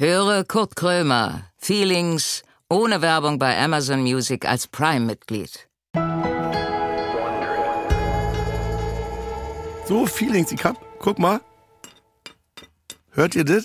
Höre 0.00 0.44
Kurt 0.44 0.76
Krömer, 0.76 1.50
Feelings, 1.56 2.44
ohne 2.70 3.02
Werbung 3.02 3.40
bei 3.40 3.58
Amazon 3.58 4.00
Music 4.02 4.46
als 4.46 4.68
Prime-Mitglied. 4.68 5.68
So, 9.86 10.06
Feelings, 10.06 10.52
ich 10.52 10.64
hab, 10.64 10.76
guck 11.00 11.18
mal. 11.18 11.40
Hört 13.10 13.34
ihr 13.34 13.44
das? 13.44 13.64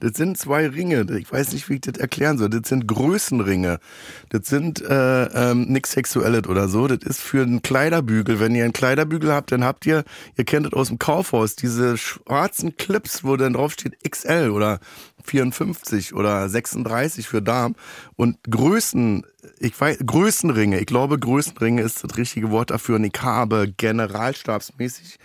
Das 0.00 0.12
sind 0.16 0.38
zwei 0.38 0.68
Ringe. 0.68 1.06
Ich 1.18 1.32
weiß 1.32 1.52
nicht, 1.52 1.68
wie 1.68 1.74
ich 1.74 1.80
das 1.80 1.98
erklären 1.98 2.38
soll. 2.38 2.50
Das 2.50 2.68
sind 2.68 2.86
Größenringe. 2.86 3.80
Das 4.28 4.46
sind 4.46 4.80
äh, 4.80 5.24
ähm, 5.24 5.66
nichts 5.68 5.92
Sexuelles 5.92 6.46
oder 6.46 6.68
so. 6.68 6.86
Das 6.86 6.98
ist 7.02 7.20
für 7.20 7.42
einen 7.42 7.62
Kleiderbügel. 7.62 8.38
Wenn 8.38 8.54
ihr 8.54 8.64
einen 8.64 8.72
Kleiderbügel 8.72 9.32
habt, 9.32 9.50
dann 9.50 9.64
habt 9.64 9.86
ihr, 9.86 10.04
ihr 10.36 10.44
kennt 10.44 10.66
das 10.66 10.72
aus 10.72 10.88
dem 10.88 10.98
Kaufhaus, 10.98 11.56
diese 11.56 11.96
schwarzen 11.96 12.76
Clips, 12.76 13.24
wo 13.24 13.36
dann 13.36 13.54
drauf 13.54 13.72
steht 13.72 13.96
XL 14.08 14.50
oder 14.50 14.78
54 15.24 16.14
oder 16.14 16.48
36 16.48 17.26
für 17.26 17.42
Darm. 17.42 17.74
Und 18.14 18.38
Größen, 18.48 19.26
ich 19.58 19.78
weiß, 19.80 19.98
Größenringe. 20.06 20.78
Ich 20.78 20.86
glaube, 20.86 21.18
Größenringe 21.18 21.82
ist 21.82 22.04
das 22.04 22.16
richtige 22.16 22.50
Wort 22.50 22.70
dafür. 22.70 22.96
Und 22.96 23.04
ich 23.04 23.20
habe 23.20 23.72
generalstabsmäßig 23.76 25.18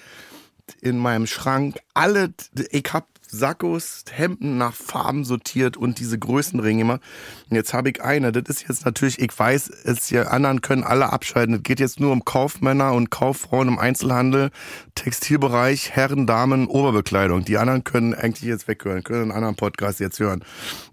in 0.81 0.97
meinem 0.97 1.27
Schrank 1.27 1.79
alle, 1.93 2.33
ich 2.71 2.85
hab 2.91 3.07
Sackos, 3.33 4.05
Hemden 4.11 4.57
nach 4.57 4.73
Farben 4.73 5.25
sortiert 5.25 5.75
und 5.75 5.99
diese 5.99 6.19
Größenringe 6.19 6.81
immer. 6.81 6.99
Und 7.49 7.55
jetzt 7.55 7.73
habe 7.73 7.89
ich 7.89 8.01
eine. 8.01 8.31
Das 8.31 8.43
ist 8.47 8.67
jetzt 8.69 8.85
natürlich, 8.85 9.19
ich 9.19 9.37
weiß, 9.37 9.69
es 9.83 10.07
die 10.07 10.19
anderen 10.19 10.61
können 10.61 10.83
alle 10.83 11.11
abschalten. 11.11 11.55
Es 11.55 11.63
geht 11.63 11.79
jetzt 11.79 11.99
nur 11.99 12.11
um 12.11 12.23
Kaufmänner 12.23 12.93
und 12.93 13.09
Kauffrauen 13.09 13.67
im 13.67 13.79
Einzelhandel, 13.79 14.51
Textilbereich, 14.95 15.91
Herren, 15.91 16.27
Damen, 16.27 16.67
Oberbekleidung. 16.67 17.43
Die 17.43 17.57
anderen 17.57 17.83
können 17.83 18.13
eigentlich 18.13 18.43
jetzt 18.43 18.67
weghören, 18.67 19.03
können 19.03 19.23
einen 19.23 19.31
anderen 19.31 19.55
Podcast 19.55 19.99
jetzt 19.99 20.19
hören. 20.19 20.45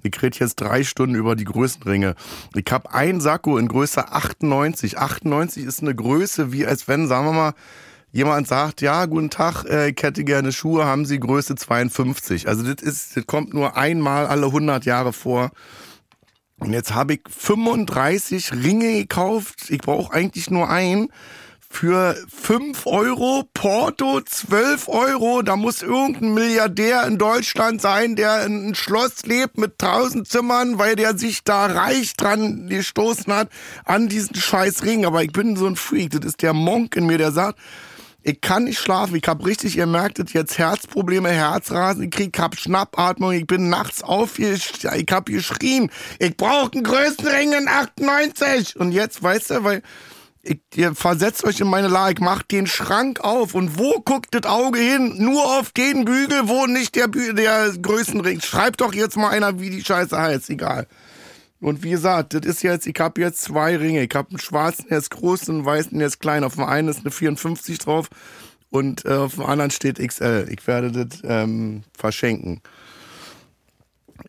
Ich 0.03 0.21
rede 0.23 0.39
jetzt 0.41 0.57
drei 0.57 0.83
Stunden 0.83 1.15
über 1.15 1.37
die 1.37 1.45
Größenringe. 1.45 2.15
Ich 2.55 2.73
habe 2.73 2.93
ein 2.95 3.21
Sakko 3.21 3.59
in 3.59 3.69
Größe 3.69 4.13
98. 4.13 4.99
98 4.99 5.65
ist 5.65 5.83
eine 5.83 5.95
Größe, 5.95 6.53
wie 6.53 6.67
als 6.67 6.89
wenn, 6.89 7.07
sagen 7.07 7.27
wir 7.27 7.33
mal, 7.33 7.55
jemand 8.13 8.49
sagt, 8.49 8.81
ja, 8.81 9.07
guten 9.07 9.31
Tag, 9.31 9.65
äh, 9.65 9.91
ich 9.91 10.03
hätte 10.03 10.25
gerne 10.25 10.53
Schuhe, 10.53 10.85
haben 10.85 11.07
Sie 11.07 11.21
Größe 11.21 11.55
52. 11.55 12.49
Also 12.49 12.63
das 12.63 12.83
ist, 12.83 13.17
das 13.17 13.27
kommt 13.27 13.55
nur 13.55 13.77
einmal 13.77 14.27
alle 14.27 14.47
100 14.47 14.85
Jahre 14.85 15.13
vor. 15.13 15.51
Und 16.59 16.73
jetzt 16.73 16.95
habe 16.95 17.15
ich 17.15 17.21
35 17.29 18.53
Ringe 18.53 18.93
gekauft. 18.93 19.71
Ich 19.71 19.79
brauche 19.79 20.13
eigentlich 20.13 20.51
nur 20.51 20.69
einen. 20.69 21.09
Für 21.73 22.17
5 22.29 22.85
Euro, 22.87 23.45
Porto 23.55 24.21
12 24.21 24.89
Euro. 24.89 25.43
Da 25.43 25.55
muss 25.55 25.83
irgendein 25.83 26.35
Milliardär 26.35 27.07
in 27.07 27.17
Deutschland 27.17 27.81
sein, 27.81 28.17
der 28.17 28.45
in 28.45 28.71
ein 28.71 28.75
Schloss 28.75 29.25
lebt 29.25 29.57
mit 29.57 29.81
1000 29.81 30.27
Zimmern, 30.27 30.79
weil 30.79 30.97
der 30.97 31.17
sich 31.17 31.45
da 31.45 31.67
reich 31.67 32.15
dran 32.15 32.69
gestoßen 32.69 33.33
hat 33.33 33.51
an 33.85 34.09
diesen 34.09 34.35
scheiß 34.35 34.83
Ring. 34.83 35.07
Aber 35.07 35.23
ich 35.23 35.31
bin 35.31 35.57
so 35.57 35.67
ein 35.67 35.77
Freak. 35.77 36.11
Das 36.11 36.27
ist 36.27 36.43
der 36.43 36.53
Monk 36.53 36.97
in 36.97 37.07
mir, 37.07 37.19
der 37.19 37.31
sagt, 37.31 37.59
ich 38.23 38.41
kann 38.41 38.65
nicht 38.65 38.79
schlafen. 38.79 39.17
Ich 39.17 39.27
habe 39.27 39.47
richtig, 39.47 39.77
ihr 39.77 39.87
merkt 39.87 40.19
es 40.19 40.33
jetzt, 40.33 40.59
Herzprobleme, 40.59 41.31
Herzrasen. 41.31 42.05
Ich 42.05 42.11
krieg, 42.11 42.39
hab 42.39 42.57
Schnappatmung. 42.57 43.33
Ich 43.33 43.47
bin 43.47 43.69
nachts 43.69 44.03
auf, 44.03 44.39
ich, 44.39 44.73
hab 44.85 45.27
geschrien. 45.27 45.91
Ich 46.19 46.37
brauche 46.37 46.73
einen 46.73 46.85
größten 46.85 47.27
Ring 47.27 47.53
in 47.53 47.69
98. 47.69 48.77
Und 48.77 48.93
jetzt, 48.93 49.23
weißt 49.23 49.51
du, 49.51 49.65
weil 49.65 49.83
ich, 50.43 50.61
ihr 50.75 50.95
versetzt 50.95 51.45
euch 51.45 51.61
in 51.61 51.69
meine 51.69 51.89
Lage, 51.89 52.23
macht 52.23 52.51
den 52.51 52.67
Schrank 52.67 53.21
auf 53.21 53.55
und 53.55 53.79
wo 53.79 54.01
guckt 54.01 54.35
das 54.35 54.51
Auge 54.51 54.79
hin? 54.79 55.15
Nur 55.19 55.59
auf 55.59 55.71
den 55.73 56.05
Bügel, 56.05 56.49
wo 56.49 56.67
nicht 56.67 56.97
der, 56.97 57.09
Bü 57.09 57.35
der 57.35 57.73
Größenring. 57.81 58.41
Schreibt 58.41 58.81
doch 58.81 58.95
jetzt 58.95 59.17
mal 59.17 59.31
einer, 59.31 59.61
wie 59.61 59.71
die 59.71 59.85
Scheiße 59.85 60.17
heißt, 60.19 60.51
egal. 60.51 60.87
Und 61.61 61.83
wie 61.83 61.91
gesagt, 61.91 62.33
das 62.33 62.47
ist 62.47 62.63
jetzt, 62.63 62.87
ich 62.87 62.99
habe 62.99 63.21
jetzt 63.21 63.43
zwei 63.43 63.77
Ringe. 63.77 64.03
Ich 64.03 64.15
habe 64.15 64.31
einen 64.31 64.39
schwarzen, 64.39 64.87
der 64.89 64.99
ist 64.99 65.11
groß 65.11 65.49
und 65.51 65.57
einen 65.57 65.65
weißen, 65.67 65.99
der 65.99 66.07
ist 66.07 66.19
klein. 66.19 66.43
Auf 66.43 66.55
dem 66.55 66.65
einen 66.65 66.89
ist 66.89 67.01
eine 67.01 67.11
54 67.11 67.79
drauf 67.79 68.09
und 68.71 69.05
äh, 69.05 69.11
auf 69.11 69.35
dem 69.35 69.45
anderen 69.45 69.71
steht 69.71 69.99
XL. 69.99 70.47
Ich 70.51 70.67
werde 70.67 70.91
das 70.91 71.21
ähm, 71.25 71.83
verschenken. 71.97 72.63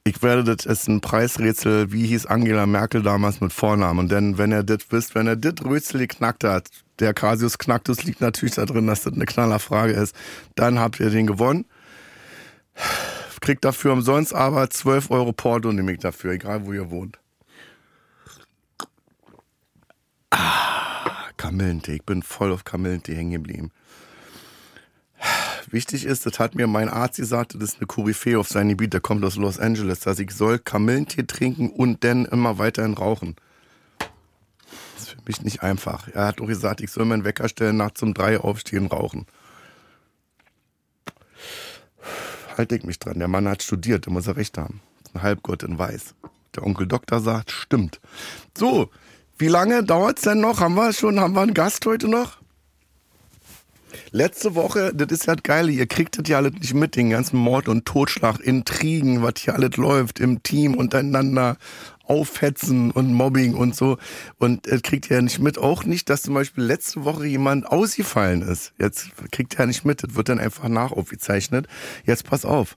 Ich 0.03 0.21
werde 0.23 0.43
das, 0.43 0.65
ist 0.65 0.87
ein 0.87 1.01
Preisrätsel, 1.01 1.91
wie 1.91 2.07
hieß 2.07 2.25
Angela 2.25 2.65
Merkel 2.65 3.01
damals 3.01 3.39
mit 3.39 3.53
Vornamen. 3.53 4.07
Dann, 4.07 4.37
wenn 4.37 4.51
ihr 4.51 4.63
das 4.63 4.79
wisst, 4.89 5.15
wenn 5.15 5.27
er 5.27 5.35
das 5.35 5.65
Rätsel 5.65 5.99
geknackt 5.99 6.43
hat, 6.43 6.69
der 6.99 7.13
Casius 7.13 7.57
Knacktus 7.57 8.03
liegt 8.03 8.21
natürlich 8.21 8.55
da 8.55 8.65
drin, 8.65 8.87
dass 8.87 9.03
das 9.03 9.13
eine 9.13 9.25
Knallerfrage 9.25 9.93
ist, 9.93 10.15
dann 10.55 10.79
habt 10.79 10.99
ihr 10.99 11.09
den 11.09 11.27
gewonnen 11.27 11.65
kriegt 13.41 13.65
dafür 13.65 13.91
umsonst 13.93 14.33
aber 14.33 14.69
12 14.69 15.11
Euro 15.11 15.33
Porto 15.33 15.71
nehme 15.73 15.91
ich 15.91 15.99
dafür, 15.99 16.31
egal 16.31 16.65
wo 16.65 16.73
ihr 16.73 16.89
wohnt. 16.89 17.19
Ah, 20.29 21.29
Kamillentee. 21.35 21.95
Ich 21.95 22.03
bin 22.03 22.23
voll 22.23 22.53
auf 22.53 22.63
Kamillentee 22.63 23.15
hängen 23.15 23.31
geblieben. 23.31 23.71
Wichtig 25.69 26.05
ist, 26.05 26.25
das 26.25 26.39
hat 26.39 26.55
mir 26.55 26.67
mein 26.67 26.89
Arzt 26.89 27.17
gesagt, 27.17 27.55
das 27.55 27.71
ist 27.71 27.77
eine 27.77 27.87
Koryphäe 27.87 28.37
auf 28.37 28.47
seinem 28.47 28.69
Gebiet, 28.69 28.93
der 28.93 28.99
kommt 28.99 29.23
aus 29.23 29.37
Los 29.37 29.59
Angeles, 29.59 30.01
dass 30.01 30.19
ich 30.19 30.31
soll 30.31 30.59
Kamillentee 30.59 31.23
trinken 31.23 31.69
und 31.69 32.03
dann 32.03 32.25
immer 32.25 32.57
weiterhin 32.57 32.93
rauchen. 32.93 33.35
Das 34.95 35.03
ist 35.03 35.09
für 35.11 35.21
mich 35.25 35.41
nicht 35.41 35.63
einfach. 35.63 36.07
Er 36.09 36.25
hat 36.27 36.41
auch 36.41 36.47
gesagt, 36.47 36.81
ich 36.81 36.91
soll 36.91 37.05
meinen 37.05 37.23
Wecker 37.23 37.47
stellen, 37.47 37.77
nachts 37.77 38.03
um 38.03 38.13
drei 38.13 38.39
aufstehen, 38.39 38.87
rauchen. 38.87 39.25
Halte 42.57 42.75
ich 42.75 42.83
mich 42.83 42.99
dran. 42.99 43.19
Der 43.19 43.27
Mann 43.27 43.47
hat 43.47 43.63
studiert, 43.63 44.05
der 44.05 44.13
muss 44.13 44.27
er 44.27 44.37
recht 44.37 44.57
haben. 44.57 44.81
Ein 45.13 45.21
Halbgott 45.21 45.63
in 45.63 45.77
Weiß. 45.77 46.15
Der 46.55 46.65
Onkel 46.65 46.87
Doktor 46.87 47.21
sagt, 47.21 47.51
stimmt. 47.51 47.99
So, 48.57 48.89
wie 49.37 49.47
lange 49.47 49.83
dauert's 49.83 50.23
denn 50.23 50.41
noch? 50.41 50.59
Haben 50.59 50.75
wir 50.75 50.93
schon, 50.93 51.19
haben 51.19 51.33
wir 51.33 51.41
einen 51.41 51.53
Gast 51.53 51.85
heute 51.85 52.07
noch? 52.07 52.37
Letzte 54.11 54.55
Woche, 54.55 54.91
das 54.93 55.11
ist 55.11 55.25
ja 55.25 55.35
das 55.35 55.43
Geile, 55.43 55.71
ihr 55.71 55.87
kriegt 55.87 56.17
das 56.17 56.27
ja 56.27 56.37
alles 56.37 56.53
nicht 56.53 56.73
mit, 56.73 56.95
den 56.95 57.09
ganzen 57.09 57.37
Mord 57.37 57.67
und 57.67 57.85
Totschlag, 57.85 58.39
Intrigen, 58.39 59.21
was 59.21 59.33
hier 59.39 59.55
alles 59.55 59.77
läuft 59.77 60.19
im 60.19 60.43
Team 60.43 60.75
untereinander, 60.75 61.57
Aufhetzen 62.11 62.91
und 62.91 63.13
Mobbing 63.13 63.53
und 63.53 63.73
so. 63.73 63.97
Und 64.37 64.69
das 64.69 64.81
kriegt 64.81 65.09
ihr 65.09 65.15
ja 65.15 65.21
nicht 65.21 65.39
mit. 65.39 65.57
Auch 65.57 65.85
nicht, 65.85 66.09
dass 66.09 66.23
zum 66.23 66.33
Beispiel 66.33 66.65
letzte 66.65 67.05
Woche 67.05 67.25
jemand 67.25 67.65
ausgefallen 67.65 68.41
ist. 68.41 68.73
Jetzt 68.77 69.11
kriegt 69.31 69.53
ihr 69.53 69.59
ja 69.59 69.65
nicht 69.65 69.85
mit, 69.85 70.03
das 70.03 70.15
wird 70.15 70.27
dann 70.27 70.37
einfach 70.37 70.67
nachaufgezeichnet. 70.67 71.67
Jetzt 72.05 72.25
pass 72.25 72.43
auf. 72.43 72.75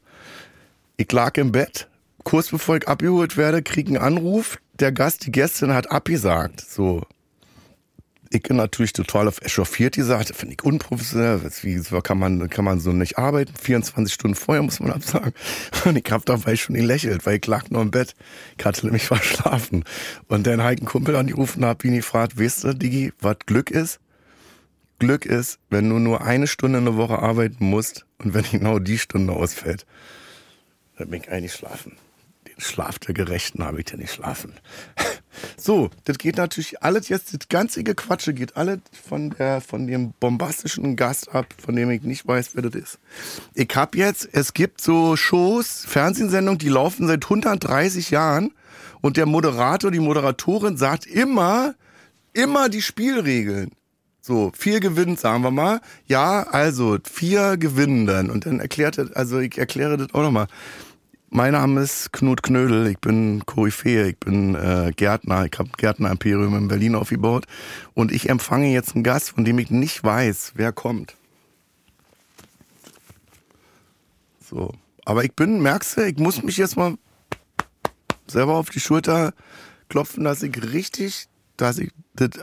Ich 0.96 1.10
lag 1.10 1.36
im 1.36 1.50
Bett, 1.50 1.88
kurz 2.22 2.50
bevor 2.50 2.76
ich 2.76 2.86
abgeholt 2.86 3.36
werde, 3.36 3.60
krieg 3.60 3.88
einen 3.88 3.96
Anruf, 3.96 4.58
der 4.78 4.92
Gast, 4.92 5.26
die 5.26 5.32
Gästin 5.32 5.74
hat 5.74 5.90
abgesagt. 5.90 6.60
So. 6.60 7.02
Ich 8.34 8.42
bin 8.42 8.56
natürlich 8.56 8.92
total 8.92 9.28
auf 9.28 9.40
echauffiert 9.42 9.94
gesagt, 9.94 10.34
finde 10.34 10.54
ich 10.54 10.64
unprofessionell. 10.64 11.40
Wie 11.62 11.80
kann 12.02 12.18
man, 12.18 12.50
kann 12.50 12.64
man 12.64 12.80
so 12.80 12.92
nicht 12.92 13.16
arbeiten? 13.16 13.54
24 13.54 14.12
Stunden 14.12 14.34
vorher 14.34 14.60
muss 14.60 14.80
man 14.80 14.90
absagen. 14.90 15.32
Und 15.84 15.96
ich 15.96 16.10
habe 16.10 16.24
dabei 16.26 16.56
schon 16.56 16.74
gelächelt, 16.74 17.26
weil 17.26 17.38
ich 17.38 17.46
lag 17.46 17.70
nur 17.70 17.80
im 17.80 17.92
Bett. 17.92 18.16
Ich 18.58 18.64
hatte 18.64 18.86
nämlich 18.86 19.06
verschlafen. 19.06 19.84
Und 20.26 20.48
dann 20.48 20.60
habe 20.64 20.74
ich 20.74 20.80
einen 20.80 20.88
Kumpel 20.88 21.14
angerufen 21.14 21.62
und 21.62 21.68
habe 21.68 21.86
ihn 21.86 21.94
gefragt, 21.94 22.36
weißt 22.36 22.64
du, 22.64 22.74
Digi, 22.74 23.12
was 23.20 23.36
Glück 23.46 23.70
ist? 23.70 24.00
Glück 24.98 25.26
ist, 25.26 25.60
wenn 25.70 25.88
du 25.88 26.00
nur 26.00 26.22
eine 26.22 26.48
Stunde 26.48 26.78
in 26.78 26.86
der 26.86 26.96
Woche 26.96 27.20
arbeiten 27.20 27.64
musst 27.64 28.04
und 28.18 28.34
wenn 28.34 28.42
genau 28.50 28.80
die 28.80 28.98
Stunde 28.98 29.32
ausfällt, 29.32 29.86
dann 30.98 31.08
bin 31.08 31.22
ich 31.22 31.30
eigentlich 31.30 31.52
schlafen. 31.52 31.92
Schlaf 32.58 32.98
der 32.98 33.14
Gerechten 33.14 33.62
habe 33.64 33.80
ich 33.80 33.90
ja 33.90 33.96
nicht 33.96 34.12
schlafen. 34.12 34.54
So, 35.56 35.90
das 36.04 36.18
geht 36.18 36.36
natürlich 36.36 36.82
alles 36.82 37.08
jetzt, 37.08 37.34
das 37.34 37.48
ganze 37.48 37.84
Gequatsche 37.84 38.34
geht 38.34 38.56
alles 38.56 38.80
von 39.06 39.30
der, 39.30 39.60
von 39.60 39.86
dem 39.86 40.12
bombastischen 40.20 40.96
Gast 40.96 41.34
ab, 41.34 41.46
von 41.62 41.76
dem 41.76 41.90
ich 41.90 42.02
nicht 42.02 42.26
weiß, 42.26 42.50
wer 42.54 42.62
das 42.62 42.74
ist. 42.74 42.98
Ich 43.54 43.70
hab 43.74 43.94
jetzt, 43.96 44.28
es 44.32 44.54
gibt 44.54 44.80
so 44.80 45.16
Shows, 45.16 45.84
Fernsehsendungen, 45.86 46.58
die 46.58 46.68
laufen 46.68 47.06
seit 47.06 47.24
130 47.24 48.10
Jahren 48.10 48.52
und 49.00 49.16
der 49.16 49.26
Moderator, 49.26 49.90
die 49.90 50.00
Moderatorin 50.00 50.76
sagt 50.76 51.06
immer, 51.06 51.74
immer 52.32 52.68
die 52.68 52.82
Spielregeln. 52.82 53.72
So, 54.26 54.52
vier 54.56 54.80
gewinnen, 54.80 55.18
sagen 55.18 55.42
wir 55.42 55.50
mal. 55.50 55.82
Ja, 56.06 56.44
also, 56.44 56.96
vier 57.04 57.58
gewinnen 57.58 58.06
dann. 58.06 58.30
Und 58.30 58.46
dann 58.46 58.58
erklärt 58.58 58.96
er, 58.96 59.10
also 59.14 59.38
ich 59.38 59.58
erkläre 59.58 59.98
das 59.98 60.14
auch 60.14 60.22
nochmal. 60.22 60.46
Mein 61.36 61.54
Name 61.54 61.80
ist 61.80 62.12
Knut 62.12 62.44
Knödel, 62.44 62.86
ich 62.86 63.00
bin 63.00 63.44
Koryphäe, 63.44 64.10
ich 64.10 64.18
bin 64.18 64.54
äh, 64.54 64.92
Gärtner, 64.94 65.46
ich 65.46 65.58
habe 65.58 65.68
Gärtner-Imperium 65.76 66.54
in 66.54 66.68
Berlin 66.68 66.94
aufgebaut 66.94 67.46
und 67.92 68.12
ich 68.12 68.28
empfange 68.28 68.72
jetzt 68.72 68.94
einen 68.94 69.02
Gast, 69.02 69.30
von 69.30 69.44
dem 69.44 69.58
ich 69.58 69.68
nicht 69.68 70.04
weiß, 70.04 70.52
wer 70.54 70.70
kommt. 70.70 71.16
So, 74.48 74.72
aber 75.04 75.24
ich 75.24 75.32
bin, 75.32 75.60
merkst 75.60 75.96
du, 75.96 76.06
ich 76.06 76.18
muss 76.18 76.40
mich 76.44 76.56
jetzt 76.56 76.76
mal 76.76 76.94
selber 78.28 78.54
auf 78.54 78.70
die 78.70 78.78
Schulter 78.78 79.34
klopfen, 79.88 80.22
dass 80.22 80.40
ich 80.44 80.56
richtig, 80.72 81.26
dass 81.56 81.78
ich, 81.78 81.90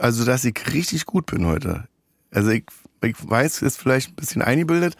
also 0.00 0.26
dass 0.26 0.44
ich 0.44 0.70
richtig 0.70 1.06
gut 1.06 1.24
bin 1.24 1.46
heute. 1.46 1.88
Also 2.30 2.50
ich, 2.50 2.64
ich 3.02 3.16
weiß, 3.18 3.62
ist 3.62 3.78
vielleicht 3.78 4.10
ein 4.10 4.16
bisschen 4.16 4.42
eingebildet, 4.42 4.96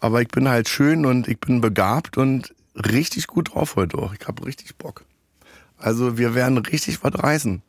Aber 0.00 0.20
ich 0.20 0.28
bin 0.28 0.50
halt 0.50 0.68
schön 0.68 1.06
und 1.06 1.28
ich 1.28 1.40
bin 1.40 1.62
begabt 1.62 2.18
und 2.18 2.54
richtig 2.74 3.26
gut 3.26 3.54
drauf 3.54 3.76
heute 3.76 3.98
auch. 3.98 4.14
Ich 4.14 4.26
habe 4.26 4.44
richtig 4.46 4.76
Bock. 4.76 5.04
Also 5.78 6.18
wir 6.18 6.34
werden 6.34 6.58
richtig 6.58 7.02
was 7.02 7.22
reißen. 7.22 7.62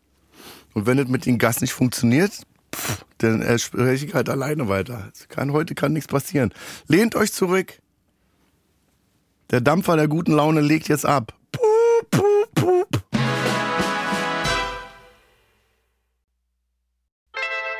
Und 0.73 0.85
wenn 0.85 1.00
es 1.00 1.07
mit 1.07 1.25
den 1.25 1.38
Gas 1.38 1.61
nicht 1.61 1.73
funktioniert, 1.73 2.31
pff, 2.73 3.05
dann 3.19 3.41
äh, 3.41 3.57
spreche 3.59 4.05
ich 4.05 4.13
halt 4.13 4.29
alleine 4.29 4.67
weiter. 4.67 5.11
Kann, 5.29 5.53
heute 5.53 5.75
kann 5.75 5.94
nichts 5.94 6.07
passieren. 6.07 6.53
Lehnt 6.88 7.15
euch 7.15 7.31
zurück. 7.33 7.79
Der 9.51 9.61
Dampfer 9.61 9.95
der 9.95 10.07
guten 10.07 10.33
Laune 10.33 10.61
legt 10.61 10.88
jetzt 10.88 11.06
ab. 11.06 11.33
Pup, 11.51 12.11
pup, 12.11 12.56
pup. 12.56 13.03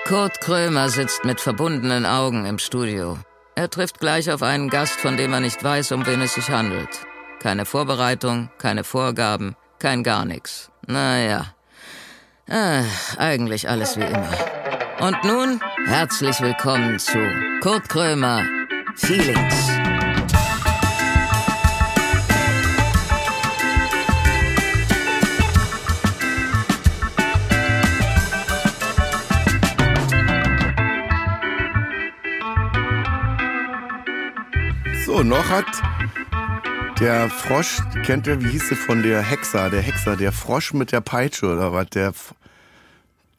Kurt 0.06 0.42
Krömer 0.42 0.90
sitzt 0.90 1.24
mit 1.26 1.40
verbundenen 1.40 2.06
Augen 2.06 2.46
im 2.46 2.60
Studio. 2.60 3.18
Er 3.56 3.70
trifft 3.70 4.00
gleich 4.00 4.30
auf 4.30 4.44
einen 4.44 4.70
Gast, 4.70 5.00
von 5.00 5.18
dem 5.18 5.34
er 5.34 5.40
nicht 5.40 5.64
weiß, 5.64 5.94
um 5.94 6.06
wen 6.06 6.22
es 6.22 6.34
sich 6.36 6.50
handelt. 6.50 7.08
Keine 7.44 7.66
Vorbereitung, 7.66 8.50
keine 8.58 8.86
Vorgaben, 8.86 9.58
kein 9.78 10.02
gar 10.02 10.24
nichts. 10.24 10.72
Naja, 10.88 11.48
äh, 12.48 12.84
eigentlich 13.18 13.68
alles 13.68 13.98
wie 13.98 14.06
immer. 14.06 14.30
Und 15.02 15.22
nun 15.26 15.60
herzlich 15.86 16.40
willkommen 16.40 16.98
zu 17.00 17.20
Kurt 17.62 17.90
Krömer 17.90 18.46
Feelings. 18.96 19.74
So, 35.06 35.24
noch 35.24 35.50
hat 35.50 35.66
der 37.00 37.30
Frosch, 37.30 37.80
kennt 38.06 38.28
ihr, 38.28 38.42
wie 38.42 38.50
hieß 38.50 38.70
sie 38.70 38.76
von 38.76 39.04
der 39.04 39.22
Hexer, 39.22 39.70
der 39.70 39.82
Hexer, 39.82 40.16
der 40.16 40.32
Frosch 40.32 40.74
mit 40.74 40.92
der 40.92 41.02
Peitsche 41.02 41.48
oder 41.48 41.74
was? 41.74 41.88
Der, 41.90 42.14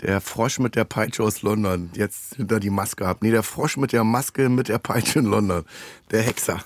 der 0.02 0.20
Frosch 0.20 0.58
mit 0.58 0.74
der 0.76 0.84
Peitsche 0.84 1.22
aus 1.22 1.42
London. 1.42 1.90
Jetzt 1.94 2.36
hinter 2.36 2.60
die 2.60 2.70
Maske 2.70 3.06
ab. 3.06 3.18
Nee, 3.20 3.30
der 3.30 3.42
Frosch 3.42 3.76
mit 3.76 3.92
der 3.92 4.04
Maske 4.04 4.48
mit 4.48 4.68
der 4.68 4.78
Peitsche 4.78 5.20
in 5.20 5.26
London. 5.26 5.64
Der 6.10 6.22
Hexer. 6.22 6.60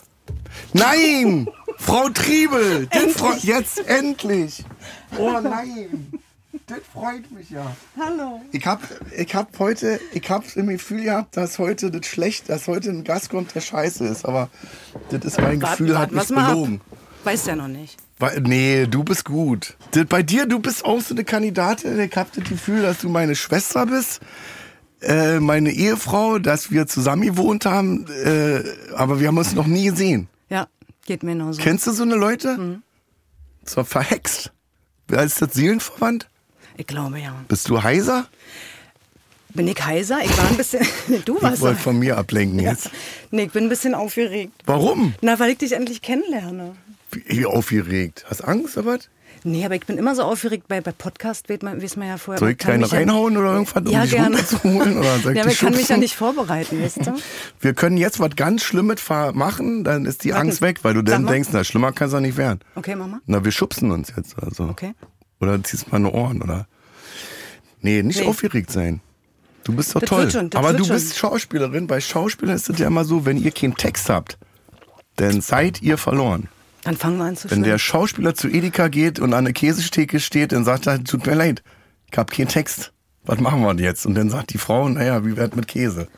Nein! 0.73 1.49
Frau 1.79 2.08
Triebel! 2.08 2.87
Den 2.87 3.11
Fro- 3.11 3.38
jetzt 3.43 3.79
endlich! 3.87 4.64
Oh 5.17 5.38
nein! 5.40 6.12
Das 6.69 6.81
freut 6.93 7.31
mich 7.31 7.49
ja. 7.49 7.75
Hallo. 7.99 8.43
Ich 8.53 8.67
hab, 8.67 8.82
ich 9.17 9.35
hab 9.35 9.59
heute, 9.59 9.99
ich 10.12 10.29
hab 10.29 10.44
im 10.55 10.67
Gefühl 10.67 11.05
gehabt, 11.05 11.35
dass 11.35 11.59
heute 11.59 11.91
das 11.91 12.06
schlecht, 12.06 12.50
dass 12.50 12.69
heute 12.69 12.91
ein 12.91 13.05
Gast 13.05 13.31
kommt, 13.31 13.55
der 13.55 13.62
scheiße 13.62 14.05
ist. 14.06 14.26
Aber 14.26 14.50
das 15.09 15.25
ist 15.25 15.41
mein 15.41 15.61
Gefühl, 15.61 15.99
hat 15.99 16.12
mich 16.12 16.29
belogen. 16.29 16.82
Weiß 17.25 17.47
ja 17.47 17.56
noch 17.56 17.69
nicht. 17.69 17.97
Weil, 18.19 18.43
nee, 18.43 18.87
du 18.87 19.03
bist 19.03 19.25
gut. 19.25 19.79
Das, 19.93 20.05
bei 20.05 20.23
dir, 20.23 20.44
du 20.44 20.59
bist 20.59 20.85
auch 20.85 21.00
so 21.00 21.15
eine 21.15 21.25
Kandidatin. 21.25 21.99
Ich 21.99 22.15
hab 22.17 22.32
das 22.35 22.44
Gefühl, 22.44 22.82
dass 22.82 22.99
du 22.99 23.09
meine 23.09 23.35
Schwester 23.35 23.87
bist, 23.87 24.21
äh, 25.00 25.41
meine 25.41 25.71
Ehefrau, 25.71 26.38
dass 26.38 26.71
wir 26.71 26.87
zusammen 26.87 27.23
gewohnt 27.23 27.64
haben, 27.64 28.06
äh, 28.09 28.62
aber 28.94 29.21
wir 29.21 29.29
haben 29.29 29.38
uns 29.38 29.55
noch 29.55 29.67
nie 29.67 29.87
gesehen. 29.87 30.29
Ja, 30.50 30.67
geht 31.06 31.23
mir 31.23 31.32
genauso. 31.32 31.62
Kennst 31.62 31.87
du 31.87 31.93
so 31.93 32.03
eine 32.03 32.17
Leute? 32.17 32.59
Mhm. 32.59 32.82
So 33.64 33.85
verhext. 33.85 34.53
Wer 35.06 35.23
ist 35.23 35.41
das 35.41 35.55
seelenverwandt? 35.55 36.29
Ich 36.79 36.87
glaube 36.87 37.19
ja. 37.21 37.35
Bist 37.49 37.69
du 37.69 37.83
heiser? 37.83 38.27
Bin 39.53 39.67
ich 39.67 39.85
heiser? 39.85 40.19
Ich 40.25 40.39
war 40.39 40.47
ein 40.49 40.57
bisschen. 40.57 40.87
du 41.25 41.37
Ich 41.37 41.43
warst 41.43 41.61
wollte 41.61 41.81
von 41.81 41.99
mir 41.99 42.17
ablenken 42.17 42.61
ja. 42.61 42.71
jetzt. 42.71 42.91
Nee, 43.33 43.45
ich 43.45 43.53
bin 43.53 43.65
ein 43.65 43.69
bisschen 43.69 43.95
aufgeregt. 43.95 44.53
Warum? 44.65 45.15
Na, 45.21 45.39
weil 45.41 45.51
ich 45.51 45.59
dich 45.59 45.73
endlich 45.73 46.03
kennenlerne. 46.03 46.77
Wie 47.11 47.45
aufgeregt. 47.47 48.25
Hast 48.31 48.43
Angst 48.45 48.79
oder 48.79 48.87
was? 48.87 49.09
Nee, 49.45 49.65
aber 49.65 49.75
ich 49.75 49.87
bin 49.87 49.99
immer 49.99 50.15
so 50.15 50.23
aufgeregt 50.23 50.69
bei, 50.69 50.81
bei 50.81 50.93
Podcast, 50.93 51.49
weiß 51.49 51.63
man, 51.63 51.83
weiß 51.83 51.97
man 51.97 52.09
ja 52.09 52.17
vorher. 52.19 52.39
Soll 52.39 52.51
ich 52.51 52.59
kleine 52.59 52.83
mich 52.85 52.93
ja- 52.93 52.99
reinhauen 52.99 53.37
oder 53.37 53.53
irgendwas, 53.53 53.83
um 53.83 53.91
ja, 53.91 54.03
dich 54.03 54.11
gerne. 54.13 54.37
runterzuholen? 54.37 54.99
Oder 54.99 55.19
soll 55.23 55.33
ich 55.33 55.37
ja, 55.37 55.43
aber 55.45 55.53
ich 55.53 55.59
kann 55.59 55.75
mich 55.75 55.89
ja 55.89 55.97
nicht 55.97 56.15
vorbereiten, 56.15 56.81
weißt 56.83 57.07
du? 57.07 57.15
Wir 57.61 57.75
können 57.75 57.97
jetzt 57.97 58.21
was 58.21 58.37
ganz 58.37 58.63
Schlimmes 58.63 59.01
machen, 59.33 59.83
dann 59.85 60.07
ist 60.07 60.23
die 60.25 60.31
Sag 60.31 60.41
Angst 60.41 60.61
weg, 60.61 60.81
weil 60.83 60.95
du 60.95 61.01
Sag 61.01 61.07
dann 61.07 61.25
mal. 61.25 61.33
denkst, 61.33 61.49
na, 61.53 61.65
schlimmer 61.65 61.91
kann 61.93 62.07
es 62.07 62.13
doch 62.13 62.21
nicht 62.21 62.37
werden. 62.37 62.61
Okay, 62.77 62.95
Mama? 62.95 63.21
Na, 63.27 63.45
wir 63.45 63.53
schubsen 63.53 63.91
uns 63.91 64.13
jetzt 64.17 64.37
also. 64.39 64.65
Okay. 64.65 64.93
Oder 65.40 65.62
ziehst 65.62 65.90
mal 65.93 65.99
eine 65.99 66.11
Ohren, 66.12 66.43
oder? 66.43 66.67
Nee, 67.81 68.02
nicht 68.02 68.20
Nee. 68.20 68.26
aufgeregt 68.26 68.70
sein. 68.70 69.00
Du 69.64 69.75
bist 69.75 69.94
doch 69.94 70.00
Das 70.00 70.08
toll. 70.08 70.23
wird 70.23 70.32
schon, 70.32 70.50
Aber 70.55 70.69
wird 70.70 70.81
du 70.81 70.85
schon. 70.85 70.94
bist 70.96 71.17
Schauspielerin. 71.17 71.87
Bei 71.87 72.00
Schauspielern 72.00 72.56
ist 72.56 72.69
es 72.70 72.79
ja 72.79 72.87
immer 72.87 73.05
so, 73.05 73.25
wenn 73.26 73.37
ihr 73.37 73.50
keinen 73.50 73.76
Text 73.76 74.08
habt, 74.08 74.38
dann 75.17 75.40
seid 75.40 75.82
ihr 75.82 75.99
verloren. 75.99 76.49
Dann 76.85 76.96
fangen 76.96 77.19
wir 77.19 77.25
an 77.25 77.37
zu 77.37 77.50
Wenn 77.50 77.62
der 77.62 77.70
schwimmen. 77.70 77.79
Schauspieler 77.81 78.35
zu 78.35 78.49
Edeka 78.49 78.88
geht 78.88 79.19
und 79.20 79.35
an 79.35 79.44
der 79.44 79.52
Käsetheke 79.52 80.20
steht, 80.20 80.52
dann 80.52 80.64
sagt 80.64 80.87
er, 80.87 81.02
tut 81.05 81.26
mir 81.26 81.35
leid, 81.35 81.62
ich 82.11 82.17
hab 82.17 82.31
keinen 82.31 82.49
Text. 82.49 82.93
Was 83.25 83.40
machen 83.40 83.61
wir 83.61 83.75
denn 83.75 83.85
jetzt? 83.85 84.06
Und 84.06 84.14
dann 84.14 84.31
sagt 84.31 84.55
die 84.55 84.58
Frau, 84.58 84.88
naja, 84.88 85.25
wie 85.26 85.37
wär's 85.37 85.55
mit 85.55 85.69
Käse? 85.69 86.08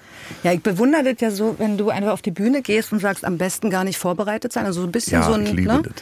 Ja, 0.45 0.53
ich 0.53 0.63
bewundere 0.63 1.03
das 1.03 1.21
ja 1.21 1.31
so, 1.33 1.57
wenn 1.59 1.77
du 1.77 1.91
einfach 1.91 2.13
auf 2.13 2.23
die 2.23 2.31
Bühne 2.31 2.63
gehst 2.63 2.93
und 2.93 3.01
sagst, 3.01 3.25
am 3.25 3.37
besten 3.37 3.69
gar 3.69 3.83
nicht 3.83 3.99
vorbereitet 3.99 4.53
sein. 4.53 4.65
Also 4.65 4.83
so 4.83 4.87
ein 4.87 4.93
bisschen 4.93 5.15
Ja, 5.15 5.27
so 5.27 5.33
ein. 5.33 5.45
ich 5.45 5.53
liebe 5.55 5.73
ne? 5.73 5.83
das. 5.83 5.93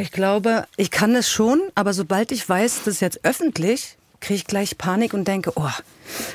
Ich 0.00 0.12
glaube, 0.12 0.66
ich 0.76 0.90
kann 0.90 1.14
es 1.14 1.30
schon, 1.30 1.60
aber 1.74 1.92
sobald 1.92 2.32
ich 2.32 2.48
weiß, 2.48 2.84
das 2.84 2.94
ist 2.94 3.00
jetzt 3.00 3.22
öffentlich, 3.22 3.98
kriege 4.20 4.36
ich 4.36 4.46
gleich 4.46 4.78
Panik 4.78 5.12
und 5.12 5.28
denke, 5.28 5.52
oh, 5.56 5.68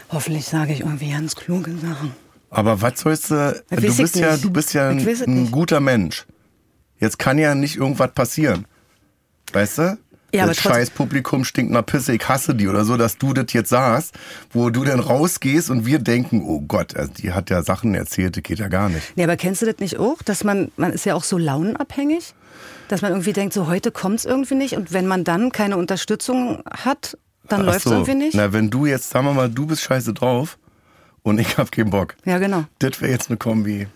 hoffentlich 0.10 0.46
sage 0.46 0.74
ich 0.74 0.82
irgendwie 0.82 1.12
ganz 1.12 1.36
kluge 1.36 1.72
Sachen. 1.78 2.14
Aber 2.52 2.82
was 2.82 3.00
sollst 3.00 3.32
du, 3.32 3.64
Das 3.70 3.80
du 3.80 3.98
bist 3.98 4.16
ja, 4.16 4.38
du 4.38 4.52
bist 4.52 4.74
ja 4.74 4.90
ein, 4.90 5.00
ein 5.08 5.52
guter 5.52 5.80
Mensch. 5.80 6.26
Jetzt 7.00 7.18
kann 7.18 7.40
ja 7.40 7.56
nicht 7.56 7.76
irgendwas 7.76 8.12
passieren. 8.14 8.66
Weißt 9.52 9.80
du? 9.80 9.98
Ja, 10.36 10.46
das 10.46 10.58
scheiß 10.58 10.90
Publikum 10.92 11.46
stinkt 11.46 11.72
nach 11.72 11.86
Pisse, 11.86 12.14
ich 12.14 12.28
hasse 12.28 12.56
die 12.56 12.68
oder 12.68 12.86
so, 12.86 12.98
dass 12.98 13.18
du 13.18 13.34
das 13.34 13.54
jetzt 13.54 13.70
sagst, 13.70 14.14
wo 14.52 14.70
du 14.70 14.84
dann 14.84 15.00
rausgehst 15.00 15.70
und 15.70 15.86
wir 15.86 16.00
denken, 16.00 16.44
oh 16.46 16.62
Gott, 16.62 16.96
also 16.96 17.12
die 17.14 17.34
hat 17.34 17.50
ja 17.50 17.64
Sachen 17.64 17.96
erzählt, 17.96 18.36
das 18.38 18.44
geht 18.44 18.60
ja 18.60 18.68
gar 18.68 18.90
nicht. 18.90 19.16
Nee, 19.16 19.24
aber 19.24 19.38
kennst 19.38 19.62
du 19.62 19.66
das 19.66 19.78
nicht 19.80 19.98
auch, 19.98 20.22
dass 20.24 20.44
man, 20.44 20.72
man 20.78 20.92
ist 20.92 21.06
ja 21.06 21.16
auch 21.16 21.24
so 21.24 21.38
launenabhängig, 21.38 22.34
dass 22.88 23.02
man 23.02 23.12
irgendwie 23.12 23.34
denkt, 23.34 23.54
so 23.54 23.68
heute 23.68 23.92
kommt 23.92 24.20
es 24.20 24.26
irgendwie 24.26 24.56
nicht 24.56 24.76
und 24.76 24.94
wenn 24.94 25.08
man 25.08 25.24
dann 25.24 25.52
keine 25.52 25.78
Unterstützung 25.78 26.62
hat, 26.70 27.18
dann 27.48 27.62
Ach 27.62 27.66
läuft 27.66 27.78
es 27.78 27.84
so. 27.84 27.92
irgendwie 27.92 28.16
nicht. 28.16 28.36
Na, 28.36 28.54
wenn 28.54 28.70
du 28.70 28.86
jetzt, 28.86 29.10
sagen 29.10 29.26
wir 29.26 29.34
mal, 29.34 29.50
du 29.50 29.66
bist 29.66 29.82
scheiße 29.82 30.14
drauf 30.14 30.58
und 31.24 31.40
ich 31.40 31.58
hab 31.58 31.72
keinen 31.72 31.90
Bock. 31.90 32.16
Ja, 32.26 32.38
genau. 32.38 32.66
Das 32.80 33.02
wäre 33.02 33.12
jetzt 33.12 33.30
eine 33.30 33.38
Kombi. 33.38 33.88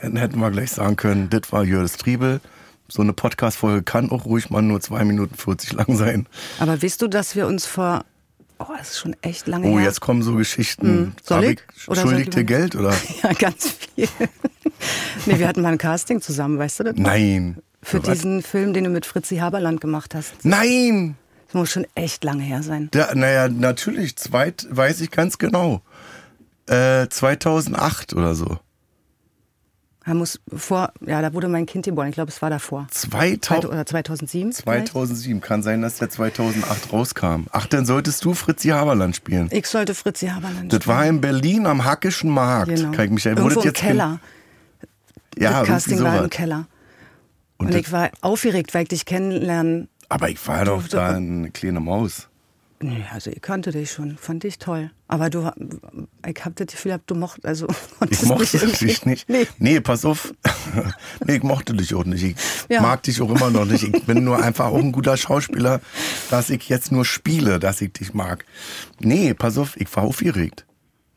Dann 0.00 0.16
hätten 0.16 0.38
wir 0.40 0.50
gleich 0.50 0.70
sagen 0.72 0.96
können, 0.96 1.28
das 1.30 1.52
war 1.52 1.64
Jördis 1.64 1.96
Triebel. 1.96 2.40
So 2.90 3.02
eine 3.02 3.12
Podcast-Folge 3.12 3.82
kann 3.84 4.10
auch 4.10 4.24
ruhig 4.24 4.50
mal 4.50 4.62
nur 4.62 4.80
zwei 4.80 5.04
Minuten 5.04 5.34
40 5.36 5.72
lang 5.74 5.96
sein. 5.96 6.26
Aber 6.58 6.82
weißt 6.82 7.00
du, 7.00 7.08
dass 7.08 7.36
wir 7.36 7.46
uns 7.46 7.64
vor, 7.66 8.04
oh, 8.58 8.64
das 8.76 8.90
ist 8.90 8.98
schon 8.98 9.14
echt 9.22 9.46
lange 9.46 9.68
Oh, 9.68 9.78
her. 9.78 9.84
jetzt 9.86 10.00
kommen 10.00 10.22
so 10.22 10.34
Geschichten. 10.34 11.14
Soll 11.22 11.44
Hab 11.44 11.50
ich? 11.52 11.60
Oder 11.88 12.02
soll 12.02 12.18
ich 12.20 12.30
dir 12.30 12.38
mal- 12.38 12.44
Geld 12.44 12.74
oder? 12.76 12.92
Ja, 13.22 13.32
ganz 13.32 13.70
viel. 13.94 14.08
nee, 15.26 15.38
wir 15.38 15.46
hatten 15.46 15.62
mal 15.62 15.72
ein 15.72 15.78
Casting 15.78 16.20
zusammen, 16.20 16.58
weißt 16.58 16.80
du 16.80 16.84
das? 16.84 16.94
Nein. 16.96 17.58
Für 17.82 18.04
was? 18.06 18.10
diesen 18.18 18.42
Film, 18.42 18.72
den 18.74 18.84
du 18.84 18.90
mit 18.90 19.06
Fritzi 19.06 19.36
Haberland 19.36 19.80
gemacht 19.80 20.14
hast. 20.14 20.34
Nein! 20.44 21.16
Das 21.46 21.54
muss 21.54 21.70
schon 21.70 21.86
echt 21.94 22.22
lange 22.24 22.42
her 22.42 22.62
sein. 22.62 22.88
Da, 22.92 23.14
naja, 23.14 23.48
natürlich, 23.48 24.16
zweit, 24.16 24.66
weiß 24.70 25.00
ich 25.00 25.10
ganz 25.10 25.38
genau. 25.38 25.80
Äh, 26.66 27.08
2008 27.08 28.14
oder 28.14 28.34
so. 28.34 28.58
Er 30.10 30.14
muss 30.16 30.40
vor, 30.52 30.92
ja, 31.06 31.22
da 31.22 31.32
wurde 31.34 31.46
mein 31.46 31.66
Kind 31.66 31.84
geboren. 31.84 32.08
Ich 32.08 32.14
glaube, 32.14 32.32
es 32.32 32.42
war 32.42 32.50
davor. 32.50 32.88
2000, 32.90 33.44
2000 33.44 33.72
oder 33.72 33.86
2007. 33.86 34.52
vielleicht? 34.54 34.88
2007. 34.88 35.40
Kann 35.40 35.62
sein, 35.62 35.82
dass 35.82 35.98
der 35.98 36.10
2008 36.10 36.92
rauskam. 36.92 37.44
Ach, 37.52 37.66
dann 37.66 37.86
solltest 37.86 38.24
du 38.24 38.34
Fritzi 38.34 38.70
Haberland 38.70 39.14
spielen. 39.14 39.46
Ich 39.52 39.66
sollte 39.68 39.94
Fritzi 39.94 40.26
Haberland. 40.26 40.72
Das 40.72 40.84
war 40.88 41.06
in 41.06 41.20
Berlin 41.20 41.64
am 41.64 41.84
Hackischen 41.84 42.28
Markt. 42.30 42.74
genau. 42.74 42.90
Kann 42.90 43.04
ich 43.04 43.10
mich 43.12 43.24
erinnern. 43.26 43.44
Irgendwo 43.44 43.60
im 43.68 43.72
Keller. 43.72 44.18
Ja, 45.38 45.60
das 45.60 45.68
Casting 45.68 46.02
war 46.02 46.24
im 46.24 46.30
Keller. 46.30 46.66
Und 47.58 47.66
Und, 47.66 47.74
das- 47.74 47.80
ich 47.82 47.92
war 47.92 48.10
aufgeregt, 48.20 48.74
weil 48.74 48.82
ich 48.82 48.88
dich 48.88 49.04
kennenlernen. 49.06 49.88
Aber 50.08 50.28
ich 50.28 50.44
war 50.48 50.64
doch 50.64 50.88
da 50.88 51.10
eine 51.10 51.52
kleine 51.52 51.78
Maus. 51.78 52.26
Nee, 52.82 53.04
also 53.12 53.30
ich 53.30 53.42
kannte 53.42 53.72
dich 53.72 53.90
schon, 53.92 54.16
fand 54.16 54.42
ich 54.44 54.58
toll. 54.58 54.90
Aber 55.06 55.28
du, 55.28 55.50
ich 56.26 56.44
hab 56.44 56.56
das 56.56 56.68
Gefühl, 56.68 56.90
gehabt, 56.92 57.10
du 57.10 57.14
mocht, 57.14 57.44
also 57.44 57.66
Ich 58.10 58.22
mochte 58.22 58.58
dich 58.58 59.04
nicht. 59.04 59.28
Nee. 59.28 59.46
Nee, 59.58 59.80
pass 59.80 60.06
auf. 60.06 60.32
nee, 61.26 61.36
ich 61.36 61.42
mochte 61.42 61.74
dich 61.74 61.94
auch 61.94 62.04
nicht. 62.06 62.22
Ich 62.24 62.36
Ja. 62.70 62.80
mag 62.80 63.02
dich 63.02 63.20
auch 63.20 63.28
immer 63.30 63.50
noch 63.50 63.66
nicht. 63.66 63.82
Ich 63.82 64.04
bin 64.06 64.24
nur 64.24 64.42
einfach 64.42 64.66
auch 64.68 64.78
ein 64.78 64.92
guter 64.92 65.18
Schauspieler, 65.18 65.80
dass 66.30 66.48
ich 66.48 66.70
jetzt 66.70 66.90
nur 66.90 67.04
spiele, 67.04 67.58
dass 67.58 67.82
ich 67.82 67.92
dich 67.92 68.14
mag. 68.14 68.46
Nee, 68.98 69.34
pass 69.34 69.58
auf, 69.58 69.76
ich 69.78 69.94
war 69.94 70.04
aufgeregt. 70.04 70.64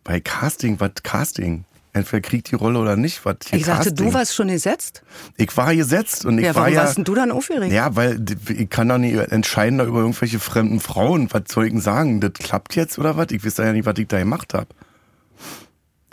Bei 0.04 0.20
Casting, 0.20 0.82
was 0.82 0.92
Casting? 1.04 1.64
Entweder 1.96 2.22
kriegt 2.22 2.50
die 2.50 2.56
Rolle 2.56 2.80
oder 2.80 2.96
nicht, 2.96 3.24
was 3.24 3.36
Ich 3.52 3.66
sagte, 3.66 3.90
Casting. 3.90 4.08
du 4.08 4.14
warst 4.14 4.34
schon 4.34 4.48
gesetzt. 4.48 5.04
Ich 5.38 5.56
war 5.56 5.76
gesetzt 5.76 6.26
und 6.26 6.40
ich 6.40 6.46
Ja, 6.46 6.56
war 6.56 6.64
warum 6.64 6.74
ja. 6.74 6.82
warst 6.82 6.98
denn 6.98 7.04
du 7.04 7.14
dann 7.14 7.32
aufgeregt? 7.32 7.72
Ja, 7.72 7.96
weil 7.96 8.20
ich 8.50 8.68
kann 8.70 8.90
doch 8.90 8.98
nicht 8.98 9.16
entscheiden 9.16 9.78
da 9.78 9.86
über 9.86 10.00
irgendwelche 10.00 10.40
fremden 10.40 10.80
Frauen. 10.80 11.32
Was 11.32 11.44
soll 11.50 11.66
ich 11.68 11.72
denn 11.72 11.82
sagen? 11.82 12.20
Das 12.20 12.34
klappt 12.34 12.76
jetzt 12.76 12.98
oder 12.98 13.16
was? 13.16 13.28
Ich 13.30 13.46
weiß 13.46 13.58
ja 13.58 13.72
nicht, 13.72 13.86
was 13.86 13.94
ich 14.00 14.08
da 14.08 14.18
gemacht 14.18 14.56
habe. 14.56 14.68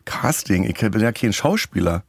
Casting, 0.05 0.65
ich 0.65 0.75
bin 0.79 1.01
ja 1.01 1.13
kein 1.13 1.33
Schauspieler. 1.33 2.03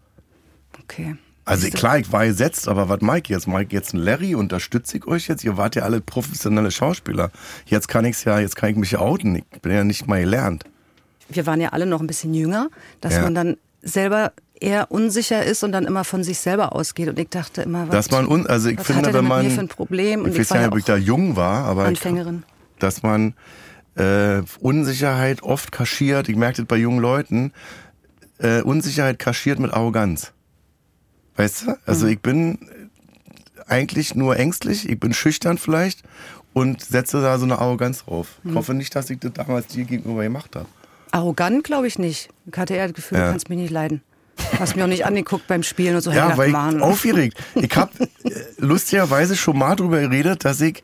Okay. 0.83 1.15
Also 1.45 1.69
klar, 1.69 1.97
ich 1.97 2.11
war 2.11 2.25
gesetzt, 2.25 2.67
aber 2.67 2.87
was 2.89 3.01
Mike 3.01 3.31
jetzt? 3.33 3.47
Mike 3.47 3.73
jetzt 3.75 3.93
ein 3.93 3.97
Larry, 3.97 4.35
unterstütze 4.35 4.97
ich 4.97 5.07
euch 5.07 5.27
jetzt? 5.27 5.43
Ihr 5.43 5.57
wart 5.57 5.75
ja 5.75 5.83
alle 5.83 5.99
professionelle 6.01 6.71
Schauspieler. 6.71 7.31
Jetzt 7.65 7.87
kann 7.87 8.05
ich's 8.05 8.23
ja, 8.25 8.39
jetzt 8.39 8.55
kann 8.55 8.69
ich 8.69 8.75
mich 8.75 8.97
outen. 8.97 9.37
Ich 9.37 9.61
bin 9.61 9.71
ja 9.71 9.83
nicht 9.83 10.07
mal 10.07 10.21
gelernt. 10.21 10.65
Wir 11.31 11.45
waren 11.45 11.61
ja 11.61 11.69
alle 11.69 11.85
noch 11.85 12.01
ein 12.01 12.07
bisschen 12.07 12.33
jünger, 12.33 12.69
dass 13.01 13.13
Ja. 13.15 13.21
man 13.21 13.35
dann 13.35 13.57
selber 13.81 14.33
eher 14.59 14.91
unsicher 14.91 15.43
ist 15.43 15.63
und 15.63 15.71
dann 15.71 15.85
immer 15.85 16.03
von 16.03 16.23
sich 16.23 16.37
selber 16.39 16.75
ausgeht. 16.75 17.09
Und 17.09 17.17
ich 17.17 17.29
dachte 17.29 17.63
immer, 17.63 17.87
was, 17.87 17.91
Dass 18.07 18.11
man 18.11 18.27
un, 18.27 18.45
also 18.47 18.69
ich 18.69 18.77
was 18.77 18.85
finde, 18.85 19.07
hat 19.07 19.13
wenn 19.13 19.25
man, 19.25 19.49
für 19.49 19.59
ein 19.61 19.67
Problem? 19.67 20.21
Und 20.21 20.29
ich 20.29 20.35
ich, 20.35 20.39
weiß 20.41 20.49
ja 20.51 20.57
nicht, 20.63 20.71
ob 20.71 20.77
ich 20.77 20.85
da 20.85 20.95
jung 20.97 21.35
war, 21.35 21.65
aber 21.65 21.83
ich, 21.83 21.87
Anfängerin. 21.89 22.43
dass 22.79 23.01
man 23.01 23.33
äh, 23.95 24.41
Unsicherheit 24.59 25.41
oft 25.43 25.71
kaschiert. 25.71 26.29
Ich 26.29 26.35
merke 26.35 26.57
das 26.57 26.65
bei 26.67 26.77
jungen 26.77 26.99
Leuten. 26.99 27.51
Äh, 28.37 28.61
Unsicherheit 28.61 29.17
kaschiert 29.19 29.59
mit 29.59 29.73
Arroganz. 29.73 30.31
Weißt 31.37 31.63
du? 31.67 31.77
Also 31.85 32.05
Mhm. 32.05 32.11
ich 32.11 32.19
bin 32.21 32.59
eigentlich 33.67 34.15
nur 34.15 34.37
ängstlich, 34.37 34.87
ich 34.89 34.99
bin 34.99 35.13
schüchtern 35.13 35.57
vielleicht 35.57 36.03
und 36.53 36.81
setze 36.81 37.21
da 37.21 37.37
so 37.39 37.45
eine 37.45 37.59
Arroganz 37.59 38.05
drauf. 38.05 38.39
Mhm. 38.43 38.51
Ich 38.51 38.55
hoffe 38.57 38.73
nicht, 38.73 38.95
dass 38.95 39.09
ich 39.09 39.19
das 39.19 39.33
damals 39.33 39.67
dir 39.67 39.85
gegenüber 39.85 40.23
gemacht 40.23 40.55
habe. 40.55 40.67
Arrogant 41.11 41.63
glaube 41.63 41.87
ich 41.87 41.99
nicht. 41.99 42.29
Ich 42.51 42.57
hatte 42.57 42.73
eher 42.75 42.87
das 42.87 42.95
Gefühl, 42.95 43.17
Ja. 43.17 43.25
du 43.25 43.31
kannst 43.31 43.49
mich 43.49 43.57
nicht 43.59 43.71
leiden. 43.71 44.01
Hast 44.59 44.75
mich 44.75 44.83
auch 44.83 44.87
nicht 44.87 45.05
angeguckt 45.05 45.47
beim 45.47 45.61
Spielen 45.61 45.95
und 45.95 46.01
so. 46.01 46.11
Ja, 46.11 46.35
weil 46.37 46.49
ich 46.49 46.81
aufgeregt. 46.81 47.37
Ich 47.55 47.75
habe 47.75 47.91
lustigerweise 48.57 49.35
schon 49.35 49.57
mal 49.57 49.75
drüber 49.75 49.99
geredet, 50.01 50.45
dass 50.45 50.61
ich 50.61 50.81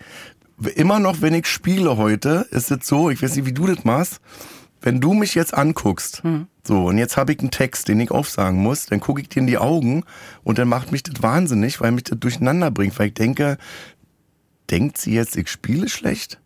immer 0.76 1.00
noch, 1.00 1.22
wenn 1.22 1.34
ich 1.34 1.48
spiele 1.48 1.98
heute, 1.98 2.46
ist 2.52 2.72
es 2.72 2.86
so, 2.88 3.10
ich 3.10 3.22
weiß 3.22 3.36
nicht, 3.36 3.46
wie 3.46 3.54
du 3.54 3.68
das 3.68 3.84
machst, 3.84 4.20
wenn 4.82 5.00
du 5.02 5.14
mich 5.14 5.34
jetzt 5.34 5.54
anguckst, 5.56 6.24
Hm. 6.24 6.48
so, 6.64 6.86
und 6.86 6.98
jetzt 6.98 7.18
habe 7.18 7.32
ich 7.34 7.40
einen 7.40 7.50
Text, 7.52 7.88
den 7.88 8.00
ich 8.00 8.12
aufsagen 8.12 8.60
muss, 8.62 8.86
dann 8.86 9.00
gucke 9.00 9.22
ich 9.22 9.30
dir 9.30 9.40
in 9.40 9.48
die 9.48 9.58
Augen 9.58 10.04
und 10.44 10.60
dann 10.60 10.68
macht 10.68 10.92
mich 10.92 11.02
das 11.04 11.22
wahnsinnig, 11.24 11.82
weil 11.82 11.92
mich 11.92 12.04
das 12.04 12.20
durcheinander 12.20 12.70
bringt, 12.70 12.98
weil 13.00 13.08
ich 13.08 13.14
denke, 13.16 13.58
denkt 14.70 14.98
sie 14.98 15.14
jetzt, 15.14 15.36
ich 15.38 15.48
spiele 15.50 15.90
schlecht? 15.90 16.40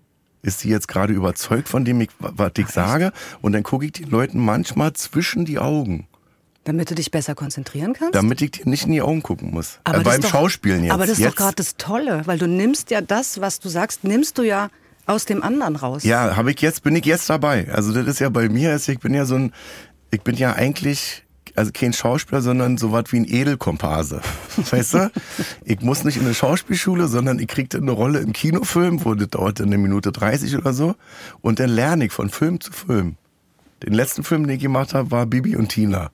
Ist 0.44 0.60
sie 0.60 0.70
jetzt 0.70 0.88
gerade 0.88 1.14
überzeugt 1.14 1.70
von 1.70 1.86
dem, 1.86 2.06
was 2.20 2.52
ich 2.58 2.68
sage? 2.68 3.12
Und 3.42 3.52
dann 3.54 3.64
gucke 3.64 3.86
ich 3.86 3.92
den 3.92 4.10
Leuten 4.10 4.40
manchmal 4.40 4.94
zwischen 4.94 5.46
die 5.46 5.60
Augen. 5.60 6.08
Damit 6.64 6.92
du 6.92 6.96
dich 6.96 7.10
besser 7.12 7.34
konzentrieren 7.36 7.94
kannst? 7.94 8.14
Damit 8.16 8.42
ich 8.42 8.52
dir 8.52 8.70
nicht 8.70 8.86
in 8.86 8.92
die 8.92 9.02
Augen 9.02 9.24
gucken 9.24 9.52
muss. 9.52 9.80
Aber 9.84 9.98
äh, 10.00 10.04
das 10.04 10.14
beim 10.14 10.20
ist 10.20 10.26
doch- 10.26 10.32
Schauspielen 10.32 10.84
jetzt. 10.84 10.94
Aber 10.94 11.04
das 11.06 11.14
ist 11.14 11.20
jetzt, 11.20 11.32
doch 11.32 11.38
gerade 11.38 11.56
das 11.56 11.76
Tolle, 11.78 12.22
weil 12.26 12.38
du 12.38 12.48
nimmst 12.48 12.92
ja 12.92 13.02
das, 13.02 13.42
was 13.42 13.60
du 13.60 13.70
sagst, 13.70 14.04
nimmst 14.04 14.38
du 14.38 14.44
ja 14.44 14.70
aus 15.08 15.26
dem 15.26 15.42
anderen 15.42 15.76
raus. 15.76 16.04
Ja, 16.04 16.36
habe 16.36 16.52
ich 16.52 16.62
jetzt, 16.62 16.84
bin 16.84 16.96
ich 16.96 17.06
jetzt 17.06 17.30
dabei. 17.30 17.68
Also 17.72 17.94
das 17.94 18.06
ist 18.08 18.20
ja 18.20 18.30
bei 18.30 18.48
mir, 18.50 18.76
ich 18.76 19.00
bin 19.00 19.14
ja 19.14 19.26
so 19.26 19.36
ein, 19.36 19.54
ich 20.12 20.22
bin 20.22 20.36
ja 20.36 20.54
eigentlich, 20.54 21.24
also 21.56 21.72
kein 21.74 21.94
Schauspieler, 21.94 22.42
sondern 22.42 22.78
so 22.78 22.92
was 22.92 23.12
wie 23.12 23.18
ein 23.18 23.26
Edelkomparse. 23.26 24.22
Weißt 24.72 24.94
du? 24.94 25.12
Ich 25.64 25.82
muss 25.82 26.04
nicht 26.04 26.18
in 26.18 26.24
eine 26.24 26.34
Schauspielschule, 26.34 27.08
sondern 27.08 27.40
ich 27.40 27.48
krieg 27.48 27.70
dann 27.70 27.84
eine 27.84 27.92
Rolle 27.92 28.20
im 28.20 28.34
Kinofilm, 28.34 29.04
wo 29.06 29.16
das 29.16 29.30
dauert 29.30 29.62
eine 29.62 29.78
Minute 29.78 30.12
30 30.12 30.58
oder 30.58 30.74
so. 30.74 30.96
Und 31.42 31.60
dann 31.60 31.70
lerne 31.70 32.06
ich 32.06 32.12
von 32.12 32.30
Film 32.30 32.60
zu 32.60 32.72
Film. 32.72 33.16
Den 33.84 33.94
letzten 33.94 34.24
Film, 34.24 34.46
den 34.48 34.58
ich 34.58 34.62
gemacht 34.62 34.94
habe, 34.94 35.12
war 35.12 35.26
Bibi 35.26 35.56
und 35.56 35.70
Tina. 35.70 36.12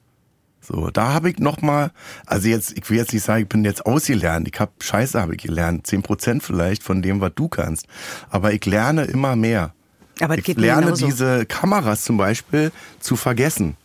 So, 0.62 0.90
da 0.90 1.14
habe 1.14 1.30
ich 1.30 1.40
noch 1.40 1.62
mal, 1.62 1.92
also 2.26 2.50
jetzt, 2.50 2.78
ich 2.78 2.90
will 2.90 2.98
jetzt 2.98 3.14
nicht 3.14 3.24
sagen, 3.24 3.44
ich 3.44 3.50
bin 3.50 3.64
jetzt 3.64 3.86
ausgelernt. 3.86 4.50
Ich 4.52 4.60
habe 4.60 4.72
Scheiße 4.82 5.22
habe 5.22 5.36
ich 5.36 5.42
gelernt, 5.42 5.88
zehn 5.88 6.02
Prozent 6.02 6.44
vielleicht 6.44 6.84
von 6.84 7.02
dem, 7.02 7.22
was 7.22 7.32
du 7.36 7.48
kannst. 7.48 7.88
Aber 8.30 8.52
ich 8.52 8.66
lerne 8.66 9.06
immer 9.06 9.36
mehr. 9.36 9.74
Aber 10.20 10.38
ich 10.38 10.48
lerne 10.58 10.94
diese 10.94 11.46
Kameras 11.46 12.04
zum 12.04 12.18
Beispiel 12.18 12.72
zu 13.00 13.16
vergessen. 13.16 13.78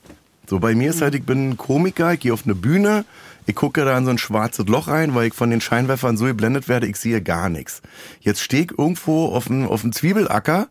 So 0.46 0.58
bei 0.58 0.74
mir 0.74 0.90
ist 0.90 0.96
Mhm. 0.96 1.00
halt, 1.02 1.14
ich 1.14 1.24
bin 1.24 1.50
ein 1.50 1.56
Komiker, 1.56 2.12
ich 2.12 2.20
gehe 2.20 2.32
auf 2.32 2.44
eine 2.44 2.54
Bühne, 2.54 3.04
ich 3.46 3.54
gucke 3.54 3.84
da 3.84 3.96
in 3.98 4.04
so 4.04 4.10
ein 4.10 4.18
schwarzes 4.18 4.66
Loch 4.66 4.88
rein, 4.88 5.14
weil 5.14 5.28
ich 5.28 5.34
von 5.34 5.50
den 5.50 5.60
Scheinwerfern 5.60 6.16
so 6.16 6.26
geblendet 6.26 6.68
werde, 6.68 6.86
ich 6.86 6.96
sehe 6.96 7.20
gar 7.22 7.48
nichts. 7.48 7.82
Jetzt 8.20 8.40
stehe 8.40 8.64
ich 8.64 8.78
irgendwo 8.78 9.26
auf 9.34 9.50
einem, 9.50 9.66
auf 9.66 9.82
Zwiebelacker 9.90 10.68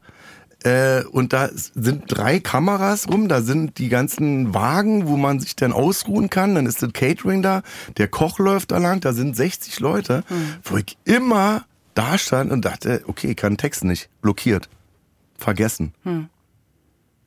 äh, 0.64 1.04
und 1.06 1.34
da 1.34 1.50
sind 1.54 2.04
drei 2.08 2.40
Kameras 2.40 3.08
rum, 3.10 3.28
da 3.28 3.42
sind 3.42 3.78
die 3.80 3.90
ganzen 3.90 4.54
Wagen, 4.54 5.08
wo 5.08 5.18
man 5.18 5.40
sich 5.40 5.56
dann 5.56 5.74
ausruhen 5.74 6.30
kann, 6.30 6.54
dann 6.56 6.66
ist 6.66 6.82
das 6.84 6.94
Catering 6.94 7.42
da, 7.42 7.64
der 7.98 8.08
Koch 8.08 8.40
läuft 8.40 8.72
da 8.72 8.78
lang, 8.78 9.00
da 9.02 9.12
sind 9.14 9.36
60 9.36 9.80
Leute, 9.80 10.24
Mhm. 10.30 10.54
wo 10.64 10.78
ich 10.78 10.98
immer 11.04 11.66
da 11.96 12.18
stand 12.18 12.52
und 12.52 12.64
dachte, 12.64 13.02
okay, 13.08 13.32
ich 13.32 13.36
kann 13.38 13.58
Text 13.58 13.84
nicht, 13.84 14.08
blockiert, 14.22 14.70
vergessen. 15.38 15.94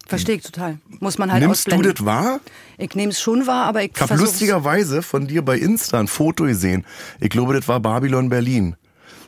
Verstehe 0.06 0.36
ich 0.36 0.42
total. 0.42 0.78
Muss 1.00 1.18
man 1.18 1.32
halt 1.32 1.42
Nimmst 1.42 1.66
du 1.66 1.70
ausblenden. 1.70 1.94
das 1.94 2.04
wahr? 2.04 2.40
Ich 2.76 2.94
nehme 2.94 3.12
es 3.12 3.20
schon 3.20 3.46
wahr, 3.46 3.66
aber 3.66 3.82
ich 3.82 3.92
Ich 3.94 4.00
habe 4.00 4.16
lustigerweise 4.16 5.02
von 5.02 5.26
dir 5.26 5.42
bei 5.42 5.56
Insta 5.56 5.98
ein 5.98 6.08
Foto 6.08 6.44
gesehen. 6.44 6.84
Ich 7.20 7.30
glaube, 7.30 7.54
das 7.54 7.68
war 7.68 7.80
Babylon 7.80 8.28
Berlin. 8.28 8.76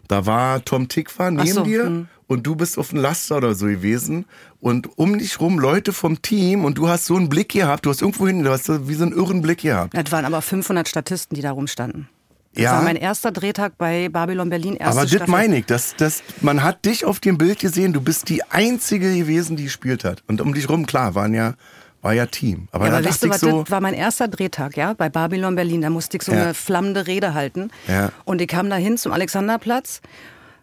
Da 0.09 0.27
war 0.27 0.65
Tom 0.65 0.89
Tikva 0.89 1.31
neben 1.31 1.53
so, 1.53 1.65
dir 1.65 1.85
hm. 1.85 2.09
und 2.27 2.47
du 2.47 2.55
bist 2.55 2.79
auf 2.79 2.91
dem 2.91 3.01
Laster 3.01 3.39
oder 3.39 3.55
so 3.55 3.67
gewesen 3.67 4.27
und 4.61 4.99
um 4.99 5.19
dich 5.19 5.41
rum 5.41 5.59
Leute 5.59 5.93
vom 5.93 6.23
Team 6.23 6.65
und 6.65 6.79
du 6.79 6.89
hast 6.89 7.07
so 7.07 7.17
einen 7.17 7.29
Blick 7.29 7.49
gehabt, 7.49 7.87
du 7.87 7.91
hast 7.91 8.03
irgendwo 8.03 8.27
hin, 8.27 8.45
du 8.45 8.51
hast 8.51 8.67
so 8.67 8.89
wie 8.89 8.95
so 8.95 9.05
einen 9.05 9.13
irren 9.13 9.43
Blick 9.43 9.63
gehabt. 9.63 9.95
Das 9.95 10.13
waren 10.13 10.25
aber 10.25 10.43
500 10.43 10.89
Statisten, 10.89 11.35
die 11.35 11.43
da 11.43 11.51
rumstanden. 11.51 12.09
Das 12.57 12.63
Ja. 12.65 12.73
war 12.73 12.83
mein 12.83 12.97
erster 12.97 13.31
Drehtag 13.33 13.79
bei 13.79 14.09
Babylon 14.09 14.49
Berlin. 14.51 14.75
Erste 14.77 15.01
Aber 15.01 15.09
das 15.09 15.29
meine 15.29 15.59
ich, 15.59 15.67
das, 15.67 15.95
das, 15.97 16.23
man 16.41 16.63
hat 16.65 16.85
dich 16.85 17.05
auf 17.05 17.21
dem 17.21 17.39
Bild 17.39 17.59
gesehen, 17.61 17.93
du 17.93 18.01
bist 18.01 18.29
die 18.29 18.43
Einzige 18.45 19.15
gewesen, 19.15 19.57
die 19.57 19.65
gespielt 19.65 20.05
hat. 20.05 20.23
Und 20.27 20.41
um 20.41 20.53
dich 20.55 20.69
rum, 20.69 20.87
klar, 20.87 21.15
waren 21.15 21.33
ja, 21.35 21.55
war 22.03 22.13
ja 22.15 22.27
Team. 22.27 22.69
Aber 22.73 22.89
Ja, 22.89 22.97
aber 22.97 23.07
weißt 23.09 23.23
du, 23.25 23.29
was, 23.29 23.41
so, 23.41 23.61
das 23.63 23.71
war 23.71 23.81
mein 23.81 23.95
erster 23.95 24.27
Drehtag, 24.29 24.77
ja, 24.77 24.93
bei 24.95 25.09
Babylon 25.09 25.55
Berlin. 25.55 25.83
Da 25.83 25.91
musste 25.91 26.17
ich 26.17 26.23
so 26.23 26.33
Ja. 26.33 26.43
eine 26.43 26.55
flammende 26.55 27.07
Rede 27.07 27.35
halten. 27.35 27.71
Ja. 27.89 28.11
Und 28.25 28.41
ich 28.41 28.49
kam 28.49 28.71
da 28.71 28.77
hin 28.77 28.97
zum 28.99 29.13
Alexanderplatz 29.13 30.01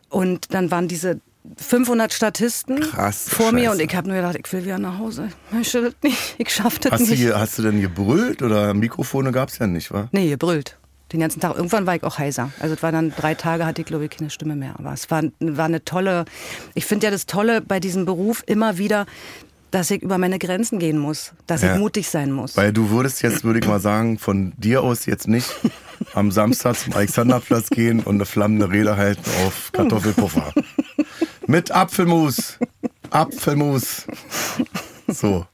und 0.10 0.54
dann 0.54 0.72
waren 0.72 0.88
diese 0.88 1.20
500 1.58 2.14
Statisten 2.14 2.80
Krass, 2.80 3.28
vor 3.30 3.52
mir 3.52 3.66
Scheiße. 3.66 3.72
und 3.74 3.82
ich 3.82 3.96
habe 3.96 4.08
nur 4.08 4.16
gedacht, 4.16 4.38
ich 4.44 4.54
will 4.54 4.64
wieder 4.64 4.80
nach 4.80 4.98
Hause. 4.98 5.28
Ich 5.50 5.54
möchte 5.58 5.82
das 5.82 5.94
nicht, 6.02 6.36
ich 6.38 6.50
schaff 6.50 6.80
das 6.80 6.94
hast 6.94 7.02
du, 7.06 7.10
nicht. 7.12 7.20
hier, 7.20 7.38
hast 7.38 7.58
du 7.60 7.64
denn 7.64 7.82
gebrüllt 7.82 8.42
oder 8.42 8.74
Mikrofone 8.74 9.32
gab's 9.34 9.58
ja 9.60 9.68
nicht, 9.68 9.92
wa? 9.92 10.08
Nee, 10.14 10.30
gebrüllt. 10.30 10.78
Den 11.14 11.20
ganzen 11.20 11.40
Tag. 11.40 11.56
Irgendwann 11.56 11.86
war 11.86 11.96
ich 11.96 12.04
auch 12.04 12.18
heiser. 12.18 12.50
Also 12.60 12.74
es 12.76 12.82
war 12.84 12.92
dann 12.92 13.14
drei 13.16 13.36
Tage, 13.36 13.66
hatte 13.66 13.82
ich 13.82 13.88
glaube 13.88 14.06
ich 14.06 14.12
keine 14.12 14.30
Stimme 14.32 14.56
mehr. 14.56 14.74
Aber 14.80 14.92
es 14.94 15.10
war, 15.12 15.24
war 15.40 15.66
eine 15.66 15.86
tolle, 15.86 16.26
ich 16.74 16.86
finde 16.86 17.06
ja 17.08 17.12
das 17.12 17.26
Tolle 17.28 17.62
bei 17.62 17.80
diesem 17.80 18.06
Beruf 18.06 18.44
immer 18.48 18.78
wieder, 18.80 19.06
dass 19.72 19.90
ich 19.92 20.02
über 20.04 20.18
meine 20.18 20.38
Grenzen 20.40 20.80
gehen 20.80 20.98
muss. 20.98 21.34
Dass 21.48 21.62
Ja. 21.62 21.74
ich 21.74 21.80
mutig 21.80 22.10
sein 22.10 22.32
muss. 22.32 22.58
Weil 22.58 22.74
du 22.74 22.90
würdest 22.90 23.22
jetzt, 23.22 23.44
würde 23.44 23.60
ich 23.60 23.68
mal 23.68 23.80
sagen, 23.80 24.18
von 24.20 24.54
dir 24.58 24.82
aus 24.84 25.06
jetzt 25.06 25.28
nicht 25.28 25.48
am 26.16 26.32
Samstag 26.32 26.78
zum 26.78 26.94
Alexanderplatz 26.94 27.70
gehen 27.70 28.00
und 28.02 28.16
eine 28.16 28.26
flammende 28.26 28.70
Rede 28.72 28.98
halten 28.98 29.24
auf 29.46 29.72
Kartoffelpuffer. 29.72 30.52
Mit 31.48 31.72
Apfelmus. 31.72 32.58
Apfelmus. 33.12 34.06
So. 35.08 35.46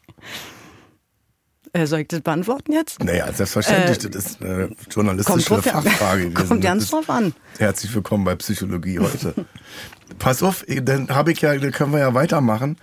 Äh, 1.73 1.85
soll 1.85 1.99
ich 1.99 2.07
das 2.07 2.21
beantworten 2.21 2.71
jetzt? 2.73 3.03
Naja, 3.03 3.31
selbstverständlich, 3.31 3.99
das 3.99 4.15
ist 4.25 4.41
eine 4.41 4.69
journalistische 4.89 5.61
Fachfrage 5.61 6.29
gewesen. 6.29 6.47
kommt 6.47 6.61
ganz 6.63 6.89
drauf 6.89 7.09
an. 7.09 7.33
Herzlich 7.57 7.93
willkommen 7.93 8.23
bei 8.23 8.35
Psychologie 8.35 8.99
heute. 8.99 9.33
Pass 10.19 10.41
auf, 10.41 10.65
dann 10.67 11.09
habe 11.09 11.31
ich 11.31 11.41
ja, 11.41 11.55
dann 11.55 11.71
können 11.71 11.91
wir 11.91 11.99
ja 11.99 12.13
weitermachen. 12.13 12.77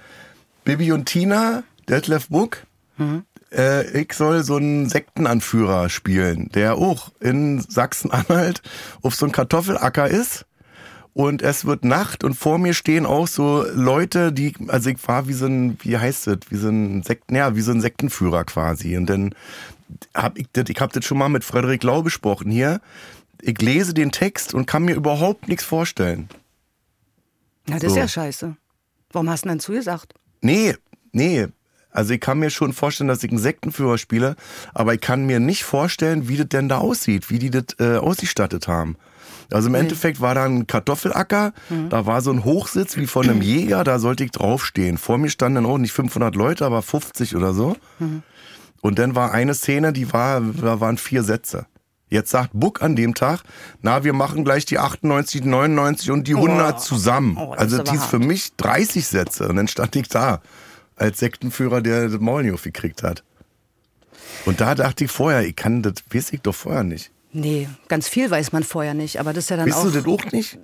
Bibi 0.64 0.93
und 0.93 1.07
Tina, 1.07 1.64
Detlef 1.88 2.28
Book. 2.28 2.59
Äh, 3.52 4.00
ich 4.00 4.12
soll 4.12 4.43
so 4.45 4.57
einen 4.57 4.88
Sektenanführer 4.88 5.88
spielen, 5.88 6.49
der 6.55 6.76
auch 6.76 7.11
in 7.21 7.61
Sachsen-Anhalt 7.61 8.62
auf 9.02 9.14
so 9.14 9.26
einem 9.26 9.33
Kartoffelacker 9.33 10.09
ist. 10.09 10.46
Und 11.16 11.40
es 11.40 11.64
wird 11.64 11.82
Nacht 11.82 12.25
und 12.25 12.35
vor 12.35 12.58
mir 12.58 12.75
stehen 12.75 13.06
auch 13.06 13.26
so 13.26 13.64
Leute, 13.73 14.35
die, 14.35 14.52
also 14.68 14.90
ich 14.90 14.99
war 15.08 15.26
wie 15.26 15.32
so 15.32 15.46
ein, 15.46 15.78
wie 15.80 15.96
heißt 15.96 16.26
das, 16.26 16.37
wie 16.50 16.56
so 16.56 16.68
ein 16.68 17.02
Sekten, 17.04 17.35
ja, 17.37 17.56
wie 17.56 17.62
so 17.62 17.73
ein 17.73 17.80
Sektenführer 17.80 18.44
quasi. 18.44 18.99
Und 18.99 19.06
dann 19.06 19.35
hab 20.14 20.37
ich 20.37 20.46
das, 20.52 20.68
ich 20.68 20.78
hab 20.78 20.92
das 20.92 21.06
schon 21.06 21.16
mal 21.16 21.30
mit 21.30 21.42
Frederik 21.42 21.82
Lau 21.85 22.02
besprochen 22.02 22.50
hier. 22.50 22.82
Ich 23.40 23.58
lese 23.62 23.94
den 23.94 24.12
Text 24.12 24.52
und 24.52 24.66
kann 24.66 24.85
mir 24.85 24.94
überhaupt 24.94 25.49
nichts 25.49 25.64
vorstellen. 25.64 26.28
Na, 27.66 27.76
das 27.76 27.85
ist 27.85 27.94
So. 27.94 28.00
ja 28.00 28.08
scheiße. 28.08 28.56
Warum 29.12 29.30
hast 29.30 29.46
du 29.46 29.49
denn 29.49 29.61
zugesagt? 29.61 30.12
Nee, 30.42 30.75
nee. 31.12 31.46
Also 31.97 32.12
ich 32.12 32.21
kann 32.21 32.38
mir 32.38 32.50
schon 32.50 32.75
vorstellen, 32.75 33.09
dass 33.09 33.25
ich 33.25 33.31
einen 33.31 33.38
Sektenführer 33.38 33.97
spiele, 33.97 34.37
aber 34.75 34.93
ich 34.93 35.00
kann 35.00 35.25
mir 35.25 35.41
nicht 35.41 35.65
vorstellen, 35.65 36.29
wie 36.29 36.37
das 36.37 36.49
denn 36.49 36.69
da 36.69 36.79
aussieht, 36.79 37.31
wie 37.31 37.38
die 37.38 37.50
das 37.50 37.65
äh, 37.81 37.97
ausgestattet 37.97 38.69
haben. 38.69 38.97
Also 39.50 39.69
im 39.69 39.75
Endeffekt 39.75 40.21
war 40.21 40.35
da 40.35 40.45
ein 40.45 40.67
Kartoffelacker, 40.67 41.53
da 41.88 42.05
war 42.05 42.21
so 42.21 42.33
ein 42.33 42.45
Hochsitz 42.45 42.97
wie 42.97 43.07
von 43.07 43.31
einem 43.31 43.41
Jäger, 43.43 43.83
da 43.83 43.99
sollte 43.99 44.25
ich 44.25 44.33
draufstehen. 44.33 44.99
Vor 44.99 45.17
mir 45.17 45.31
standen 45.31 45.57
dann 45.62 45.67
auch 45.67 45.79
nicht 45.79 45.93
500 45.93 46.35
Leute, 46.35 46.67
aber 46.67 46.83
50 46.83 47.35
oder 47.35 47.55
so. 47.55 47.76
Und 48.83 48.99
dann 48.99 49.15
war 49.15 49.33
eine 49.33 49.55
Szene, 49.55 49.93
die 49.95 50.12
war, 50.12 50.41
da 50.41 50.81
waren 50.81 50.99
vier 50.99 51.23
Sätze. 51.23 51.67
Jetzt 52.09 52.31
sagt 52.31 52.50
Buck 52.53 52.83
an 52.83 52.95
dem 52.95 53.15
Tag, 53.15 53.41
na, 53.81 54.05
wir 54.05 54.12
machen 54.12 54.45
gleich 54.45 54.65
die 54.67 54.79
98, 54.79 55.45
99 55.45 56.11
und 56.11 56.29
die 56.29 56.35
100 56.35 56.81
zusammen. 56.81 57.37
Oh, 57.38 57.53
also 57.53 57.83
die 57.83 57.97
ist 57.97 58.05
für 58.05 58.19
mich 58.19 58.55
30 58.57 59.07
Sätze. 59.07 59.49
Und 59.49 59.57
dann 59.57 59.67
stand 59.67 59.97
ich 59.97 60.09
da 60.09 60.41
als 60.97 61.19
Sektenführer, 61.19 61.81
der 61.81 62.09
das 62.09 62.21
Maul 62.21 62.43
nicht 62.43 62.55
aufgekriegt 62.55 63.03
hat. 63.03 63.23
Und 64.45 64.61
da 64.61 64.75
dachte 64.75 65.05
ich 65.05 65.11
vorher, 65.11 65.47
ich 65.47 65.57
kann 65.57 65.83
das, 65.83 65.95
weiß 66.12 66.33
ich 66.33 66.41
doch 66.41 66.55
vorher 66.55 66.83
nicht. 66.85 67.11
Nee, 67.33 67.69
ganz 67.88 68.09
viel 68.09 68.31
weiß 68.31 68.53
man 68.53 68.62
vorher 68.65 68.95
nicht, 68.95 69.21
aber 69.21 69.33
das 69.33 69.45
ist 69.45 69.50
ja 69.50 69.57
dann 69.57 69.67
Bist 69.67 69.76
auch. 69.79 69.85
du 69.85 69.91
das 69.91 70.07
auch 70.07 70.33
nicht? 70.33 70.59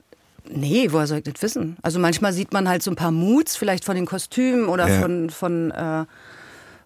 Nee, 0.49 0.89
woher 0.91 1.07
soll 1.07 1.19
ich 1.19 1.25
das 1.25 1.41
wissen? 1.43 1.77
Also 1.83 1.99
manchmal 1.99 2.33
sieht 2.33 2.53
man 2.53 2.69
halt 2.69 2.83
so 2.83 2.91
ein 2.91 2.97
paar 2.97 3.11
Moods, 3.11 3.57
vielleicht 3.57 3.85
von 3.85 3.95
den 3.95 4.07
Kostümen 4.07 4.67
oder 4.69 4.89
Ja. 4.89 5.01
von, 5.01 5.31
von, 5.31 5.71
äh, 5.71 6.05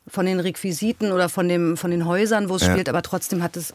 von 0.08 0.26
den 0.26 0.40
Requisiten 0.40 1.12
oder 1.12 1.28
von, 1.28 1.48
dem, 1.48 1.76
von 1.76 1.90
den 1.90 2.04
Häusern, 2.06 2.48
wo 2.48 2.56
es 2.56 2.62
Ja. 2.62 2.72
spielt, 2.72 2.88
aber 2.88 3.02
trotzdem 3.02 3.42
hat 3.42 3.56
es 3.56 3.74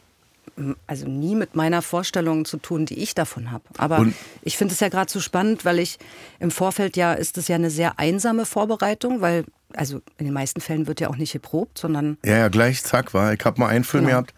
also 0.88 1.08
nie 1.08 1.36
mit 1.36 1.56
meiner 1.56 1.82
Vorstellung 1.82 2.46
zu 2.46 2.58
tun, 2.58 2.86
die 2.86 3.00
ich 3.00 3.16
davon 3.16 3.52
habe. 3.52 3.64
Aber 3.78 4.00
Und- 4.00 4.16
ich 4.44 4.58
finde 4.58 4.74
es 4.74 4.80
ja 4.80 4.90
gerade 4.90 5.12
so 5.12 5.20
spannend, 5.20 5.66
weil 5.66 5.80
ich 5.80 5.98
im 6.40 6.52
Vorfeld 6.52 6.98
ja, 6.98 7.14
ist 7.14 7.38
es 7.38 7.48
ja 7.48 7.56
eine 7.56 7.70
sehr 7.70 7.98
einsame 8.00 8.46
Vorbereitung, 8.46 9.22
weil, 9.22 9.46
also 9.74 10.02
in 10.18 10.26
den 10.26 10.34
meisten 10.34 10.62
Fällen 10.62 10.88
wird 10.88 11.00
ja 11.00 11.10
auch 11.10 11.16
nicht 11.18 11.34
geprobt, 11.34 11.78
sondern 11.78 12.18
Ja, 12.26 12.38
ja, 12.38 12.48
gleich, 12.50 12.84
zack, 12.84 13.14
war. 13.14 13.34
Ich 13.34 13.44
hab 13.46 13.58
mal 13.58 13.68
einen 13.68 13.84
Film 13.84 14.04
Genau. 14.06 14.18
gehabt, 14.18 14.34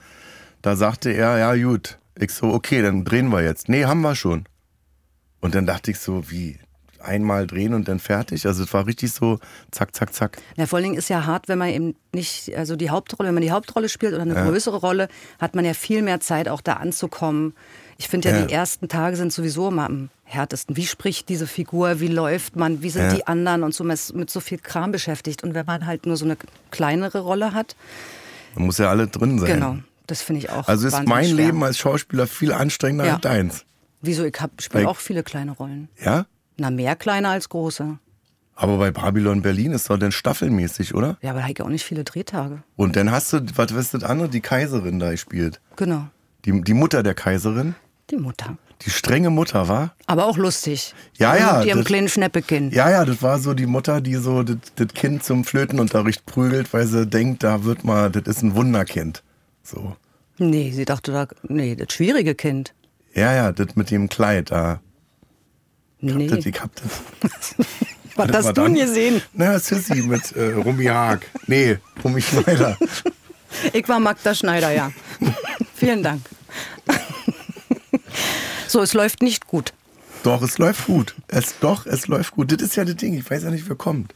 da 0.62 0.76
sagte 0.76 1.12
er, 1.12 1.38
ja, 1.40 1.56
gut. 1.56 1.98
Ich 2.16 2.32
so, 2.32 2.48
okay, 2.54 2.82
dann 2.82 3.04
drehen 3.06 3.30
wir 3.30 3.42
jetzt. 3.44 3.68
Nee, 3.70 3.86
haben 3.86 4.02
wir 4.02 4.16
schon. 4.16 4.46
Und 5.42 5.56
dann 5.56 5.66
dachte 5.66 5.92
ich 5.92 6.00
so, 6.00 6.30
wie, 6.30 6.58
einmal 7.04 7.48
drehen 7.48 7.74
und 7.74 7.88
dann 7.88 8.00
fertig? 8.00 8.46
Also 8.48 8.64
es 8.64 8.74
war 8.74 8.86
richtig 8.88 9.12
so, 9.12 9.40
zack, 9.72 9.96
zack, 9.96 10.14
zack. 10.14 10.38
Ja, 10.56 10.66
vor 10.66 10.78
allen 10.78 10.84
Dingen 10.86 10.98
ist 10.98 11.10
ja 11.10 11.26
hart, 11.26 11.48
wenn 11.48 11.58
man 11.58 11.70
eben 11.70 11.96
nicht, 12.14 12.56
also 12.56 12.76
die 12.76 12.90
Hauptrolle, 12.90 13.28
wenn 13.28 13.34
man 13.36 13.44
die 13.44 13.52
Hauptrolle 13.52 13.90
spielt 13.90 14.14
oder 14.14 14.22
eine 14.24 14.34
größere 14.36 14.78
Rolle, 14.78 15.08
hat 15.40 15.56
man 15.56 15.66
ja 15.66 15.74
viel 15.74 16.02
mehr 16.02 16.20
Zeit, 16.20 16.48
auch 16.50 16.62
da 16.62 16.74
anzukommen. 16.74 17.54
Ich 17.98 18.08
finde 18.10 18.30
ja, 18.30 18.38
Ja. 18.40 18.46
die 18.46 18.54
ersten 18.54 18.88
Tage 18.88 19.16
sind 19.16 19.32
sowieso 19.32 19.68
immer 19.70 19.86
am 19.86 20.10
härtesten. 20.24 20.76
Wie 20.76 20.86
spricht 20.86 21.30
diese 21.30 21.46
Figur? 21.48 22.00
Wie 22.00 22.08
läuft 22.08 22.56
man? 22.56 22.82
Wie 22.82 22.90
sind 22.90 23.04
Ja. 23.04 23.14
die 23.14 23.28
anderen? 23.28 23.64
Und 23.64 23.74
so 23.76 23.84
man 23.84 23.94
ist 23.94 24.16
mit 24.16 24.30
so 24.30 24.40
viel 24.40 24.58
Kram 24.58 24.92
beschäftigt. 24.92 25.44
Und 25.44 25.54
wenn 25.54 25.66
man 25.66 25.86
halt 25.86 26.06
nur 26.06 26.18
so 26.18 26.26
eine 26.26 26.38
kleinere 26.72 27.20
Rolle 27.20 27.54
hat, 27.54 27.76
Da 28.56 28.62
muss 28.62 28.78
ja 28.80 28.90
alle 28.90 29.08
drin 29.08 29.38
sein. 29.40 29.54
genau, 29.54 29.78
das 30.08 30.22
finde 30.22 30.40
ich 30.40 30.50
auch. 30.50 30.68
Also 30.68 30.88
ist 30.88 31.06
mein 31.06 31.26
schwer. 31.26 31.36
Leben 31.36 31.64
als 31.64 31.78
Schauspieler 31.78 32.26
viel 32.28 32.52
anstrengender 32.52 33.06
Ja. 33.06 33.14
als 33.14 33.22
deins. 33.22 33.66
Wieso? 34.02 34.26
Ich 34.26 34.36
spiele 34.60 34.90
auch 34.90 34.98
viele 34.98 35.24
kleine 35.24 35.52
Rollen. 35.52 35.88
Ja? 36.04 36.26
Na, 36.58 36.70
mehr 36.70 36.96
kleine 36.96 37.30
als 37.30 37.50
große. 37.50 37.98
Aber 38.56 38.78
bei 38.78 38.92
Babylon 38.92 39.42
Berlin 39.42 39.72
ist 39.72 39.90
doch 39.90 39.98
dann 39.98 40.12
staffelmäßig, 40.12 40.94
oder? 40.94 41.18
Ja, 41.22 41.32
aber 41.32 41.40
da 41.40 41.44
habe 41.46 41.54
ich 41.54 41.62
auch 41.62 41.70
nicht 41.70 41.84
viele 41.84 42.04
Drehtage. 42.04 42.62
Und 42.76 42.96
dann 42.96 43.10
hast 43.12 43.34
du, 43.34 43.40
was 43.56 43.72
ist 43.72 43.94
das 43.96 44.04
andere? 44.04 44.30
Die 44.30 44.42
Kaiserin 44.42 45.00
da 45.00 45.10
gespielt. 45.12 45.60
Genau. 45.76 46.08
Die, 46.46 46.62
die 46.62 46.74
Mutter 46.76 47.02
der 47.02 47.16
Kaiserin. 47.16 47.74
Die 48.12 48.18
Mutter. 48.18 48.58
Die 48.84 48.90
strenge 48.92 49.30
Mutter, 49.32 49.68
war? 49.70 49.96
Aber 50.08 50.26
auch 50.26 50.38
lustig. 50.38 50.94
Ja, 51.18 51.36
ja, 51.36 51.58
Mit 51.60 51.68
ihrem 51.68 51.80
das- 51.80 51.88
kleinen 51.88 52.10
Schneppekind. 52.10 52.74
Ja, 52.74 52.92
ja, 52.92 53.06
das 53.06 53.24
war 53.24 53.40
so 53.40 53.54
die 53.56 53.66
Mutter, 53.66 54.02
die 54.02 54.16
so 54.16 54.44
das, 54.44 54.58
das 54.76 54.88
Kind 54.90 55.24
zum 55.24 55.46
Flötenunterricht 55.46 56.26
prügelt, 56.26 56.72
weil 56.74 56.86
sie 56.86 57.08
denkt, 57.08 57.44
da 57.44 57.64
wird 57.64 57.84
mal, 57.84 58.12
das 58.12 58.24
ist 58.28 58.44
ein 58.44 58.54
Wunderkind. 58.56 59.24
So. 59.64 59.96
Nee, 60.38 60.72
sie 60.72 60.86
dachte 60.86 61.12
da, 61.12 61.28
nee, 61.44 61.76
das 61.76 61.94
schwierige 61.94 62.36
Kind. 62.36 62.74
Ja, 63.16 63.34
ja, 63.34 63.52
das 63.52 63.76
mit 63.76 63.90
dem 63.90 64.10
Kleid 64.10 64.52
da. 64.52 64.82
Nee. 66.04 66.28
Das, 66.28 66.46
ich 66.46 66.60
hab 66.60 66.70
das. 66.76 67.56
Was 68.16 68.28
das 68.28 68.46
hast 68.46 68.58
du 68.58 68.64
denn 68.64 68.76
gesehen? 68.76 69.22
Na, 69.34 69.58
Sissy 69.58 70.04
mit 70.04 70.34
äh, 70.34 70.52
Rumi 70.54 70.86
Haag. 70.86 71.26
Nee, 71.48 71.78
Rumi 72.04 72.22
Schneider. 72.22 72.78
Ich 73.72 73.88
war 73.88 74.00
Magda 74.00 74.34
Schneider, 74.34 74.72
ja. 74.72 74.92
Vielen 75.76 76.02
Dank. 76.02 76.22
so, 78.68 78.82
es 78.82 78.96
läuft 78.96 79.22
nicht 79.22 79.46
gut. 79.46 79.74
Doch, 80.24 80.42
es 80.42 80.58
läuft 80.58 80.88
gut. 80.88 81.14
Es, 81.28 81.60
doch, 81.60 81.86
es 81.86 82.08
läuft 82.08 82.32
gut. 82.32 82.52
Das 82.52 82.64
ist 82.64 82.76
ja 82.76 82.84
das 82.84 82.96
Ding. 82.96 83.14
Ich 83.14 83.30
weiß 83.30 83.44
ja 83.44 83.52
nicht, 83.52 83.70
wer 83.70 83.76
kommt. 83.76 84.16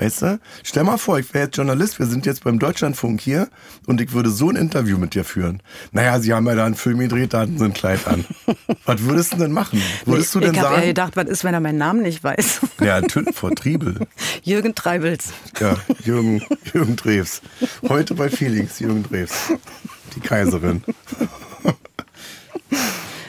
Weißt 0.00 0.22
du? 0.22 0.40
Stell 0.64 0.84
mal 0.84 0.96
vor, 0.96 1.18
ich 1.18 1.34
wäre 1.34 1.44
jetzt 1.44 1.56
Journalist, 1.58 1.98
wir 1.98 2.06
sind 2.06 2.24
jetzt 2.24 2.42
beim 2.42 2.58
Deutschlandfunk 2.58 3.20
hier 3.20 3.48
und 3.86 4.00
ich 4.00 4.12
würde 4.14 4.30
so 4.30 4.48
ein 4.48 4.56
Interview 4.56 4.96
mit 4.96 5.14
dir 5.14 5.24
führen. 5.24 5.62
Naja, 5.92 6.18
sie 6.20 6.32
haben 6.32 6.46
ja 6.46 6.54
da 6.54 6.64
einen 6.64 6.74
Film 6.74 7.00
gedreht, 7.00 7.34
da 7.34 7.40
hatten 7.40 7.58
sie 7.58 7.66
ein 7.66 7.74
Kleid 7.74 8.06
an. 8.08 8.24
Was 8.86 9.02
würdest 9.02 9.34
du 9.34 9.36
denn 9.36 9.52
machen? 9.52 9.82
Würdest 10.06 10.34
du 10.34 10.40
denn 10.40 10.54
ich 10.54 10.58
habe 10.60 10.68
eher 10.68 10.74
sagen? 10.76 10.86
gedacht, 10.86 11.16
was 11.16 11.26
ist, 11.28 11.44
wenn 11.44 11.52
er 11.52 11.60
meinen 11.60 11.76
Namen 11.78 12.00
nicht 12.02 12.24
weiß? 12.24 12.60
Ja, 12.80 13.02
vor 13.34 13.54
Triebel. 13.54 14.06
Jürgen 14.42 14.74
Treibels. 14.74 15.34
Ja, 15.60 15.76
Jürgen, 16.02 16.42
Jürgen 16.72 16.96
Drews. 16.96 17.42
Heute 17.86 18.14
bei 18.14 18.30
Felix, 18.30 18.78
Jürgen 18.80 19.02
Drews. 19.02 19.30
Die 20.16 20.20
Kaiserin. 20.20 20.82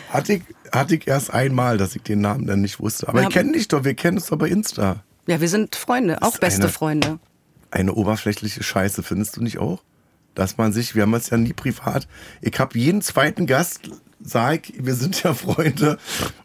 Hatte 0.09 0.33
ich, 0.33 0.43
hatte 0.71 0.95
ich 0.95 1.05
erst 1.07 1.33
einmal, 1.33 1.77
dass 1.77 1.95
ich 1.97 2.03
den 2.03 2.21
Namen 2.21 2.47
dann 2.47 2.61
nicht 2.61 2.79
wusste. 2.79 3.09
Aber 3.09 3.21
Ja. 3.21 3.27
ich 3.27 3.33
kenne 3.33 3.51
dich 3.51 3.67
doch, 3.67 3.83
wir 3.83 3.93
kennen 3.93 4.17
uns 4.17 4.27
doch 4.27 4.37
bei 4.37 4.47
Insta. 4.47 5.03
Ja, 5.27 5.39
wir 5.41 5.49
sind 5.49 5.75
Freunde, 5.75 6.21
auch 6.21 6.37
beste 6.37 6.63
eine- 6.63 6.71
Freunde. 6.71 7.19
Eine 7.69 7.93
oberflächliche 7.93 8.63
Scheiße, 8.63 9.01
findest 9.03 9.37
du 9.37 9.41
nicht 9.41 9.57
auch? 9.59 9.81
Dass 10.35 10.57
man 10.57 10.73
sich, 10.73 10.93
wir 10.95 11.03
haben 11.03 11.13
es 11.13 11.29
ja 11.29 11.37
nie 11.37 11.53
privat. 11.53 12.07
Ich 12.41 12.59
habe 12.59 12.77
jeden 12.77 13.01
zweiten 13.01 13.45
Gast, 13.47 13.81
sag 14.19 14.61
wir 14.77 14.93
sind 14.95 15.23
ja 15.23 15.33
Freunde 15.33 15.97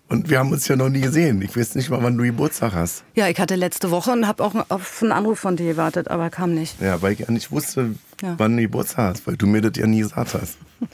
und 0.08 0.28
wir 0.30 0.38
haben 0.38 0.50
uns 0.52 0.66
ja 0.68 0.76
noch 0.76 0.88
nie 0.88 1.00
gesehen. 1.00 1.42
Ich 1.42 1.56
weiß 1.56 1.74
nicht 1.74 1.90
mal, 1.90 2.02
wann 2.02 2.16
du 2.16 2.24
Geburtstag 2.24 2.74
hast. 2.74 3.04
Ja, 3.14 3.28
ich 3.28 3.38
hatte 3.40 3.54
letzte 3.56 3.90
Woche 3.90 4.12
und 4.12 4.26
habe 4.26 4.42
auch 4.44 4.54
auf 4.68 5.02
einen 5.02 5.12
Anruf 5.12 5.38
von 5.40 5.56
dir 5.56 5.66
gewartet, 5.72 6.08
aber 6.08 6.30
kam 6.30 6.54
nicht. 6.54 6.80
Ja, 6.80 7.00
weil 7.02 7.12
ich 7.12 7.20
ja 7.20 7.30
nicht 7.30 7.50
wusste, 7.50 7.94
Ja. 8.22 8.34
wann 8.38 8.56
du 8.56 8.62
Geburtstag 8.62 9.14
hast, 9.14 9.26
weil 9.26 9.36
du 9.36 9.46
mir 9.46 9.62
das 9.62 9.72
ja 9.76 9.86
nie 9.86 10.00
gesagt 10.00 10.34
hast. 10.34 10.58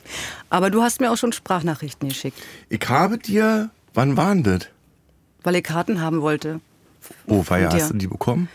Aber 0.50 0.70
du 0.70 0.82
hast 0.82 1.00
mir 1.00 1.10
auch 1.12 1.16
schon 1.16 1.32
Sprachnachrichten 1.32 2.08
geschickt, 2.08 2.38
Ich 2.68 2.88
habe 2.88 3.18
dir, 3.18 3.70
wann 3.94 4.16
waren 4.16 4.42
das? 4.44 4.68
weil 5.44 5.56
ich 5.56 5.64
Karten 5.64 6.00
haben 6.00 6.20
wollte. 6.22 6.60
Oh, 7.26 7.42
dir. 7.48 7.68
hast 7.70 7.90
du 7.90 7.94
die 7.94 8.06
bekommen? 8.06 8.48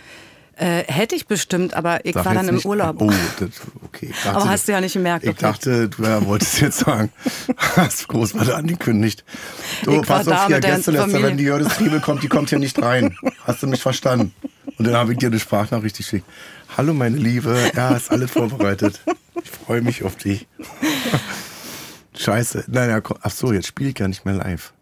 Äh, 0.59 0.85
hätte 0.91 1.13
ich 1.15 1.27
bestimmt, 1.27 1.75
aber 1.75 2.03
ich 2.03 2.15
Sag 2.15 2.25
war 2.25 2.33
dann 2.33 2.47
im 2.47 2.55
nicht- 2.55 2.65
Urlaub. 2.65 2.99
Oh, 2.99 3.11
das, 3.39 3.49
okay. 3.85 4.07
Ich 4.11 4.23
dachte, 4.23 4.35
Aber 4.37 4.49
hast 4.49 4.67
du 4.67 4.71
ja 4.71 4.81
nicht 4.81 4.93
gemerkt, 4.93 5.23
Ich 5.23 5.29
okay. 5.29 5.39
dachte, 5.41 5.87
du 5.89 6.01
ja, 6.03 6.25
wolltest 6.25 6.59
jetzt 6.61 6.79
sagen, 6.79 7.11
hast 7.57 8.07
groß 8.07 8.33
was 8.35 8.49
angekündigt. 8.49 9.23
Du, 9.83 10.01
Ich 10.01 10.07
pass 10.07 10.27
auf 10.27 10.47
hier, 10.47 10.61
wenn 10.63 11.37
die 11.37 11.43
Jördes 11.43 11.77
Triebel 11.77 11.99
kommt, 11.99 12.23
die 12.23 12.27
kommt 12.27 12.49
hier 12.49 12.57
nicht 12.57 12.81
rein. 12.81 13.15
Hast 13.43 13.61
du 13.61 13.67
mich 13.67 13.81
verstanden? 13.83 14.33
Und 14.79 14.85
dann 14.87 14.95
habe 14.95 15.11
ich 15.13 15.19
dir 15.19 15.27
eine 15.27 15.39
Sprachnachricht 15.39 15.97
geschickt. 15.97 16.25
Hallo 16.75 16.93
meine 16.93 17.17
Liebe, 17.17 17.55
ja, 17.75 17.95
ist 17.95 18.09
alles 18.11 18.31
vorbereitet. 18.31 19.01
Ich 19.43 19.49
freue 19.51 19.81
mich 19.81 20.03
auf 20.03 20.15
dich. 20.15 20.47
Scheiße. 22.15 22.65
Naja, 22.67 22.99
komm. 23.01 23.17
ach 23.21 23.31
so, 23.31 23.53
jetzt 23.53 23.67
spiele 23.67 23.89
ich 23.89 23.95
gar 23.95 24.07
nicht 24.07 24.25
mehr 24.25 24.33
live. 24.33 24.73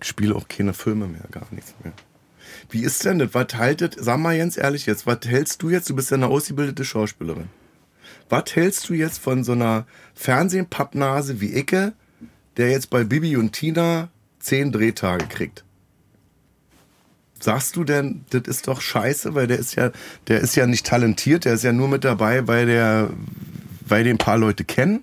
Ich 0.00 0.06
spiele 0.08 0.34
auch 0.36 0.46
keine 0.48 0.72
Filme 0.72 1.06
mehr, 1.08 1.22
gar 1.30 1.46
nichts 1.50 1.74
mehr. 1.82 1.92
Wie 2.72 2.84
ist 2.84 3.04
denn 3.04 3.18
das? 3.18 3.34
Was 3.34 3.54
haltet, 3.54 3.96
sag 3.98 4.18
mal 4.18 4.36
ganz 4.36 4.56
ehrlich 4.56 4.86
jetzt, 4.86 5.06
was 5.06 5.18
hältst 5.26 5.62
du 5.62 5.68
jetzt? 5.68 5.90
Du 5.90 5.94
bist 5.94 6.10
ja 6.10 6.16
eine 6.16 6.28
ausgebildete 6.28 6.86
Schauspielerin. 6.86 7.50
Was 8.30 8.56
hältst 8.56 8.88
du 8.88 8.94
jetzt 8.94 9.18
von 9.18 9.44
so 9.44 9.52
einer 9.52 9.86
Fernsehpappnase 10.14 11.42
wie 11.42 11.54
Icke, 11.54 11.92
der 12.56 12.70
jetzt 12.70 12.88
bei 12.88 13.04
Bibi 13.04 13.36
und 13.36 13.52
Tina 13.52 14.08
zehn 14.40 14.72
Drehtage 14.72 15.26
kriegt? 15.26 15.64
Sagst 17.38 17.76
du 17.76 17.84
denn, 17.84 18.24
das 18.30 18.42
ist 18.46 18.68
doch 18.68 18.80
scheiße, 18.80 19.34
weil 19.34 19.48
der 19.48 19.58
ist 19.58 19.74
ja, 19.74 19.90
der 20.28 20.40
ist 20.40 20.54
ja 20.54 20.66
nicht 20.66 20.86
talentiert, 20.86 21.44
der 21.44 21.54
ist 21.54 21.64
ja 21.64 21.74
nur 21.74 21.88
mit 21.88 22.04
dabei, 22.04 22.48
weil 22.48 22.64
der, 22.64 23.10
weil 23.86 24.04
den 24.04 24.14
ein 24.14 24.18
paar 24.18 24.38
Leute 24.38 24.64
kennen. 24.64 25.02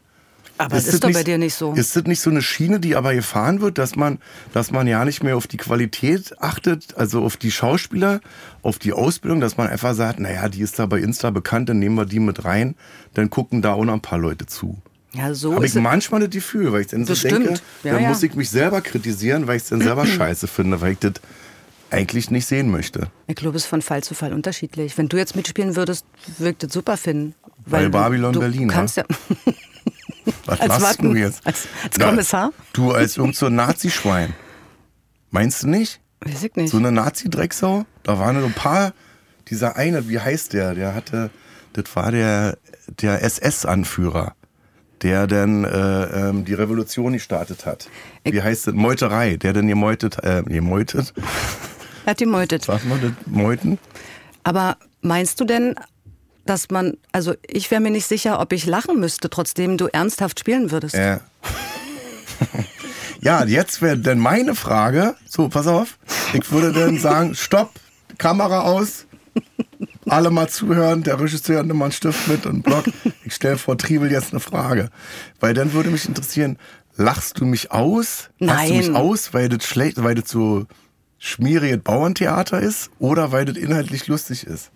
Aber 0.59 0.75
das 0.75 0.87
ist 0.87 1.03
doch 1.03 1.11
bei 1.13 1.23
dir 1.23 1.37
nicht 1.37 1.55
so. 1.55 1.73
Ist 1.73 1.95
das 1.95 2.03
nicht 2.03 2.19
so 2.19 2.29
eine 2.29 2.41
Schiene, 2.41 2.79
die 2.81 2.95
aber 2.95 3.15
gefahren 3.15 3.61
wird, 3.61 3.77
dass 3.77 3.95
man, 3.95 4.19
dass 4.53 4.71
man 4.71 4.87
ja 4.87 5.03
nicht 5.05 5.23
mehr 5.23 5.37
auf 5.37 5.47
die 5.47 5.57
Qualität 5.57 6.33
achtet, 6.41 6.95
also 6.97 7.23
auf 7.23 7.37
die 7.37 7.49
Schauspieler, 7.49 8.19
auf 8.61 8.77
die 8.77 8.91
Ausbildung, 8.91 9.39
dass 9.39 9.55
man 9.55 9.67
einfach 9.69 9.93
sagt, 9.95 10.19
naja, 10.19 10.49
die 10.49 10.61
ist 10.61 10.77
da 10.77 10.85
bei 10.85 10.99
Insta 10.99 11.29
bekannt, 11.31 11.69
dann 11.69 11.79
nehmen 11.79 11.95
wir 11.95 12.05
die 12.05 12.19
mit 12.19 12.43
rein, 12.43 12.75
dann 13.13 13.29
gucken 13.29 13.61
da 13.61 13.73
auch 13.73 13.85
noch 13.85 13.93
ein 13.93 14.01
paar 14.01 14.19
Leute 14.19 14.45
zu. 14.47 14.77
Ja, 15.13 15.33
so 15.33 15.55
Habe 15.55 15.65
ist 15.65 15.75
ich 15.75 15.81
manchmal 15.81 16.19
das 16.19 16.29
Gefühl, 16.29 16.71
weil 16.73 16.81
ich 16.81 16.87
dann 16.87 17.05
so 17.05 17.15
denke, 17.15 17.53
Ja, 17.83 17.93
dann 17.93 18.03
ja. 18.03 18.09
muss 18.09 18.21
ich 18.21 18.35
mich 18.35 18.49
selber 18.49 18.81
kritisieren, 18.81 19.47
weil 19.47 19.55
ich 19.57 19.63
es 19.63 19.69
dann 19.69 19.81
selber 19.81 20.05
scheiße 20.05 20.47
finde, 20.47 20.81
weil 20.81 20.91
ich 20.91 20.99
das 20.99 21.13
eigentlich 21.89 22.29
nicht 22.29 22.45
sehen 22.45 22.69
möchte. 22.69 23.09
Ich 23.25 23.35
glaube, 23.35 23.57
es 23.57 23.63
ist 23.63 23.69
von 23.69 23.81
Fall 23.81 24.03
zu 24.03 24.13
Fall 24.13 24.33
unterschiedlich. 24.33 24.95
Wenn 24.97 25.07
du 25.09 25.17
jetzt 25.17 25.35
mitspielen 25.35 25.75
würdest, 25.75 26.05
wirkt 26.37 26.63
es 26.65 26.73
super 26.73 26.97
finden. 26.97 27.33
Weil 27.65 27.85
du- 27.85 27.91
Babylon 27.91 28.33
du 28.33 28.39
Berlin, 28.39 28.67
kannst 28.67 28.97
ja. 28.97 29.05
Was 30.49 30.59
Als 30.61 30.69
machst 30.69 30.83
Watten, 30.99 31.09
du 31.13 31.15
jetzt? 31.19 31.45
als- 31.45 31.67
als 31.83 31.97
Na, 31.97 32.05
Kommissar? 32.07 32.51
Du 32.73 32.91
als 32.91 33.17
irgend 33.17 33.35
so 33.35 33.45
ein 33.47 33.55
Nazi-Schwein. 33.55 34.33
Meinst 35.31 35.63
du 35.63 35.67
nicht? 35.67 36.01
Weiß 36.21 36.43
ich 36.43 36.55
nicht. 36.55 36.71
So 36.71 36.77
eine 36.77 36.91
Nazi-Drecksau? 36.91 37.85
Da 38.03 38.19
waren 38.19 38.39
so 38.39 38.45
ein 38.47 38.53
paar, 38.53 38.93
dieser 39.49 39.75
eine, 39.75 40.09
wie 40.09 40.19
heißt 40.19 40.53
der? 40.53 40.73
Der 40.73 40.95
hatte, 40.95 41.29
das 41.73 41.85
war 41.95 42.11
der, 42.11 42.57
der 43.01 43.21
SS-Anführer, 43.23 44.33
der 45.03 45.27
dann 45.27 45.63
äh, 45.65 46.29
ähm, 46.29 46.45
die 46.45 46.53
Revolution 46.55 47.13
gestartet 47.13 47.65
hat. 47.65 47.87
Wie 48.23 48.41
heißt 48.41 48.67
das? 48.67 48.73
Meuterei, 48.73 49.37
der 49.37 49.53
dann 49.53 49.67
gemeutet, 49.67 50.17
äh, 50.23 50.43
gemeutet, 50.43 51.13
Er 52.05 52.11
hat 52.11 52.17
gemeutet. 52.17 52.63
sag 52.65 52.83
mal 52.85 52.97
das, 52.99 53.11
meuten? 53.27 53.77
Aber 54.43 54.77
meinst 55.01 55.39
du 55.39 55.45
denn, 55.45 55.75
dass 56.49 56.69
man, 56.71 56.97
also 57.11 57.35
ich 57.45 57.69
wäre 57.69 57.79
mir 57.79 57.91
nicht 57.91 58.07
sicher, 58.07 58.39
ob 58.39 58.51
ich 58.53 58.65
lachen 58.65 58.99
müsste, 58.99 59.29
trotzdem 59.29 59.77
du 59.77 59.85
ernsthaft 59.85 60.39
spielen 60.39 60.71
würdest. 60.71 60.95
Ja. 60.95 61.19
ja, 63.21 63.45
jetzt 63.45 63.83
wäre 63.83 63.99
dann 63.99 64.17
meine 64.17 64.55
Frage, 64.55 65.15
so, 65.27 65.47
pass 65.47 65.67
auf, 65.67 65.99
ich 66.33 66.51
würde 66.51 66.73
dann 66.73 66.97
sagen, 66.97 67.35
stopp, 67.35 67.71
Kamera 68.17 68.61
aus, 68.61 69.05
alle 70.07 70.31
mal 70.31 70.49
zuhören, 70.49 71.03
der 71.03 71.19
Regisseur 71.19 71.61
nimmt 71.61 71.77
mal 71.77 71.85
einen 71.85 71.91
Stift 71.91 72.27
mit 72.27 72.47
und 72.47 72.63
Block. 72.63 72.85
ich 73.23 73.35
stelle 73.35 73.59
vor 73.59 73.77
Triebel 73.77 74.11
jetzt 74.11 74.31
eine 74.31 74.39
Frage. 74.39 74.89
Weil 75.39 75.53
dann 75.53 75.73
würde 75.73 75.91
mich 75.91 76.07
interessieren, 76.07 76.57
lachst 76.95 77.39
du 77.39 77.45
mich 77.45 77.71
aus? 77.71 78.29
Lachst 78.39 78.69
du 78.69 78.73
mich 78.73 78.87
Nein. 78.87 78.95
aus, 78.95 79.35
weil 79.35 79.49
das 79.49 79.65
schlecht, 79.65 80.01
weil 80.03 80.15
das 80.15 80.29
so 80.29 80.65
schmieriges 81.19 81.79
Bauerntheater 81.83 82.59
ist 82.59 82.89
oder 82.97 83.31
weil 83.31 83.45
das 83.45 83.55
inhaltlich 83.55 84.07
lustig 84.07 84.47
ist? 84.47 84.71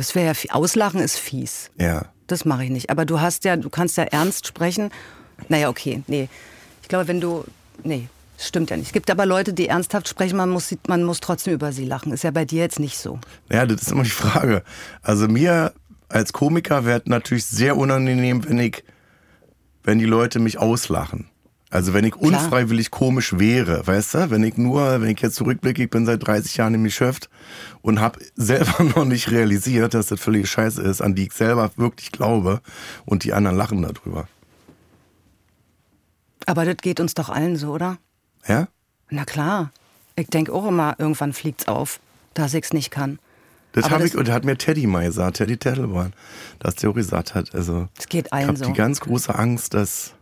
Das 0.00 0.14
wäre 0.14 0.32
ja, 0.34 0.54
auslachen 0.54 0.98
ist 0.98 1.18
fies. 1.18 1.70
Ja. 1.76 2.06
Das 2.26 2.46
mache 2.46 2.64
ich 2.64 2.70
nicht. 2.70 2.88
Aber 2.88 3.04
du 3.04 3.20
hast 3.20 3.44
ja, 3.44 3.58
du 3.58 3.68
kannst 3.68 3.98
ja 3.98 4.04
ernst 4.04 4.46
sprechen. 4.46 4.88
Naja, 5.50 5.68
okay, 5.68 6.02
nee. 6.06 6.30
Ich 6.80 6.88
glaube, 6.88 7.06
wenn 7.06 7.20
du, 7.20 7.44
nee, 7.84 8.08
das 8.38 8.48
stimmt 8.48 8.70
ja 8.70 8.78
nicht. 8.78 8.86
Es 8.86 8.92
gibt 8.94 9.10
aber 9.10 9.26
Leute, 9.26 9.52
die 9.52 9.68
ernsthaft 9.68 10.08
sprechen, 10.08 10.38
man 10.38 10.48
muss, 10.48 10.74
man 10.88 11.04
muss 11.04 11.20
trotzdem 11.20 11.52
über 11.52 11.72
sie 11.72 11.84
lachen. 11.84 12.14
Ist 12.14 12.24
ja 12.24 12.30
bei 12.30 12.46
dir 12.46 12.62
jetzt 12.62 12.80
nicht 12.80 12.96
so. 12.96 13.18
Ja, 13.52 13.66
das 13.66 13.82
ist 13.82 13.92
immer 13.92 14.04
die 14.04 14.08
Frage. 14.08 14.62
Also 15.02 15.28
mir 15.28 15.74
als 16.08 16.32
Komiker 16.32 16.86
wäre 16.86 17.02
natürlich 17.04 17.44
sehr 17.44 17.76
unangenehm, 17.76 18.48
wenn 18.48 18.58
ich, 18.58 18.82
wenn 19.84 19.98
die 19.98 20.06
Leute 20.06 20.38
mich 20.38 20.56
auslachen. 20.56 21.28
Also 21.72 21.94
wenn 21.94 22.04
ich 22.04 22.16
unfreiwillig 22.16 22.90
komisch 22.90 23.38
wäre, 23.38 23.86
weißt 23.86 24.14
du? 24.14 24.30
Wenn 24.30 24.42
ich 24.42 24.56
nur, 24.56 25.00
wenn 25.00 25.08
ich 25.08 25.20
jetzt 25.20 25.36
zurückblicke, 25.36 25.84
ich 25.84 25.90
bin 25.90 26.04
seit 26.04 26.26
30 26.26 26.56
Jahren 26.56 26.74
im 26.74 26.82
Geschäft 26.82 27.30
und 27.80 28.00
habe 28.00 28.18
selber 28.34 28.82
noch 28.96 29.04
nicht 29.04 29.30
realisiert, 29.30 29.94
dass 29.94 30.06
das 30.06 30.20
völlig 30.20 30.50
scheiße 30.50 30.82
ist, 30.82 31.00
an 31.00 31.14
die 31.14 31.26
ich 31.28 31.32
selber 31.32 31.70
wirklich 31.76 32.10
glaube 32.10 32.60
und 33.06 33.22
die 33.22 33.32
anderen 33.32 33.56
lachen 33.56 33.82
darüber. 33.82 34.26
Aber 36.46 36.64
das 36.64 36.78
geht 36.78 36.98
uns 36.98 37.14
doch 37.14 37.28
allen 37.28 37.54
so, 37.54 37.72
oder? 37.72 37.98
Ja? 38.48 38.66
Na 39.08 39.24
klar. 39.24 39.70
Ich 40.16 40.26
denke 40.26 40.52
auch 40.52 40.66
immer, 40.66 40.96
irgendwann 40.98 41.32
fliegt's 41.32 41.68
auf, 41.68 42.00
dass 42.34 42.52
ich's 42.54 42.72
nicht 42.72 42.90
kann. 42.90 43.20
Das 43.72 43.88
habe 43.88 44.04
ich, 44.04 44.16
und 44.16 44.26
das 44.26 44.34
hat 44.34 44.44
mir 44.44 44.58
Teddy 44.58 44.88
mal 44.88 45.06
gesagt, 45.06 45.36
Teddy 45.36 45.56
Tettelborn, 45.56 46.12
dass 46.58 46.74
der 46.74 46.90
auch 46.90 46.94
gesagt 46.94 47.36
hat, 47.36 47.54
also 47.54 47.88
Es 47.96 48.08
geht 48.08 48.26
ich 48.26 48.32
allen 48.32 48.48
habe 48.48 48.58
so. 48.58 48.64
die 48.64 48.72
ganz 48.72 48.98
große 49.00 49.32
Angst, 49.32 49.74
dass 49.74 50.14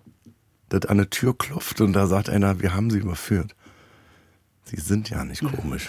das 0.68 0.86
an 0.86 0.98
der 0.98 1.10
Tür 1.10 1.36
klopft 1.36 1.80
und 1.80 1.92
da 1.92 2.06
sagt 2.06 2.28
einer, 2.28 2.60
wir 2.60 2.74
haben 2.74 2.90
sie 2.90 2.98
überführt. 2.98 3.54
Sie 4.64 4.80
sind 4.80 5.08
ja 5.10 5.24
nicht 5.24 5.42
komisch. 5.42 5.88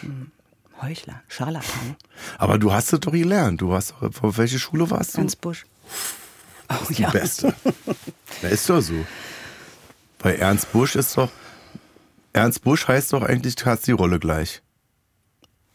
Heuchler, 0.82 1.22
Scharlatan, 1.28 1.98
Aber 2.38 2.58
du 2.58 2.72
hast 2.72 2.94
es 2.94 3.00
doch 3.02 3.12
gelernt. 3.12 3.60
Du 3.60 3.74
hast 3.74 3.92
doch, 3.92 4.24
auf 4.24 4.38
welche 4.38 4.60
Schule 4.60 4.90
warst 4.90 5.16
du? 5.16 5.22
Ernst 5.22 5.42
Busch. 5.42 5.66
Oh, 6.70 6.76
Die 6.94 7.04
beste. 7.04 7.54
Na, 8.42 8.48
ist 8.50 8.70
doch 8.70 8.80
so. 8.80 9.06
Bei 10.20 10.36
Ernst 10.36 10.72
Busch 10.72 10.96
ist 10.96 11.18
doch, 11.18 11.32
Ernst 12.32 12.64
Busch 12.64 12.88
heißt 12.88 13.12
doch 13.12 13.24
eigentlich, 13.24 13.56
du 13.56 13.66
hast 13.66 13.88
die 13.88 13.92
Rolle 13.92 14.20
gleich. 14.20 14.62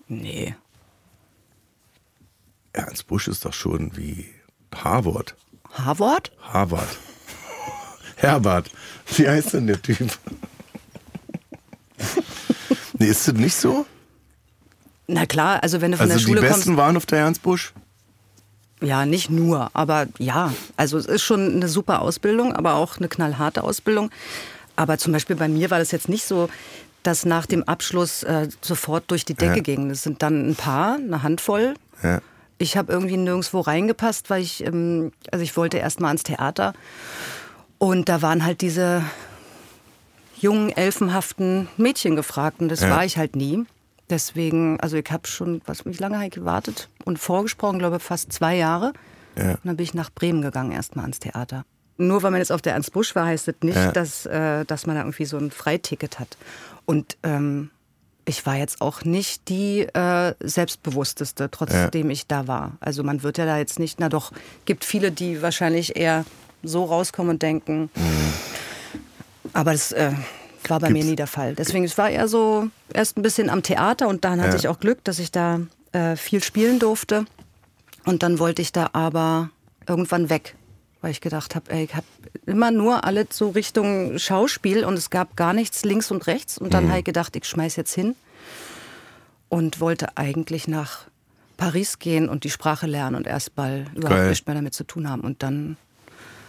Nee. 0.09 0.55
Ernst 2.73 3.07
Busch 3.07 3.29
ist 3.29 3.45
doch 3.45 3.53
schon 3.53 3.97
wie 3.97 4.27
Harvard. 4.75 5.35
Harvard? 5.73 6.33
Harvard. 6.41 6.89
Herbert. 8.25 8.71
Wie 9.17 9.29
heißt 9.29 9.55
denn 9.55 9.67
der 9.67 9.81
Typ? 9.81 10.11
nee, 12.99 13.07
ist 13.07 13.29
das 13.29 13.35
nicht 13.35 13.55
so? 13.55 13.87
Na 15.07 15.27
klar, 15.27 15.63
also 15.63 15.81
wenn 15.81 15.93
du 15.93 15.99
von 15.99 16.05
Also 16.05 16.15
der 16.15 16.19
die 16.19 16.25
Schule 16.25 16.41
Besten 16.41 16.65
kommst. 16.65 16.77
waren 16.79 16.97
auf 16.97 17.07
der 17.07 17.19
Ernst 17.21 17.43
Busch? 17.43 17.73
Ja, 18.81 19.07
nicht 19.07 19.31
nur, 19.31 19.71
aber 19.75 20.07
ja. 20.19 20.53
Also 20.77 20.99
es 20.99 21.07
ist 21.07 21.23
schon 21.23 21.55
eine 21.57 21.69
super 21.69 22.01
Ausbildung, 22.03 22.55
aber 22.55 22.75
auch 22.75 22.99
eine 22.99 23.09
knallharte 23.09 23.63
Ausbildung. 23.65 24.11
Aber 24.77 24.99
zum 24.99 25.13
Beispiel 25.13 25.37
bei 25.37 25.49
mir 25.49 25.71
war 25.71 25.79
das 25.79 25.91
jetzt 25.93 26.09
nicht 26.09 26.25
so, 26.25 26.49
dass 27.03 27.25
nach 27.25 27.47
dem 27.47 27.63
Abschluss 27.65 28.23
äh, 28.23 28.49
sofort 28.61 29.05
durch 29.11 29.25
die 29.25 29.35
Decke 29.35 29.57
Ja. 29.57 29.63
ging. 29.63 29.89
Das 29.91 30.03
sind 30.03 30.23
dann 30.23 30.51
ein 30.51 30.55
paar, 30.57 30.97
eine 30.97 31.23
Handvoll. 31.23 31.75
Ja. 32.03 32.21
Ich 32.59 32.77
habe 32.77 32.93
irgendwie 32.93 33.17
nirgendwo 33.17 33.61
reingepasst, 33.61 34.31
weil 34.31 34.43
ich, 34.43 34.65
ähm, 34.65 35.13
also 35.31 35.43
ich 35.43 35.57
wollte 35.57 35.79
erst 35.79 36.01
mal 36.01 36.09
ans 36.09 36.23
Theater. 36.23 36.73
Und 37.79 38.09
da 38.09 38.23
waren 38.23 38.45
halt 38.45 38.61
diese 38.61 39.03
jungen, 40.37 40.71
elfenhaften 40.71 41.69
Mädchen 41.77 42.17
gefragt. 42.17 42.61
Und 42.61 42.69
das 42.69 42.81
Ja. 42.81 42.91
war 42.91 43.05
ich 43.05 43.17
halt 43.19 43.37
nie. 43.37 43.65
Deswegen, 44.11 44.79
also 44.81 44.97
ich 44.97 45.11
habe 45.11 45.27
schon, 45.27 45.63
was, 45.67 45.85
wie 45.87 45.93
lange 45.93 46.17
habe 46.17 46.27
ich 46.27 46.33
gewartet 46.35 46.89
und 47.05 47.19
vorgesprochen, 47.19 47.79
glaube 47.79 47.97
ich, 47.97 48.03
fast 48.03 48.33
zwei 48.33 48.57
Jahre. 48.57 48.93
Ja. 49.37 49.53
Und 49.53 49.61
dann 49.65 49.77
bin 49.77 49.85
ich 49.85 49.95
nach 49.95 50.11
Bremen 50.11 50.43
gegangen, 50.43 50.73
erstmal 50.73 51.05
ans 51.05 51.19
Theater. 51.21 51.65
Nur 51.97 52.23
weil 52.23 52.31
man 52.31 52.41
jetzt 52.41 52.53
auf 52.53 52.61
der 52.61 52.75
Ernst 52.75 52.93
Busch 52.93 53.15
war, 53.15 53.27
heißt 53.27 53.49
das 53.49 53.55
nicht, 53.63 53.77
Ja. 53.77 53.93
dass, 53.93 54.27
äh, 54.27 54.65
dass 54.65 54.87
man 54.87 54.97
da 54.97 55.03
irgendwie 55.03 55.25
so 55.25 55.39
ein 55.39 55.51
Freiticket 55.51 56.19
hat. 56.19 56.37
Und 56.85 57.17
ähm, 57.23 57.71
ich 58.27 58.45
war 58.47 58.57
jetzt 58.57 58.81
auch 58.81 59.05
nicht 59.05 59.49
die 59.49 59.81
äh, 59.83 60.35
selbstbewussteste, 60.41 61.51
trotzdem 61.51 62.11
ich 62.11 62.27
da 62.27 62.47
war. 62.47 62.73
Also 62.81 63.03
man 63.05 63.23
wird 63.23 63.39
ja 63.39 63.47
da 63.47 63.59
jetzt 63.59 63.79
nicht, 63.79 64.01
na 64.01 64.09
doch, 64.09 64.33
gibt 64.65 64.85
viele, 64.85 65.13
die 65.13 65.41
wahrscheinlich 65.41 65.97
eher 65.97 66.25
so 66.65 66.85
rauskommen 66.85 67.35
und 67.35 67.43
denken. 67.43 67.91
Aber 69.53 69.73
das 69.73 69.93
äh, 69.93 70.13
war 70.69 70.81
bei 70.81 70.89
mir 70.89 70.95
Gibt's- 70.95 71.09
nie 71.11 71.17
der 71.17 71.27
Fall. 71.27 71.55
Deswegen, 71.55 71.85
es 71.85 71.97
war 71.99 72.11
eher 72.11 72.29
so 72.29 72.69
erst 72.93 73.17
ein 73.17 73.23
bisschen 73.23 73.51
am 73.51 73.63
Theater 73.63 74.09
und 74.09 74.25
dann 74.25 74.41
hatte 74.41 74.53
Ja. 74.53 74.57
ich 74.57 74.69
auch 74.69 74.81
Glück, 74.81 75.05
dass 75.05 75.19
ich 75.19 75.31
da 75.31 75.61
äh, 75.93 76.17
viel 76.17 76.43
spielen 76.43 76.79
durfte. 76.79 77.25
Und 78.05 78.23
dann 78.23 78.39
wollte 78.39 78.61
ich 78.63 78.73
da 78.73 78.91
aber 78.93 79.51
irgendwann 79.87 80.29
weg, 80.29 80.57
weil 81.01 81.11
ich 81.11 81.21
gedacht 81.21 81.55
habe, 81.55 81.73
ich 81.75 81.95
habe 81.95 82.07
immer 82.47 82.71
nur 82.71 83.05
alle 83.05 83.27
so 83.31 83.51
Richtung 83.51 84.19
Schauspiel 84.19 84.85
und 84.85 84.95
es 84.95 85.09
gab 85.11 85.37
gar 85.37 85.53
nichts 85.53 85.85
links 85.85 86.11
und 86.11 86.27
rechts. 86.27 86.59
Und 86.59 86.67
Mhm. 86.69 86.71
dann 86.73 86.89
habe 86.89 86.99
ich 86.99 87.05
gedacht, 87.05 87.37
ich 87.37 87.45
schmeiß 87.45 87.77
jetzt 87.77 87.95
hin 87.95 88.15
und 89.49 89.81
wollte 89.81 90.17
eigentlich 90.17 90.67
nach 90.69 91.03
Paris 91.57 91.99
gehen 92.01 92.29
und 92.29 92.45
die 92.45 92.51
Sprache 92.51 92.87
lernen 92.87 93.15
und 93.15 93.27
erst 93.27 93.57
mal 93.57 93.87
überhaupt 93.95 94.29
nichts 94.29 94.47
mehr 94.47 94.57
damit 94.57 94.75
zu 94.75 94.85
tun 94.85 95.09
haben. 95.09 95.23
Und 95.23 95.43
dann 95.43 95.77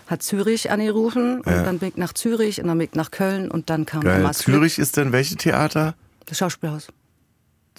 hat 0.08 0.22
Zürich 0.24 0.72
angerufen 0.72 1.41
und 1.41 1.52
Ja. 1.52 1.63
dann 1.63 1.80
bin 1.80 1.89
ich 1.89 1.98
nach 1.98 2.13
Zürich 2.13 2.62
und 2.62 2.68
dann 2.68 2.78
bin 2.78 2.88
ich 2.88 2.96
nach 2.96 3.12
Köln 3.12 3.50
und 3.50 3.70
dann 3.70 3.86
kam 3.86 4.02
Geil. 4.02 4.22
Glück, 4.22 4.34
Zürich 4.36 4.80
ist 4.80 4.98
denn 4.98 5.12
welche 5.12 5.36
Theater? 5.36 5.96
das 6.28 6.38
Schauspielhaus. 6.39 6.88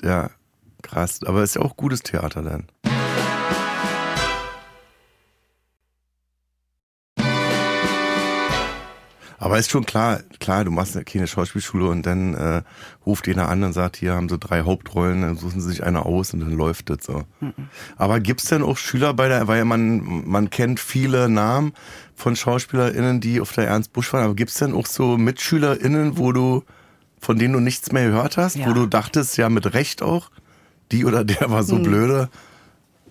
Ja, 0.02 0.30
krass. 0.82 1.20
Aber 1.24 1.42
ist 1.42 1.56
ja 1.56 1.62
auch 1.62 1.76
gutes 1.76 2.02
Theater 2.02 2.42
dann. 2.42 2.66
Aber 9.46 9.58
ist 9.60 9.70
schon 9.70 9.86
klar, 9.86 10.20
klar, 10.40 10.64
du 10.64 10.72
machst 10.72 10.96
ja 10.96 11.04
keine 11.04 11.28
Schauspielschule 11.28 11.88
und 11.88 12.04
dann 12.04 12.34
äh, 12.34 12.62
ruft 13.06 13.28
einer 13.28 13.48
an 13.48 13.62
und 13.62 13.72
sagt, 13.72 13.94
hier 13.96 14.14
haben 14.14 14.28
sie 14.28 14.38
drei 14.38 14.62
Hauptrollen, 14.62 15.22
dann 15.22 15.36
suchen 15.36 15.60
sie 15.60 15.68
sich 15.68 15.84
eine 15.84 16.04
aus 16.04 16.34
und 16.34 16.40
dann 16.40 16.50
läuft 16.50 16.90
das 16.90 16.98
so. 17.06 17.22
Aber 17.96 18.18
gibt's 18.18 18.46
denn 18.46 18.64
auch 18.64 18.76
Schüler 18.76 19.14
bei 19.14 19.28
der, 19.28 19.46
weil 19.46 19.64
man, 19.64 20.28
man 20.28 20.50
kennt 20.50 20.80
viele 20.80 21.28
Namen 21.28 21.74
von 22.16 22.34
SchauspielerInnen, 22.34 23.20
die 23.20 23.40
auf 23.40 23.52
der 23.52 23.68
Ernst 23.68 23.92
Busch 23.92 24.12
waren, 24.12 24.24
aber 24.24 24.34
gibt's 24.34 24.54
denn 24.56 24.74
auch 24.74 24.86
so 24.86 25.16
MitschülerInnen, 25.16 26.18
wo 26.18 26.32
du, 26.32 26.64
von 27.20 27.38
denen 27.38 27.54
du 27.54 27.60
nichts 27.60 27.92
mehr 27.92 28.06
gehört 28.08 28.36
hast, 28.36 28.56
Ja. 28.56 28.66
wo 28.66 28.72
du 28.72 28.86
dachtest, 28.86 29.36
ja 29.36 29.48
mit 29.48 29.74
Recht 29.74 30.02
auch, 30.02 30.30
die 30.90 31.04
oder 31.04 31.22
der 31.24 31.50
war 31.50 31.62
so 31.62 31.78
blöde? 31.78 32.30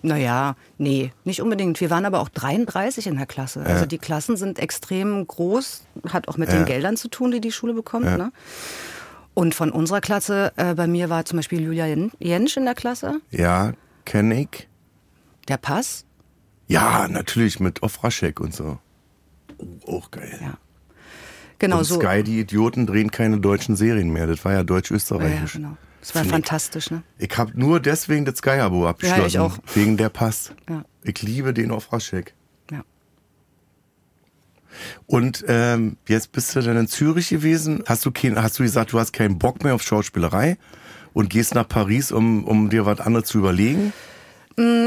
Naja, 0.06 0.54
nee, 0.78 1.10
nicht 1.24 1.42
unbedingt. 1.42 1.80
Wir 1.80 1.90
waren 1.90 2.04
aber 2.04 2.20
auch 2.20 2.28
33 2.28 3.08
in 3.08 3.16
der 3.16 3.26
Klasse. 3.26 3.62
Also 3.66 3.86
die 3.86 3.98
Klassen 3.98 4.36
sind 4.36 4.60
extrem 4.60 5.26
groß, 5.26 5.82
hat 6.10 6.28
auch 6.28 6.36
mit 6.36 6.48
Ja. 6.48 6.54
den 6.58 6.64
Geldern 6.64 6.96
zu 6.96 7.08
tun, 7.08 7.32
die 7.32 7.40
die 7.40 7.50
Schule 7.50 7.74
bekommt. 7.74 8.04
Ja. 8.06 8.16
Ne? 8.16 8.32
Und 9.34 9.54
von 9.54 9.70
unserer 9.72 10.00
Klasse, 10.00 10.52
äh, 10.56 10.74
bei 10.74 10.86
mir 10.86 11.10
war 11.10 11.24
zum 11.24 11.38
Beispiel 11.38 11.60
Julia 11.60 11.86
Jen- 11.86 12.12
Jentsch 12.20 12.56
in 12.56 12.64
der 12.66 12.74
Klasse, 12.76 13.20
Ja, 13.32 13.72
kenn 14.04 14.30
ich. 14.30 14.68
der 15.48 15.56
Pass. 15.56 16.04
Ja, 16.68 17.08
natürlich 17.08 17.58
mit 17.58 17.82
Ofraschek 17.82 18.38
und 18.40 18.54
so. 18.54 18.78
Oh, 19.86 19.98
auch 19.98 20.10
geil. 20.12 20.38
Ja. 20.40 20.54
Genau 21.58 21.78
und 21.78 21.84
so. 21.84 21.98
Sky, 22.00 22.22
die 22.22 22.38
Idioten, 22.40 22.86
drehen 22.86 23.10
keine 23.10 23.38
deutschen 23.38 23.74
Serien 23.76 24.10
mehr. 24.10 24.26
Das 24.28 24.44
war 24.44 24.52
ja 24.52 24.58
Ja, 24.58 24.60
ja, 24.60 24.64
deutsch-österreichisch. 24.64 25.54
genau. 25.54 25.76
Das 26.00 26.14
war 26.14 26.24
fantastisch, 26.24 26.90
ne? 26.90 27.02
Ich 27.18 27.36
habe 27.36 27.52
nur 27.58 27.80
deswegen 27.80 28.24
das 28.24 28.36
Sky-Abo 28.36 28.86
abgeschlossen. 28.86 29.26
ich 29.26 29.38
auch. 29.38 29.58
Wegen 29.74 29.96
der 29.96 30.08
Pass. 30.08 30.52
Ja. 30.68 30.84
Ich 31.02 31.20
liebe 31.22 31.52
den 31.52 31.70
Ofraschek. 31.72 32.34
Ja. 32.70 32.82
Und 35.06 35.44
ähm, 35.48 35.96
jetzt 36.06 36.32
bist 36.32 36.54
du 36.54 36.60
dann 36.60 36.76
in 36.76 36.86
Zürich 36.88 37.28
gewesen. 37.30 37.82
Hast 37.86 38.04
du, 38.04 38.10
kein, 38.10 38.40
hast 38.40 38.58
du 38.58 38.62
gesagt, 38.62 38.92
du 38.92 38.98
hast 39.00 39.12
keinen 39.12 39.38
Bock 39.38 39.64
mehr 39.64 39.74
auf 39.74 39.82
Schauspielerei 39.82 40.58
und 41.12 41.30
gehst 41.30 41.54
nach 41.54 41.66
Paris, 41.68 42.12
um, 42.12 42.44
um 42.44 42.70
dir 42.70 42.86
was 42.86 43.00
anderes 43.00 43.26
zu 43.28 43.38
überlegen? 43.38 43.92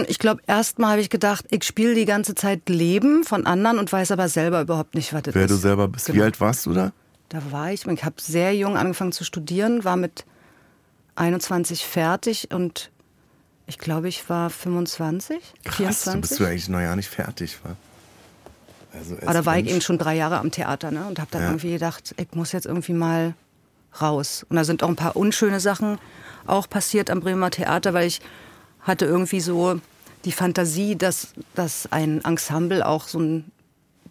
Ich 0.07 0.17
glaube, 0.19 0.41
erstmal 0.47 0.91
habe 0.91 1.01
ich 1.01 1.09
gedacht, 1.11 1.45
ich 1.51 1.63
spiele 1.63 1.93
die 1.95 2.05
ganze 2.05 2.33
Zeit 2.33 2.69
Leben 2.69 3.23
von 3.23 3.45
anderen 3.45 3.77
und 3.77 3.91
weiß 3.91 4.11
aber 4.11 4.27
selber 4.27 4.61
überhaupt 4.61 4.95
nicht, 4.95 5.13
was 5.13 5.21
das 5.23 5.35
Wer 5.35 5.43
ist. 5.45 5.51
du 5.51 5.55
selber 5.57 5.87
bist. 5.87 6.07
Wie 6.07 6.13
Genau. 6.13 6.25
alt 6.25 6.39
warst 6.41 6.65
du 6.65 6.73
da? 6.73 6.91
Da 7.29 7.39
war 7.51 7.71
ich, 7.71 7.85
ich 7.85 8.03
habe 8.03 8.15
sehr 8.19 8.55
jung 8.55 8.77
angefangen 8.77 9.11
zu 9.11 9.23
studieren, 9.23 9.83
war 9.83 9.95
mit 9.95 10.25
21 11.19 11.85
fertig 11.85 12.49
und 12.51 12.91
ich 13.67 13.77
glaube, 13.77 14.07
ich 14.07 14.27
war 14.29 14.49
25, 14.49 15.37
Krass, 15.63 15.75
24. 15.77 16.13
du 16.13 16.21
bist 16.21 16.39
du 16.39 16.45
eigentlich 16.45 16.69
noch 16.69 16.79
ja 16.79 16.95
nicht 16.95 17.09
fertig, 17.09 17.57
wa? 17.63 17.75
Also 18.93 19.13
als 19.15 19.23
Aber 19.23 19.33
da 19.33 19.45
war 19.45 19.57
ich 19.59 19.67
eben 19.69 19.81
schon 19.81 19.99
drei 19.99 20.15
Jahre 20.15 20.39
am 20.39 20.49
Theater 20.49 20.89
ne? 20.89 21.05
und 21.05 21.19
habe 21.19 21.29
dann 21.31 21.41
Ja. 21.43 21.49
irgendwie 21.49 21.73
gedacht, 21.73 22.15
ich 22.17 22.27
muss 22.33 22.51
jetzt 22.53 22.65
irgendwie 22.65 22.93
mal 22.93 23.35
raus. 24.01 24.45
Und 24.49 24.55
da 24.55 24.63
sind 24.63 24.81
auch 24.81 24.87
ein 24.89 24.95
paar 24.95 25.15
unschöne 25.15 25.59
Sachen 25.59 25.99
auch 26.47 26.67
passiert 26.67 27.11
am 27.11 27.19
Bremer 27.19 27.51
Theater, 27.51 27.93
weil 27.93 28.07
ich 28.07 28.21
hatte 28.81 29.05
irgendwie 29.05 29.41
so 29.41 29.79
die 30.25 30.31
Fantasie, 30.31 30.95
dass, 30.95 31.33
dass 31.53 31.87
ein 31.91 32.23
Ensemble 32.23 32.83
auch 32.85 33.07
so 33.07 33.19
ein, 33.19 33.51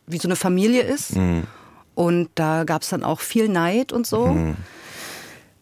wie 0.07 0.19
so 0.19 0.29
eine 0.29 0.37
Familie 0.37 0.83
ist. 0.83 1.17
Mhm. 1.17 1.45
Und 1.97 2.29
da 2.37 2.63
gab 2.63 2.83
es 2.83 2.91
dann 2.91 3.03
auch 3.03 3.19
viel 3.21 3.49
Neid 3.49 3.93
und 3.93 4.07
so. 4.07 4.27
Mhm. 4.27 4.57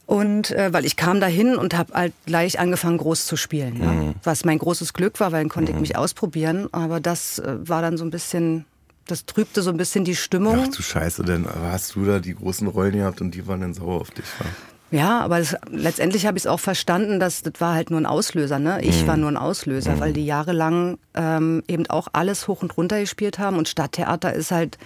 Und 0.06 0.52
äh, 0.52 0.72
weil 0.72 0.84
ich 0.84 0.94
kam 0.94 1.20
dahin 1.20 1.56
und 1.56 1.76
habe 1.76 1.92
halt 1.92 2.12
gleich 2.26 2.60
angefangen, 2.60 2.98
groß 2.98 3.26
zu 3.26 3.36
spielen. 3.36 3.78
Ne? 3.78 3.86
Mhm. 3.86 4.14
Was 4.22 4.44
mein 4.44 4.58
großes 4.58 4.92
Glück 4.92 5.18
war, 5.18 5.32
weil 5.32 5.42
dann 5.42 5.48
konnte 5.48 5.72
ich 5.72 5.76
mhm. 5.76 5.82
mich 5.82 5.96
ausprobieren. 5.96 6.68
Aber 6.72 7.00
das 7.00 7.40
äh, 7.40 7.56
war 7.68 7.82
dann 7.82 7.96
so 7.96 8.04
ein 8.04 8.10
bisschen, 8.10 8.64
das 9.06 9.26
trübte 9.26 9.62
so 9.62 9.70
ein 9.70 9.76
bisschen 9.76 10.04
die 10.04 10.14
Stimmung. 10.14 10.64
Ach 10.64 10.68
du 10.68 10.80
Scheiße, 10.80 11.24
denn 11.24 11.46
hast 11.46 11.96
du 11.96 12.04
da 12.04 12.20
die 12.20 12.36
großen 12.36 12.68
Rollen 12.68 12.92
gehabt 12.92 13.20
und 13.20 13.34
die 13.34 13.48
waren 13.48 13.60
dann 13.60 13.74
sauer 13.74 14.00
auf 14.00 14.12
dich? 14.12 14.26
Wa? 14.38 14.44
Ja, 14.92 15.20
aber 15.20 15.40
das, 15.40 15.56
letztendlich 15.70 16.26
habe 16.26 16.38
ich 16.38 16.44
es 16.44 16.46
auch 16.46 16.60
verstanden, 16.60 17.18
dass 17.18 17.42
das 17.42 17.54
war 17.58 17.74
halt 17.74 17.90
nur 17.90 18.00
ein 18.00 18.06
Auslöser. 18.06 18.60
Ne? 18.60 18.80
Ich 18.82 19.02
mhm. 19.02 19.06
war 19.08 19.16
nur 19.16 19.30
ein 19.30 19.36
Auslöser, 19.36 19.96
mhm. 19.96 20.00
weil 20.00 20.12
die 20.12 20.24
jahrelang 20.24 20.98
ähm, 21.14 21.64
eben 21.66 21.86
auch 21.88 22.06
alles 22.12 22.46
hoch 22.46 22.62
und 22.62 22.76
runter 22.76 23.00
gespielt 23.00 23.40
haben. 23.40 23.58
Und 23.58 23.68
Stadttheater 23.68 24.32
ist 24.32 24.52
halt 24.52 24.78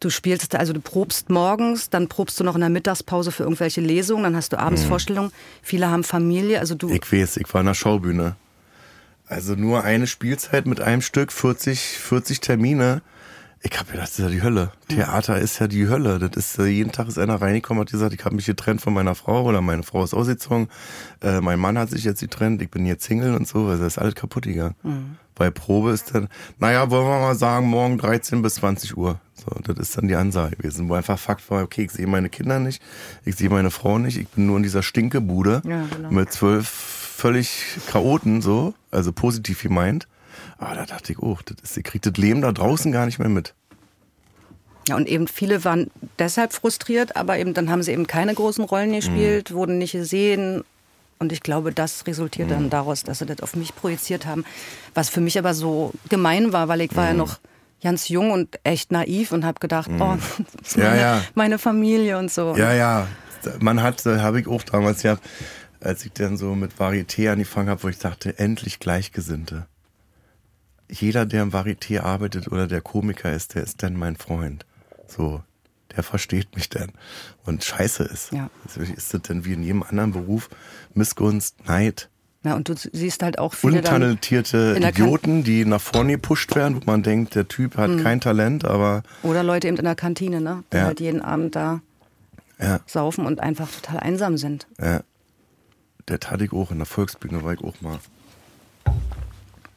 Du 0.00 0.10
spielst, 0.10 0.54
also 0.54 0.72
du 0.72 0.80
probst 0.80 1.30
morgens, 1.30 1.90
dann 1.90 2.08
probst 2.08 2.38
du 2.38 2.44
noch 2.44 2.54
in 2.54 2.60
der 2.60 2.70
Mittagspause 2.70 3.32
für 3.32 3.44
irgendwelche 3.44 3.80
Lesungen, 3.80 4.24
dann 4.24 4.36
hast 4.36 4.52
du 4.52 4.58
abends 4.58 4.84
mhm. 4.84 4.88
Vorstellungen. 4.88 5.32
Viele 5.62 5.90
haben 5.90 6.04
Familie, 6.04 6.60
also 6.60 6.74
du. 6.74 6.90
Ich 6.90 7.10
weiß, 7.10 7.38
ich 7.38 7.52
war 7.52 7.60
in 7.60 7.66
der 7.66 7.74
Schaubühne. 7.74 8.36
Also 9.28 9.54
nur 9.54 9.82
eine 9.82 10.06
Spielzeit 10.06 10.66
mit 10.66 10.80
einem 10.80 11.02
Stück, 11.02 11.32
40, 11.32 11.80
40 11.80 12.40
Termine. 12.40 13.02
Ich 13.62 13.76
habe 13.76 13.90
gedacht, 13.90 14.04
das 14.04 14.10
ist 14.12 14.18
ja 14.18 14.28
die 14.28 14.42
Hölle. 14.42 14.70
Theater 14.88 15.40
ist 15.40 15.58
ja 15.58 15.66
die 15.66 15.88
Hölle. 15.88 16.20
Das 16.20 16.36
ist 16.36 16.58
äh, 16.58 16.66
jeden 16.66 16.92
Tag 16.92 17.08
ist 17.08 17.18
einer 17.18 17.40
reingekommen 17.40 17.80
und 17.80 17.86
hat 17.86 17.92
gesagt, 17.92 18.14
ich 18.14 18.24
habe 18.24 18.36
mich 18.36 18.46
getrennt 18.46 18.80
von 18.80 18.94
meiner 18.94 19.16
Frau 19.16 19.42
oder 19.44 19.60
meine 19.60 19.82
Frau 19.82 20.04
ist 20.04 20.14
ausgezogen. 20.14 20.68
Äh, 21.22 21.40
mein 21.40 21.58
Mann 21.58 21.76
hat 21.76 21.90
sich 21.90 22.04
jetzt 22.04 22.20
getrennt, 22.20 22.62
ich 22.62 22.70
bin 22.70 22.86
jetzt 22.86 23.04
Single 23.04 23.34
und 23.34 23.48
so. 23.48 23.66
Also 23.66 23.82
das 23.82 23.94
ist 23.94 23.98
alles 23.98 24.14
kaputt 24.14 24.44
gegangen. 24.44 24.76
Mhm. 24.84 25.16
Bei 25.34 25.50
Probe 25.50 25.90
ist 25.90 26.14
dann, 26.14 26.28
naja, 26.58 26.90
wollen 26.90 27.06
wir 27.06 27.20
mal 27.20 27.34
sagen, 27.34 27.66
morgen 27.66 27.98
13 27.98 28.42
bis 28.42 28.54
20 28.56 28.96
Uhr. 28.96 29.20
So, 29.46 29.72
das 29.72 29.88
ist 29.88 29.96
dann 29.96 30.08
die 30.08 30.16
Ansage 30.16 30.56
gewesen, 30.56 30.88
wo 30.88 30.94
einfach 30.94 31.18
Fakt 31.18 31.48
war, 31.50 31.62
okay, 31.62 31.84
ich 31.84 31.92
sehe 31.92 32.06
meine 32.06 32.28
Kinder 32.28 32.58
nicht, 32.58 32.82
ich 33.24 33.36
sehe 33.36 33.48
meine 33.50 33.70
Frau 33.70 33.98
nicht, 33.98 34.18
ich 34.18 34.28
bin 34.28 34.46
nur 34.46 34.56
in 34.56 34.62
dieser 34.62 34.82
Stinkebude 34.82 35.62
ja, 35.64 35.86
genau. 35.94 36.10
mit 36.10 36.32
zwölf 36.32 36.68
völlig 36.68 37.78
Chaoten, 37.90 38.42
so, 38.42 38.74
also 38.90 39.12
positiv 39.12 39.62
gemeint. 39.62 40.06
Aber 40.58 40.74
da 40.74 40.86
dachte 40.86 41.12
ich, 41.12 41.18
oh, 41.18 41.38
das 41.44 41.56
ist, 41.62 41.76
ihr 41.76 41.82
kriegt 41.82 42.06
das 42.06 42.16
Leben 42.16 42.42
da 42.42 42.52
draußen 42.52 42.92
gar 42.92 43.06
nicht 43.06 43.18
mehr 43.18 43.28
mit. 43.28 43.54
Ja, 44.88 44.96
und 44.96 45.08
eben 45.08 45.26
viele 45.26 45.64
waren 45.64 45.90
deshalb 46.18 46.52
frustriert, 46.52 47.16
aber 47.16 47.38
eben 47.38 47.54
dann 47.54 47.70
haben 47.70 47.82
sie 47.82 47.92
eben 47.92 48.06
keine 48.06 48.34
großen 48.34 48.64
Rollen 48.64 48.92
gespielt, 48.92 49.50
mhm. 49.50 49.54
wurden 49.54 49.78
nicht 49.78 49.92
gesehen. 49.92 50.62
Und 51.18 51.32
ich 51.32 51.40
glaube, 51.40 51.72
das 51.72 52.06
resultiert 52.06 52.48
mhm. 52.48 52.52
dann 52.52 52.70
daraus, 52.70 53.02
dass 53.02 53.18
sie 53.18 53.26
das 53.26 53.40
auf 53.40 53.56
mich 53.56 53.74
projiziert 53.74 54.26
haben. 54.26 54.44
Was 54.94 55.08
für 55.08 55.20
mich 55.20 55.38
aber 55.38 55.54
so 55.54 55.92
gemein 56.08 56.52
war, 56.52 56.68
weil 56.68 56.82
ich 56.82 56.92
mhm. 56.92 56.96
war 56.96 57.06
ja 57.06 57.12
mhm. 57.12 57.18
noch 57.18 57.38
ganz 57.82 58.08
jung 58.08 58.30
und 58.30 58.58
echt 58.64 58.92
naiv 58.92 59.32
und 59.32 59.44
habe 59.44 59.60
gedacht, 59.60 59.90
mhm. 59.90 60.00
oh, 60.00 60.16
das 60.60 60.68
ist 60.72 60.76
meine, 60.78 60.96
ja, 60.96 61.16
ja. 61.16 61.22
meine, 61.34 61.58
Familie 61.58 62.18
und 62.18 62.30
so. 62.30 62.54
Ja, 62.56 62.72
ja. 62.72 63.06
Man 63.60 63.82
hat, 63.82 64.04
habe 64.04 64.40
ich 64.40 64.48
auch 64.48 64.62
damals 64.62 65.02
ja, 65.02 65.18
als 65.80 66.04
ich 66.04 66.12
dann 66.12 66.36
so 66.36 66.54
mit 66.54 66.72
Varieté 66.74 67.30
angefangen 67.30 67.68
habe, 67.68 67.84
wo 67.84 67.88
ich 67.88 67.98
dachte, 67.98 68.38
endlich 68.38 68.80
Gleichgesinnte 68.80 69.66
jeder, 70.88 71.26
der 71.26 71.42
im 71.42 71.52
Varieté 71.52 72.00
arbeitet 72.00 72.48
oder 72.48 72.66
der 72.66 72.80
Komiker 72.80 73.32
ist, 73.32 73.54
der 73.54 73.62
ist 73.62 73.82
dann 73.82 73.96
mein 73.96 74.16
Freund. 74.16 74.66
So, 75.06 75.42
der 75.94 76.02
versteht 76.02 76.54
mich 76.54 76.68
dann. 76.68 76.92
Und 77.44 77.64
scheiße 77.64 78.04
ist. 78.04 78.32
Ja. 78.32 78.50
Ist 78.76 79.14
das 79.14 79.22
denn 79.22 79.44
wie 79.44 79.54
in 79.54 79.62
jedem 79.62 79.82
anderen 79.82 80.12
Beruf 80.12 80.48
Missgunst, 80.94 81.66
Neid? 81.66 82.08
Ja, 82.46 82.54
und 82.54 82.68
du 82.68 82.74
siehst 82.76 83.24
halt 83.24 83.40
auch 83.40 83.54
viele 83.54 83.78
Untalentierte 83.78 84.76
Idioten, 84.80 85.42
die 85.42 85.64
nach 85.64 85.80
vorne 85.80 86.12
gepusht 86.12 86.54
werden, 86.54 86.76
wo 86.76 86.80
man 86.86 87.02
denkt, 87.02 87.34
der 87.34 87.48
Typ 87.48 87.76
hat 87.76 87.90
mhm. 87.90 88.04
kein 88.04 88.20
Talent, 88.20 88.64
aber... 88.64 89.02
Oder 89.24 89.42
Leute 89.42 89.66
eben 89.66 89.76
in 89.76 89.84
der 89.84 89.96
Kantine, 89.96 90.40
ne? 90.40 90.62
Die 90.72 90.76
ja. 90.76 90.84
halt 90.84 91.00
jeden 91.00 91.22
Abend 91.22 91.56
da 91.56 91.80
ja. 92.60 92.78
saufen 92.86 93.26
und 93.26 93.40
einfach 93.40 93.68
total 93.68 93.98
einsam 93.98 94.38
sind. 94.38 94.68
Ja. 94.80 95.00
Der 96.06 96.20
tat 96.20 96.40
ich 96.40 96.52
auch 96.52 96.70
in 96.70 96.76
der 96.78 96.86
Volksbühne, 96.86 97.42
war 97.42 97.52
ich 97.52 97.64
auch 97.64 97.80
mal. 97.80 97.98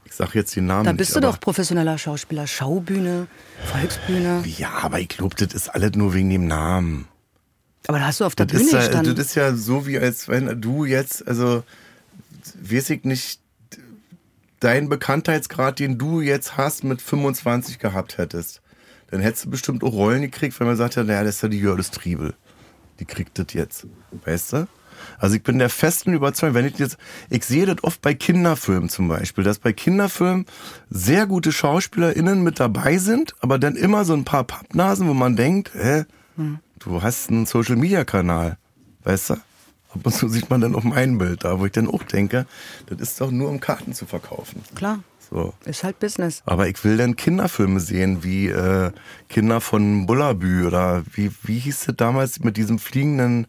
Ich 0.05 0.13
sag 0.13 0.35
jetzt 0.35 0.55
den 0.55 0.67
Namen. 0.67 0.85
Da 0.85 0.91
bist 0.91 1.15
nicht, 1.15 1.23
du 1.23 1.27
doch 1.27 1.39
professioneller 1.39 1.97
Schauspieler. 1.97 2.45
Schaubühne, 2.45 3.25
Volksbühne. 3.65 4.43
Ja, 4.45 4.73
aber 4.83 4.99
ich 4.99 5.09
glaube, 5.09 5.35
das 5.35 5.55
ist 5.55 5.69
alles 5.69 5.93
nur 5.95 6.13
wegen 6.13 6.29
dem 6.29 6.45
Namen. 6.45 7.07
Aber 7.87 7.97
da 7.97 8.05
hast 8.05 8.19
du 8.19 8.25
auf 8.25 8.35
der 8.35 8.45
das 8.45 8.59
Bühne 8.59 8.69
ist, 8.69 8.85
gestanden. 8.85 9.15
Das 9.15 9.25
ist 9.25 9.33
ja 9.33 9.55
so, 9.55 9.87
wie 9.87 9.97
als 9.97 10.27
wenn 10.27 10.61
du 10.61 10.85
jetzt, 10.85 11.27
also, 11.27 11.63
weiß 12.61 12.89
ich 12.91 13.03
nicht, 13.03 13.41
deinen 14.59 14.89
Bekanntheitsgrad, 14.89 15.79
den 15.79 15.97
du 15.97 16.21
jetzt 16.21 16.57
hast, 16.57 16.83
mit 16.83 17.01
25 17.01 17.79
gehabt 17.79 18.17
hättest. 18.17 18.61
Dann 19.09 19.21
hättest 19.21 19.45
du 19.45 19.49
bestimmt 19.49 19.83
auch 19.83 19.93
Rollen 19.93 20.21
gekriegt, 20.21 20.59
wenn 20.59 20.67
man 20.67 20.75
sagt, 20.75 20.95
ja, 20.95 21.03
naja, 21.03 21.23
das 21.23 21.35
ist 21.35 21.41
ja 21.41 21.49
die 21.49 21.59
Jördis 21.59 21.91
Triebel. 21.91 22.35
Die 22.99 23.05
kriegt 23.05 23.39
das 23.39 23.53
jetzt. 23.53 23.87
Weißt 24.25 24.53
du? 24.53 24.67
Also 25.17 25.35
ich 25.35 25.43
bin 25.43 25.59
der 25.59 25.69
festen 25.69 26.13
Überzeugung, 26.13 26.55
wenn 26.55 26.65
ich 26.65 26.77
jetzt, 26.77 26.97
ich 27.29 27.45
sehe 27.45 27.65
das 27.65 27.83
oft 27.83 28.01
bei 28.01 28.13
Kinderfilmen 28.13 28.89
zum 28.89 29.07
Beispiel, 29.07 29.45
dass 29.45 29.59
bei 29.59 29.71
Kinderfilmen 29.71 30.45
sehr 30.89 31.25
gute 31.25 31.53
SchauspielerInnen 31.53 32.43
mit 32.43 32.59
dabei 32.59 32.97
sind, 32.97 33.33
aber 33.39 33.59
dann 33.59 33.75
immer 33.75 34.03
so 34.03 34.13
ein 34.13 34.25
paar 34.25 34.43
Pappnasen, 34.43 35.07
wo 35.07 35.13
man 35.13 35.37
denkt, 35.37 35.71
hä, 35.73 36.03
hm. 36.35 36.59
du 36.79 37.01
hast 37.01 37.29
einen 37.29 37.45
Social 37.45 37.77
Media 37.77 38.03
Kanal, 38.03 38.57
weißt 39.03 39.31
du? 39.31 39.37
Ab 39.89 40.01
und 40.03 40.13
zu 40.13 40.29
sieht 40.29 40.49
man 40.49 40.61
dann 40.61 40.75
auf 40.75 40.83
meinem 40.83 41.17
Bild 41.17 41.43
da, 41.43 41.59
wo 41.59 41.65
ich 41.65 41.71
dann 41.71 41.87
auch 41.87 42.03
denke, 42.03 42.45
das 42.87 42.99
ist 42.99 43.21
doch 43.21 43.31
nur 43.31 43.49
um 43.49 43.59
Karten 43.59 43.93
zu 43.93 44.05
verkaufen. 44.05 44.63
Klar. 44.75 44.99
So. 45.31 45.53
Ist 45.65 45.83
halt 45.83 45.99
Business. 45.99 46.41
Aber 46.45 46.67
ich 46.67 46.83
will 46.83 46.97
dann 46.97 47.15
Kinderfilme 47.15 47.79
sehen, 47.79 48.23
wie 48.23 48.47
äh, 48.47 48.91
Kinder 49.29 49.61
von 49.61 50.07
Bullabü 50.07 50.65
oder 50.65 51.03
wie, 51.13 51.31
wie 51.43 51.59
hieß 51.59 51.87
es 51.87 51.95
damals 51.95 52.39
mit 52.39 52.57
diesem 52.57 52.79
fliegenden 52.79 53.47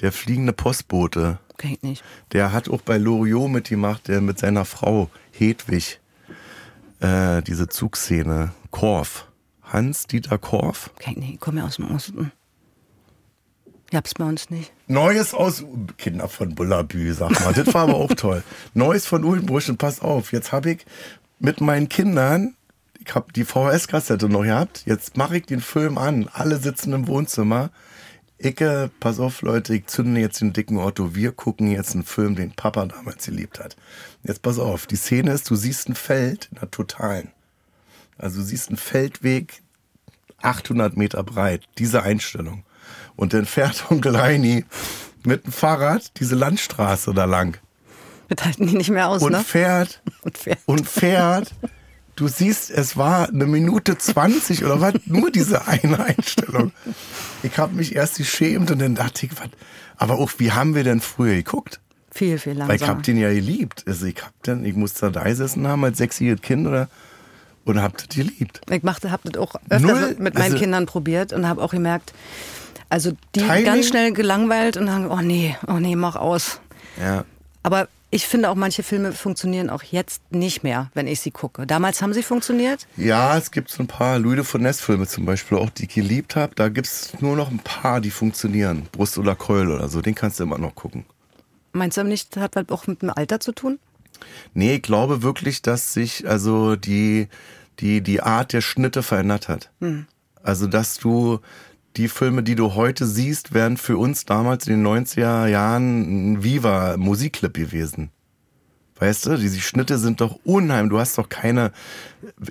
der 0.00 0.12
fliegende 0.12 0.52
Postbote. 0.52 1.38
Kenn 1.58 1.72
ich 1.72 1.82
nicht. 1.82 2.04
Der 2.32 2.52
hat 2.52 2.68
auch 2.68 2.82
bei 2.82 2.98
Loriot 2.98 3.50
mitgemacht, 3.50 4.08
der 4.08 4.20
mit 4.20 4.38
seiner 4.38 4.64
Frau 4.64 5.10
Hedwig 5.32 6.00
äh, 7.00 7.42
diese 7.42 7.68
Zugszene. 7.68 8.52
Korf. 8.70 9.28
Hans-Dieter 9.62 10.38
Korf. 10.38 10.90
Kenn 10.98 11.14
ich 11.14 11.18
nicht, 11.18 11.40
komm 11.40 11.56
ja 11.56 11.64
aus 11.64 11.76
dem 11.76 11.90
Osten. 11.90 12.32
Ich 13.92 13.96
hab's 13.96 14.14
bei 14.14 14.24
uns 14.24 14.48
nicht. 14.48 14.72
Neues 14.86 15.34
aus 15.34 15.66
Kinder 15.98 16.26
von 16.26 16.54
Bullabü, 16.54 17.12
sag 17.12 17.38
mal. 17.44 17.52
Das 17.52 17.74
war 17.74 17.82
aber 17.82 17.96
auch 17.96 18.14
toll. 18.14 18.42
Neues 18.72 19.04
von 19.04 19.22
Uldenbusch 19.22 19.68
und 19.68 19.76
pass 19.76 20.00
auf, 20.00 20.32
jetzt 20.32 20.50
habe 20.50 20.70
ich 20.70 20.86
mit 21.38 21.60
meinen 21.60 21.90
Kindern, 21.90 22.54
ich 22.98 23.14
habe 23.14 23.30
die 23.34 23.44
VHS-Kassette 23.44 24.30
noch 24.30 24.44
gehabt, 24.44 24.84
jetzt 24.86 25.18
mache 25.18 25.36
ich 25.36 25.44
den 25.44 25.60
Film 25.60 25.98
an. 25.98 26.30
Alle 26.32 26.56
sitzen 26.56 26.94
im 26.94 27.06
Wohnzimmer 27.06 27.70
Icke, 28.38 28.90
pass 28.98 29.20
auf 29.20 29.42
Leute, 29.42 29.74
ich 29.74 29.88
zünde 29.88 30.22
jetzt 30.22 30.40
den 30.40 30.54
dicken 30.54 30.78
Otto, 30.78 31.14
wir 31.14 31.32
gucken 31.32 31.70
jetzt 31.70 31.92
einen 31.92 32.04
Film, 32.04 32.34
den 32.34 32.52
Papa 32.52 32.86
damals 32.86 33.26
geliebt 33.26 33.60
hat. 33.60 33.76
Jetzt 34.22 34.40
pass 34.40 34.58
auf, 34.58 34.86
die 34.86 34.96
Szene 34.96 35.32
ist, 35.32 35.50
du 35.50 35.54
siehst 35.54 35.90
ein 35.90 35.96
Feld 35.96 36.48
in 36.50 36.60
der 36.60 36.70
Totalen. 36.70 37.30
Also 38.16 38.40
du 38.40 38.46
siehst 38.46 38.68
einen 38.68 38.78
Feldweg 38.78 39.60
800 40.40 40.96
Meter 40.96 41.22
breit, 41.22 41.64
diese 41.76 42.02
Einstellung. 42.02 42.64
Und 43.22 43.34
dann 43.34 43.46
fährt 43.46 43.88
Onkel 43.88 44.20
Heini 44.20 44.64
mit 45.22 45.44
dem 45.44 45.52
Fahrrad 45.52 46.18
diese 46.18 46.34
Landstraße 46.34 47.14
da 47.14 47.24
lang. 47.24 47.56
Das 48.28 48.44
halten 48.44 48.66
die 48.66 48.76
nicht 48.76 48.90
mehr 48.90 49.06
aus, 49.06 49.22
und 49.22 49.30
ne? 49.30 49.44
Fährt, 49.44 50.02
und 50.22 50.36
fährt. 50.36 50.58
Und 50.66 50.88
fährt. 50.88 51.54
Du 52.16 52.26
siehst, 52.26 52.72
es 52.72 52.96
war 52.96 53.28
eine 53.28 53.46
Minute 53.46 53.96
20 53.96 54.64
oder 54.64 54.80
was? 54.80 54.94
Nur 55.06 55.30
diese 55.30 55.68
eine 55.68 56.04
Einstellung. 56.04 56.72
Ich 57.44 57.58
habe 57.58 57.76
mich 57.76 57.94
erst 57.94 58.16
geschämt 58.16 58.72
und 58.72 58.80
dann 58.80 58.96
dachte 58.96 59.26
ich, 59.26 59.38
was? 59.38 59.50
Aber 59.98 60.18
auch, 60.18 60.32
wie 60.38 60.50
haben 60.50 60.74
wir 60.74 60.82
denn 60.82 61.00
früher 61.00 61.36
geguckt? 61.36 61.78
Viel, 62.10 62.40
viel 62.40 62.54
langsamer. 62.54 62.70
Weil 62.70 62.82
ich 62.82 62.88
hab 62.88 63.04
den 63.04 63.18
ja 63.18 63.32
geliebt. 63.32 63.84
Also 63.86 64.04
ich 64.06 64.20
hab 64.20 64.42
den, 64.42 64.64
ich 64.64 64.74
musste 64.74 65.12
da 65.12 65.22
gesessen 65.22 65.68
haben 65.68 65.84
als 65.84 65.98
sechsjähriges 65.98 66.42
Kind 66.42 66.66
oder 66.66 66.88
und 67.64 67.80
hab 67.80 67.96
das 67.96 68.08
geliebt. 68.08 68.62
Ich 68.68 68.82
machte, 68.82 69.12
hab 69.12 69.22
das 69.22 69.40
auch 69.40 69.54
öfter 69.70 69.78
Null, 69.78 70.16
mit 70.18 70.34
meinen 70.34 70.54
also, 70.54 70.58
Kindern 70.58 70.86
probiert 70.86 71.32
und 71.32 71.46
habe 71.46 71.62
auch 71.62 71.70
gemerkt, 71.70 72.12
also 72.92 73.12
die 73.34 73.40
Timing, 73.40 73.64
ganz 73.64 73.88
schnell 73.88 74.12
gelangweilt 74.12 74.76
und 74.76 74.86
sagen, 74.86 75.10
oh 75.10 75.22
nee, 75.22 75.56
oh 75.66 75.78
nee, 75.78 75.96
mach 75.96 76.14
aus. 76.14 76.60
Ja. 77.00 77.24
Aber 77.62 77.88
ich 78.10 78.26
finde 78.26 78.50
auch 78.50 78.54
manche 78.54 78.82
Filme 78.82 79.12
funktionieren 79.12 79.70
auch 79.70 79.82
jetzt 79.82 80.20
nicht 80.30 80.62
mehr, 80.62 80.90
wenn 80.92 81.06
ich 81.06 81.20
sie 81.20 81.30
gucke. 81.30 81.66
Damals 81.66 82.02
haben 82.02 82.12
sie 82.12 82.22
funktioniert? 82.22 82.86
Ja, 82.98 83.38
es 83.38 83.50
gibt 83.50 83.70
so 83.70 83.82
ein 83.82 83.86
paar 83.86 84.18
Louis 84.18 84.46
von 84.46 84.60
Ness 84.60 84.82
Filme 84.82 85.06
zum 85.06 85.24
Beispiel, 85.24 85.56
auch 85.56 85.70
die 85.70 85.84
ich 85.84 85.94
geliebt 85.94 86.36
habe. 86.36 86.54
Da 86.54 86.68
gibt 86.68 86.86
es 86.86 87.18
nur 87.22 87.34
noch 87.34 87.50
ein 87.50 87.60
paar, 87.60 88.02
die 88.02 88.10
funktionieren. 88.10 88.86
Brust 88.92 89.16
oder 89.16 89.36
Keul 89.36 89.70
oder 89.70 89.88
so, 89.88 90.02
den 90.02 90.14
kannst 90.14 90.38
du 90.38 90.44
immer 90.44 90.58
noch 90.58 90.74
gucken. 90.74 91.06
Meinst 91.72 91.96
du 91.96 92.04
nicht, 92.04 92.36
hat 92.36 92.56
das 92.56 92.68
auch 92.68 92.86
mit 92.86 93.00
dem 93.00 93.08
Alter 93.08 93.40
zu 93.40 93.52
tun? 93.52 93.78
Nee, 94.52 94.74
ich 94.74 94.82
glaube 94.82 95.22
wirklich, 95.22 95.62
dass 95.62 95.94
sich 95.94 96.28
also 96.28 96.76
die, 96.76 97.28
die, 97.80 98.02
die 98.02 98.20
Art 98.20 98.52
der 98.52 98.60
Schnitte 98.60 99.02
verändert 99.02 99.48
hat. 99.48 99.70
Hm. 99.80 100.04
Also, 100.42 100.66
dass 100.66 100.98
du 100.98 101.40
die 101.96 102.08
Filme, 102.08 102.42
die 102.42 102.54
du 102.54 102.74
heute 102.74 103.06
siehst, 103.06 103.52
wären 103.54 103.76
für 103.76 103.98
uns 103.98 104.24
damals 104.24 104.66
in 104.66 104.82
den 104.82 104.86
90er 104.86 105.46
Jahren 105.46 106.32
ein 106.32 106.42
Viva 106.44 106.96
Musikclip 106.96 107.54
gewesen. 107.54 108.10
Weißt 108.98 109.26
du, 109.26 109.36
diese 109.36 109.60
Schnitte 109.60 109.98
sind 109.98 110.20
doch 110.20 110.38
unheimlich. 110.44 110.90
Du 110.90 110.98
hast 111.00 111.18
doch 111.18 111.28
keine, 111.28 111.72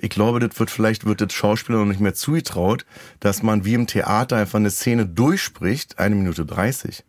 ich 0.00 0.10
glaube, 0.10 0.38
das 0.38 0.58
wird 0.60 0.70
vielleicht, 0.70 1.06
wird 1.06 1.22
das 1.22 1.32
Schauspieler 1.32 1.78
noch 1.78 1.86
nicht 1.86 2.00
mehr 2.00 2.14
zugetraut, 2.14 2.84
dass 3.20 3.42
man 3.42 3.64
wie 3.64 3.74
im 3.74 3.86
Theater 3.86 4.36
einfach 4.36 4.58
eine 4.58 4.70
Szene 4.70 5.06
durchspricht, 5.06 5.98
eine 5.98 6.14
Minute 6.14 6.44
dreißig. 6.44 7.04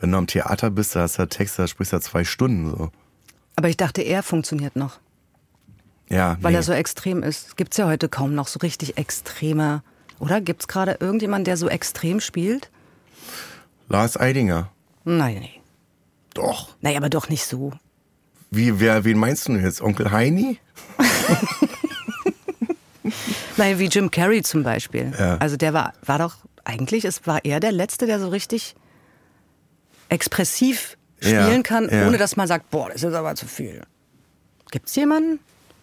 Wenn 0.00 0.10
du 0.10 0.18
am 0.18 0.26
Theater 0.26 0.70
bist, 0.70 0.96
da 0.96 1.02
hast 1.02 1.18
du 1.18 1.22
ja 1.22 1.26
Text, 1.26 1.58
da 1.58 1.68
sprichst 1.68 1.92
du 1.92 1.96
ja 1.96 2.00
zwei 2.00 2.24
Stunden 2.24 2.68
so. 2.68 2.90
Aber 3.56 3.68
ich 3.68 3.76
dachte, 3.76 4.02
er 4.02 4.24
funktioniert 4.24 4.74
noch, 4.74 4.98
Ja, 6.10 6.36
weil 6.40 6.50
nee. 6.50 6.58
er 6.58 6.62
so 6.64 6.72
extrem 6.72 7.22
ist. 7.22 7.56
Gibt's 7.56 7.76
ja 7.76 7.86
heute 7.86 8.08
kaum 8.08 8.34
noch 8.34 8.48
so 8.48 8.58
richtig 8.58 8.98
extreme. 8.98 9.82
Oder 10.18 10.40
gibt's 10.40 10.68
gerade 10.68 10.96
irgendjemanden, 11.00 11.44
der 11.44 11.56
so 11.56 11.68
extrem 11.68 12.20
spielt? 12.20 12.70
Lars 13.88 14.16
Eidinger. 14.18 14.70
Nein, 15.04 15.38
nee. 15.40 15.60
Doch. 16.34 16.70
Naja, 16.80 16.96
aber 16.98 17.10
doch 17.10 17.28
nicht 17.28 17.44
so. 17.44 17.72
Wie, 18.50 18.80
wer, 18.80 19.04
wen 19.04 19.18
meinst 19.18 19.48
du 19.48 19.52
denn 19.54 19.64
jetzt? 19.64 19.80
Onkel 19.82 20.10
Heini? 20.12 20.58
Nein, 23.56 23.78
wie 23.78 23.86
Jim 23.86 24.10
Carrey 24.10 24.42
zum 24.42 24.62
Beispiel. 24.62 25.12
Ja. 25.18 25.36
Also 25.38 25.56
der 25.56 25.72
war, 25.72 25.92
war 26.04 26.18
doch, 26.18 26.36
eigentlich, 26.64 27.04
es 27.04 27.26
war 27.26 27.44
er 27.44 27.60
der 27.60 27.72
Letzte, 27.72 28.06
der 28.06 28.18
so 28.18 28.28
richtig 28.28 28.74
expressiv 30.08 30.96
Ja, 31.20 31.44
spielen 31.44 31.62
kann, 31.62 31.88
ja. 31.90 32.06
ohne 32.06 32.18
dass 32.18 32.36
man 32.36 32.48
sagt, 32.48 32.70
boah, 32.70 32.88
das 32.90 33.02
ist 33.02 33.14
aber 33.14 33.34
zu 33.34 33.46
viel. 33.46 33.82
Gibt's 34.70 34.94
jemanden? 34.96 35.38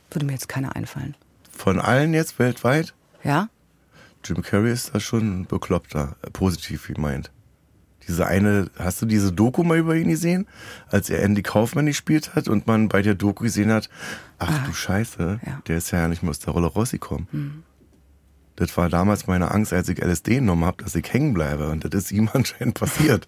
Würde 0.10 0.26
mir 0.26 0.34
jetzt 0.34 0.50
keiner 0.50 0.76
einfallen. 0.76 1.16
Von 1.56 1.80
allen 1.80 2.14
jetzt 2.14 2.40
weltweit? 2.40 2.94
Ja? 3.24 3.50
Jim 4.24 4.42
Carrey 4.42 4.72
ist 4.72 4.94
da 4.94 5.00
schon 5.00 5.42
ein 5.42 5.46
bekloppter, 5.46 6.16
äh, 6.22 6.30
positiv 6.32 6.88
gemeint. 6.88 7.32
Diese 8.08 8.26
eine, 8.26 8.70
hast 8.78 9.02
du 9.02 9.06
diese 9.06 9.32
Doku 9.32 9.64
mal 9.64 9.78
über 9.78 9.96
ihn 9.96 10.10
gesehen? 10.10 10.48
Als 10.88 11.10
er 11.10 11.22
Andy 11.22 11.44
Kaufmann 11.44 11.86
gespielt 11.86 12.36
hat 12.36 12.48
und 12.48 12.66
man 12.66 12.90
bei 12.90 13.02
der 13.02 13.14
Doku 13.14 13.44
gesehen 13.44 13.72
hat, 13.72 13.90
ach 14.40 14.66
du 14.66 14.74
Scheiße, 14.74 15.40
ja. 15.46 15.62
der 15.68 15.78
ist 15.78 15.92
ja 15.92 16.08
nicht 16.08 16.24
mehr 16.24 16.32
aus 16.32 16.40
der 16.40 16.54
Rolle 16.54 16.68
rausgekommen. 16.68 17.64
Das 18.56 18.76
war 18.76 18.90
damals 18.90 19.28
meine 19.28 19.52
Angst, 19.52 19.72
als 19.72 19.90
ich 19.90 20.00
LSD 20.04 20.36
genommen 20.36 20.66
habe, 20.66 20.84
dass 20.84 20.96
ich 20.96 21.12
hängen 21.14 21.34
bleibe. 21.34 21.70
Und 21.70 21.84
das 21.84 22.06
ist 22.06 22.12
ihm 22.12 22.30
anscheinend 22.34 22.76
passiert. 22.76 23.28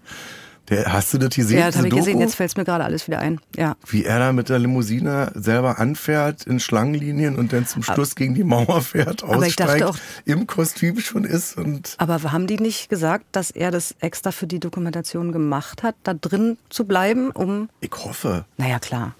Der, 0.70 0.92
hast 0.92 1.12
du 1.12 1.18
das 1.18 1.30
gesehen? 1.30 1.58
Ja, 1.58 1.66
das 1.66 1.76
habe 1.76 1.88
ich 1.88 1.94
gesehen, 1.94 2.20
jetzt 2.20 2.36
fällt's 2.36 2.56
mir 2.56 2.64
gerade 2.64 2.84
alles 2.84 3.06
wieder 3.06 3.18
ein. 3.18 3.38
Ja. 3.56 3.76
Wie 3.86 4.04
er 4.04 4.18
da 4.18 4.32
mit 4.32 4.48
der 4.48 4.58
Limousine 4.58 5.30
selber 5.34 5.78
anfährt 5.78 6.44
in 6.46 6.58
Schlangenlinien 6.60 7.36
und 7.36 7.52
dann 7.52 7.66
zum 7.66 7.82
Schluss 7.82 8.14
gegen 8.14 8.34
die 8.34 8.44
Mauer 8.44 8.80
fährt, 8.80 9.22
Aber 9.24 9.46
ich 9.46 9.56
dachte 9.56 9.72
aussteigt, 9.72 9.84
auch- 9.84 9.98
im 10.24 10.46
Kostüm 10.46 11.00
schon 11.00 11.24
ist 11.24 11.56
und 11.58 11.94
Aber 11.98 12.22
haben 12.32 12.46
die 12.46 12.56
nicht 12.58 12.88
gesagt, 12.88 13.26
dass 13.32 13.50
er 13.50 13.70
das 13.70 13.94
extra 14.00 14.30
für 14.32 14.46
die 14.46 14.58
Dokumentation 14.60 15.32
gemacht 15.32 15.82
hat, 15.82 15.96
da 16.02 16.14
drin 16.14 16.56
zu 16.70 16.84
bleiben, 16.86 17.30
um. 17.30 17.68
ich 17.80 17.92
hoffe, 17.92 18.44
Naja, 18.56 18.78
klar. 18.78 19.14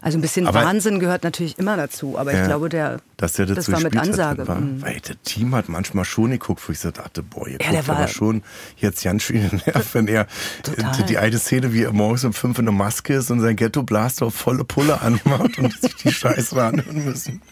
Also 0.00 0.16
ein 0.16 0.20
bisschen 0.20 0.46
Aber- 0.46 0.62
Wahnsinn 0.64 1.00
gehört 1.00 1.24
natürlich 1.24 1.58
immer 1.58 1.76
dazu, 1.76 2.16
aber 2.18 2.32
Ja, 2.32 2.40
ich 2.42 2.46
glaube, 2.46 2.68
der, 2.68 3.00
dass 3.16 3.36
er 3.38 3.46
das, 3.46 3.70
war 3.72 3.80
mit 3.80 3.96
Ansage. 3.96 4.46
War, 4.46 4.60
Mhm. 4.60 4.80
weil 4.80 5.00
das 5.00 5.16
Team 5.24 5.54
hat 5.56 5.68
manchmal 5.68 6.04
schon 6.04 6.30
geguckt, 6.30 6.62
wo 6.68 6.72
ich 6.72 6.78
so 6.78 6.92
dachte, 6.92 7.22
boah, 7.24 7.46
ihr 7.48 7.54
Ja, 7.54 7.58
guckt 7.58 7.72
der 7.72 7.88
war- 7.88 7.96
aber 7.96 8.06
schon 8.08 8.42
jetzt 8.76 9.02
ganz 9.02 9.24
schön 9.24 9.36
in 9.42 9.48
den 9.50 9.62
Nerv, 9.66 9.94
wenn 9.94 10.06
er 10.06 10.26
Total. 10.62 11.02
die, 11.04 11.18
alte 11.18 11.38
Szene, 11.40 11.72
wie 11.72 11.82
er 11.82 11.92
morgens 11.92 12.22
um 12.24 12.32
fünf 12.32 12.58
in 12.60 12.68
einer 12.68 12.76
Maske 12.76 13.14
ist 13.14 13.30
und 13.32 13.40
sein 13.40 13.56
Ghetto-Blaster 13.56 14.26
auf 14.26 14.34
volle 14.36 14.62
Pulle 14.64 15.00
anmacht 15.00 15.58
und 15.58 15.72
sich 15.80 15.96
die 15.96 16.12
Scheiße 16.12 16.62
anhören 16.62 17.04
müssen. 17.04 17.42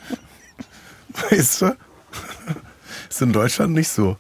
Weißt 1.31 1.63
du? 1.63 1.77
Ist 3.11 3.23
in 3.23 3.33
Deutschland 3.33 3.73
nicht 3.75 3.89
so. 3.89 4.17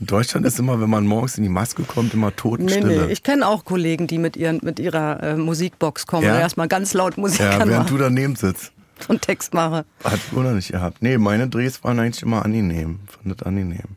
In 0.00 0.06
Deutschland 0.06 0.46
ist 0.46 0.58
immer, 0.58 0.80
wenn 0.80 0.90
man 0.90 1.06
morgens 1.06 1.36
in 1.36 1.42
die 1.42 1.48
Maske 1.48 1.82
kommt, 1.82 2.14
immer 2.14 2.28
Nee, 2.28 2.34
Totenstille. 2.36 3.06
nee, 3.06 3.12
ich 3.12 3.22
kenne 3.22 3.46
auch 3.46 3.64
Kollegen, 3.64 4.06
die 4.06 4.18
mit, 4.18 4.36
ihren, 4.36 4.60
mit 4.62 4.78
ihrer 4.78 5.22
äh, 5.22 5.36
Musikbox 5.36 6.06
kommen 6.06 6.24
Ja? 6.24 6.34
und 6.34 6.40
erstmal 6.40 6.68
ganz 6.68 6.94
laut 6.94 7.16
Musik 7.18 7.40
ja, 7.40 7.52
während 7.58 7.70
du 7.70 7.74
anmachen 7.74 7.98
daneben 7.98 8.36
sitzt. 8.36 8.72
und 9.08 9.22
Text 9.22 9.54
mache. 9.54 9.84
Hat 10.04 10.20
Wunder 10.32 10.52
nicht 10.52 10.70
gehabt. 10.72 11.02
Nee, 11.02 11.18
meine 11.18 11.48
Drehs 11.48 11.82
waren 11.84 11.98
eigentlich 11.98 12.22
immer 12.22 12.44
angenehm. 12.44 13.00
Fand 13.06 13.40
das 13.40 13.46
angenehm. 13.46 13.96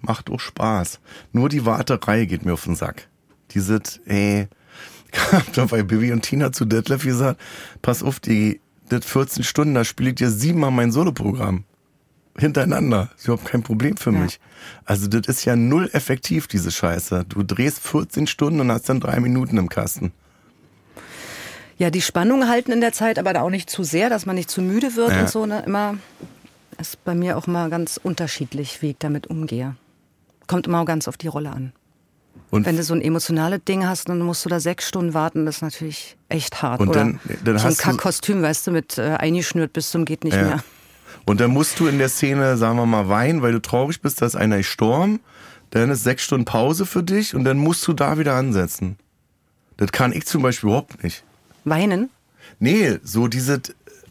Macht 0.00 0.30
auch 0.30 0.40
Spaß. 0.40 1.00
Nur 1.32 1.48
die 1.48 1.64
Warterei 1.66 2.24
geht 2.26 2.44
mir 2.44 2.52
auf 2.54 2.64
den 2.64 2.76
Sack. 2.76 3.08
Die 3.52 3.60
sind, 3.60 4.00
ey, 4.06 4.48
ich 5.12 5.32
hab 5.32 5.52
da 5.52 5.64
bei 5.66 5.82
Bibi 5.82 6.12
und 6.12 6.22
Tina 6.22 6.52
zu 6.52 6.64
Detlef 6.64 7.04
gesagt, 7.04 7.40
pass 7.82 8.02
auf, 8.02 8.20
die, 8.20 8.60
das 8.88 9.04
14 9.04 9.42
Stunden, 9.44 9.74
da 9.74 9.84
spiele 9.84 10.10
ich 10.10 10.16
dir 10.16 10.30
siebenmal 10.30 10.70
mein 10.70 10.92
Soloprogramm. 10.92 11.64
Hintereinander. 12.38 13.10
Ist 13.16 13.24
überhaupt 13.26 13.46
kein 13.46 13.62
Problem 13.62 13.96
für 13.96 14.12
Ja. 14.12 14.18
mich. 14.20 14.40
Also 14.84 15.06
das 15.08 15.26
ist 15.26 15.44
ja 15.44 15.56
null 15.56 15.88
effektiv, 15.92 16.46
diese 16.48 16.70
Scheiße. 16.70 17.24
Du 17.28 17.42
drehst 17.42 17.80
14 17.80 18.26
Stunden 18.26 18.60
und 18.60 18.70
hast 18.72 18.88
dann 18.88 19.00
drei 19.00 19.20
Minuten 19.20 19.56
im 19.58 19.68
Kasten. 19.68 20.12
Ja, 21.78 21.90
die 21.90 22.00
Spannung 22.00 22.48
halten 22.48 22.72
in 22.72 22.80
der 22.80 22.92
Zeit, 22.92 23.18
aber 23.18 23.32
da 23.32 23.42
auch 23.42 23.50
nicht 23.50 23.68
zu 23.68 23.84
sehr, 23.84 24.08
dass 24.08 24.24
man 24.24 24.34
nicht 24.36 24.50
zu 24.50 24.62
müde 24.62 24.96
wird 24.96 25.10
Ja. 25.10 25.20
und 25.20 25.28
so. 25.30 25.44
Ne? 25.46 25.62
Immer 25.66 25.96
ist 26.78 27.02
bei 27.04 27.14
mir 27.14 27.36
auch 27.36 27.46
mal 27.46 27.68
ganz 27.70 27.98
unterschiedlich, 28.02 28.80
wie 28.82 28.90
ich 28.90 28.96
damit 28.98 29.26
umgehe. 29.26 29.76
Kommt 30.46 30.66
immer 30.66 30.80
auch 30.80 30.86
ganz 30.86 31.06
auf 31.08 31.16
die 31.16 31.28
Rolle 31.28 31.50
an. 31.50 31.72
Und 32.50 32.64
Wenn 32.64 32.76
du 32.76 32.82
so 32.82 32.94
ein 32.94 33.02
emotionales 33.02 33.60
Ding 33.66 33.86
hast, 33.86 34.08
dann 34.08 34.20
musst 34.20 34.44
du 34.44 34.48
da 34.48 34.60
sechs 34.60 34.88
Stunden 34.88 35.12
warten. 35.14 35.46
Das 35.46 35.56
ist 35.56 35.62
natürlich 35.62 36.16
echt 36.28 36.62
hart. 36.62 36.80
Und 36.80 36.88
Oder 36.90 37.00
dann- 37.00 37.20
dann 37.44 37.58
so 37.58 37.66
ein 37.68 37.76
Kackkostüm, 37.76 38.40
weißt 38.40 38.66
du, 38.68 38.70
mit 38.70 38.98
äh, 38.98 39.16
eingeschnürt 39.18 39.72
bis 39.72 39.90
zum 39.90 40.04
geht 40.04 40.22
nicht 40.24 40.36
Ja. 40.36 40.42
mehr. 40.42 40.64
Und 41.26 41.40
dann 41.40 41.50
musst 41.50 41.78
du 41.80 41.88
in 41.88 41.98
der 41.98 42.08
Szene, 42.08 42.56
sagen 42.56 42.78
wir 42.78 42.86
mal, 42.86 43.08
weinen, 43.08 43.42
weil 43.42 43.52
du 43.52 43.60
traurig 43.60 44.00
bist, 44.00 44.22
dass 44.22 44.36
einer 44.36 44.58
gestorben. 44.58 45.20
Dann 45.70 45.90
ist 45.90 46.04
sechs 46.04 46.22
Stunden 46.22 46.44
Pause 46.44 46.86
für 46.86 47.02
dich 47.02 47.34
und 47.34 47.44
dann 47.44 47.58
musst 47.58 47.86
du 47.86 47.92
da 47.92 48.18
wieder 48.18 48.34
ansetzen. 48.34 48.96
Das 49.76 49.92
kann 49.92 50.12
ich 50.12 50.24
zum 50.24 50.42
Beispiel 50.42 50.68
überhaupt 50.68 51.02
nicht. 51.02 51.24
Weinen? 51.64 52.10
Nee, 52.60 52.98
so 53.02 53.26
diese 53.26 53.60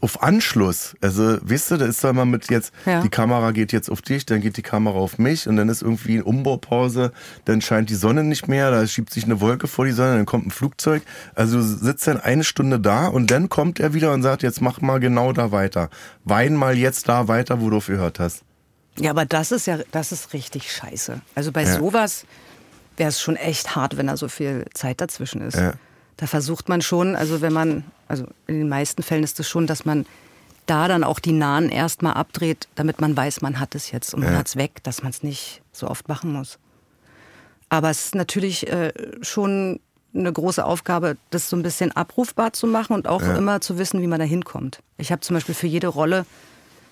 auf 0.05 0.21
Anschluss. 0.21 0.95
Also, 1.01 1.37
weißt 1.41 1.71
du, 1.71 1.77
da 1.77 1.85
ist 1.85 2.03
da 2.03 2.13
mal 2.13 2.25
mit 2.25 2.49
jetzt, 2.51 2.71
Ja. 2.85 3.01
die 3.01 3.09
Kamera 3.09 3.49
geht 3.51 3.73
jetzt 3.73 3.89
auf 3.89 4.01
dich, 4.03 4.23
dann 4.25 4.39
geht 4.39 4.55
die 4.55 4.61
Kamera 4.61 4.95
auf 4.97 5.17
mich 5.17 5.47
und 5.47 5.57
dann 5.57 5.67
ist 5.67 5.81
irgendwie 5.81 6.13
eine 6.13 6.23
Umbaupause, 6.25 7.11
dann 7.45 7.59
scheint 7.61 7.89
die 7.89 7.95
Sonne 7.95 8.23
nicht 8.23 8.47
mehr, 8.47 8.69
da 8.69 8.85
schiebt 8.85 9.11
sich 9.11 9.23
eine 9.25 9.41
Wolke 9.41 9.67
vor 9.67 9.85
die 9.85 9.91
Sonne, 9.91 10.15
dann 10.17 10.25
kommt 10.27 10.45
ein 10.45 10.51
Flugzeug. 10.51 11.01
Also 11.33 11.57
du 11.57 11.63
sitzt 11.63 12.05
dann 12.07 12.21
eine 12.21 12.43
Stunde 12.43 12.79
da 12.79 13.07
und 13.07 13.31
dann 13.31 13.49
kommt 13.49 13.79
er 13.79 13.93
wieder 13.95 14.13
und 14.13 14.21
sagt, 14.21 14.43
jetzt 14.43 14.61
mach 14.61 14.79
mal 14.79 14.99
genau 14.99 15.33
da 15.33 15.51
weiter. 15.51 15.89
Wein 16.23 16.53
mal 16.55 16.77
jetzt 16.77 17.09
da 17.09 17.27
weiter, 17.27 17.59
wo 17.61 17.71
du 17.71 17.77
aufgehört 17.77 18.19
hast. 18.19 18.43
Ja, 18.99 19.09
aber 19.09 19.25
das 19.25 19.51
ist 19.51 19.65
ja, 19.67 19.79
das 19.91 20.11
ist 20.11 20.33
richtig 20.33 20.71
scheiße. 20.71 21.19
Also 21.33 21.51
bei 21.51 21.63
Ja. 21.63 21.77
sowas 21.79 22.25
wäre 22.95 23.09
es 23.09 23.19
schon 23.19 23.35
echt 23.37 23.75
hart, 23.75 23.97
wenn 23.97 24.07
da 24.07 24.15
so 24.17 24.27
viel 24.27 24.65
Zeit 24.73 25.01
dazwischen 25.01 25.41
ist. 25.41 25.57
Ja. 25.57 25.73
Da 26.17 26.27
versucht 26.27 26.69
man 26.69 26.81
schon, 26.81 27.15
also 27.15 27.41
wenn 27.41 27.53
man, 27.53 27.83
also 28.07 28.25
in 28.47 28.59
den 28.59 28.69
meisten 28.69 29.03
Fällen 29.03 29.23
ist 29.23 29.39
es 29.39 29.49
schon, 29.49 29.67
dass 29.67 29.83
man 29.85 30.05
da 30.65 30.87
dann 30.87 31.03
auch 31.03 31.19
die 31.19 31.33
Nahen 31.33 31.69
erstmal 31.69 32.13
abdreht, 32.13 32.67
damit 32.75 32.99
man 33.01 33.15
weiß, 33.15 33.41
man 33.41 33.59
hat 33.59 33.75
es 33.75 33.91
jetzt 33.91 34.13
und 34.13 34.21
man 34.23 34.33
Ja. 34.33 34.39
hat 34.39 34.47
es 34.47 34.55
weg, 34.55 34.81
dass 34.83 35.03
man 35.03 35.11
es 35.11 35.21
nicht 35.23 35.61
so 35.71 35.87
oft 35.89 36.07
machen 36.07 36.31
muss. 36.31 36.57
Aber 37.69 37.89
es 37.89 38.05
ist 38.05 38.15
natürlich 38.15 38.67
äh, 38.71 38.93
schon 39.21 39.79
eine 40.13 40.31
große 40.31 40.63
Aufgabe, 40.65 41.17
das 41.29 41.49
so 41.49 41.57
ein 41.57 41.63
bisschen 41.63 41.91
abrufbar 41.91 42.53
zu 42.53 42.67
machen 42.67 42.93
und 42.93 43.07
auch 43.07 43.21
Ja. 43.21 43.35
immer 43.35 43.59
zu 43.59 43.77
wissen, 43.77 44.01
wie 44.01 44.07
man 44.07 44.19
da 44.19 44.25
hinkommt. 44.25 44.79
Ich 44.97 45.11
habe 45.11 45.19
zum 45.21 45.33
Beispiel 45.35 45.53
für 45.55 45.67
jede 45.67 45.87
Rolle, 45.87 46.25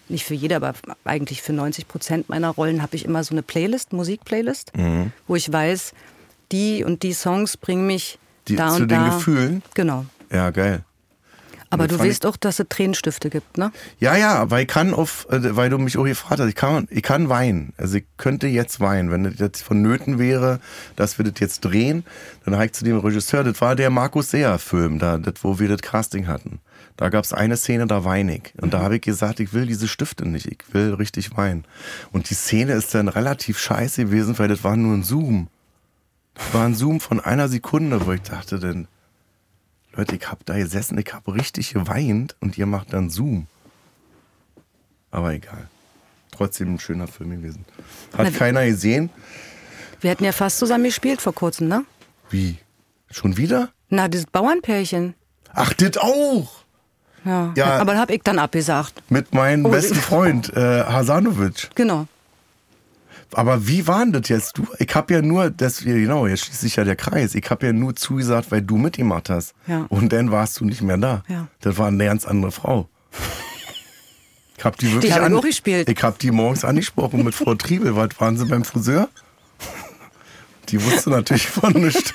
nicht 0.09 0.25
für 0.25 0.33
jede, 0.33 0.57
aber 0.57 0.73
eigentlich 1.05 1.41
für 1.41 1.53
90 1.53 1.87
Prozent 1.87 2.27
meiner 2.27 2.49
Rollen 2.49 2.81
habe 2.81 2.95
ich 2.97 3.05
immer 3.05 3.23
so 3.23 3.33
eine 3.33 3.41
Playlist, 3.41 3.93
Musikplaylist, 3.93 4.75
Mhm. 4.75 5.13
wo 5.27 5.35
ich 5.37 5.51
weiß, 5.51 5.93
die 6.51 6.83
und 6.83 7.01
die 7.03 7.13
Songs 7.13 7.55
bringen 7.55 7.87
mich 7.87 8.19
Die, 8.47 8.55
da 8.55 8.69
zu 8.69 8.83
und 8.83 8.91
den 8.91 8.99
da. 8.99 9.09
Gefühlen. 9.09 9.63
Genau. 9.73 10.05
Ja, 10.31 10.49
geil. 10.51 10.83
Aber 11.73 11.87
du 11.87 11.97
weißt 11.97 12.27
auch, 12.27 12.37
dass 12.37 12.59
es 12.59 12.67
Tränenstifte 12.69 13.31
gibt, 13.31 13.57
ne? 13.57 13.71
Ja, 13.99 14.15
ja, 14.15 14.51
weil 14.51 14.63
ich 14.63 14.67
kann 14.67 14.93
auf, 14.93 15.25
äh, 15.31 15.55
weil 15.55 15.71
du 15.71 15.79
mich 15.79 15.97
auch 15.97 16.03
gefragt 16.03 16.39
hast, 16.39 16.47
ich 16.47 16.55
kann, 16.55 16.87
ich 16.91 17.01
kann 17.01 17.29
weinen. 17.29 17.73
Also 17.77 17.97
ich 17.97 18.05
könnte 18.17 18.45
jetzt 18.47 18.79
weinen, 18.79 19.09
wenn 19.09 19.23
das 19.23 19.39
jetzt 19.39 19.63
vonnöten 19.63 20.19
wäre, 20.19 20.59
dass 20.95 21.17
wir 21.17 21.25
das 21.25 21.39
jetzt 21.39 21.61
drehen, 21.61 22.05
dann 22.45 22.53
habe 22.53 22.65
ich 22.65 22.73
zu 22.73 22.85
dem 22.85 22.99
Regisseur, 22.99 23.43
das 23.43 23.59
war 23.59 23.75
der 23.75 23.89
Markus 23.89 24.29
Seher 24.29 24.59
Film, 24.59 24.99
da, 24.99 25.17
das, 25.17 25.35
wo 25.41 25.57
wir 25.57 25.67
das 25.67 25.81
Casting 25.81 26.27
hatten. 26.27 26.59
Da 26.95 27.09
gab 27.09 27.23
es 27.23 27.33
eine 27.33 27.57
Szene, 27.57 27.87
da 27.87 28.05
weine 28.05 28.37
ich. 28.37 28.53
Und 28.61 28.75
da 28.75 28.81
habe 28.81 28.97
ich 28.97 29.01
gesagt, 29.01 29.39
ich 29.39 29.51
will 29.53 29.65
diese 29.65 29.87
Stifte 29.87 30.27
nicht, 30.27 30.45
ich 30.45 30.59
will 30.73 30.93
richtig 30.93 31.35
weinen. 31.35 31.65
Und 32.11 32.29
die 32.29 32.35
Szene 32.35 32.73
ist 32.73 32.93
dann 32.93 33.07
relativ 33.07 33.57
scheiße 33.57 34.05
gewesen, 34.05 34.37
weil 34.37 34.47
das 34.47 34.63
war 34.63 34.75
nur 34.75 34.93
ein 34.93 35.03
Zoom. 35.03 35.47
Das 36.35 36.53
war 36.53 36.65
ein 36.65 36.75
Zoom 36.75 36.99
von 36.99 37.19
einer 37.19 37.47
Sekunde, 37.47 38.05
wo 38.05 38.11
ich 38.11 38.21
dachte, 38.21 38.59
denn 38.59 38.87
Leute, 39.93 40.15
ich 40.15 40.27
hab 40.29 40.45
da 40.45 40.55
gesessen, 40.57 40.97
ich 40.97 41.13
hab 41.13 41.27
richtig 41.27 41.73
geweint 41.73 42.35
und 42.39 42.57
ihr 42.57 42.65
macht 42.65 42.93
dann 42.93 43.09
Zoom. 43.09 43.47
Aber 45.11 45.33
egal. 45.33 45.69
Trotzdem 46.31 46.73
ein 46.75 46.79
schöner 46.79 47.07
Film 47.07 47.29
gewesen. 47.29 47.65
Hat 48.17 48.25
Na, 48.25 48.31
keiner 48.31 48.65
gesehen? 48.65 49.11
Wir 50.01 50.09
hatten 50.09 50.23
ja 50.23 50.31
fast 50.31 50.57
zusammen 50.57 50.85
gespielt 50.85 51.21
vor 51.21 51.33
kurzem, 51.35 51.67
ne? 51.67 51.85
Wie? 52.31 52.57
Schon 53.11 53.37
wieder? 53.37 53.69
Na, 53.89 54.07
dieses 54.07 54.25
Bauernpärchen. 54.25 55.13
Ach, 55.53 55.71
das 55.73 55.97
auch! 55.97 56.63
Ja. 57.25 57.53
Ja. 57.55 57.77
Aber 57.77 57.95
hab 57.97 58.09
ich 58.09 58.21
dann 58.23 58.39
abgesagt. 58.39 59.03
Mit 59.09 59.33
meinem 59.35 59.65
Oh, 59.65 59.69
besten 59.69 59.95
Freund, 59.95 60.51
äh, 60.57 60.83
Hasanovic. 60.83 61.69
Genau. 61.75 62.07
Aber 63.35 63.67
wie 63.67 63.87
war 63.87 63.99
denn 63.99 64.13
das 64.13 64.29
jetzt? 64.29 64.57
Du, 64.57 64.67
ich 64.79 64.93
hab 64.93 65.09
ja 65.11 65.21
nur, 65.21 65.49
das, 65.49 65.79
genau, 65.79 66.27
jetzt 66.27 66.45
schließt 66.45 66.61
sich 66.61 66.75
ja 66.75 66.83
der 66.83 66.95
Kreis. 66.95 67.35
Ich 67.35 67.49
hab 67.49 67.63
ja 67.63 67.73
nur 67.73 67.95
zugesagt, 67.95 68.51
weil 68.51 68.61
du 68.61 68.77
mitgemacht 68.77 69.29
hast. 69.29 69.53
Ja. 69.67 69.85
Und 69.89 70.13
dann 70.13 70.31
warst 70.31 70.59
du 70.59 70.65
nicht 70.65 70.81
mehr 70.81 70.97
da. 70.97 71.23
Ja. 71.27 71.47
Das 71.61 71.77
war 71.77 71.87
eine 71.87 72.05
ganz 72.05 72.25
andere 72.25 72.51
Frau. 72.51 72.89
Ich 74.55 74.65
hab 74.65 74.77
die 74.77 74.93
wirklich 74.93 75.11
ich 75.11 75.21
an, 75.21 75.41
gespielt. 75.41 75.89
Ich 75.89 76.03
hab 76.03 76.19
die 76.19 76.31
morgens 76.31 76.63
angesprochen 76.63 77.25
mit 77.25 77.35
Frau 77.35 77.53
Triebel. 77.53 77.97
Was 77.97 78.11
waren 78.19 78.37
sie 78.37 78.45
beim 78.45 78.63
Friseur? 78.63 79.09
Die 80.69 80.81
wusste 80.81 81.09
natürlich 81.09 81.47
von 81.47 81.73
nichts. 81.73 82.13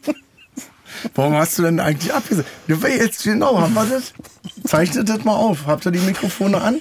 Warum 1.14 1.34
hast 1.34 1.56
du 1.56 1.62
denn 1.62 1.78
eigentlich 1.78 2.12
abgesagt? 2.12 2.48
Jetzt 2.66 3.22
genau, 3.22 3.60
haben 3.60 3.74
wir 3.74 3.84
das? 3.84 4.14
Zeichnet 4.64 5.08
das 5.08 5.22
mal 5.24 5.36
auf. 5.36 5.66
Habt 5.66 5.86
ihr 5.86 5.92
die 5.92 6.00
Mikrofone 6.00 6.60
an? 6.60 6.80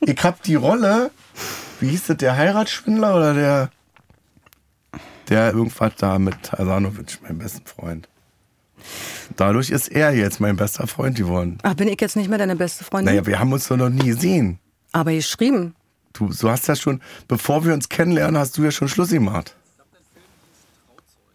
Ich 0.00 0.22
hab 0.22 0.42
die 0.42 0.56
Rolle, 0.56 1.10
wie 1.80 1.88
hieß 1.88 2.06
das, 2.06 2.16
der 2.18 2.36
Heiratsschwindler 2.36 3.16
oder 3.16 3.34
der, 3.34 3.70
der 5.28 5.52
irgendwas 5.52 5.92
da 5.96 6.18
mit 6.18 6.52
Hasanovic, 6.52 7.18
mein 7.22 7.38
besten 7.38 7.66
Freund. 7.66 8.08
Dadurch 9.36 9.70
ist 9.70 9.88
er 9.88 10.12
jetzt 10.14 10.40
mein 10.40 10.56
bester 10.56 10.86
Freund 10.86 11.16
geworden. 11.16 11.58
Ach, 11.62 11.74
bin 11.74 11.88
ich 11.88 12.00
jetzt 12.00 12.16
nicht 12.16 12.28
mehr 12.28 12.38
deine 12.38 12.56
beste 12.56 12.84
Freundin? 12.84 13.14
Naja, 13.14 13.26
wir 13.26 13.38
haben 13.38 13.52
uns 13.52 13.66
doch 13.68 13.76
noch 13.78 13.88
nie 13.88 14.04
gesehen. 14.06 14.58
Aber 14.92 15.12
geschrieben. 15.12 15.74
Du, 16.12 16.28
du 16.28 16.48
hast 16.50 16.68
ja 16.68 16.76
schon, 16.76 17.00
bevor 17.26 17.64
wir 17.64 17.72
uns 17.74 17.88
kennenlernen, 17.88 18.38
hast 18.38 18.56
du 18.58 18.62
ja 18.64 18.70
schon 18.70 18.88
Schluss 18.88 19.08
gemacht. 19.10 19.56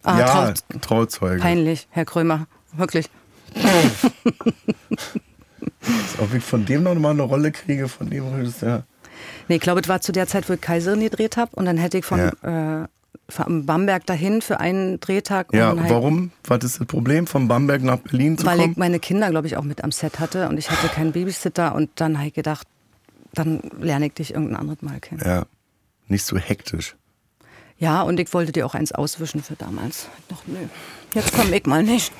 Ah, 0.03 0.19
ja, 0.19 0.25
Traut- 0.27 0.63
Trauzeuge. 0.81 1.41
peinlich, 1.41 1.87
Herr 1.91 2.05
Krömer. 2.05 2.47
Wirklich. 2.73 3.09
Ob 6.19 6.33
ich 6.33 6.43
von 6.43 6.65
dem 6.65 6.83
noch 6.83 6.95
mal 6.95 7.09
eine 7.11 7.23
Rolle 7.23 7.51
kriege, 7.51 7.87
von 7.87 8.09
dem 8.09 8.41
ist 8.41 8.61
ja. 8.61 8.83
Nee, 9.49 9.55
ich 9.55 9.61
glaube, 9.61 9.81
es 9.81 9.89
war 9.89 9.99
zu 9.99 10.11
der 10.13 10.27
Zeit, 10.27 10.47
wo 10.47 10.53
ich 10.53 10.61
Kaiserin 10.61 11.01
gedreht 11.01 11.35
habe. 11.35 11.51
Und 11.55 11.65
dann 11.65 11.77
hätte 11.77 11.97
ich 11.97 12.05
von, 12.05 12.19
äh, 12.19 12.87
von 13.27 13.65
Bamberg 13.65 14.05
dahin 14.05 14.41
für 14.41 14.59
einen 14.59 14.99
Drehtag. 14.99 15.53
Ja, 15.53 15.75
halt, 15.75 15.89
warum? 15.89 16.31
Was 16.45 16.63
ist 16.63 16.79
das 16.79 16.87
Problem, 16.87 17.27
von 17.27 17.47
Bamberg 17.47 17.81
nach 17.83 17.97
Berlin 17.97 18.37
zu 18.37 18.45
Weil 18.45 18.59
kommen? 18.59 18.71
ich 18.71 18.77
meine 18.77 18.99
Kinder, 18.99 19.29
glaube 19.29 19.47
ich, 19.47 19.57
auch 19.57 19.63
mit 19.63 19.83
am 19.83 19.91
Set 19.91 20.19
hatte. 20.19 20.47
Und 20.47 20.57
ich 20.57 20.69
hatte 20.69 20.87
keinen 20.87 21.11
Babysitter. 21.11 21.75
Und 21.75 21.89
dann 21.95 22.17
habe 22.17 22.27
ich 22.27 22.33
gedacht, 22.33 22.67
dann 23.33 23.59
lerne 23.81 24.05
ich 24.07 24.13
dich 24.13 24.33
irgendein 24.33 24.57
anderes 24.57 24.81
Mal 24.81 24.99
kennen. 24.99 25.21
ja, 25.25 25.43
nicht 26.07 26.23
so 26.25 26.37
hektisch. 26.37 26.95
Ja, 27.77 28.01
und 28.01 28.19
ich 28.19 28.33
wollte 28.33 28.51
dir 28.51 28.65
auch 28.65 28.75
eins 28.75 28.91
auswischen 28.91 29.41
für 29.41 29.55
damals. 29.55 30.07
Doch, 30.27 30.43
nö. 30.47 30.57
Jetzt 31.13 31.33
komm 31.33 31.51
ich 31.53 31.65
mal 31.65 31.81
nicht. 31.81 32.11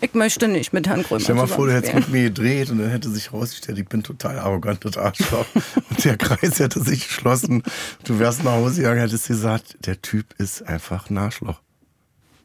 Ich 0.00 0.14
möchte 0.14 0.48
nicht 0.48 0.72
mit 0.72 0.86
Herrn 0.88 1.02
Krömer 1.02 1.20
Stell 1.20 1.34
mal 1.34 1.46
vor, 1.46 1.66
du 1.66 1.72
hättest 1.72 1.92
zusammenspielen. 1.92 2.22
mit 2.24 2.38
mir 2.38 2.44
gedreht 2.48 2.70
und 2.70 2.78
dann 2.78 2.90
hätte 2.90 3.10
sich 3.10 3.32
rausgestellt, 3.32 3.78
ich 3.78 3.88
bin 3.88 4.02
total 4.02 4.38
arrogantes 4.38 4.96
Arschloch. 4.96 5.46
und 5.90 6.04
der 6.04 6.16
Kreis 6.16 6.58
hätte 6.58 6.82
sich 6.82 7.06
geschlossen. 7.08 7.62
Du 8.04 8.18
wärst 8.18 8.44
nach 8.44 8.52
Hause 8.52 8.82
gegangen, 8.82 9.00
hättest 9.00 9.28
gesagt, 9.28 9.76
der 9.86 10.00
Typ 10.02 10.34
ist 10.38 10.62
einfach 10.62 11.10
ein 11.10 11.18
Arschloch. 11.18 11.60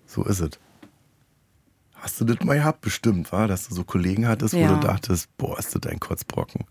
So 0.06 0.24
ist 0.24 0.40
es. 0.40 0.52
Hast 1.96 2.20
du 2.22 2.26
das 2.26 2.40
mal 2.46 2.56
gehabt? 2.58 2.82
Bestimmt, 2.82 3.32
war, 3.32 3.48
dass 3.48 3.68
du 3.68 3.76
so 3.76 3.84
Kollegen 3.84 4.28
hattest, 4.28 4.54
wo 4.54 4.60
Ja. 4.60 4.74
du 4.76 4.80
dachtest, 4.88 5.36
boah, 5.38 5.58
ist 5.58 5.76
das 5.76 5.92
ein 5.92 6.00
Kotzbrocken. 6.00 6.66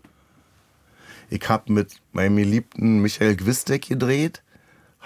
Ich 1.29 1.47
hab 1.49 1.69
mit 1.69 2.01
meinem 2.13 2.37
geliebten 2.37 2.99
Michael 3.01 3.35
Gwistek 3.35 3.87
gedreht. 3.89 4.41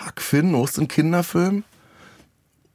Huck 0.05 0.22
Finn, 0.22 0.51
so 0.68 0.82
ein 0.82 0.88
Kinderfilm. 0.88 1.64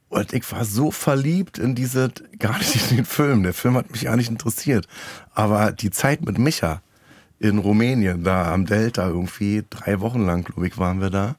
Und 0.09 0.31
ich 0.33 0.49
war 0.51 0.63
so 0.63 0.91
verliebt 0.91 1.57
in 1.57 1.75
diese, 1.75 2.11
gar 2.39 2.57
nicht 2.57 2.91
in 2.91 2.97
den 2.97 3.05
Film. 3.05 3.43
Der 3.43 3.53
Film 3.53 3.75
hat 3.75 3.91
mich 3.91 4.05
gar 4.05 4.15
nicht 4.15 4.29
interessiert. 4.29 4.87
Aber 5.33 5.71
die 5.71 5.91
Zeit 5.91 6.25
mit 6.25 6.37
Micha 6.37 6.81
in 7.39 7.57
Rumänien, 7.57 8.23
da 8.23 8.53
am 8.53 8.65
Delta 8.65 9.07
irgendwie, 9.07 9.63
drei 9.69 9.99
Wochen 9.99 10.25
lang, 10.25 10.43
glaube 10.43 10.67
ich, 10.67 10.77
waren 10.77 11.01
wir 11.01 11.09
da. 11.09 11.35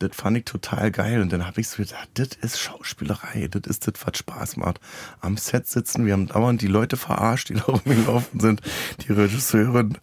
Das 0.00 0.16
fand 0.16 0.36
ich 0.38 0.44
total 0.44 0.90
geil. 0.90 1.20
Und 1.20 1.32
dann 1.32 1.46
habe 1.46 1.60
ich 1.60 1.68
so 1.68 1.82
gedacht, 1.82 2.08
das 2.14 2.30
ist 2.40 2.58
Schauspielerei, 2.58 3.48
das 3.48 3.62
ist 3.70 3.86
das, 3.86 3.94
was 4.04 4.18
Spaß 4.18 4.56
macht. 4.56 4.80
Am 5.20 5.36
Set 5.36 5.68
sitzen, 5.68 6.04
wir 6.06 6.14
haben 6.14 6.26
dauernd 6.26 6.62
die 6.62 6.66
Leute 6.66 6.96
verarscht, 6.96 7.50
die 7.50 7.54
da 7.54 7.62
rumgelaufen 7.68 8.40
sind, 8.40 8.60
die 9.06 9.12
Regisseurin 9.12 9.98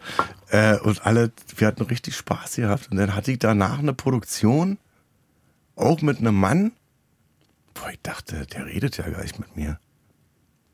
äh, 0.49 0.77
und 0.79 1.05
alle, 1.05 1.31
wir 1.57 1.67
hatten 1.67 1.83
richtig 1.83 2.15
Spaß 2.15 2.55
gehabt. 2.55 2.89
Und 2.89 2.97
dann 2.97 3.15
hatte 3.15 3.31
ich 3.31 3.39
danach 3.39 3.79
eine 3.79 3.93
Produktion, 3.93 4.77
auch 5.75 6.01
mit 6.01 6.19
einem 6.19 6.35
Mann, 6.35 6.71
Boah, 7.79 7.91
ich 7.91 8.01
dachte, 8.01 8.45
der 8.47 8.65
redet 8.65 8.97
ja 8.97 9.09
gar 9.09 9.21
nicht 9.21 9.39
mit 9.39 9.55
mir. 9.55 9.79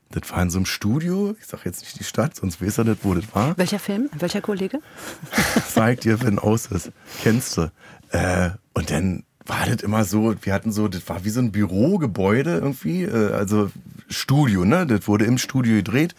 Das 0.10 0.30
war 0.32 0.42
in 0.44 0.52
so 0.52 0.60
einem 0.60 0.68
Studio, 0.68 1.36
ich 1.40 1.48
sag 1.48 1.66
jetzt 1.66 1.82
nicht 1.82 2.00
die 2.00 2.04
Stadt, 2.04 2.36
sonst 2.36 2.62
weiß 2.62 2.78
er 2.78 2.84
nicht, 2.84 3.04
wo 3.04 3.16
das 3.16 3.34
war. 3.34 3.58
Welcher 3.58 3.80
Film? 3.80 4.10
Welcher 4.14 4.42
Kollege? 4.42 4.80
Sag 5.68 6.02
dir, 6.02 6.22
wenn 6.22 6.38
aus 6.38 6.68
ist. 6.68 6.92
Kennst 7.24 7.58
du. 7.58 7.72
Äh, 8.12 8.52
und 8.74 8.92
dann 8.92 9.24
war 9.46 9.66
das 9.66 9.82
immer 9.82 10.06
so, 10.06 10.36
wir 10.42 10.54
hatten 10.54 10.72
so, 10.72 10.88
das 10.88 11.08
war 11.10 11.26
wie 11.26 11.30
so 11.30 11.40
ein 11.40 11.52
Bürogebäude 11.52 12.56
irgendwie, 12.56 13.04
äh, 13.04 13.34
also 13.34 13.72
Studio, 14.10 14.64
ne? 14.66 14.86
Das 14.86 15.08
wurde 15.08 15.26
im 15.26 15.38
Studio 15.38 15.76
gedreht. 15.76 16.16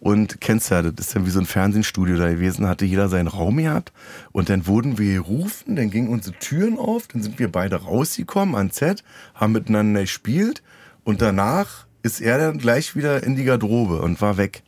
Und 0.00 0.40
kennst 0.40 0.70
ja, 0.70 0.82
das 0.82 1.06
ist 1.06 1.14
ja 1.14 1.24
wie 1.24 1.30
so 1.30 1.40
ein 1.40 1.46
Fernsehstudio 1.46 2.18
da 2.18 2.28
gewesen, 2.30 2.68
hatte 2.68 2.84
jeder 2.84 3.08
seinen 3.08 3.28
Raum 3.28 3.56
gehabt. 3.56 3.92
Und 4.32 4.50
dann 4.50 4.66
wurden 4.66 4.98
wir 4.98 5.14
gerufen, 5.14 5.76
dann 5.76 5.90
gingen 5.90 6.08
unsere 6.08 6.36
Türen 6.36 6.78
auf, 6.78 7.06
dann 7.06 7.22
sind 7.22 7.38
wir 7.38 7.50
beide 7.50 7.76
rausgekommen 7.76 8.54
ans 8.54 8.76
Set, 8.76 9.02
haben 9.34 9.52
miteinander 9.52 10.02
gespielt 10.02 10.62
und 11.04 11.22
danach 11.22 11.86
ist 12.02 12.20
er 12.20 12.38
dann 12.38 12.58
gleich 12.58 12.96
wieder 12.96 13.22
in 13.22 13.36
die 13.36 13.44
Garderobe 13.44 14.02
und 14.02 14.20
war 14.20 14.36
weg. 14.36 14.62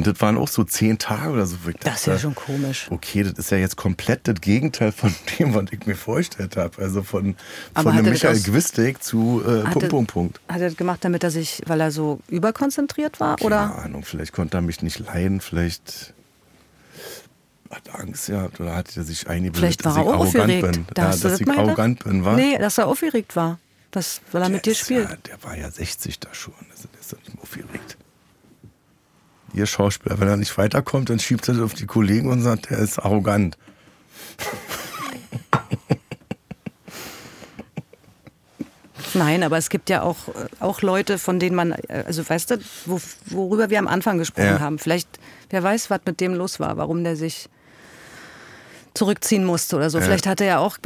Und 0.00 0.06
das 0.06 0.20
waren 0.22 0.38
auch 0.38 0.48
so 0.48 0.64
zehn 0.64 0.96
Tage 0.98 1.30
oder 1.30 1.44
so. 1.46 1.56
ich 1.68 1.76
Das 1.76 2.00
ist 2.00 2.06
ja 2.06 2.12
dachte, 2.14 2.22
schon 2.22 2.34
komisch. 2.34 2.86
Okay, 2.90 3.22
das 3.22 3.34
ist 3.34 3.50
ja 3.50 3.58
jetzt 3.58 3.76
komplett 3.76 4.26
das 4.26 4.40
Gegenteil 4.40 4.92
von 4.92 5.14
dem, 5.38 5.52
was 5.54 5.64
ich 5.72 5.84
mir 5.84 5.94
vorgestellt 5.94 6.56
habe. 6.56 6.80
Also 6.80 7.02
von, 7.02 7.36
Aber 7.74 7.92
von 7.92 8.02
das 8.04 8.12
Michael 8.14 8.36
aus- 8.36 8.44
Gwistek 8.44 9.02
zu 9.02 9.42
äh, 9.46 9.62
Punkt, 9.70 9.88
Punkt, 9.90 10.12
Punkt. 10.12 10.40
Hat 10.48 10.60
er 10.62 10.68
das 10.68 10.76
gemacht, 10.78 11.04
damit 11.04 11.22
er 11.22 11.30
sich, 11.30 11.60
weil 11.66 11.80
er 11.82 11.90
so 11.90 12.20
überkonzentriert 12.28 13.20
war? 13.20 13.36
Keine 13.36 13.46
Oder? 13.46 13.74
Ahnung, 13.84 14.02
vielleicht 14.04 14.32
konnte 14.32 14.56
er 14.56 14.62
mich 14.62 14.80
nicht 14.80 14.98
leiden, 15.00 15.42
vielleicht 15.42 16.14
hat 17.70 17.82
er 17.92 18.00
Angst 18.00 18.26
gehabt 18.26 18.58
oder 18.58 18.74
hat 18.74 18.96
er 18.96 19.04
sich 19.04 19.28
eingebildet, 19.28 19.58
Vielleicht 19.58 19.84
war 19.84 19.92
dass 19.94 19.98
er 19.98 20.02
ich 20.02 20.08
auch 20.08 20.14
arrogant 20.14 20.36
aufgeregt. 20.50 20.72
bin. 20.72 20.86
Da 20.94 21.02
ja, 21.02 21.08
dass 21.10 21.20
das 21.20 21.40
ich 21.40 21.48
arrogant 21.48 22.04
bin, 22.04 22.24
war? 22.24 22.36
Nee, 22.36 22.58
dass 22.58 22.78
er 22.78 22.86
aufgeregt 22.88 23.36
war. 23.36 23.58
Das, 23.90 24.20
weil 24.32 24.42
er 24.42 24.48
mit 24.48 24.66
dir 24.66 24.74
spielt. 24.74 25.08
Ja, 25.10 25.16
der 25.16 25.42
war 25.42 25.56
ja 25.56 25.70
60 25.70 26.18
da 26.20 26.32
schon, 26.32 26.54
also 26.70 26.88
der 26.92 27.00
ist 27.00 27.12
doch 27.12 27.18
nicht 27.18 27.34
mehr 27.34 27.42
aufgeregt. 27.42 27.96
Ihr 29.52 29.66
Schauspieler, 29.66 30.20
wenn 30.20 30.28
er 30.28 30.36
nicht 30.36 30.56
weiterkommt, 30.58 31.10
dann 31.10 31.18
schiebt 31.18 31.48
er 31.48 31.54
das 31.54 31.62
auf 31.62 31.74
die 31.74 31.86
Kollegen 31.86 32.30
und 32.30 32.40
sagt, 32.42 32.70
er 32.70 32.78
ist 32.78 32.98
arrogant. 32.98 33.56
Nein, 39.14 39.42
aber 39.42 39.58
es 39.58 39.70
gibt 39.70 39.90
ja 39.90 40.02
auch, 40.02 40.28
äh, 40.28 40.32
auch 40.60 40.82
Leute, 40.82 41.18
von 41.18 41.40
denen 41.40 41.56
man, 41.56 41.72
äh, 41.72 42.04
also 42.06 42.28
weißt 42.28 42.50
du, 42.52 42.58
wo, 42.86 43.00
worüber 43.26 43.70
wir 43.70 43.78
am 43.78 43.88
Anfang 43.88 44.18
gesprochen 44.18 44.44
Ja. 44.46 44.60
haben. 44.60 44.78
Vielleicht, 44.78 45.08
wer 45.50 45.62
weiß, 45.62 45.90
was 45.90 46.00
mit 46.06 46.20
dem 46.20 46.34
los 46.34 46.60
war, 46.60 46.76
warum 46.76 47.02
der 47.02 47.16
sich 47.16 47.48
zurückziehen 48.94 49.44
musste 49.44 49.76
oder 49.76 49.90
so. 49.90 49.98
Ja. 49.98 50.04
Vielleicht 50.04 50.26
hat 50.26 50.40
er 50.40 50.46
ja 50.46 50.58
auch, 50.58 50.78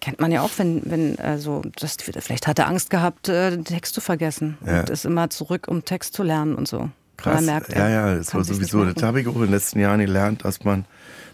kennt 0.00 0.20
man 0.20 0.32
ja 0.32 0.42
auch, 0.42 0.50
wenn, 0.56 0.82
wenn, 0.84 1.18
also, 1.18 1.62
das, 1.78 1.96
vielleicht 2.00 2.46
hat 2.46 2.58
er 2.58 2.68
Angst 2.68 2.90
gehabt, 2.90 3.28
äh, 3.28 3.50
den 3.50 3.64
Text 3.64 3.94
zu 3.94 4.00
vergessen 4.00 4.56
Ja. 4.66 4.80
und 4.80 4.90
ist 4.90 5.04
immer 5.04 5.28
zurück, 5.28 5.66
um 5.68 5.84
Text 5.84 6.14
zu 6.14 6.22
lernen 6.22 6.54
und 6.54 6.68
so. 6.68 6.90
Krass. 7.18 7.40
er 7.40 7.42
merkt, 7.42 7.74
ja, 7.74 7.88
ja, 7.88 8.14
das 8.16 8.32
war 8.32 8.44
sowieso. 8.44 8.84
Das 8.84 9.02
habe 9.02 9.20
ich 9.20 9.26
auch 9.26 9.34
in 9.34 9.42
den 9.42 9.50
letzten 9.50 9.80
Jahren 9.80 10.00
gelernt, 10.00 10.44
dass 10.44 10.64
man 10.64 10.86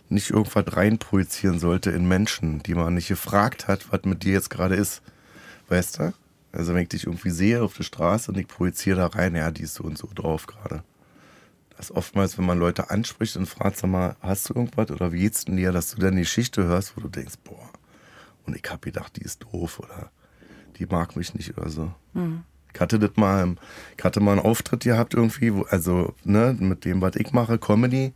nicht 0.08 0.30
irgendwas 0.30 0.64
reinprojizieren 0.76 1.58
sollte 1.58 1.90
in 1.90 2.08
Menschen, 2.08 2.62
die 2.62 2.74
man 2.74 2.94
nicht 2.94 3.08
gefragt 3.08 3.68
hat, 3.68 3.92
was 3.92 4.02
mit 4.04 4.24
dir 4.24 4.32
jetzt 4.32 4.50
gerade 4.50 4.74
ist. 4.74 5.02
Weißt 5.68 5.98
du? 5.98 6.12
Also 6.52 6.74
wenn 6.74 6.82
ich 6.82 6.88
dich 6.88 7.06
irgendwie 7.06 7.30
sehe 7.30 7.62
auf 7.62 7.76
der 7.76 7.84
Straße 7.84 8.30
und 8.30 8.38
ich 8.38 8.48
projiziere 8.48 8.96
da 8.96 9.06
rein, 9.06 9.34
ja, 9.34 9.50
die 9.50 9.62
ist 9.62 9.74
so 9.74 9.84
und 9.84 9.98
so 9.98 10.08
drauf 10.14 10.46
gerade. 10.46 10.82
Das 11.76 11.90
ist 11.90 11.96
oftmals, 11.96 12.38
wenn 12.38 12.46
man 12.46 12.58
Leute 12.58 12.90
anspricht 12.90 13.36
und 13.36 13.46
fragt, 13.46 13.76
sag 13.76 13.90
mal, 13.90 14.16
hast 14.20 14.48
du 14.48 14.54
irgendwas 14.54 14.90
oder 14.90 15.12
wie 15.12 15.20
geht's 15.20 15.44
denn 15.44 15.56
dir, 15.56 15.72
dass 15.72 15.90
du 15.90 16.00
dann 16.00 16.14
die 16.14 16.22
Geschichte 16.22 16.64
hörst, 16.64 16.96
wo 16.96 17.00
du 17.00 17.08
denkst, 17.08 17.34
boah, 17.42 17.70
und 18.46 18.56
ich 18.56 18.70
hab 18.70 18.82
gedacht, 18.82 19.16
die 19.16 19.22
ist 19.22 19.42
doof 19.42 19.80
oder 19.80 20.10
die 20.78 20.86
mag 20.86 21.16
mich 21.16 21.34
nicht 21.34 21.56
oder 21.58 21.68
so. 21.68 21.92
Ich 22.74 22.80
hatte 22.80 22.98
das 22.98 23.12
mal, 23.16 23.54
ich 23.96 24.04
hatte 24.04 24.20
mal 24.20 24.32
einen 24.32 24.40
Auftritt 24.40 24.80
gehabt 24.80 25.14
irgendwie, 25.14 25.54
wo, 25.54 25.62
also 25.62 26.12
ne, 26.24 26.56
mit 26.58 26.84
dem, 26.84 27.00
was 27.00 27.16
ich 27.16 27.32
mache, 27.32 27.58
Comedy. 27.58 28.12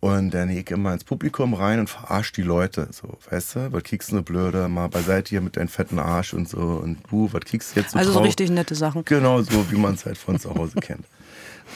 Und 0.00 0.34
dann 0.34 0.48
gehe 0.50 0.60
ich 0.60 0.70
immer 0.70 0.92
ins 0.92 1.02
Publikum 1.02 1.54
rein 1.54 1.80
und 1.80 1.88
verarsche 1.88 2.34
die 2.34 2.42
Leute. 2.42 2.88
So, 2.92 3.16
weißt 3.30 3.54
du, 3.54 3.72
was 3.72 3.82
kriegst 3.84 4.10
du 4.10 4.16
eine 4.16 4.22
Blöde, 4.22 4.68
mal 4.68 4.88
beiseite 4.88 5.30
hier 5.30 5.40
mit 5.40 5.56
deinem 5.56 5.68
fetten 5.68 5.98
Arsch 5.98 6.34
und 6.34 6.46
so. 6.46 6.58
Und 6.58 6.98
du, 7.10 7.32
was 7.32 7.40
kriegst 7.40 7.74
du 7.74 7.80
jetzt 7.80 7.92
so 7.92 7.98
Also 7.98 8.12
so 8.12 8.18
richtig 8.18 8.50
nette 8.50 8.74
Sachen. 8.74 9.06
Genau 9.06 9.40
so, 9.40 9.70
wie 9.70 9.78
man 9.78 9.94
es 9.94 10.04
halt 10.04 10.18
von 10.18 10.38
zu 10.38 10.54
Hause 10.54 10.74
kennt. 10.80 11.06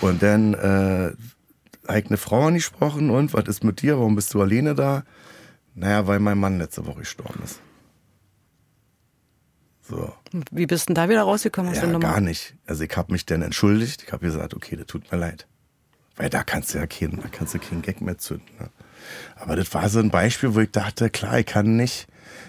Und 0.03 0.23
dann 0.23 0.53
äh, 0.53 1.13
habe 1.89 1.99
ich 2.01 2.07
eine 2.07 2.19
Frau 2.19 2.47
angesprochen 2.47 3.09
und 3.09 3.33
was 3.33 3.45
ist 3.47 3.65
mit 3.65 3.81
dir? 3.81 3.97
Warum 3.97 4.15
bist 4.15 4.35
du 4.35 4.43
alleine 4.43 4.75
da? 4.75 5.05
Naja, 5.75 6.07
weil 6.07 6.21
mein 6.21 6.39
Mann 6.39 6.59
letzte 6.59 6.85
Woche 6.85 7.01
gestorben 7.01 7.41
ist. 7.43 7.61
So. 9.89 10.13
Wie 10.51 10.67
bist 10.67 10.85
du 10.89 10.95
denn 10.95 11.03
da 11.03 11.09
wieder 11.09 11.23
rausgekommen 11.23 11.71
aus 11.71 11.77
Ja, 11.77 11.83
der 11.85 11.93
Nummer? 11.93 12.09
gar 12.09 12.21
nicht. 12.21 12.55
Also 12.67 12.85
ich 12.85 12.95
habe 12.97 13.13
mich 13.13 13.25
dann 13.25 13.43
entschuldigt. 13.43 14.03
Ich 14.07 14.13
habe 14.13 14.27
gesagt, 14.27 14.55
okay, 14.55 14.77
das 14.77 14.87
tut 14.87 15.11
mir 15.11 15.19
leid. 15.19 15.47
Weil 16.17 16.29
da 16.31 16.43
kannst 16.43 16.75
du 16.75 16.79
ja 16.79 16.87
keinen, 16.87 17.21
da 17.23 17.29
kannst 17.29 17.55
du 17.55 17.59
keinen 17.59 17.81
Gag 17.83 18.01
mehr 18.01 18.19
zünden. 18.19 18.47
Ne? 18.59 18.69
Aber 19.37 19.57
das 19.57 19.73
war 19.73 19.89
so 19.89 20.01
ein 20.01 20.11
Beispiel, 20.11 20.55
wo 20.55 20.61
ich 20.61 20.71
dachte, 20.73 21.09
klar, 21.11 21.39
ich 21.39 21.47
kann 21.47 21.77
nicht, 21.77 22.07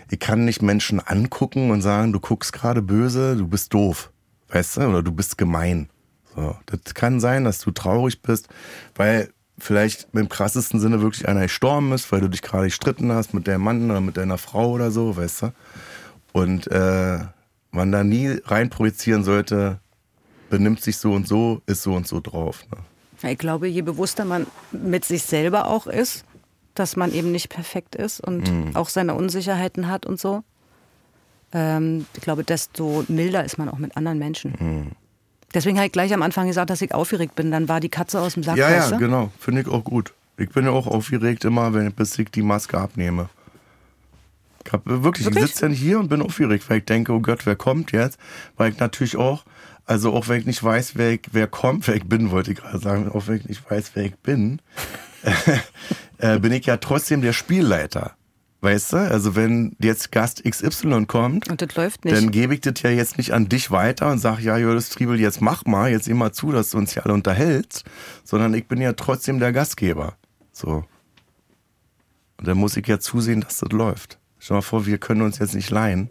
ich 0.09 0.19
kann 0.19 0.43
nicht 0.43 0.61
Menschen 0.61 0.99
angucken 0.99 1.71
und 1.71 1.81
sagen, 1.81 2.11
du 2.11 2.19
guckst 2.19 2.51
gerade 2.51 2.81
böse, 2.81 3.35
du 3.37 3.47
bist 3.47 3.73
doof, 3.73 4.11
weißt 4.49 4.77
du, 4.77 4.81
oder 4.87 5.03
du 5.03 5.11
bist 5.11 5.37
gemein. 5.37 5.89
So, 6.35 6.57
das 6.65 6.93
kann 6.93 7.19
sein, 7.19 7.43
dass 7.43 7.59
du 7.59 7.71
traurig 7.71 8.21
bist, 8.21 8.49
weil 8.95 9.29
vielleicht 9.59 10.07
im 10.13 10.29
krassesten 10.29 10.79
Sinne 10.79 11.01
wirklich 11.01 11.27
einer 11.27 11.41
gestorben 11.43 11.91
ist, 11.91 12.11
weil 12.11 12.21
du 12.21 12.27
dich 12.27 12.41
gerade 12.41 12.65
gestritten 12.65 13.11
hast 13.11 13.33
mit 13.33 13.47
deinem 13.47 13.61
Mann 13.63 13.89
oder 13.89 14.01
mit 14.01 14.17
deiner 14.17 14.37
Frau 14.37 14.71
oder 14.71 14.89
so, 14.91 15.15
weißt 15.15 15.43
du. 15.43 15.53
Und 16.31 16.67
äh, 16.67 17.19
man 17.71 17.91
da 17.91 18.03
nie 18.03 18.39
reinprojizieren 18.45 19.23
sollte, 19.23 19.79
benimmt 20.49 20.81
sich 20.81 20.97
so 20.97 21.13
und 21.13 21.27
so, 21.27 21.61
ist 21.65 21.83
so 21.83 21.93
und 21.93 22.07
so 22.07 22.19
drauf. 22.19 22.65
Ne? 22.71 23.31
Ich 23.31 23.37
glaube, 23.37 23.67
je 23.67 23.81
bewusster 23.81 24.25
man 24.25 24.47
mit 24.71 25.05
sich 25.05 25.23
selber 25.23 25.67
auch 25.67 25.87
ist, 25.87 26.25
dass 26.75 26.95
man 26.95 27.13
eben 27.13 27.31
nicht 27.31 27.49
perfekt 27.49 27.95
ist 27.95 28.21
und 28.21 28.49
mhm. 28.49 28.75
auch 28.75 28.89
seine 28.89 29.15
Unsicherheiten 29.15 29.87
hat 29.87 30.05
und 30.05 30.19
so, 30.19 30.43
ähm, 31.51 32.05
ich 32.15 32.21
glaube, 32.21 32.43
desto 32.43 33.03
milder 33.07 33.43
ist 33.43 33.57
man 33.57 33.69
auch 33.69 33.77
mit 33.77 33.97
anderen 33.97 34.19
Menschen. 34.19 34.53
Mhm. 34.59 34.91
Deswegen 35.53 35.77
habe 35.77 35.87
ich 35.87 35.91
gleich 35.91 36.13
am 36.13 36.21
Anfang 36.21 36.47
gesagt, 36.47 36.69
dass 36.69 36.81
ich 36.81 36.93
aufgeregt 36.93 37.35
bin. 37.35 37.51
Dann 37.51 37.67
war 37.67 37.79
die 37.79 37.89
Katze 37.89 38.21
aus 38.21 38.35
dem 38.35 38.43
Sack. 38.43 38.57
Ja, 38.57 38.69
ja, 38.69 38.97
genau. 38.97 39.31
Finde 39.39 39.61
ich 39.61 39.67
auch 39.67 39.83
gut. 39.83 40.13
Ich 40.37 40.49
bin 40.49 40.65
ja 40.65 40.71
auch 40.71 40.85
aufgeregt 40.87 41.43
immer, 41.43 41.73
wenn, 41.73 41.91
bis 41.91 42.17
ich 42.19 42.29
die 42.29 42.43
Maske 42.43 42.77
abnehme. 42.77 43.29
Wirklich, 44.65 45.25
wirklich? 45.25 45.25
ich 45.25 45.49
sitze 45.51 45.61
dann 45.61 45.71
hier 45.71 45.99
und 45.99 46.09
bin 46.09 46.21
aufgeregt, 46.21 46.69
weil 46.69 46.79
ich 46.79 46.85
denke, 46.85 47.13
oh 47.13 47.19
Gott, 47.19 47.45
wer 47.45 47.55
kommt 47.55 47.91
jetzt? 47.91 48.19
Weil 48.57 48.71
ich 48.71 48.79
natürlich 48.79 49.17
auch 49.17 49.45
also 49.89 50.13
auch 50.13 50.27
wenn 50.27 50.41
ich 50.41 50.45
nicht 50.45 50.63
weiß, 50.63 50.97
wer, 50.97 51.13
ich, 51.13 51.21
wer 51.31 51.47
kommt, 51.47 51.87
wer 51.87 51.95
ich 51.95 52.07
bin, 52.07 52.29
wollte 52.29 52.51
ich 52.51 52.59
gerade 52.59 52.77
sagen, 52.77 53.09
auch 53.09 53.25
wenn 53.25 53.37
ich 53.37 53.45
nicht 53.45 53.71
weiß, 53.71 53.91
wer 53.95 54.05
ich 54.05 54.15
bin, 54.19 54.61
äh, 56.19 56.37
bin 56.37 56.51
ich 56.51 56.67
ja 56.67 56.77
trotzdem 56.77 57.21
der 57.21 57.33
Spielleiter. 57.33 58.15
Weißt 58.61 58.93
du? 58.93 58.97
Also 58.97 59.35
wenn 59.35 59.75
jetzt 59.79 60.11
Gast 60.11 60.43
XY 60.43 61.07
kommt, 61.07 61.49
und 61.49 61.59
das 61.59 61.73
läuft 61.73 62.05
nicht. 62.05 62.15
dann 62.15 62.29
gebe 62.29 62.53
ich 62.53 62.61
das 62.61 62.83
ja 62.83 62.91
jetzt 62.91 63.17
nicht 63.17 63.33
an 63.33 63.49
dich 63.49 63.71
weiter 63.71 64.11
und 64.11 64.19
sage, 64.19 64.43
ja, 64.43 64.57
Joris 64.57 64.89
Triebel, 64.89 65.19
jetzt 65.19 65.41
mach 65.41 65.65
mal, 65.65 65.89
jetzt 65.89 66.07
immer 66.07 66.33
zu, 66.33 66.51
dass 66.51 66.69
du 66.69 66.77
uns 66.77 66.93
hier 66.93 67.03
alle 67.05 67.15
unterhältst, 67.15 67.83
sondern 68.23 68.53
ich 68.53 68.67
bin 68.67 68.79
ja 68.79 68.93
trotzdem 68.93 69.39
der 69.39 69.53
Gastgeber. 69.53 70.17
So. 70.51 70.85
Und 72.37 72.47
dann 72.47 72.57
muss 72.57 72.77
ich 72.77 72.85
ja 72.85 72.99
zusehen, 72.99 73.41
dass 73.41 73.57
das 73.57 73.71
läuft. 73.71 74.19
Stell 74.39 74.57
mal 74.57 74.61
vor, 74.61 74.85
wir 74.85 74.97
können 74.97 75.21
uns 75.21 75.39
jetzt 75.39 75.55
nicht 75.55 75.69
leihen 75.69 76.09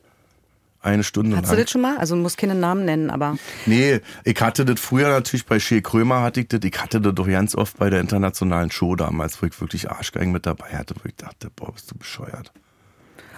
eine 0.80 1.02
Stunde 1.02 1.36
Hattest 1.36 1.52
lang. 1.52 1.58
du 1.58 1.64
das 1.64 1.70
schon 1.70 1.80
mal? 1.80 1.98
Also 1.98 2.14
du 2.14 2.22
musst 2.22 2.38
keinen 2.38 2.60
Namen 2.60 2.84
nennen, 2.84 3.10
aber. 3.10 3.36
Nee, 3.66 4.00
ich 4.24 4.40
hatte 4.40 4.64
das 4.64 4.80
früher 4.80 5.08
natürlich 5.08 5.46
bei 5.46 5.58
Shea 5.58 5.80
Krömer 5.80 6.22
hatte 6.22 6.40
ich 6.40 6.48
das. 6.48 6.60
Ich 6.62 6.80
hatte 6.80 7.00
das 7.00 7.14
doch 7.14 7.26
ganz 7.26 7.54
oft 7.54 7.78
bei 7.78 7.90
der 7.90 8.00
internationalen 8.00 8.70
Show 8.70 8.94
damals, 8.94 9.42
wo 9.42 9.46
ich 9.46 9.60
wirklich 9.60 9.90
Arschgeigen 9.90 10.32
mit 10.32 10.46
dabei 10.46 10.70
hatte, 10.76 10.94
wo 10.94 11.08
ich 11.08 11.16
dachte, 11.16 11.50
boah, 11.54 11.72
bist 11.72 11.90
du 11.90 11.96
bescheuert. 11.96 12.52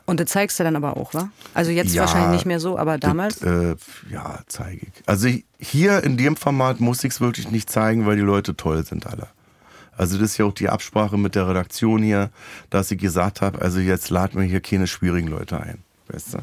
Und 0.06 0.18
das 0.18 0.30
zeigst 0.30 0.58
du 0.58 0.64
dann 0.64 0.76
aber 0.76 0.96
auch, 0.96 1.14
wa? 1.14 1.30
Also 1.54 1.70
jetzt 1.70 1.94
ja, 1.94 2.02
wahrscheinlich 2.02 2.32
nicht 2.32 2.46
mehr 2.46 2.58
so, 2.58 2.76
aber 2.76 2.98
damals? 2.98 3.38
Das, 3.38 3.48
äh, 3.48 3.76
ja, 4.10 4.40
zeige 4.46 4.86
ich. 4.86 4.92
Also 5.06 5.28
hier 5.58 6.02
in 6.02 6.16
dem 6.16 6.36
Format 6.36 6.80
muss 6.80 7.04
ich 7.04 7.12
es 7.12 7.20
wirklich 7.20 7.50
nicht 7.50 7.70
zeigen, 7.70 8.06
weil 8.06 8.16
die 8.16 8.22
Leute 8.22 8.56
toll 8.56 8.84
sind 8.84 9.06
alle. 9.06 9.28
Also 10.00 10.16
das 10.16 10.30
ist 10.30 10.38
ja 10.38 10.46
auch 10.46 10.54
die 10.54 10.70
Absprache 10.70 11.18
mit 11.18 11.34
der 11.34 11.46
Redaktion 11.46 12.02
hier, 12.02 12.30
dass 12.70 12.90
ich 12.90 12.98
gesagt 12.98 13.42
habe, 13.42 13.60
also 13.60 13.80
jetzt 13.80 14.08
laden 14.08 14.40
wir 14.40 14.48
hier 14.48 14.62
keine 14.62 14.86
schwierigen 14.86 15.28
Leute 15.28 15.60
ein. 15.60 15.84
Weißt 16.08 16.32
du? 16.32 16.38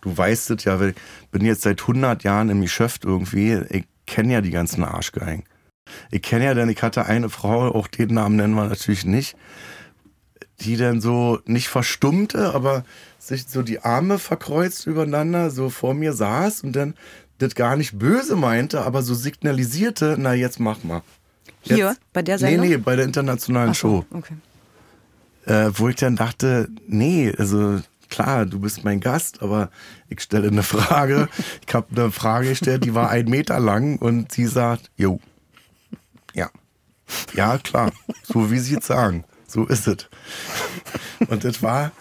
du 0.00 0.16
weißt 0.16 0.52
es 0.52 0.62
ja, 0.62 0.80
ich 0.80 0.94
bin 1.32 1.44
jetzt 1.44 1.62
seit 1.62 1.80
100 1.80 2.22
Jahren 2.22 2.50
im 2.50 2.60
Geschäft 2.60 3.04
irgendwie, 3.04 3.54
ich 3.70 3.84
kenne 4.06 4.34
ja 4.34 4.40
die 4.40 4.52
ganzen 4.52 4.84
Arschgeigen. 4.84 5.42
Ich 6.12 6.22
kenne 6.22 6.44
ja, 6.44 6.54
denn 6.54 6.68
ich 6.68 6.84
hatte 6.84 7.06
eine 7.06 7.30
Frau, 7.30 7.74
auch 7.74 7.88
den 7.88 8.14
Namen 8.14 8.36
nennen 8.36 8.54
wir 8.54 8.68
natürlich 8.68 9.04
nicht, 9.04 9.36
die 10.60 10.76
dann 10.76 11.00
so 11.00 11.40
nicht 11.46 11.66
verstummte, 11.66 12.54
aber 12.54 12.84
sich 13.18 13.48
so 13.48 13.62
die 13.62 13.80
Arme 13.80 14.20
verkreuzt 14.20 14.86
übereinander 14.86 15.50
so 15.50 15.68
vor 15.68 15.94
mir 15.94 16.12
saß 16.12 16.62
und 16.62 16.76
dann 16.76 16.94
das 17.38 17.56
gar 17.56 17.74
nicht 17.74 17.98
böse 17.98 18.36
meinte, 18.36 18.82
aber 18.82 19.02
so 19.02 19.14
signalisierte, 19.14 20.14
na 20.16 20.32
jetzt 20.34 20.60
mach 20.60 20.84
mal. 20.84 21.02
Jetzt, 21.62 21.76
Hier, 21.76 21.96
bei 22.12 22.22
der 22.22 22.38
Sendung? 22.38 22.66
Nee, 22.66 22.76
nee, 22.76 22.76
bei 22.76 22.96
der 22.96 23.04
internationalen 23.04 23.74
so, 23.74 23.78
Show. 23.78 24.06
Okay. 24.12 24.34
Äh, 25.46 25.70
wo 25.74 25.88
ich 25.88 25.96
dann 25.96 26.16
dachte, 26.16 26.68
nee, 26.86 27.32
also 27.36 27.80
klar, 28.08 28.46
du 28.46 28.60
bist 28.60 28.84
mein 28.84 29.00
Gast, 29.00 29.42
aber 29.42 29.70
ich 30.08 30.20
stelle 30.20 30.48
eine 30.48 30.62
Frage. 30.62 31.28
Ich 31.66 31.74
habe 31.74 31.86
eine 31.92 32.10
Frage 32.10 32.48
gestellt, 32.48 32.84
die 32.84 32.94
war 32.94 33.10
ein 33.10 33.26
Meter 33.26 33.60
lang 33.60 33.96
und 33.98 34.32
sie 34.32 34.46
sagt, 34.46 34.90
jo, 34.96 35.20
ja, 36.34 36.50
ja 37.34 37.58
klar, 37.58 37.92
so 38.24 38.50
wie 38.50 38.58
sie 38.58 38.76
es 38.76 38.86
sagen, 38.86 39.24
so 39.46 39.66
ist 39.66 39.86
es. 39.86 40.08
Und 41.28 41.44
das 41.44 41.62
war 41.62 41.92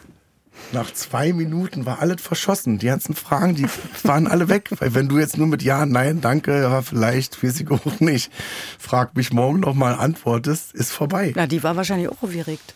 nach 0.74 0.94
zwei 0.94 1.34
Minuten 1.34 1.86
war 1.86 2.00
alles 2.00 2.22
verschossen. 2.22 2.78
Die 2.80 2.88
ganzen 2.88 3.16
Fragen, 3.16 3.56
die 3.56 3.68
waren 4.04 4.28
alle 4.28 4.50
weg. 4.50 4.70
Weil 4.80 4.94
wenn 4.94 5.10
du 5.10 5.20
jetzt 5.20 5.38
nur 5.38 5.48
mit 5.48 5.64
Ja, 5.64 5.86
Nein, 5.86 6.22
Danke, 6.22 6.62
ja, 6.62 6.82
vielleicht, 6.82 7.44
weiß 7.44 7.60
ich 7.62 7.72
auch 7.72 8.00
nicht, 8.00 8.32
frag 8.78 9.16
mich 9.16 9.32
morgen 9.34 9.60
nochmal 9.60 9.96
antwortest, 9.96 10.74
ist 10.74 10.92
vorbei. 10.92 11.34
Na, 11.36 11.48
die 11.48 11.64
war 11.64 11.76
wahrscheinlich 11.76 12.10
auch 12.10 12.22
aufgeregt. 12.24 12.74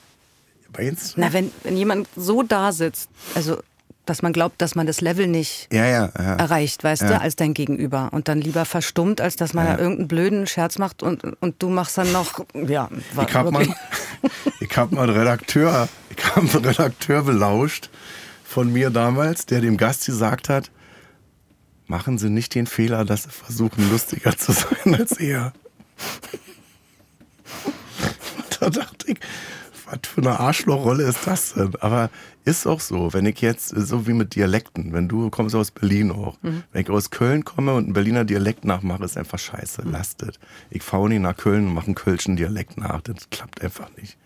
Meinst 0.75 1.17
Na, 1.17 1.31
wenn, 1.33 1.51
wenn 1.63 1.77
jemand 1.77 2.07
so 2.15 2.41
da 2.41 2.71
sitzt, 2.71 3.09
also 3.35 3.61
dass 4.05 4.21
man 4.21 4.33
glaubt, 4.33 4.61
dass 4.61 4.75
man 4.75 4.85
das 4.85 5.01
Level 5.01 5.27
nicht 5.27 5.67
ja, 5.71 5.85
ja, 5.85 6.11
ja. 6.17 6.35
erreicht, 6.35 6.83
weißt 6.83 7.03
du, 7.03 7.19
als 7.19 7.35
dein 7.35 7.53
Gegenüber. 7.53 8.09
Und 8.11 8.27
dann 8.27 8.41
lieber 8.41 8.65
verstummt, 8.65 9.21
als 9.21 9.37
dass 9.37 9.53
man 9.53 9.65
da 9.65 9.77
irgendeinen 9.77 10.07
blöden 10.07 10.47
Scherz 10.47 10.77
macht 10.77 11.03
und, 11.03 11.23
und 11.41 11.61
du 11.61 11.69
machst 11.69 11.97
dann 11.97 12.11
noch, 12.11 12.45
ja. 12.53 12.89
Ich 13.25 13.33
habe 13.33 13.51
mal, 13.51 13.65
ich 14.59 14.77
hab 14.77 14.91
mal 14.91 15.03
einen 15.03 15.17
Redakteur, 15.17 15.87
ich 16.09 16.25
hab 16.25 16.37
einen 16.37 16.65
Redakteur 16.65 17.23
belauscht 17.23 17.89
von 18.43 18.71
mir 18.71 18.89
damals, 18.89 19.45
der 19.45 19.61
dem 19.61 19.77
Gast 19.77 20.05
gesagt 20.05 20.49
hat, 20.49 20.69
machen 21.87 22.17
Sie 22.17 22.29
nicht 22.29 22.55
den 22.55 22.67
Fehler, 22.67 23.05
dass 23.05 23.23
Sie 23.23 23.29
versuchen, 23.29 23.89
lustiger 23.89 24.37
zu 24.37 24.51
sein 24.51 24.95
als 24.95 25.13
er. 25.13 25.53
da 28.59 28.69
dachte 28.69 29.11
ich, 29.11 29.17
was 29.93 30.09
für 30.11 30.21
eine 30.21 30.39
Arschlochrolle 30.39 31.03
ist 31.03 31.25
das 31.25 31.53
denn? 31.53 31.73
Aber 31.79 32.09
ist 32.45 32.67
auch 32.67 32.79
so, 32.79 33.13
wenn 33.13 33.25
ich 33.25 33.41
jetzt, 33.41 33.69
so 33.69 34.07
wie 34.07 34.13
mit 34.13 34.35
Dialekten, 34.35 34.93
wenn 34.93 35.07
du 35.07 35.29
kommst 35.29 35.55
aus 35.55 35.71
Berlin 35.71 36.11
auch, 36.11 36.37
mhm. 36.41 36.63
wenn 36.71 36.81
ich 36.81 36.89
aus 36.89 37.09
Köln 37.09 37.45
komme 37.45 37.73
und 37.73 37.85
einen 37.85 37.93
Berliner 37.93 38.25
Dialekt 38.25 38.65
nachmache, 38.65 39.03
ist 39.03 39.17
einfach 39.17 39.39
scheiße, 39.39 39.85
mhm. 39.85 39.91
lastet. 39.91 40.39
Ich 40.69 40.83
fahre 40.83 41.09
nicht 41.09 41.21
nach 41.21 41.37
Köln 41.37 41.67
und 41.67 41.73
mache 41.73 41.87
einen 41.87 41.95
kölschen 41.95 42.35
Dialekt 42.35 42.77
nach, 42.77 43.01
das 43.01 43.29
klappt 43.29 43.61
einfach 43.61 43.89
nicht. 43.97 44.17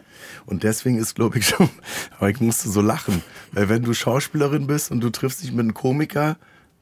Und 0.46 0.64
deswegen 0.64 0.98
ist, 0.98 1.16
glaube 1.16 1.38
ich, 1.38 1.48
schon, 1.50 1.70
aber 2.18 2.30
ich 2.30 2.40
musste 2.40 2.70
so 2.70 2.82
lachen, 2.82 3.22
weil 3.52 3.70
wenn 3.70 3.84
du 3.84 3.94
Schauspielerin 3.94 4.68
bist 4.68 4.92
und 4.92 5.02
du 5.02 5.10
triffst 5.10 5.44
dich 5.44 5.52
mit 5.52 5.62
einem 5.62 5.74
Komiker, 5.74 6.38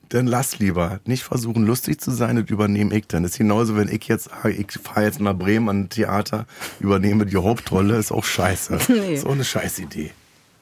dann 0.10 0.28
lass 0.28 0.60
lieber. 0.60 1.00
Nicht 1.06 1.24
versuchen, 1.24 1.66
lustig 1.66 2.00
zu 2.00 2.12
sein 2.12 2.38
und 2.38 2.50
übernehme 2.50 2.96
ich 2.96 3.08
dann. 3.08 3.24
Das 3.24 3.34
ist 3.34 3.38
genauso, 3.38 3.76
wenn 3.76 3.88
ich 3.88 4.08
jetzt 4.08 4.30
sage, 4.30 4.52
ich 4.52 4.72
fahre 4.82 5.06
jetzt 5.06 5.20
nach 5.20 5.36
Bremen 5.36 5.70
an 5.70 5.80
ein 5.82 5.90
Theater, 5.90 6.46
übernehme 6.80 7.26
die 7.26 7.38
Hauptrolle, 7.38 7.98
ist 7.98 8.12
auch 8.12 8.26
scheiße. 8.26 8.78
Nee. 8.96 9.16
Ist 9.16 9.26
auch 9.26 9.32
eine 9.32 9.44
scheiß 9.44 9.80
Idee. 9.80 10.12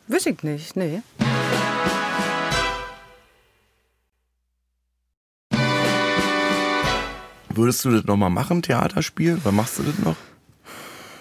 Wüsste 0.08 0.32
ich 0.32 0.44
nicht, 0.44 0.76
nee. 0.76 1.02
Würdest 7.50 7.86
du 7.86 7.92
das 7.92 8.06
nochmal 8.06 8.32
machen, 8.32 8.64
Theater 8.64 9.04
spielen? 9.04 9.40
Oder 9.44 9.52
machst 9.52 9.78
du 9.78 9.84
das 9.84 10.00
noch? 10.00 10.16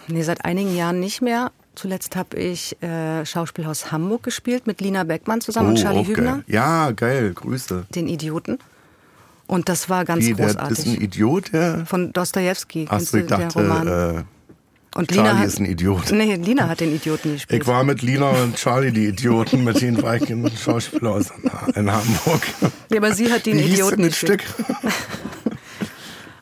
Nee, 0.09 0.23
seit 0.23 0.45
einigen 0.45 0.75
Jahren 0.75 0.99
nicht 0.99 1.21
mehr. 1.21 1.53
Zuletzt 1.75 2.17
habe 2.17 2.37
ich 2.37 2.81
äh, 2.83 3.25
Schauspielhaus 3.25 3.93
Hamburg 3.93 4.23
gespielt 4.25 4.67
mit 4.67 4.81
Lina 4.81 5.05
Beckmann 5.05 5.41
zusammen 5.41 5.69
oh, 5.69 5.71
und 5.71 5.77
Charlie 5.77 6.07
Hübner. 6.07 6.33
Geil. 6.33 6.45
Ja, 6.47 6.91
geil, 6.91 7.33
Grüße. 7.33 7.87
Den 7.95 8.09
Idioten. 8.09 8.59
Und 9.47 9.69
das 9.69 9.89
war 9.89 10.05
ganz 10.05 10.25
Wie, 10.25 10.33
großartig. 10.33 10.69
Das 10.69 10.79
ist 10.79 10.87
ein 10.87 11.01
Idiot, 11.01 11.53
der. 11.53 11.87
Von 11.87 12.13
Dostoevsky. 12.13 12.87
Achso, 12.89 13.19
ich 13.19 13.27
dachte, 13.27 13.61
äh, 13.61 14.23
und 14.95 15.11
Charlie 15.11 15.29
Lina 15.29 15.39
hat, 15.39 15.47
ist 15.47 15.59
ein 15.59 15.65
Idiot. 15.65 16.13
Nee, 16.13 16.37
Lina 16.37 16.69
hat 16.69 16.81
den 16.81 16.95
Idioten 16.95 17.33
gespielt. 17.33 17.63
Ich 17.63 17.69
war 17.69 17.83
mit 17.83 18.03
Lina 18.03 18.29
und 18.29 18.57
Charlie 18.57 18.93
die 18.93 19.07
Idioten, 19.07 19.65
mit 19.65 19.81
denen 19.81 20.03
war 20.03 20.17
ich 20.17 20.29
im 20.29 20.47
Schauspielhaus 20.57 21.33
in 21.75 21.91
Hamburg. 21.91 22.43
Ja, 22.91 22.99
aber 22.99 23.15
sie 23.15 23.33
hat 23.33 23.47
den 23.47 23.57
Wie 23.57 23.63
Idioten 23.63 24.05
hieß 24.05 24.21
gespielt. 24.21 24.43
Stück? 24.43 24.67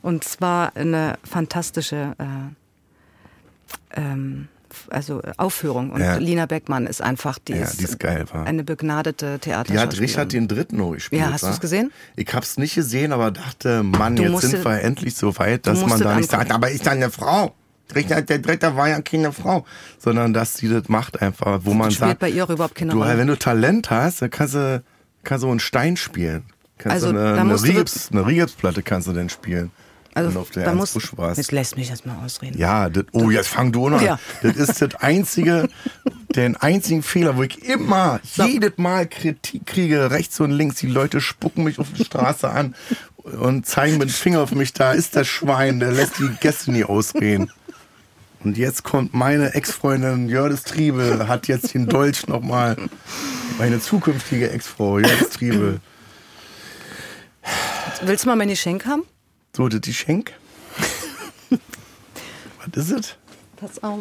Und 0.03 0.25
zwar 0.25 0.75
eine 0.77 1.19
fantastische 1.23 2.17
äh, 2.19 4.01
ähm, 4.01 4.49
also 4.91 5.23
Aufführung. 5.37 5.91
Und 5.91 6.01
ja. 6.01 6.17
Lina 6.17 6.47
Beckmann 6.47 6.87
ist 6.87 7.03
einfach, 7.03 7.39
die, 7.39 7.53
ja, 7.53 7.63
ist, 7.63 7.81
die 7.81 7.85
ist 7.85 7.99
geil, 7.99 8.25
eine 8.33 8.65
begnadete 8.65 9.39
Theaterschauspielerin. 9.39 9.91
Die 9.91 9.97
hat 9.97 10.01
Richard 10.01 10.33
den 10.33 10.49
Dritten 10.49 10.77
noch 10.77 10.93
gespielt. 10.93 11.23
Ja, 11.23 11.33
hast 11.33 11.45
du 11.45 11.49
es 11.49 11.61
gesehen? 11.61 11.93
Ich 12.17 12.33
hab's 12.35 12.59
nicht 12.59 12.75
gesehen, 12.75 13.13
aber 13.13 13.31
dachte, 13.31 13.83
Mann, 13.83 14.17
du 14.17 14.23
jetzt 14.23 14.33
musst, 14.33 14.51
sind 14.51 14.65
wir 14.65 14.83
endlich 14.83 15.15
so 15.15 15.37
weit, 15.39 15.67
dass 15.67 15.85
man 15.85 16.01
da 16.01 16.17
nicht 16.17 16.31
sagt, 16.31 16.51
aber 16.53 16.71
ist 16.71 16.87
da 16.87 16.93
eine 16.93 17.11
Frau? 17.11 17.55
Richard 17.95 18.29
der 18.29 18.39
Dritte 18.39 18.77
war 18.77 18.89
ja 18.89 19.01
keine 19.01 19.33
Frau, 19.33 19.65
sondern 19.99 20.33
dass 20.33 20.55
sie 20.55 20.69
das 20.69 20.89
macht 20.89 21.21
einfach, 21.21 21.61
wo 21.65 21.75
man 21.75 21.91
sagt, 21.91 22.21
bei 22.21 22.31
ihr 22.31 22.45
auch 22.45 22.51
überhaupt 22.51 22.75
keine 22.75 22.93
du, 22.93 22.99
Rolle. 22.99 23.19
wenn 23.19 23.27
du 23.27 23.37
Talent 23.37 23.91
hast, 23.91 24.23
dann 24.23 24.31
kannst 24.31 24.55
du, 24.55 24.83
kannst 25.25 25.45
du 25.45 25.51
einen 25.51 25.61
Stein 25.61 25.97
spielen. 25.97 26.45
Kannst 26.79 27.05
also, 27.05 27.13
du 27.13 27.19
eine, 27.19 27.41
eine, 27.41 27.63
Riebs, 27.63 28.11
eine 28.11 28.27
Riebsplatte 28.27 28.83
kannst 28.83 29.09
du 29.09 29.13
denn 29.13 29.29
spielen. 29.29 29.71
Wenn 30.15 30.35
du 30.35 30.41
auf 30.41 30.51
der 30.51 30.65
da 30.65 30.73
Ernst 30.73 30.95
muss, 30.95 31.17
warst. 31.17 31.39
jetzt 31.39 31.53
lässt 31.53 31.77
mich 31.77 31.89
das 31.89 32.05
mal 32.05 32.25
ausreden. 32.25 32.59
Ja, 32.59 32.89
das, 32.89 33.05
oh, 33.13 33.31
jetzt 33.31 33.49
fang 33.49 33.73
du 33.73 33.87
an. 33.87 34.03
Ja. 34.05 34.19
Das 34.43 34.57
ist 34.57 34.83
das 34.83 34.95
einzige, 34.97 35.69
den 36.37 36.57
einzigen 36.57 37.03
Fehler, 37.03 37.37
wo 37.37 37.43
ich 37.43 37.63
immer, 37.65 38.21
jedes 38.35 38.77
Mal 38.77 39.07
Kritik 39.07 39.67
kriege, 39.67 40.11
rechts 40.11 40.41
und 40.41 40.51
links. 40.51 40.77
Die 40.77 40.87
Leute 40.89 41.21
spucken 41.21 41.65
mich 41.65 41.79
auf 41.79 41.89
die 41.93 42.05
Straße 42.05 42.49
an 42.49 42.75
und 43.17 43.67
zeigen 43.67 43.99
mit 43.99 44.09
dem 44.09 44.15
Finger 44.15 44.41
auf 44.41 44.53
mich. 44.53 44.73
Da 44.73 44.93
ist 44.93 45.17
das 45.17 45.29
Schwein, 45.29 45.81
der 45.81 45.93
lässt 45.93 46.19
die 46.19 46.29
Gäste 46.41 46.73
nie 46.73 46.85
ausreden. 46.85 47.51
Und 48.43 48.57
jetzt 48.57 48.85
kommt 48.85 49.13
meine 49.13 49.55
Ex-Freundin 49.55 50.29
Jördis 50.29 50.63
Triebel, 50.63 51.29
hat 51.29 51.47
jetzt 51.47 51.75
den 51.75 51.87
Dolch 51.87 52.27
nochmal. 52.27 52.77
Meine 53.59 53.81
zukünftige 53.81 54.51
Ex-Frau, 54.51 54.99
Jördis 54.99 55.31
Triebel. 55.31 55.81
Willst 58.03 58.25
du 58.25 58.29
mal 58.29 58.37
meine 58.37 58.53
Geschenk 58.53 58.87
haben? 58.87 59.03
So, 59.57 59.69
das 59.69 59.81
die 59.81 59.95
Schenk. 59.95 60.33
Was 61.51 62.77
ist 62.77 62.91
es? 62.93 63.17
Pass 63.57 63.83
auf. 63.83 64.01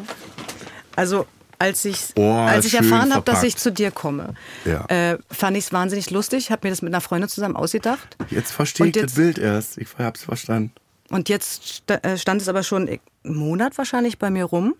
Also, 0.95 1.25
als 1.57 1.83
ich, 1.85 1.99
Oh, 2.15 2.31
als 2.33 2.65
ich 2.65 2.73
erfahren 2.75 3.13
habe, 3.13 3.23
dass 3.25 3.43
ich 3.43 3.57
zu 3.57 3.71
dir 3.71 3.91
komme, 3.91 4.33
Ja. 4.65 4.85
äh, 4.85 5.17
fand 5.31 5.57
ich 5.57 5.65
es 5.65 5.73
wahnsinnig 5.73 6.09
lustig, 6.11 6.51
habe 6.51 6.67
mir 6.67 6.71
das 6.71 6.81
mit 6.81 6.93
einer 6.93 7.01
Freundin 7.01 7.29
zusammen 7.29 7.55
ausgedacht. 7.55 8.15
Jetzt 8.29 8.51
verstehe 8.51 8.87
ich 8.87 8.93
das 8.93 9.01
jetzt- 9.03 9.15
Bild 9.15 9.37
erst. 9.37 9.77
Ich 9.77 9.87
hab's 9.97 10.23
verstanden. 10.23 10.71
Und 11.09 11.27
jetzt 11.27 11.83
äh, 11.89 12.17
stand 12.17 12.41
es 12.41 12.47
aber 12.47 12.63
schon 12.63 12.87
einen 12.87 12.99
Monat 13.23 13.77
wahrscheinlich 13.77 14.19
bei 14.19 14.29
mir 14.29 14.45
rum, 14.45 14.75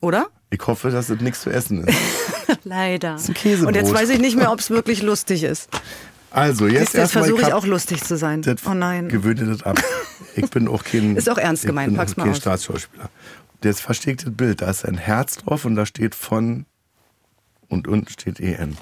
oder? 0.00 0.26
Ich 0.50 0.66
hoffe, 0.66 0.90
dass 0.90 1.08
es 1.08 1.20
nichts 1.20 1.42
zu 1.42 1.50
essen 1.50 1.84
ist. 1.84 1.96
Leider. 2.64 3.14
ist 3.16 3.28
ein 3.28 3.34
Käsebrot. 3.34 3.68
Und 3.68 3.74
jetzt 3.76 3.92
weiß 3.94 4.08
ich 4.08 4.18
nicht 4.18 4.36
mehr, 4.36 4.50
ob 4.50 4.58
es 4.58 4.70
wirklich 4.70 5.02
lustig 5.02 5.44
ist. 5.44 5.68
Also, 6.30 6.66
jetzt, 6.66 6.94
erstmal, 6.94 7.24
versuche 7.24 7.42
ich 7.42 7.52
auch 7.52 7.64
lustig 7.66 8.04
zu 8.04 8.16
sein. 8.16 8.42
das 8.42 8.56
Oh 8.66 8.74
nein. 8.74 9.08
Gewöhne 9.08 9.46
das 9.46 9.62
ab. 9.62 9.82
Ich 10.36 10.50
bin 10.50 10.68
auch 10.68 10.84
kein. 10.84 11.16
Ist 11.16 11.28
auch 11.28 11.38
ernst 11.38 11.64
ich 11.64 11.68
gemeint, 11.68 11.88
bin 11.88 11.96
pack's 11.96 12.12
auch 12.12 12.16
mal 12.18 12.24
kein 12.24 12.32
aus. 12.32 12.38
Staatsschauspieler. 12.38 13.10
Jetzt 13.64 13.80
versteht 13.80 14.24
das 14.24 14.34
Bild. 14.34 14.60
Da 14.62 14.70
ist 14.70 14.84
ein 14.84 14.98
Herz 14.98 15.38
drauf 15.38 15.64
und 15.64 15.74
da 15.74 15.84
steht 15.84 16.14
von 16.14 16.66
und 17.68 17.88
unten 17.88 18.08
steht 18.08 18.40
EN. 18.40 18.76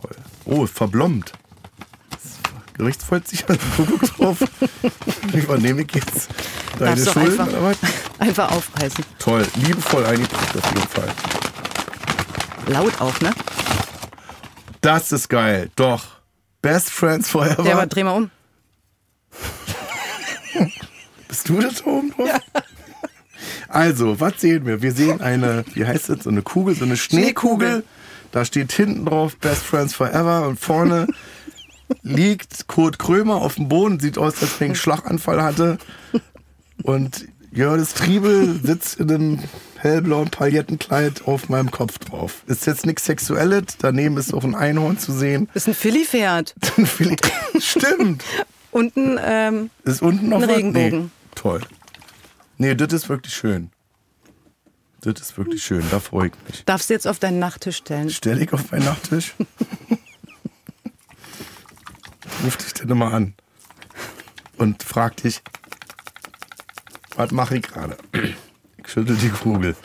Toll. 0.00 0.16
Oh, 0.44 0.66
verblombt. 0.66 1.32
Gerichtsvollzieher, 2.74 3.46
du 3.76 3.84
guckst 3.84 4.18
drauf. 4.18 4.38
Übernehme 5.32 5.82
ich 5.82 5.94
jetzt 5.94 6.28
deine 6.78 7.04
Schulden 7.04 7.40
einfach, 7.40 7.76
einfach 8.18 8.50
aufreißen. 8.52 9.04
Toll, 9.18 9.46
liebevoll 9.54 10.04
eingepackt 10.04 10.56
auf 10.56 10.74
jeden 10.74 10.88
Fall. 10.88 11.08
Laut 12.66 13.00
auch, 13.00 13.20
ne? 13.20 13.30
Das 14.82 15.12
ist 15.12 15.28
geil, 15.28 15.70
doch. 15.76 16.04
Best 16.60 16.90
Friends 16.90 17.30
Forever. 17.30 17.62
Der 17.62 17.74
aber 17.74 17.86
dreh 17.86 18.04
mal 18.04 18.16
um. 18.16 18.30
Bist 21.28 21.48
du 21.48 21.60
da 21.60 21.68
oben 21.84 22.10
drauf? 22.10 22.28
Also, 23.68 24.20
was 24.20 24.40
sehen 24.40 24.66
wir? 24.66 24.82
Wir 24.82 24.92
sehen 24.92 25.20
eine, 25.22 25.64
wie 25.72 25.86
heißt 25.86 26.10
das, 26.10 26.24
so 26.24 26.30
eine 26.30 26.42
Kugel, 26.42 26.74
so 26.74 26.84
eine 26.84 26.96
Schneekugel. 26.96 27.68
Schneekugel. 27.68 27.84
Da 28.32 28.44
steht 28.44 28.72
hinten 28.72 29.06
drauf 29.06 29.36
Best 29.38 29.62
Friends 29.62 29.94
Forever 29.94 30.46
und 30.48 30.58
vorne 30.58 31.06
liegt 32.02 32.66
Kurt 32.66 32.98
Krömer 32.98 33.36
auf 33.36 33.54
dem 33.54 33.68
Boden, 33.68 34.00
sieht 34.00 34.18
aus, 34.18 34.42
als 34.42 34.60
wenn 34.60 34.66
er 34.66 34.70
einen 34.70 34.74
Schlaganfall 34.74 35.42
hatte. 35.42 35.78
Und 36.82 37.28
Jördis 37.54 37.92
Triebel 37.92 38.58
sitzt 38.62 38.98
in 38.98 39.10
einem 39.10 39.38
hellblauen 39.76 40.30
Paillettenkleid 40.30 41.26
auf 41.26 41.50
meinem 41.50 41.70
Kopf 41.70 41.98
drauf. 41.98 42.42
Ist 42.46 42.66
jetzt 42.66 42.86
nichts 42.86 43.04
Sexuelles, 43.04 43.76
daneben 43.78 44.16
ist 44.16 44.32
auch 44.32 44.44
ein 44.44 44.54
Einhorn 44.54 44.98
zu 44.98 45.12
sehen. 45.12 45.50
Ist 45.52 45.68
ein 45.68 45.74
Philly-Pferd. 45.74 46.54
Stimmt. 47.58 48.24
Unten, 48.70 49.18
ähm, 49.22 49.68
Ist 49.84 50.00
unten 50.00 50.30
noch 50.30 50.40
Ein? 50.42 50.48
Regenbogen. 50.48 51.00
Nee. 51.02 51.08
Toll. 51.34 51.60
Nee, 52.56 52.74
das 52.74 52.92
ist 52.94 53.10
wirklich 53.10 53.34
schön. 53.34 53.70
Das 55.02 55.20
ist 55.20 55.36
wirklich 55.36 55.62
schön, 55.62 55.84
da 55.90 56.00
freue 56.00 56.28
ich 56.28 56.32
mich. 56.48 56.64
darfst 56.64 56.88
du 56.88 56.94
jetzt 56.94 57.06
auf 57.06 57.18
deinen 57.18 57.38
Nachttisch 57.38 57.76
stellen. 57.78 58.08
Stell 58.08 58.38
dich 58.38 58.52
auf 58.52 58.70
meinen 58.70 58.84
Nachttisch. 58.84 59.34
Ruf 62.44 62.56
dich 62.56 62.72
dann 62.74 62.88
immer 62.88 63.12
an. 63.12 63.34
Und 64.56 64.82
frag 64.84 65.16
dich, 65.16 65.42
was 67.16 67.30
mache 67.30 67.56
ich 67.56 67.62
gerade? 67.62 67.96
Ich 68.12 68.88
schüttel 68.88 69.16
die 69.16 69.28
Kugel. 69.30 69.76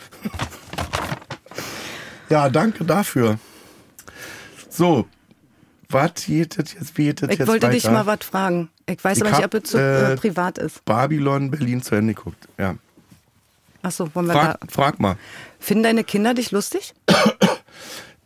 Ja, 2.28 2.48
danke 2.48 2.84
dafür. 2.84 3.38
So, 4.68 5.06
was 5.88 6.12
geht 6.26 6.58
das 6.58 6.74
jetzt? 6.74 6.98
Wie 6.98 7.04
geht 7.04 7.22
das 7.22 7.30
Ich 7.30 7.38
jetzt 7.38 7.48
wollte 7.48 7.66
weiter? 7.66 7.74
dich 7.74 7.84
mal 7.84 8.06
was 8.06 8.18
fragen. 8.22 8.68
Ich 8.86 9.02
weiß 9.02 9.18
Ich 9.18 9.24
aber 9.24 9.36
nicht, 9.36 9.44
ob 9.44 9.54
es 9.54 9.70
zu 9.70 9.78
äh, 9.78 10.12
äh, 10.12 10.16
privat 10.16 10.58
ist. 10.58 10.84
Babylon 10.84 11.50
Berlin 11.50 11.82
zu 11.82 11.94
Ende 11.94 12.14
guckt. 12.14 12.48
Ja. 12.58 12.74
Achso, 13.82 14.10
wollen 14.14 14.26
wir 14.26 14.32
Frag, 14.34 14.60
da. 14.60 14.66
frag 14.68 15.00
mal. 15.00 15.16
Finden 15.58 15.84
deine 15.84 16.04
Kinder 16.04 16.34
dich 16.34 16.50
lustig? 16.50 16.94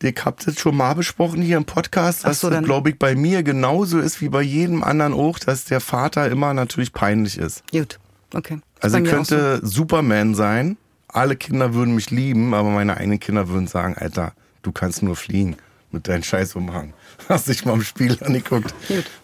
Ich 0.05 0.25
hab 0.25 0.41
das 0.45 0.59
schon 0.59 0.77
mal 0.77 0.95
besprochen 0.95 1.43
hier 1.43 1.57
im 1.57 1.65
Podcast, 1.65 2.25
dass 2.25 2.41
so, 2.41 2.51
das, 2.51 2.65
glaube 2.65 2.91
ich, 2.91 2.99
bei 2.99 3.15
mir 3.15 3.45
genauso 3.45 4.01
ist 4.01 4.21
wie 4.21 4.29
bei 4.29 4.43
jedem 4.43 4.83
anderen 4.83 5.13
auch, 5.13 5.39
dass 5.39 5.65
der 5.65 5.79
Vater 5.79 6.29
immer 6.29 6.53
natürlich 6.55 6.93
peinlich 6.93 7.39
ist. 7.39 7.63
Gut, 7.71 8.01
okay. 8.35 8.59
Also 8.83 8.99
ich 8.99 9.05
auch 9.05 9.25
so. 9.25 9.37
könnte 9.37 9.61
Superman 9.67 10.35
sein, 10.35 10.77
alle 11.09 11.37
Kinder 11.37 11.75
würden 11.75 11.95
mich 11.95 12.11
lieben, 12.11 12.55
aber 12.55 12.71
meine 12.71 12.97
eigenen 12.97 13.21
Kinder 13.21 13.49
würden 13.49 13.67
sagen, 13.67 13.95
Alter, 13.97 14.33
du 14.63 14.73
kannst 14.73 15.03
nur 15.03 15.17
fliegen 15.17 15.57
mit 15.91 16.09
deinem 16.09 16.23
Scheißumhang. 16.23 16.95
Hast 17.29 17.49
dich 17.49 17.65
mal 17.65 17.75
im 17.75 17.83
Spiel 17.83 18.17
angeguckt. 18.23 18.75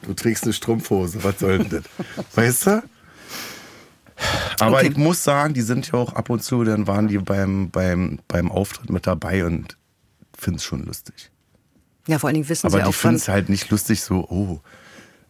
Du 0.03 0.13
trägst 0.15 0.45
eine 0.45 0.53
Strumpfhose, 0.53 1.25
was 1.25 1.39
soll 1.41 1.59
denn 1.59 1.83
das? 1.83 2.27
weißt 2.37 2.67
du? 2.67 2.83
Aber 4.61 4.79
Okay. 4.79 4.89
ich 4.91 4.97
muss 4.97 5.23
sagen, 5.25 5.55
die 5.55 5.61
sind 5.63 5.87
ja 5.91 5.95
auch 5.95 6.13
ab 6.13 6.29
und 6.31 6.43
zu, 6.43 6.65
dann 6.65 6.87
waren 6.87 7.09
die 7.09 7.19
beim, 7.19 7.71
beim, 7.71 8.19
beim 8.29 8.51
Auftritt 8.51 8.91
mit 8.91 9.07
dabei 9.07 9.45
und 9.45 9.77
finden 10.37 10.59
es 10.59 10.65
schon 10.65 10.85
lustig. 10.85 11.31
Ja, 12.07 12.19
vor 12.19 12.29
allen 12.29 12.35
Dingen 12.35 12.49
wissen 12.49 12.67
Aber 12.67 12.79
sie 12.79 12.83
die 12.83 12.89
auch 12.89 12.95
finden 12.95 13.19
von. 13.19 13.23
es 13.23 13.29
halt 13.29 13.49
nicht 13.49 13.71
lustig 13.71 14.03
so, 14.03 14.27
oh, 14.29 14.61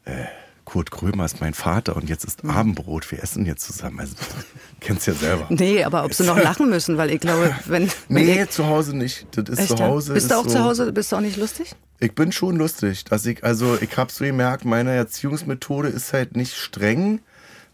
äh, 0.04 0.24
Kurt 0.68 0.90
Krömer 0.90 1.24
ist 1.24 1.40
mein 1.40 1.54
Vater 1.54 1.96
und 1.96 2.10
jetzt 2.10 2.24
ist 2.24 2.44
Abendbrot, 2.44 3.10
wir 3.10 3.22
essen 3.22 3.46
jetzt 3.46 3.64
zusammen. 3.64 4.00
Also, 4.00 4.16
kennst 4.80 5.06
ja 5.06 5.14
selber. 5.14 5.46
Nee, 5.48 5.82
aber 5.82 6.04
ob 6.04 6.12
sie 6.12 6.24
noch 6.24 6.36
lachen 6.36 6.68
müssen, 6.70 6.98
weil 6.98 7.10
ich 7.10 7.20
glaube, 7.20 7.56
wenn. 7.64 7.88
wenn 8.10 8.26
Nee, 8.26 8.42
ich, 8.42 8.50
zu 8.50 8.66
Hause 8.66 8.94
nicht. 8.94 9.26
Das 9.30 9.48
ist 9.48 9.60
echt, 9.60 9.78
zu? 9.78 9.82
Hause. 9.82 10.12
Bist 10.12 10.26
ist 10.26 10.30
du 10.30 10.36
auch 10.36 10.44
so, 10.44 10.50
zu 10.50 10.62
Hause? 10.62 10.92
Bist 10.92 11.10
du 11.10 11.16
auch 11.16 11.22
nicht 11.22 11.38
lustig? 11.38 11.74
Ich 12.00 12.14
bin 12.14 12.32
schon 12.32 12.56
lustig, 12.56 13.06
dass 13.06 13.24
ich, 13.24 13.44
also 13.44 13.78
ich 13.80 13.96
habe 13.96 14.12
so 14.12 14.26
gemerkt, 14.26 14.66
meine 14.66 14.94
Erziehungsmethode 14.94 15.88
ist 15.88 16.12
halt 16.12 16.36
nicht 16.36 16.54
streng, 16.54 17.20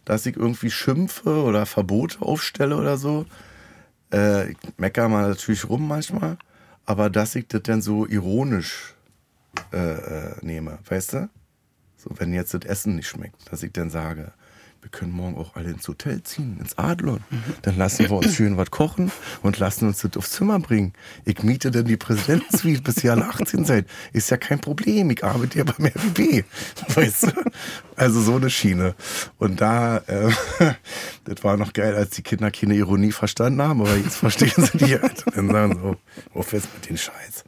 dass 0.04 0.24
ich 0.24 0.36
irgendwie 0.36 0.70
schimpfe 0.70 1.42
oder 1.42 1.66
Verbote 1.66 2.22
aufstelle 2.22 2.76
oder 2.76 2.96
so. 2.96 3.26
Äh, 4.12 4.52
ich 4.52 4.56
mecker 4.76 5.08
mal 5.08 5.30
natürlich 5.30 5.68
rum 5.68 5.88
manchmal, 5.88 6.38
aber 6.86 7.10
dass 7.10 7.34
ich 7.34 7.48
das 7.48 7.62
dann 7.64 7.82
so 7.82 8.06
ironisch 8.06 8.94
äh, 9.72 9.78
äh, 9.78 10.34
nehme, 10.42 10.78
weißt 10.88 11.14
du? 11.14 11.28
So, 12.04 12.10
wenn 12.18 12.34
jetzt 12.34 12.52
das 12.52 12.64
Essen 12.64 12.96
nicht 12.96 13.08
schmeckt, 13.08 13.50
dass 13.50 13.62
ich 13.62 13.72
dann 13.72 13.88
sage, 13.88 14.32
wir 14.82 14.90
können 14.90 15.12
morgen 15.12 15.38
auch 15.38 15.56
alle 15.56 15.70
ins 15.70 15.88
Hotel 15.88 16.22
ziehen, 16.24 16.58
ins 16.60 16.76
Adlon. 16.76 17.20
Dann 17.62 17.78
lassen 17.78 18.00
wir 18.00 18.12
uns 18.12 18.34
schön 18.34 18.58
was 18.58 18.70
kochen 18.70 19.10
und 19.40 19.58
lassen 19.58 19.86
uns 19.86 20.02
das 20.02 20.14
aufs 20.18 20.32
Zimmer 20.32 20.58
bringen. 20.58 20.92
Ich 21.24 21.42
miete 21.42 21.70
dann 21.70 21.86
die 21.86 21.96
Präsidentensuite, 21.96 22.82
bis 22.82 23.02
ihr 23.02 23.12
alle 23.12 23.24
18 23.24 23.64
seid. 23.64 23.86
Ist 24.12 24.30
ja 24.30 24.36
kein 24.36 24.60
Problem. 24.60 25.08
Ich 25.08 25.24
arbeite 25.24 25.56
ja 25.56 25.64
beim 25.64 25.86
RBB. 25.86 26.44
Weißt 26.94 27.22
du? 27.22 27.32
Also 27.96 28.20
so 28.20 28.36
eine 28.36 28.50
Schiene. 28.50 28.94
Und 29.38 29.62
da, 29.62 30.02
äh, 30.06 30.30
das 31.24 31.42
war 31.42 31.56
noch 31.56 31.72
geil, 31.72 31.94
als 31.94 32.10
die 32.10 32.22
Kinder 32.22 32.50
keine 32.50 32.74
Ironie 32.74 33.12
verstanden 33.12 33.62
haben, 33.62 33.80
aber 33.80 33.96
jetzt 33.96 34.16
verstehen 34.16 34.52
sie 34.70 34.76
die 34.76 35.00
halt. 35.00 35.26
Und 35.28 35.34
dann 35.34 35.50
sagen 35.50 35.80
so, 35.80 35.96
auf 36.38 36.52
jetzt 36.52 36.68
mit 36.74 36.90
den 36.90 36.98
Scheiß. 36.98 37.44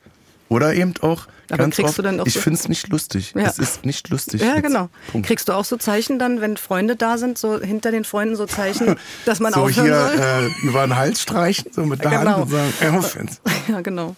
Oder 0.48 0.74
eben 0.74 0.94
auch, 1.00 1.26
Aber 1.48 1.58
ganz 1.58 1.74
kriegst 1.74 1.88
oft, 1.90 1.98
du 1.98 2.02
dann 2.02 2.20
auch 2.20 2.26
ich 2.26 2.34
so- 2.34 2.40
finde 2.40 2.58
es 2.60 2.68
nicht 2.68 2.86
lustig. 2.88 3.32
Ja. 3.34 3.42
Es 3.48 3.58
ist 3.58 3.84
nicht 3.84 4.08
lustig. 4.10 4.40
Ja, 4.42 4.54
jetzt. 4.54 4.62
genau. 4.62 4.88
Punkt. 5.10 5.26
Kriegst 5.26 5.48
du 5.48 5.52
auch 5.52 5.64
so 5.64 5.76
Zeichen 5.76 6.18
dann, 6.20 6.40
wenn 6.40 6.56
Freunde 6.56 6.94
da 6.94 7.18
sind, 7.18 7.36
so 7.36 7.60
hinter 7.60 7.90
den 7.90 8.04
Freunden 8.04 8.36
so 8.36 8.46
Zeichen, 8.46 8.94
dass 9.24 9.40
man 9.40 9.52
so 9.52 9.60
aufhören 9.62 9.84
hier 9.86 10.18
soll? 10.18 10.50
äh, 10.64 10.66
über 10.68 10.86
den 10.86 10.94
Hals 10.96 11.20
streichen, 11.22 11.72
so 11.72 11.84
mit 11.84 12.04
der 12.04 12.10
Genau. 12.10 12.30
Hand 12.32 12.42
und 12.44 12.50
sagen, 12.50 12.72
ey, 12.80 12.88
auf 12.90 13.16
jetzt. 13.16 13.40
Ja, 13.68 13.80
genau. 13.80 14.14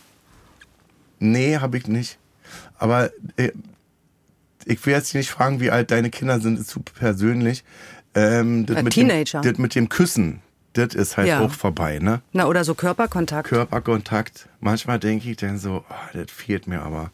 Nee, 1.18 1.56
habe 1.58 1.78
ich 1.78 1.86
nicht. 1.86 2.18
Aber 2.78 3.10
äh, 3.36 3.50
ich 4.64 4.84
will 4.84 4.92
jetzt 4.92 5.14
nicht 5.14 5.30
fragen, 5.30 5.60
wie 5.60 5.70
alt 5.70 5.90
deine 5.90 6.10
Kinder 6.10 6.40
sind, 6.40 6.60
ist 6.60 6.68
zu 6.68 6.80
persönlich. 6.80 7.64
Ähm, 8.14 8.66
das 8.66 8.76
Ja, 8.76 8.82
mit 8.82 8.92
Teenager. 8.92 9.40
Dem, 9.40 9.52
das 9.52 9.58
mit 9.58 9.74
dem 9.74 9.88
Küssen, 9.88 10.40
das 10.78 10.94
ist 10.94 11.16
halt 11.16 11.28
Ja. 11.28 11.40
auch 11.40 11.52
vorbei, 11.52 11.98
ne? 11.98 12.22
Na, 12.32 12.46
oder 12.46 12.64
so 12.64 12.74
Körperkontakt. 12.74 13.48
Körperkontakt. 13.48 14.48
Manchmal 14.60 14.98
denke 14.98 15.28
ich 15.30 15.36
dann 15.36 15.58
so, 15.58 15.84
oh, 15.88 15.94
das 16.14 16.30
fehlt 16.30 16.66
mir 16.66 16.80
aber. 16.82 17.10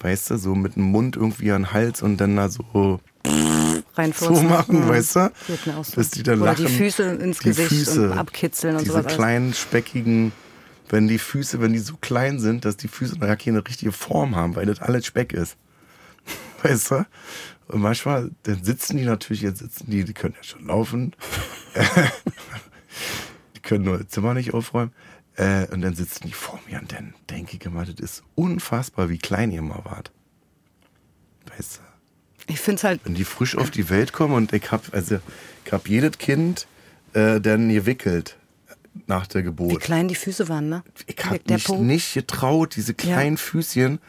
Weißt 0.00 0.30
du, 0.30 0.38
so 0.38 0.54
mit 0.54 0.76
dem 0.76 0.84
Mund 0.84 1.16
irgendwie 1.16 1.50
an 1.52 1.62
den 1.64 1.72
Hals 1.72 2.02
und 2.02 2.16
dann 2.18 2.36
da 2.36 2.48
so, 2.48 2.64
so 2.72 3.00
reinfurzen. 3.96 4.48
machen, 4.48 4.84
Mhm. 4.84 4.88
weißt 4.88 5.16
du? 5.16 5.32
So. 5.82 5.96
Dass 5.96 6.10
die 6.10 6.22
dann 6.22 6.40
Oder 6.40 6.52
lachen. 6.52 6.66
die 6.66 6.72
Füße 6.72 7.02
ins 7.02 7.38
Die 7.40 7.48
Gesicht 7.48 7.68
Füße, 7.68 8.12
und 8.12 8.18
abkitzeln 8.18 8.76
und 8.76 8.82
diese 8.82 8.92
sowas. 8.92 9.06
alles. 9.06 9.16
kleinen, 9.16 9.54
speckigen, 9.54 10.32
wenn 10.88 11.08
die 11.08 11.18
Füße, 11.18 11.60
wenn 11.60 11.72
die 11.72 11.80
so 11.80 11.96
klein 12.00 12.38
sind, 12.38 12.64
dass 12.64 12.76
die 12.76 12.88
Füße 12.88 13.18
noch 13.18 13.26
ja 13.26 13.36
keine 13.36 13.66
richtige 13.66 13.90
Form 13.92 14.36
haben, 14.36 14.54
weil 14.56 14.66
das 14.66 14.80
alles 14.80 15.04
Speck 15.04 15.32
ist. 15.32 15.56
weißt 16.62 16.92
du? 16.92 17.06
Und 17.66 17.80
manchmal, 17.82 18.30
dann 18.44 18.62
sitzen 18.64 18.96
die 18.96 19.04
natürlich, 19.04 19.42
jetzt 19.42 19.58
sitzen 19.58 19.90
die, 19.90 20.04
die 20.04 20.14
können 20.14 20.34
ja 20.36 20.44
schon 20.44 20.66
laufen. 20.68 21.12
die 23.56 23.60
können 23.60 23.84
nur 23.84 23.98
das 23.98 24.08
Zimmer 24.08 24.34
nicht 24.34 24.54
aufräumen. 24.54 24.92
Äh, 25.36 25.66
und 25.72 25.82
dann 25.82 25.94
sitzen 25.94 26.26
die 26.26 26.32
vor 26.32 26.58
mir 26.68 26.80
und 26.80 26.92
dann 26.92 27.14
denke 27.30 27.56
ich 27.56 27.64
immer, 27.64 27.84
das 27.84 28.00
ist 28.00 28.24
unfassbar, 28.34 29.08
wie 29.08 29.18
klein 29.18 29.52
ihr 29.52 29.62
mal 29.62 29.84
wart. 29.84 30.10
Weißt 31.56 31.76
du? 31.76 32.52
Ich 32.52 32.60
finde 32.60 32.78
es 32.78 32.84
halt. 32.84 33.00
Wenn 33.04 33.14
die 33.14 33.24
frisch 33.24 33.56
auf 33.56 33.70
die 33.70 33.88
Welt 33.90 34.12
kommen 34.12 34.34
und 34.34 34.52
ich 34.52 34.70
hab, 34.72 34.92
also, 34.92 35.20
ich 35.64 35.72
hab 35.72 35.88
jedes 35.88 36.18
Kind 36.18 36.66
äh, 37.12 37.40
dann 37.40 37.68
gewickelt 37.68 38.36
nach 39.06 39.26
der 39.26 39.42
Geburt. 39.42 39.72
Wie 39.72 39.76
klein 39.76 40.08
die 40.08 40.14
Füße 40.14 40.48
waren, 40.48 40.68
ne? 40.68 40.82
Ich 41.06 41.16
hab 41.24 41.48
mich 41.48 41.68
nicht 41.68 42.14
getraut, 42.14 42.74
diese 42.74 42.94
kleinen 42.94 43.36
ja. 43.36 43.42
Füßchen 43.42 44.00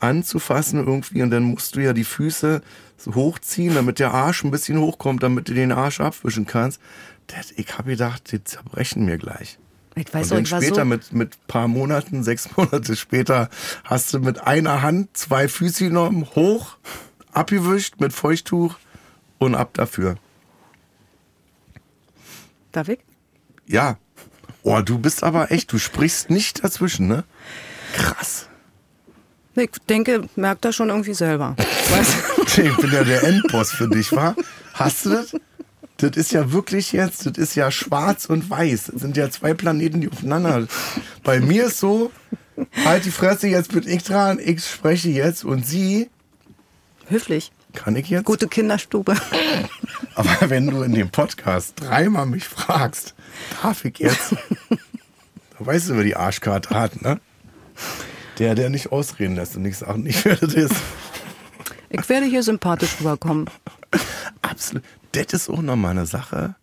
anzufassen 0.00 0.84
irgendwie 0.84 1.22
und 1.22 1.30
dann 1.30 1.44
musst 1.44 1.76
du 1.76 1.80
ja 1.80 1.92
die 1.92 2.04
Füße 2.04 2.60
so 2.96 3.14
hochziehen, 3.14 3.74
damit 3.74 3.98
der 3.98 4.12
Arsch 4.12 4.44
ein 4.44 4.50
bisschen 4.50 4.78
hochkommt, 4.78 5.22
damit 5.22 5.48
du 5.48 5.54
den 5.54 5.72
Arsch 5.72 6.00
abwischen 6.00 6.46
kannst. 6.46 6.80
Das, 7.28 7.52
ich 7.52 7.78
habe 7.78 7.90
gedacht, 7.90 8.32
die 8.32 8.42
zerbrechen 8.44 9.04
mir 9.04 9.18
gleich. 9.18 9.58
Ich 9.94 10.12
weiß 10.12 10.32
und 10.32 10.50
dann 10.50 10.58
auch, 10.58 10.62
später 10.62 10.82
so 10.82 10.84
mit 10.84 11.12
mit 11.12 11.46
paar 11.46 11.68
Monaten, 11.68 12.22
sechs 12.22 12.48
Monate 12.56 12.96
später, 12.96 13.48
hast 13.84 14.12
du 14.12 14.18
mit 14.18 14.40
einer 14.40 14.82
Hand 14.82 15.16
zwei 15.16 15.48
Füße 15.48 15.84
genommen, 15.84 16.26
hoch, 16.34 16.76
abgewischt 17.32 18.00
mit 18.00 18.12
Feuchttuch 18.12 18.76
und 19.38 19.54
ab 19.54 19.70
dafür. 19.74 20.16
Darf 22.72 22.88
ich? 22.88 22.98
Ja. 23.66 23.98
Oh, 24.62 24.80
du 24.80 24.98
bist 24.98 25.22
aber 25.22 25.52
echt, 25.52 25.72
du 25.72 25.78
sprichst 25.78 26.30
nicht 26.30 26.64
dazwischen, 26.64 27.06
ne? 27.06 27.24
Krass. 27.94 28.48
Ich 29.54 29.70
denke, 29.88 30.28
merkt 30.34 30.64
das 30.64 30.74
schon 30.74 30.88
irgendwie 30.88 31.14
selber. 31.14 31.54
ich 32.46 32.76
bin 32.76 32.92
ja 32.92 33.04
der 33.04 33.22
Endboss 33.22 33.70
für 33.70 33.88
dich, 33.88 34.10
wa? 34.12 34.34
Hast 34.72 35.06
du 35.06 35.10
das? 35.10 35.36
Das 36.10 36.16
ist 36.18 36.32
ja 36.32 36.52
wirklich 36.52 36.92
jetzt, 36.92 37.24
das 37.24 37.38
ist 37.38 37.54
ja 37.54 37.70
schwarz 37.70 38.26
und 38.26 38.50
weiß. 38.50 38.90
Das 38.92 39.00
sind 39.00 39.16
ja 39.16 39.30
zwei 39.30 39.54
Planeten, 39.54 40.02
die 40.02 40.10
aufeinander. 40.10 40.66
Bei 41.22 41.40
mir 41.40 41.66
ist 41.66 41.78
so, 41.78 42.12
halt 42.84 43.06
die 43.06 43.10
Fresse, 43.10 43.48
jetzt 43.48 43.72
bin 43.72 43.88
ich 43.88 44.02
dran, 44.02 44.38
ich 44.38 44.64
spreche 44.66 45.08
jetzt 45.08 45.44
und 45.44 45.66
sie. 45.66 46.10
Höflich. 47.08 47.52
Kann 47.72 47.96
ich 47.96 48.08
jetzt? 48.10 48.24
Gute 48.24 48.48
Kinderstube. 48.48 49.16
Aber 50.14 50.50
wenn 50.50 50.66
du 50.66 50.82
in 50.82 50.92
dem 50.92 51.10
Podcast 51.10 51.74
dreimal 51.76 52.26
mich 52.26 52.44
fragst, 52.44 53.14
darf 53.62 53.84
ich 53.84 53.98
jetzt? 53.98 54.32
da 55.58 55.66
weißt 55.66 55.88
du, 55.88 55.96
wer 55.96 56.04
die 56.04 56.16
Arschkarte 56.16 56.70
hat, 56.70 57.02
ne? 57.02 57.20
Der, 58.38 58.54
der 58.54 58.68
nicht 58.68 58.92
ausreden 58.92 59.36
lässt 59.36 59.56
und 59.56 59.64
ich 59.64 59.78
sage 59.78 59.98
nicht, 59.98 60.24
wer 60.24 60.36
das. 60.36 60.70
Ich 61.88 62.08
werde 62.08 62.26
hier 62.26 62.42
sympathisch 62.42 62.96
rüberkommen. 63.00 63.48
Absolut. 64.42 64.84
Das 65.14 65.32
ist 65.32 65.48
auch 65.48 65.62
nochmal 65.62 65.92
eine 65.92 66.06
Sache. 66.06 66.56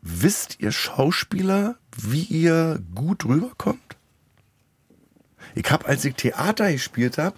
Wisst 0.00 0.60
ihr 0.60 0.72
Schauspieler, 0.72 1.76
wie 1.94 2.22
ihr 2.22 2.82
gut 2.94 3.26
rüberkommt? 3.26 3.98
Ich 5.54 5.70
habe, 5.70 5.84
als 5.84 6.06
ich 6.06 6.14
Theater 6.14 6.72
gespielt 6.72 7.18
habe, 7.18 7.36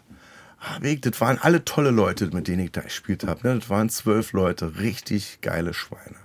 hab 0.59 0.85
ich, 0.85 1.01
das 1.01 1.20
waren 1.20 1.39
alle 1.39 1.64
tolle 1.64 1.91
Leute, 1.91 2.29
mit 2.29 2.47
denen 2.47 2.64
ich 2.64 2.70
da 2.70 2.83
gespielt 2.83 3.25
habe. 3.25 3.49
Ne? 3.49 3.59
Das 3.59 3.68
waren 3.68 3.89
zwölf 3.89 4.33
Leute, 4.33 4.79
richtig 4.79 5.41
geile 5.41 5.75
Schweine. 5.75 6.18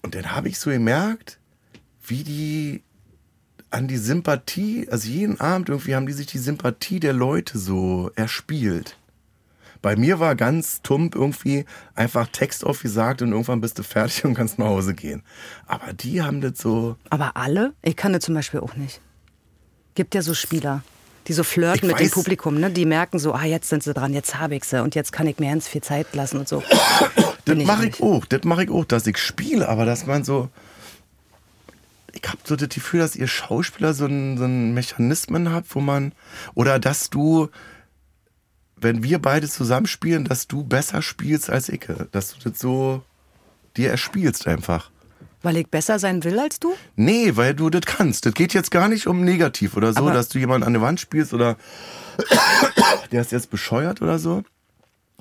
Und 0.00 0.14
dann 0.14 0.32
habe 0.32 0.48
ich 0.48 0.58
so 0.58 0.70
gemerkt, 0.70 1.38
wie 2.06 2.24
die 2.24 2.82
an 3.68 3.86
die 3.86 3.98
Sympathie, 3.98 4.88
also 4.88 5.08
jeden 5.08 5.40
Abend 5.40 5.68
irgendwie 5.68 5.94
haben 5.94 6.06
die 6.06 6.12
sich 6.14 6.28
die 6.28 6.38
Sympathie 6.38 7.00
der 7.00 7.12
Leute 7.12 7.58
so 7.58 8.10
erspielt. 8.14 8.96
Bei 9.84 9.96
mir 9.96 10.18
war 10.18 10.34
ganz 10.34 10.80
tump 10.80 11.14
irgendwie 11.14 11.66
einfach 11.94 12.26
Text 12.28 12.64
aufgesagt 12.64 13.20
und 13.20 13.32
irgendwann 13.32 13.60
bist 13.60 13.78
du 13.78 13.82
fertig 13.82 14.24
und 14.24 14.32
kannst 14.32 14.58
nach 14.58 14.68
Hause 14.68 14.94
gehen. 14.94 15.22
Aber 15.66 15.92
die 15.92 16.22
haben 16.22 16.40
das 16.40 16.56
so. 16.56 16.96
Aber 17.10 17.36
alle? 17.36 17.74
Ich 17.82 17.94
kann 17.94 18.14
das 18.14 18.24
zum 18.24 18.34
Beispiel 18.34 18.60
auch 18.60 18.76
nicht. 18.76 19.02
Gibt 19.94 20.14
ja 20.14 20.22
so 20.22 20.32
Spieler, 20.32 20.82
die 21.26 21.34
so 21.34 21.44
flirten 21.44 21.80
ich 21.80 21.82
mit 21.82 22.00
weiß, 22.00 22.08
dem 22.08 22.14
Publikum, 22.14 22.58
ne? 22.58 22.70
Die 22.70 22.86
merken 22.86 23.18
so, 23.18 23.34
ah, 23.34 23.44
jetzt 23.44 23.68
sind 23.68 23.82
sie 23.82 23.92
dran, 23.92 24.14
jetzt 24.14 24.38
habe 24.38 24.56
ich 24.56 24.64
sie 24.64 24.82
und 24.82 24.94
jetzt 24.94 25.12
kann 25.12 25.26
ich 25.26 25.38
mir 25.38 25.50
ganz 25.50 25.68
viel 25.68 25.82
Zeit 25.82 26.14
lassen 26.14 26.38
und 26.38 26.48
so. 26.48 26.62
das 27.44 27.56
mache 27.66 27.88
ich 27.88 28.02
auch, 28.02 28.24
das 28.24 28.42
mache 28.44 28.64
ich 28.64 28.70
auch, 28.70 28.86
dass 28.86 29.06
ich 29.06 29.18
spiele, 29.18 29.68
aber 29.68 29.84
dass 29.84 30.06
man 30.06 30.24
so, 30.24 30.48
ich 32.10 32.26
habe 32.26 32.38
so 32.42 32.56
das 32.56 32.70
Gefühl, 32.70 33.00
dass 33.00 33.16
ihr 33.16 33.28
Schauspieler 33.28 33.92
so 33.92 34.06
einen, 34.06 34.38
so 34.38 34.44
einen 34.44 34.72
Mechanismen 34.72 35.52
habt, 35.52 35.74
wo 35.74 35.80
man, 35.80 36.12
oder 36.54 36.78
dass 36.78 37.10
du, 37.10 37.50
wenn 38.84 39.02
wir 39.02 39.18
beide 39.18 39.48
zusammenspielen, 39.48 40.24
dass 40.24 40.46
du 40.46 40.62
besser 40.62 41.02
spielst 41.02 41.50
als 41.50 41.68
ich. 41.68 41.88
Dass 42.12 42.36
du 42.36 42.48
das 42.48 42.60
so 42.60 43.02
dir 43.76 43.90
erspielst 43.90 44.46
einfach. 44.46 44.90
Weil 45.42 45.56
ich 45.56 45.68
besser 45.68 45.98
sein 45.98 46.22
will 46.22 46.38
als 46.38 46.60
du? 46.60 46.74
Nee, 46.94 47.32
weil 47.34 47.54
du 47.54 47.68
das 47.68 47.82
kannst. 47.82 48.24
Das 48.24 48.34
geht 48.34 48.54
jetzt 48.54 48.70
gar 48.70 48.88
nicht 48.88 49.06
um 49.06 49.24
negativ 49.24 49.76
oder 49.76 49.92
so, 49.92 50.00
Aber 50.00 50.12
dass 50.12 50.28
du 50.28 50.38
jemanden 50.38 50.66
an 50.66 50.72
der 50.72 50.82
Wand 50.82 51.00
spielst 51.00 51.34
oder 51.34 51.56
der 53.12 53.20
ist 53.20 53.32
jetzt 53.32 53.50
bescheuert 53.50 54.00
oder 54.00 54.18
so. 54.18 54.42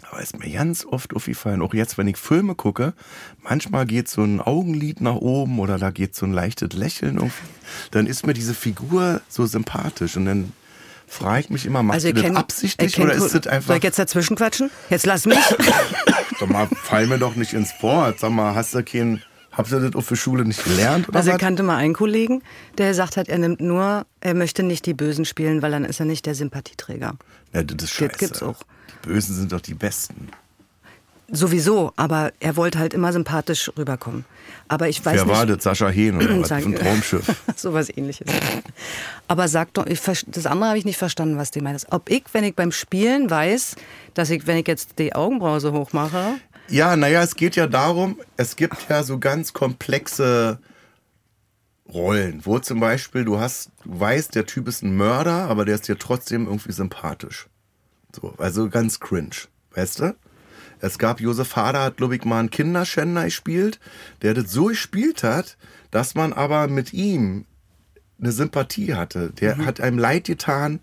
Aber 0.09 0.21
ist 0.21 0.37
mir 0.37 0.51
ganz 0.51 0.85
oft 0.85 1.15
aufgefallen, 1.15 1.61
auch 1.61 1.73
jetzt, 1.73 1.97
wenn 1.97 2.07
ich 2.07 2.17
Filme 2.17 2.55
gucke, 2.55 2.93
manchmal 3.41 3.85
geht 3.85 4.09
so 4.09 4.23
ein 4.23 4.41
Augenlid 4.41 5.01
nach 5.01 5.15
oben 5.15 5.59
oder 5.59 5.77
da 5.77 5.91
geht 5.91 6.15
so 6.15 6.25
ein 6.25 6.33
leichtes 6.33 6.73
Lächeln 6.73 7.15
irgendwie. 7.15 7.33
Dann 7.91 8.05
ist 8.05 8.25
mir 8.25 8.33
diese 8.33 8.53
Figur 8.53 9.21
so 9.29 9.45
sympathisch 9.45 10.17
und 10.17 10.25
dann 10.25 10.51
frage 11.07 11.41
ich 11.41 11.49
mich 11.49 11.65
immer, 11.65 11.83
machst 11.83 12.05
also, 12.05 12.11
du 12.11 12.21
das 12.21 12.35
absichtlich 12.35 12.99
oder 12.99 13.13
ist 13.13 13.33
das 13.33 13.47
einfach... 13.47 13.67
Soll 13.67 13.77
ich 13.77 13.83
jetzt 13.83 13.99
dazwischen 13.99 14.35
quatschen? 14.35 14.69
Jetzt 14.89 15.05
lass 15.05 15.25
mich. 15.25 15.37
Sag 16.39 16.49
mal, 16.49 16.67
fall 16.67 17.07
mir 17.07 17.19
doch 17.19 17.35
nicht 17.35 17.53
ins 17.53 17.71
Wort. 17.81 18.19
Sag 18.19 18.31
mal, 18.31 18.55
hast 18.55 18.73
du 18.73 18.83
keinen... 18.83 19.21
Habt 19.51 19.71
ihr 19.71 19.79
das 19.79 19.93
auf 19.93 20.07
der 20.07 20.15
Schule 20.15 20.45
nicht 20.45 20.63
gelernt? 20.63 21.07
Oder 21.09 21.19
also 21.19 21.31
ich 21.31 21.37
kannte 21.37 21.61
mal 21.61 21.77
einen 21.77 21.93
Kollegen, 21.93 22.41
der 22.79 22.89
gesagt 22.89 23.17
hat, 23.17 23.29
er 23.29 23.37
nimmt 23.37 23.61
nur, 23.61 24.07
er 24.19 24.33
möchte 24.33 24.63
nicht 24.63 24.87
die 24.87 24.95
Bösen 24.95 25.25
spielen, 25.25 25.61
weil 25.61 25.69
dann 25.69 25.85
ist 25.85 25.99
er 25.99 26.07
nicht 26.07 26.25
der 26.25 26.33
Sympathieträger. 26.33 27.13
Ja, 27.53 27.61
das 27.61 27.83
ist 27.83 27.91
scheiße. 27.91 28.09
Das 28.09 28.17
gibt's 28.17 28.41
auch. 28.41 28.63
Die 29.03 29.09
Bösen 29.09 29.35
sind 29.35 29.51
doch 29.51 29.61
die 29.61 29.75
Besten. 29.75 30.29
Sowieso, 31.35 31.91
aber 31.95 32.31
er 32.39 32.55
wollte 32.55 32.77
halt 32.77 32.93
immer 32.93 33.11
sympathisch 33.11 33.71
rüberkommen. 33.75 34.23
Aber 34.67 34.87
ich 34.87 35.03
weiß 35.03 35.15
Wer 35.15 35.25
nicht. 35.25 35.35
war 35.35 35.45
das? 35.47 35.63
Sascha 35.63 35.89
Hehn 35.89 36.17
oder 36.17 36.39
was? 36.41 36.51
Ein 36.51 36.75
Traumschiff. 36.75 37.25
Sowas 37.55 37.89
ähnliches. 37.89 38.27
Aber 39.27 39.47
sag 39.47 39.73
doch, 39.73 39.87
ich, 39.87 39.99
das 39.99 40.45
andere 40.45 40.69
habe 40.69 40.77
ich 40.77 40.85
nicht 40.85 40.97
verstanden, 40.97 41.37
was 41.37 41.49
du 41.49 41.59
meinst. 41.61 41.87
Ob 41.91 42.07
ich, 42.11 42.23
wenn 42.33 42.43
ich 42.43 42.55
beim 42.55 42.71
Spielen 42.71 43.31
weiß, 43.31 43.75
dass 44.13 44.29
ich, 44.29 44.45
wenn 44.45 44.57
ich 44.57 44.67
jetzt 44.67 44.99
die 44.99 45.15
Augenbraue 45.15 45.59
so 45.59 45.73
hoch 45.73 45.91
mache. 45.91 46.35
Ja, 46.69 46.95
naja, 46.95 47.23
es 47.23 47.35
geht 47.35 47.55
ja 47.55 47.65
darum, 47.65 48.19
es 48.37 48.55
gibt 48.55 48.87
ja 48.87 49.01
so 49.01 49.17
ganz 49.17 49.53
komplexe 49.53 50.59
Rollen, 51.91 52.45
wo 52.45 52.59
zum 52.59 52.79
Beispiel 52.79 53.25
du 53.25 53.39
hast, 53.39 53.71
du 53.83 53.99
weißt, 53.99 54.35
der 54.35 54.45
Typ 54.45 54.67
ist 54.67 54.83
ein 54.83 54.95
Mörder, 54.95 55.49
aber 55.49 55.65
der 55.65 55.75
ist 55.75 55.87
dir 55.87 55.97
trotzdem 55.97 56.45
irgendwie 56.45 56.71
sympathisch. 56.71 57.47
So, 58.15 58.35
also 58.37 58.69
ganz 58.69 58.99
cringe, 58.99 59.35
weißt 59.73 59.99
du? 59.99 60.15
Es 60.83 60.97
gab 60.97 61.21
Josef 61.21 61.55
Hader, 61.55 61.81
hat, 61.81 61.97
glaube 61.97 62.17
ich, 62.17 62.25
mal 62.25 62.39
einen 62.39 62.49
Kinderschänder 62.49 63.23
gespielt, 63.23 63.79
der 64.21 64.33
das 64.33 64.51
so 64.51 64.65
gespielt 64.65 65.23
hat, 65.23 65.55
dass 65.91 66.13
man 66.13 66.33
aber 66.33 66.67
mit 66.67 66.91
ihm 66.91 67.45
eine 68.19 68.33
Sympathie 68.33 68.93
hatte. 68.93 69.31
Der 69.39 69.55
mhm. 69.55 69.65
hat 69.65 69.79
einem 69.79 69.97
leid 69.97 70.25
getan. 70.25 70.81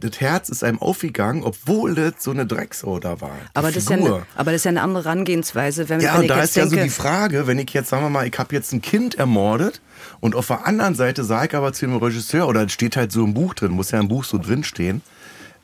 Das 0.00 0.20
Herz 0.20 0.50
ist 0.50 0.62
einem 0.62 0.78
aufgegangen, 0.82 1.44
obwohl 1.44 1.94
das 1.94 2.16
so 2.18 2.30
eine 2.30 2.44
Drecksau 2.44 3.00
da 3.00 3.22
war. 3.22 3.38
Aber 3.54 3.72
das, 3.72 3.88
ja 3.88 3.96
eine, 3.96 4.26
aber 4.34 4.52
das, 4.52 4.56
ist 4.56 4.64
ja 4.64 4.68
eine, 4.68 4.82
andere 4.82 5.04
Herangehensweise. 5.04 5.88
Wenn, 5.88 6.00
ja, 6.00 6.12
wenn 6.12 6.22
und 6.22 6.28
da 6.28 6.42
ist 6.42 6.54
denke, 6.54 6.74
ja 6.74 6.82
so 6.82 6.84
die 6.84 6.90
Frage, 6.90 7.46
wenn 7.46 7.58
ich 7.58 7.70
jetzt, 7.70 7.88
sagen 7.88 8.04
wir 8.04 8.10
mal, 8.10 8.26
ich 8.26 8.38
habe 8.38 8.54
jetzt 8.54 8.74
ein 8.74 8.82
Kind 8.82 9.14
ermordet 9.14 9.80
und 10.20 10.34
auf 10.34 10.48
der 10.48 10.66
anderen 10.66 10.94
Seite 10.94 11.24
sage 11.24 11.46
ich 11.46 11.54
aber 11.54 11.72
zu 11.72 11.86
dem 11.86 11.96
Regisseur, 11.96 12.46
oder 12.48 12.64
es 12.64 12.72
steht 12.72 12.96
halt 12.96 13.12
so 13.12 13.24
im 13.24 13.32
Buch 13.32 13.54
drin, 13.54 13.70
muss 13.70 13.92
ja 13.92 13.98
im 13.98 14.08
Buch 14.08 14.24
so 14.24 14.36
drinstehen, 14.36 15.00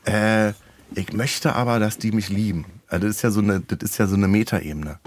äh, 0.07 0.53
ich 0.95 1.13
möchte 1.13 1.55
aber, 1.55 1.79
dass 1.79 1.99
die 1.99 2.13
mich 2.13 2.31
lieben. 2.31 2.65
Also 2.93 3.07
das 3.07 3.17
ist 3.17 3.23
ja 3.23 3.31
so 3.31 3.41
eine, 3.41 3.61
das 3.61 3.91
ist 3.91 3.99
ja 3.99 4.07
so 4.07 4.17
eine 4.17 4.29
Metaebene. 4.29 4.99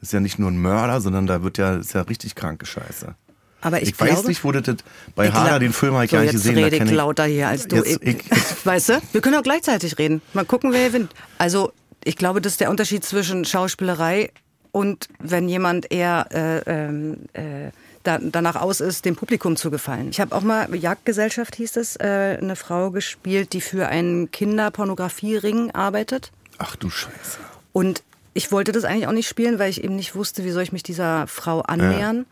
Das 0.00 0.08
ist 0.08 0.12
ja 0.12 0.20
nicht 0.20 0.38
nur 0.38 0.50
ein 0.50 0.58
Mörder, 0.60 1.00
sondern 1.00 1.26
da 1.26 1.42
wird 1.42 1.56
ja, 1.56 1.76
ist 1.76 1.92
ja 1.92 2.02
richtig 2.02 2.34
kranke 2.34 2.66
Scheiße. 2.66 3.14
Aber 3.60 3.80
ich, 3.80 3.90
ich 3.90 3.96
glaube, 3.96 4.12
weiß 4.12 4.24
nicht, 4.24 4.42
wo 4.42 4.52
das, 4.52 4.76
bei 5.14 5.30
Hader 5.30 5.58
den 5.58 5.72
Film 5.72 5.94
habe 5.94 6.04
ich 6.04 6.10
so, 6.10 6.16
gar 6.16 6.22
nicht 6.22 6.32
jetzt 6.32 6.42
gesehen. 6.42 6.62
Rede 6.62 6.76
ich 6.76 6.90
lauter 6.90 7.24
hier 7.24 7.48
als 7.48 7.66
du. 7.66 7.76
Jetzt, 7.76 8.02
ich, 8.02 8.24
weißt 8.64 8.88
du, 8.88 9.02
wir 9.12 9.20
können 9.20 9.36
auch 9.36 9.42
gleichzeitig 9.42 9.98
reden. 9.98 10.20
Mal 10.32 10.44
gucken, 10.44 10.72
wer 10.72 10.88
gewinnt. 10.88 11.12
Also 11.38 11.72
ich 12.04 12.16
glaube, 12.16 12.40
das 12.40 12.52
ist 12.52 12.60
der 12.60 12.70
Unterschied 12.70 13.04
zwischen 13.04 13.44
Schauspielerei 13.44 14.30
und 14.72 15.08
wenn 15.20 15.48
jemand 15.48 15.90
eher 15.92 16.26
äh, 16.30 16.58
ähm, 16.66 17.18
äh, 17.34 17.70
da, 18.02 18.18
danach 18.20 18.56
aus 18.56 18.80
ist, 18.80 19.04
dem 19.04 19.16
Publikum 19.16 19.56
zu 19.56 19.70
gefallen. 19.70 20.08
Ich 20.10 20.20
habe 20.20 20.34
auch 20.34 20.42
mal, 20.42 20.74
Jagdgesellschaft 20.74 21.56
hieß 21.56 21.76
es, 21.76 21.96
äh, 21.96 22.38
eine 22.40 22.56
Frau 22.56 22.90
gespielt, 22.90 23.52
die 23.52 23.60
für 23.60 23.88
einen 23.88 24.30
Kinderpornografiering 24.30 25.72
arbeitet. 25.72 26.32
Ach 26.58 26.76
du 26.76 26.90
Scheiße. 26.90 27.38
Und 27.72 28.02
ich 28.34 28.52
wollte 28.52 28.72
das 28.72 28.84
eigentlich 28.84 29.06
auch 29.06 29.12
nicht 29.12 29.28
spielen, 29.28 29.58
weil 29.58 29.70
ich 29.70 29.82
eben 29.82 29.96
nicht 29.96 30.14
wusste, 30.14 30.44
wie 30.44 30.50
soll 30.50 30.62
ich 30.62 30.72
mich 30.72 30.82
dieser 30.82 31.26
Frau 31.26 31.60
annähern. 31.62 32.18
Ja. 32.18 32.24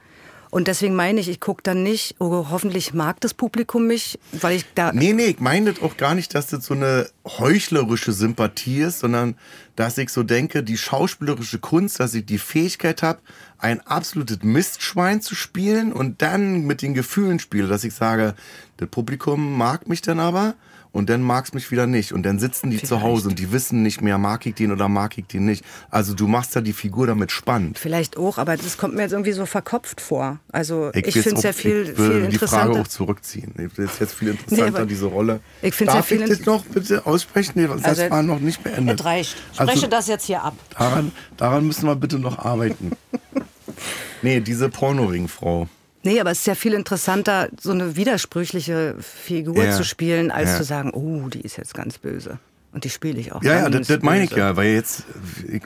Und 0.51 0.68
deswegen 0.68 0.95
meine 0.95 1.20
ich, 1.20 1.29
ich 1.29 1.41
gucke 1.41 1.62
dann 1.62 1.83
nicht, 1.83 2.14
oh, 2.18 2.47
hoffentlich 2.51 2.95
mag 2.95 3.20
das 3.20 3.35
Publikum 3.35 3.87
mich, 3.87 4.18
weil 4.33 4.57
ich 4.57 4.64
da. 4.74 4.93
Nee, 4.93 5.12
nee, 5.12 5.27
ich 5.27 5.41
meine 5.41 5.72
das 5.72 5.83
auch 5.83 5.97
gar 5.97 6.14
nicht, 6.14 6.35
dass 6.35 6.47
das 6.47 6.64
so 6.64 6.74
eine 6.74 7.09
heuchlerische 7.27 8.12
Sympathie 8.12 8.83
ist, 8.83 9.01
sondern 9.01 9.37
dass 9.74 9.99
ich 9.99 10.11
so 10.11 10.22
denke, 10.22 10.62
die 10.62 10.79
schauspielerische 10.79 11.59
Kunst, 11.59 12.01
dass 12.01 12.14
ich 12.14 12.24
die 12.24 12.39
Fähigkeit 12.39 13.03
habe, 13.03 13.18
ein 13.59 13.81
absolutes 13.87 14.39
Mistschwein 14.43 15.20
zu 15.20 15.35
spielen 15.35 15.93
und 15.93 16.22
dann 16.22 16.62
mit 16.62 16.83
den 16.83 16.95
Gefühlen 16.95 17.39
spiele, 17.39 17.66
dass 17.66 17.85
ich 17.85 17.95
sage, 17.95 18.35
das 18.77 18.89
Publikum 18.89 19.59
mag 19.59 19.89
mich 19.89 20.01
dann 20.01 20.20
aber 20.20 20.55
und 20.97 21.11
dann 21.11 21.20
magst 21.20 21.55
mich 21.55 21.70
wieder 21.70 21.86
nicht. 21.86 22.12
Und 22.12 22.22
dann 22.24 22.38
sitzen 22.38 22.70
die 22.70 22.78
Vielleicht. 22.78 22.88
zu 22.88 23.03
Hause 23.03 23.28
und 23.28 23.38
die 23.38 23.53
wissen 23.53 23.82
nicht 23.82 24.01
mehr, 24.01 24.16
mag 24.18 24.47
ich 24.47 24.55
den 24.55 24.72
oder 24.72 24.88
mag 24.88 25.18
ich 25.18 25.26
den 25.26 25.44
nicht. 25.44 25.64
Also 25.90 26.14
du 26.14 26.26
machst 26.26 26.55
ja 26.55 26.62
die 26.62 26.72
Figur 26.72 27.07
damit 27.07 27.30
spannend. 27.30 27.78
Vielleicht 27.78 28.16
auch, 28.16 28.38
aber 28.38 28.57
das 28.57 28.78
kommt 28.78 28.94
mir 28.94 29.03
jetzt 29.03 29.12
irgendwie 29.12 29.32
so 29.32 29.44
verkopft 29.44 30.01
vor. 30.01 30.38
Also 30.51 30.90
ich, 30.94 31.05
will's 31.14 31.22
finde 31.24 31.36
es 31.36 31.42
ja 31.42 31.53
viel, 31.53 31.82
ich 31.82 31.99
will 31.99 32.22
viel 32.22 32.28
die 32.28 32.38
Frage 32.38 32.70
interessanter. 32.72 32.80
auch 32.80 32.88
zurückziehen. 32.88 33.53
Das 33.76 33.92
ist 33.92 34.01
jetzt 34.01 34.14
viel 34.14 34.28
interessanter, 34.28 34.78
aber 34.78 34.86
diese 34.86 35.07
Rolle. 35.07 35.40
ich 35.62 35.74
find's 35.74 35.92
ja 35.92 35.99
Darf 35.99 36.07
viel 36.07 36.22
ich 36.22 36.28
das 36.30 36.47
noch 36.47 36.64
bitte 36.64 37.05
aussprechen? 37.07 37.53
Nee, 37.57 37.66
das 37.68 37.84
Also, 37.84 38.11
war 38.11 38.22
noch 38.22 38.40
nicht 38.40 38.62
beendet. 38.62 38.99
Es 39.01 39.05
reicht. 39.07 39.36
Also- 39.57 39.70
Spreche 39.72 39.88
das 39.88 40.07
jetzt 40.09 40.24
hier 40.24 40.42
ab. 40.42 40.55
Daran, 40.78 41.12
daran 41.36 41.66
müssen 41.66 41.86
wir 41.86 41.94
bitte 41.97 42.18
noch 42.18 42.38
arbeiten. 42.38 42.92
nee, 44.22 44.40
diese 44.40 44.68
Pornoring-Frau. 44.70 45.68
Nee, 46.07 46.20
aber 46.20 46.30
es 46.30 46.38
ist 46.40 46.46
ja 46.46 46.54
viel 46.54 46.72
interessanter, 46.72 47.48
so 47.61 47.72
eine 47.72 47.96
widersprüchliche 47.96 48.94
Figur 49.00 49.64
Ja. 49.64 49.72
zu 49.72 49.84
spielen, 49.84 50.30
als 50.30 50.50
Ja. 50.52 50.57
zu 50.59 50.64
sagen, 50.64 50.90
oh, 50.92 51.28
die 51.28 51.40
ist 51.40 51.57
jetzt 51.57 51.74
ganz 51.74 51.98
böse. 51.98 52.38
Und 52.72 52.84
die 52.84 52.90
spiele 52.90 53.18
ich 53.18 53.32
auch. 53.32 53.42
Ja, 53.42 53.61
ja, 53.61 53.70
das, 53.70 53.88
das 53.88 54.02
meine 54.02 54.24
ich 54.24 54.30
ja, 54.30 54.57
weil 54.57 54.72
jetzt, 54.74 55.04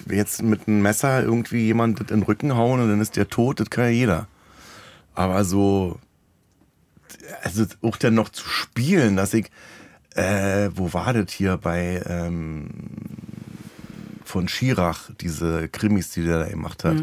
jetzt 0.09 0.43
mit 0.43 0.67
einem 0.67 0.81
Messer 0.81 1.23
irgendwie 1.23 1.67
jemand 1.67 2.01
in 2.01 2.07
den 2.07 2.23
Rücken 2.23 2.57
hauen 2.57 2.81
und 2.81 2.89
dann 2.89 3.01
ist 3.01 3.17
der 3.17 3.29
tot, 3.29 3.61
das 3.61 3.69
kann 3.69 3.85
ja 3.85 3.91
jeder. 3.91 4.29
Aber 5.15 5.45
so, 5.45 5.99
also 7.43 7.67
auch 7.83 7.97
dann 7.97 8.15
noch 8.15 8.29
zu 8.31 8.49
spielen, 8.49 9.17
dass 9.17 9.35
ich, 9.35 9.51
äh, 10.15 10.71
wo 10.75 10.93
war 10.95 11.13
das 11.13 11.33
hier 11.33 11.57
bei 11.59 12.03
ähm, 12.07 12.69
von 14.25 14.49
Schirach, 14.49 15.11
diese 15.21 15.69
Krimis, 15.69 16.11
die 16.11 16.25
der 16.25 16.39
da 16.45 16.49
gemacht 16.49 16.85
hat, 16.85 16.97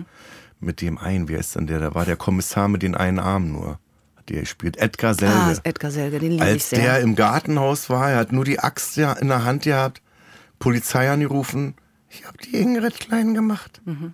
mit 0.59 0.81
dem 0.81 0.97
einen, 0.97 1.27
wie 1.27 1.37
heißt 1.37 1.55
denn 1.55 1.67
der, 1.67 1.79
da 1.79 1.95
war 1.95 2.05
der 2.05 2.15
Kommissar 2.15 2.67
mit 2.67 2.83
den 2.83 2.95
einen 2.95 3.19
Armen 3.19 3.51
nur, 3.51 3.79
hat 4.15 4.29
der 4.29 4.41
gespielt, 4.41 4.77
Edgar 4.77 5.13
Selge. 5.13 5.33
Ah, 5.33 5.53
Edgar 5.63 5.91
Selge, 5.91 6.19
den 6.19 6.31
liebe 6.31 6.43
ich 6.43 6.49
Als 6.49 6.69
sehr. 6.69 6.79
der 6.79 6.99
im 7.01 7.15
Gartenhaus 7.15 7.89
war, 7.89 8.11
er 8.11 8.17
hat 8.17 8.31
nur 8.31 8.45
die 8.45 8.59
Axt 8.59 8.97
ja 8.97 9.13
in 9.13 9.27
der 9.27 9.43
Hand 9.43 9.63
gehabt, 9.63 10.01
Polizei 10.59 11.09
angerufen, 11.09 11.75
ich 12.09 12.25
habe 12.25 12.37
die 12.37 12.55
Ingrid 12.55 12.99
klein 12.99 13.33
gemacht. 13.33 13.81
Mhm. 13.85 14.13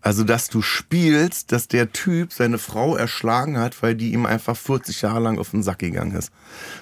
Also, 0.00 0.22
dass 0.22 0.48
du 0.48 0.62
spielst, 0.62 1.50
dass 1.50 1.66
der 1.66 1.92
Typ 1.92 2.32
seine 2.32 2.58
Frau 2.58 2.96
erschlagen 2.96 3.58
hat, 3.58 3.82
weil 3.82 3.96
die 3.96 4.12
ihm 4.12 4.26
einfach 4.26 4.56
40 4.56 5.02
Jahre 5.02 5.20
lang 5.20 5.38
auf 5.38 5.50
den 5.50 5.64
Sack 5.64 5.80
gegangen 5.80 6.14
ist. 6.14 6.32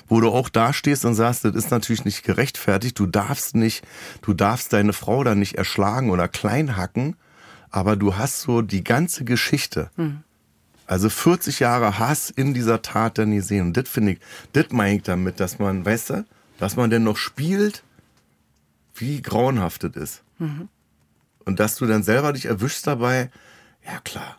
Wo 0.06 0.20
du 0.20 0.30
auch 0.30 0.50
da 0.50 0.74
stehst 0.74 1.06
und 1.06 1.14
sagst, 1.14 1.44
das 1.44 1.54
ist 1.54 1.70
natürlich 1.70 2.04
nicht 2.04 2.24
gerechtfertigt, 2.24 2.98
du 2.98 3.06
darfst 3.06 3.56
nicht, 3.56 3.84
du 4.20 4.34
darfst 4.34 4.72
deine 4.72 4.92
Frau 4.92 5.24
da 5.24 5.34
nicht 5.34 5.54
erschlagen 5.54 6.10
oder 6.10 6.28
klein 6.28 6.76
hacken, 6.76 7.16
aber 7.76 7.94
du 7.94 8.16
hast 8.16 8.40
so 8.40 8.62
die 8.62 8.82
ganze 8.82 9.24
Geschichte. 9.24 9.90
Also 10.86 11.10
40 11.10 11.60
Jahre 11.60 11.98
Hass 11.98 12.30
in 12.30 12.54
dieser 12.54 12.80
Tat 12.80 13.18
dann 13.18 13.34
gesehen. 13.34 13.66
Und 13.66 13.76
das 13.76 13.86
finde 13.86 14.12
ich, 14.12 14.18
das 14.54 14.70
meine 14.70 14.96
ich 14.96 15.02
damit, 15.02 15.40
dass 15.40 15.58
man, 15.58 15.84
weißt 15.84 16.10
du, 16.10 16.24
dass 16.58 16.76
man 16.76 16.88
denn 16.88 17.04
noch 17.04 17.18
spielt, 17.18 17.82
wie 18.94 19.20
grauenhaft 19.20 19.84
das 19.84 19.94
ist. 19.94 20.22
Und 21.44 21.60
dass 21.60 21.76
du 21.76 21.84
dann 21.84 22.02
selber 22.02 22.32
dich 22.32 22.46
erwischst 22.46 22.86
dabei, 22.86 23.30
ja 23.84 24.00
klar, 24.00 24.38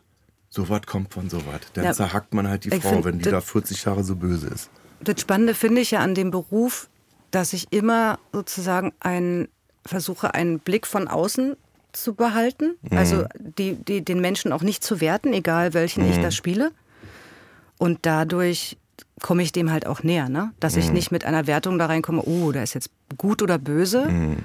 sowas 0.49 0.81
kommt 0.87 1.13
von 1.13 1.29
sowas. 1.29 1.61
Dann 1.73 1.85
Ja, 1.85 1.93
zerhackt 1.93 2.33
man 2.33 2.47
halt 2.47 2.65
die 2.65 2.71
Frau, 2.71 2.89
find, 2.89 3.05
wenn 3.05 3.19
die 3.19 3.29
da 3.29 3.39
40 3.39 3.85
Jahre 3.85 4.03
so 4.03 4.15
böse 4.15 4.47
ist. 4.47 4.71
Das 4.99 5.21
Spannende 5.21 5.53
finde 5.53 5.81
ich 5.81 5.91
ja 5.91 5.99
an 5.99 6.15
dem 6.15 6.31
Beruf, 6.31 6.89
dass 7.29 7.53
ich 7.53 7.71
immer 7.71 8.17
sozusagen 8.33 8.93
ein, 8.99 9.47
versuche, 9.85 10.33
einen 10.33 10.57
Blick 10.57 10.87
von 10.87 11.07
außen 11.07 11.55
zu 12.03 12.13
behalten. 12.15 12.75
Mhm. 12.89 12.97
Also 12.97 13.25
die, 13.37 13.75
die, 13.75 14.03
den 14.03 14.19
Menschen 14.21 14.51
auch 14.51 14.61
nicht 14.63 14.83
zu 14.83 15.01
werten, 15.01 15.33
egal 15.33 15.73
welchen 15.73 16.03
Mhm. 16.05 16.11
ich 16.11 16.17
da 16.19 16.31
spiele. 16.31 16.71
Und 17.77 17.99
dadurch 18.05 18.77
komme 19.21 19.43
ich 19.43 19.51
dem 19.51 19.71
halt 19.71 19.85
auch 19.87 20.03
näher, 20.03 20.29
ne? 20.29 20.51
dass 20.59 20.73
Mhm. 20.75 20.79
ich 20.81 20.91
nicht 20.91 21.11
mit 21.11 21.25
einer 21.25 21.47
Wertung 21.47 21.77
da 21.79 21.85
reinkomme, 21.87 22.21
oh, 22.23 22.51
der 22.51 22.63
ist 22.63 22.73
jetzt 22.75 22.89
gut 23.17 23.41
oder 23.41 23.57
böse. 23.57 24.05
Mhm. 24.05 24.37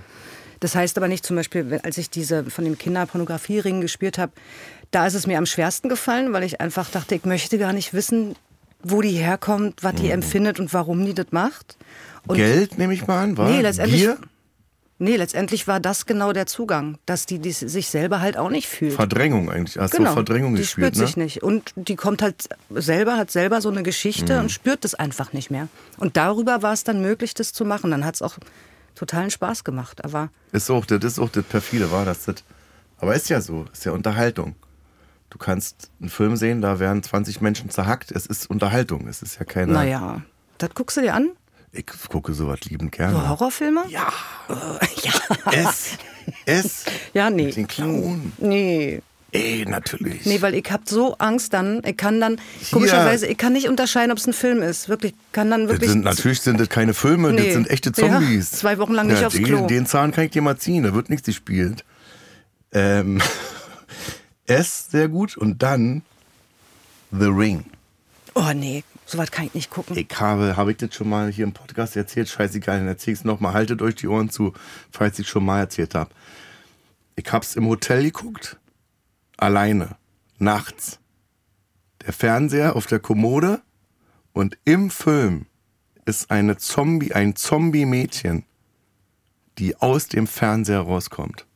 Das 0.61 0.75
heißt 0.77 0.97
aber 0.97 1.09
nicht 1.09 1.27
zum 1.27 1.37
Beispiel, 1.37 1.81
als 1.83 1.99
ich 1.99 2.09
diese 2.09 2.45
von 2.45 2.65
dem 2.65 2.79
Kinderpornografiering 2.79 3.81
gespielt 3.81 4.17
habe, 4.19 4.33
da 4.93 5.07
ist 5.07 5.15
es 5.15 5.27
mir 5.27 5.39
am 5.39 5.47
schwersten 5.47 5.89
gefallen, 5.89 6.33
weil 6.33 6.45
ich 6.45 6.61
einfach 6.61 6.89
dachte, 6.91 7.15
ich 7.15 7.25
möchte 7.25 7.59
gar 7.59 7.73
nicht 7.73 7.93
wissen, 7.95 8.37
wo 8.83 9.01
die 9.01 9.11
herkommt, 9.11 9.83
was 9.83 9.95
die 9.97 10.11
empfindet 10.11 10.61
und 10.61 10.73
warum 10.75 11.05
die 11.05 11.15
das 11.15 11.27
macht. 11.33 11.77
Und 12.27 12.37
Mhm. 12.37 12.43
Geld 12.43 12.79
nehme 12.79 12.95
ich 12.95 13.07
mal 13.07 13.23
an, 13.23 13.37
war? 13.37 13.49
Nee, 13.51 13.61
letztendlich- 13.63 14.01
Gier? 14.03 14.19
Nee, 15.03 15.17
letztendlich 15.17 15.67
war 15.67 15.81
das 15.81 16.07
genau 16.07 16.33
der 16.33 16.47
Zugang, 16.47 16.97
dass 17.07 17.27
die, 17.27 17.41
die 17.41 17.51
sich 17.51 17.89
selber 17.89 18.21
halt 18.21 18.37
auch 18.37 18.51
nicht 18.51 18.69
fühlt. 18.69 18.93
Verdrängung 18.93 19.51
eigentlich. 19.51 19.77
Hast 19.77 19.91
genau, 19.91 20.11
du 20.11 20.15
Verdrängung 20.15 20.55
die 20.55 20.61
gespielt, 20.61 20.95
spürt 20.95 21.01
ne? 21.01 21.07
sich 21.07 21.17
nicht. 21.17 21.43
Und 21.43 21.73
die 21.75 21.97
kommt 21.97 22.23
halt 22.23 22.49
selber, 22.71 23.17
hat 23.17 23.33
selber 23.33 23.61
so 23.61 23.69
eine 23.69 23.83
Geschichte 23.83 24.35
Mhm. 24.35 24.41
und 24.43 24.51
spürt 24.53 24.85
das 24.85 24.95
einfach 24.95 25.33
nicht 25.33 25.51
mehr. 25.51 25.67
Und 25.99 26.17
darüber 26.17 26.63
war 26.63 26.73
es 26.73 26.85
dann 26.85 27.03
möglich, 27.03 27.35
das 27.35 27.53
zu 27.53 27.65
machen. 27.65 27.91
Dann 27.91 28.05
hat 28.05 28.15
es 28.15 28.23
auch 28.23 28.39
totalen 28.95 29.33
Spaß 29.33 29.65
gemacht. 29.65 30.05
Aber 30.05 30.31
Ist 30.53 30.71
auch, 30.71 30.87
das 30.87 31.03
ist 31.03 31.19
auch 31.19 31.31
das 31.31 31.45
perfide, 31.47 31.91
war 31.91 32.05
das, 32.05 32.25
das. 32.27 32.37
Aber 32.99 33.17
ist 33.17 33.29
ja 33.29 33.41
so, 33.41 33.65
ist 33.73 33.85
ja 33.85 33.91
Unterhaltung. 33.91 34.55
Du 35.31 35.39
kannst 35.39 35.91
einen 36.01 36.11
Film 36.11 36.37
sehen, 36.37 36.61
da 36.63 36.79
werden 36.79 37.03
20 37.03 37.41
Menschen 37.41 37.71
zerhackt. 37.71 38.13
Es 38.13 38.27
ist 38.27 38.49
Unterhaltung. 38.49 39.09
Es 39.09 39.21
ist 39.23 39.41
ja 39.41 39.45
keine. 39.45 39.73
naja, 39.73 40.23
das 40.59 40.71
guckst 40.75 40.97
du 40.97 41.01
dir 41.01 41.15
an? 41.15 41.31
Ich 41.73 41.87
gucke 41.87 42.35
sowas 42.35 42.61
liebend 42.65 42.95
So 42.95 42.99
gerne. 42.99 43.29
Horrorfilme? 43.29 43.85
Ja. 43.89 44.13
ja. 45.03 45.13
Es. 45.53 45.97
Es. 46.45 46.85
Ja, 47.15 47.31
nee. 47.31 47.47
Mit 47.47 47.57
den 47.57 47.67
Clown. 47.67 48.33
Nee. 48.39 49.01
Ey, 49.35 49.65
natürlich. 49.67 50.27
Nee, 50.27 50.43
weil 50.43 50.55
ich 50.55 50.71
hab 50.71 50.87
so 50.87 51.15
Angst 51.17 51.55
dann. 51.55 51.83
Ich 51.87 51.97
kann 51.97 52.21
dann, 52.21 52.39
komischerweise, 52.71 53.27
ich 53.27 53.39
kann 53.39 53.55
nicht 53.55 53.67
unterscheiden, 53.67 54.13
ob 54.13 54.19
es 54.19 54.27
ein 54.27 54.35
Film 54.35 54.61
ist. 54.61 54.91
Wirklich, 54.91 55.15
kann 55.33 55.51
dann 55.51 55.63
das 55.63 55.71
wirklich. 55.71 55.91
sind, 55.91 56.05
natürlich 56.05 56.43
sind 56.43 56.61
das 56.61 56.69
keine 56.69 56.93
Filme, 56.93 57.33
das 57.33 57.41
Nee. 57.41 57.53
sind 57.55 57.71
echte 57.71 57.89
Ja, 57.97 58.09
Zombies. 58.09 58.51
zwei 58.51 58.77
Wochen 58.77 58.93
lang 58.93 59.07
nicht 59.07 59.25
aufs 59.25 59.35
den, 59.35 59.45
Klo. 59.47 59.67
Den 59.67 59.87
Zahn 59.87 60.13
kann 60.13 60.25
ich 60.25 60.33
dir 60.33 60.43
mal 60.43 60.59
ziehen, 60.59 60.83
da 60.85 60.93
wird 60.93 61.09
nichts 61.09 61.25
gespielt. 61.25 61.83
Ähm, 62.73 63.23
es, 64.47 64.91
sehr 64.91 65.09
gut. 65.09 65.39
Und 65.39 65.63
dann 65.63 66.03
The 67.11 67.27
Ring. 67.29 67.65
Oh 68.35 68.53
nee, 68.55 68.85
sowas 69.13 69.31
kann 69.31 69.47
ich 69.47 69.55
nicht 69.55 69.71
gucken. 69.71 69.97
Ich 69.97 70.09
habe, 70.19 70.57
habe 70.57 70.73
ich 70.73 70.79
das 70.79 70.95
schon 70.95 71.09
mal 71.09 71.31
hier 71.31 71.45
im 71.45 71.53
Podcast 71.53 71.97
erzählt? 71.97 72.29
Scheißegal, 72.29 72.79
dann 72.79 72.89
erzähl 72.89 73.15
ich's 73.15 73.25
nochmal. 73.25 73.53
Haltet 73.53 73.81
euch 73.83 73.95
die 73.95 74.09
Ohren 74.09 74.31
zu, 74.31 74.53
falls 74.91 75.19
ich 75.19 75.29
schon 75.29 75.45
mal 75.45 75.61
erzählt 75.61 75.95
habe. 75.95 76.11
Ich 77.15 77.31
hab's 77.31 77.55
im 77.55 77.67
Hotel 77.67 78.03
geguckt. 78.03 78.59
Alleine. 79.37 79.97
Nachts. 80.39 80.99
Der 82.05 82.13
Fernseher 82.13 82.75
auf 82.75 82.87
der 82.87 82.99
Kommode. 82.99 83.63
Und 84.33 84.59
im 84.65 84.91
Film 84.91 85.47
ist 86.05 86.31
eine 86.31 86.57
Zombie, 86.57 87.13
ein 87.13 87.37
Zombie-Mädchen, 87.37 88.45
die 89.59 89.77
aus 89.77 90.09
dem 90.09 90.27
Fernseher 90.27 90.81
rauskommt. 90.81 91.47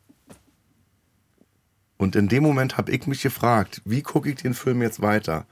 Und 1.97 2.15
in 2.15 2.29
dem 2.29 2.43
Moment 2.43 2.77
habe 2.77 2.93
ich 2.93 3.07
mich 3.07 3.23
gefragt, 3.23 3.81
wie 3.87 4.03
gucke 4.03 4.29
ich 4.29 4.37
den 4.37 4.53
Film 4.53 4.83
jetzt 4.83 5.01
weiter? 5.01 5.47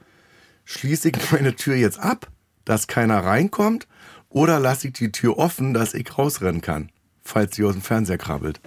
Schließe 0.65 1.09
ich 1.09 1.31
meine 1.31 1.55
Tür 1.55 1.75
jetzt 1.75 1.99
ab, 1.99 2.27
dass 2.65 2.87
keiner 2.87 3.23
reinkommt, 3.23 3.87
oder 4.29 4.59
lasse 4.59 4.87
ich 4.87 4.93
die 4.93 5.11
Tür 5.11 5.37
offen, 5.37 5.73
dass 5.73 5.93
ich 5.93 6.17
rausrennen 6.17 6.61
kann, 6.61 6.89
falls 7.23 7.55
sie 7.55 7.63
aus 7.63 7.73
dem 7.73 7.81
Fernseher 7.81 8.17
krabbelt? 8.17 8.59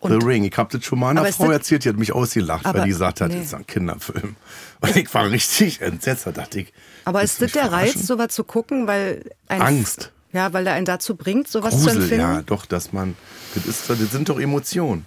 Und- 0.00 0.20
The 0.20 0.26
Ring. 0.26 0.44
Ich 0.44 0.56
habe 0.56 0.76
das 0.76 0.84
schon 0.84 0.98
mal 0.98 1.10
einer 1.10 1.24
Frau 1.32 1.50
erzählt, 1.50 1.84
die 1.84 1.88
hat 1.88 1.96
mich 1.96 2.12
ausgelacht, 2.12 2.64
weil 2.64 2.82
die 2.82 2.90
gesagt 2.90 3.20
hat, 3.20 3.28
nee. 3.30 3.38
das 3.38 3.46
ist 3.46 3.54
ein 3.54 3.66
Kinderfilm. 3.66 4.36
Und 4.80 4.96
ich 4.96 5.12
war 5.12 5.28
richtig 5.28 5.80
entsetzt, 5.80 6.26
da 6.26 6.32
dachte 6.32 6.60
ich. 6.60 6.72
Aber 7.04 7.22
ist 7.22 7.42
das 7.42 7.52
der 7.52 7.64
Reiz, 7.64 7.70
verarschen? 7.70 8.02
sowas 8.02 8.28
zu 8.32 8.44
gucken, 8.44 8.86
weil 8.86 9.28
Angst. 9.48 10.12
Ja, 10.32 10.52
weil 10.52 10.64
der 10.64 10.74
einen 10.74 10.84
dazu 10.84 11.16
bringt, 11.16 11.48
sowas 11.48 11.74
zu 11.74 11.86
Grusel, 11.86 12.02
empfinden. 12.02 12.20
ja, 12.20 12.42
doch, 12.42 12.66
dass 12.66 12.92
man, 12.92 13.16
das, 13.54 13.66
ist, 13.66 13.88
das 13.90 13.98
sind 13.98 14.28
doch 14.28 14.38
Emotionen. 14.38 15.06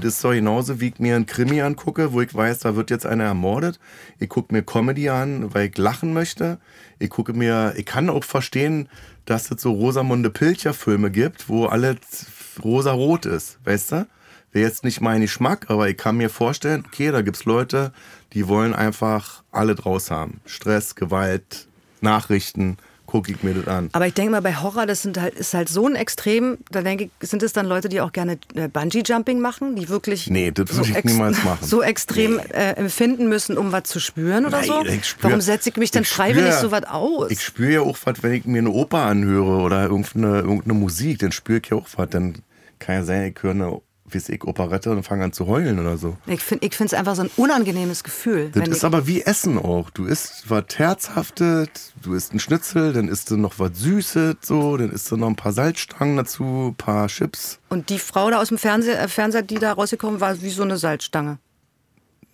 Das 0.00 0.14
ist 0.14 0.24
doch 0.24 0.32
genauso, 0.32 0.80
wie 0.80 0.88
ich 0.88 0.98
mir 0.98 1.16
einen 1.16 1.26
Krimi 1.26 1.60
angucke, 1.60 2.12
wo 2.12 2.22
ich 2.22 2.34
weiß, 2.34 2.60
da 2.60 2.76
wird 2.76 2.90
jetzt 2.90 3.04
einer 3.04 3.24
ermordet. 3.24 3.78
Ich 4.18 4.28
gucke 4.28 4.54
mir 4.54 4.62
Comedy 4.62 5.10
an, 5.10 5.52
weil 5.54 5.68
ich 5.68 5.76
lachen 5.76 6.14
möchte. 6.14 6.58
Ich 6.98 7.10
gucke 7.10 7.34
mir, 7.34 7.74
ich 7.76 7.84
kann 7.84 8.08
auch 8.08 8.24
verstehen, 8.24 8.88
dass 9.26 9.50
es 9.50 9.60
so 9.60 9.72
Rosamunde 9.72 10.30
Pilcher-Filme 10.30 11.10
gibt, 11.10 11.48
wo 11.48 11.66
alles 11.66 12.26
rosa-rot 12.64 13.26
ist, 13.26 13.58
weißt 13.64 13.92
du? 13.92 14.06
Wäre 14.52 14.66
jetzt 14.66 14.84
nicht 14.84 15.00
mein 15.00 15.22
Geschmack, 15.22 15.66
aber 15.68 15.88
ich 15.88 15.96
kann 15.96 16.16
mir 16.16 16.28
vorstellen, 16.28 16.84
okay, 16.86 17.10
da 17.10 17.22
gibt's 17.22 17.44
Leute, 17.44 17.92
die 18.34 18.48
wollen 18.48 18.74
einfach 18.74 19.42
alle 19.50 19.74
draus 19.74 20.10
haben. 20.10 20.40
Stress, 20.44 20.94
Gewalt, 20.94 21.68
Nachrichten, 22.02 22.76
gucke 23.12 23.30
ich 23.30 23.42
mir 23.42 23.52
das 23.54 23.68
an. 23.68 23.90
Aber 23.92 24.06
ich 24.06 24.14
denke 24.14 24.30
mal, 24.32 24.40
bei 24.40 24.56
Horror, 24.56 24.86
das 24.86 25.02
sind 25.02 25.20
halt, 25.20 25.34
ist 25.34 25.52
halt 25.52 25.68
so 25.68 25.86
ein 25.86 25.94
Extrem, 25.96 26.56
da 26.70 26.80
denke 26.82 27.10
ich, 27.20 27.28
sind 27.28 27.42
es 27.42 27.52
dann 27.52 27.66
Leute, 27.66 27.88
die 27.90 28.00
auch 28.00 28.10
gerne 28.12 28.38
äh, 28.54 28.68
Bungee-Jumping 28.68 29.38
machen, 29.38 29.76
die 29.76 29.88
wirklich 29.90 30.28
Nee, 30.30 30.50
das 30.50 30.74
würde 30.74 30.90
ich 30.98 31.04
niemals 31.04 31.44
machen. 31.44 31.58
so 31.66 31.82
extrem 31.82 32.38
äh, 32.38 32.72
empfinden 32.72 33.28
müssen, 33.28 33.58
um 33.58 33.70
was 33.70 33.84
zu 33.84 34.00
spüren 34.00 34.46
oder 34.46 34.58
Nein, 34.58 34.66
so? 34.66 34.80
spür- 35.02 35.16
Warum 35.20 35.40
setze 35.42 35.68
ich 35.68 35.76
mich 35.76 35.90
dann 35.90 36.04
freiwillig 36.04 36.54
so 36.54 36.70
was 36.70 36.84
aus? 36.84 37.30
Ich 37.30 37.42
spüre 37.42 37.72
ja 37.72 37.80
auch 37.82 37.98
was, 38.04 38.22
wenn 38.22 38.32
ich 38.32 38.44
mir 38.46 38.58
eine 38.60 38.70
Oper 38.70 39.00
anhöre 39.02 39.60
oder 39.62 39.82
irgendeine, 39.84 40.38
irgendeine 40.40 40.74
Musik, 40.74 41.18
dann 41.18 41.32
spüre 41.32 41.60
ich 41.62 41.70
ja 41.70 41.76
auch 41.76 41.86
was. 41.96 42.08
Dann 42.10 42.36
kann 42.78 42.94
ja 42.96 43.04
sein, 43.04 43.32
ich 43.36 43.42
höre 43.42 43.50
eine, 43.52 43.80
weiß 44.14 44.28
ich, 44.30 44.44
Operette 44.44 44.90
und 44.90 45.02
fange 45.02 45.24
an 45.24 45.32
zu 45.32 45.46
heulen 45.46 45.78
oder 45.78 45.96
so. 45.96 46.16
Ich 46.26 46.42
finde 46.42 46.66
es 46.66 46.94
einfach 46.94 47.16
so 47.16 47.22
ein 47.22 47.30
unangenehmes 47.36 48.04
Gefühl. 48.04 48.50
Das 48.50 48.68
ist 48.68 48.84
aber 48.84 49.06
wie 49.06 49.22
Essen 49.22 49.58
auch. 49.58 49.90
Du 49.90 50.04
isst 50.04 50.48
was 50.48 50.64
Herzhaftes, 50.76 51.68
du 52.02 52.14
isst 52.14 52.30
einen 52.32 52.40
Schnitzel, 52.40 52.92
dann 52.92 53.08
isst 53.08 53.30
du 53.30 53.36
noch 53.36 53.58
was 53.58 53.78
Süßes, 53.78 54.36
so, 54.42 54.76
dann 54.76 54.90
isst 54.90 55.10
du 55.10 55.16
noch 55.16 55.28
ein 55.28 55.36
paar 55.36 55.52
Salzstangen 55.52 56.16
dazu, 56.16 56.68
ein 56.70 56.74
paar 56.74 57.08
Chips. 57.08 57.58
und 57.68 57.90
die 57.90 57.98
Frau 57.98 58.30
da 58.30 58.40
aus 58.40 58.48
dem 58.48 58.58
Fernseher, 58.58 59.00
äh, 59.00 59.08
Fernseher, 59.08 59.42
die 59.42 59.56
da 59.56 59.72
rausgekommen 59.72 60.20
war, 60.20 60.40
wie 60.42 60.50
so 60.50 60.62
eine 60.62 60.76
Salzstange. 60.76 61.38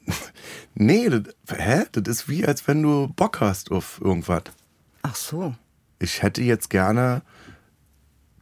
Nee, 0.81 1.09
das, 1.09 1.23
hä? 1.49 1.87
Das 1.91 2.07
ist 2.07 2.29
wie, 2.29 2.47
als 2.47 2.69
wenn 2.69 2.83
du 2.83 3.09
Bock 3.09 3.41
hast 3.41 3.73
auf 3.73 4.01
irgendwas. 4.01 4.45
Ach 5.03 5.17
so. 5.17 5.55
Ich 5.99 6.23
hätte 6.23 6.41
jetzt 6.43 6.71
gerne 6.71 7.23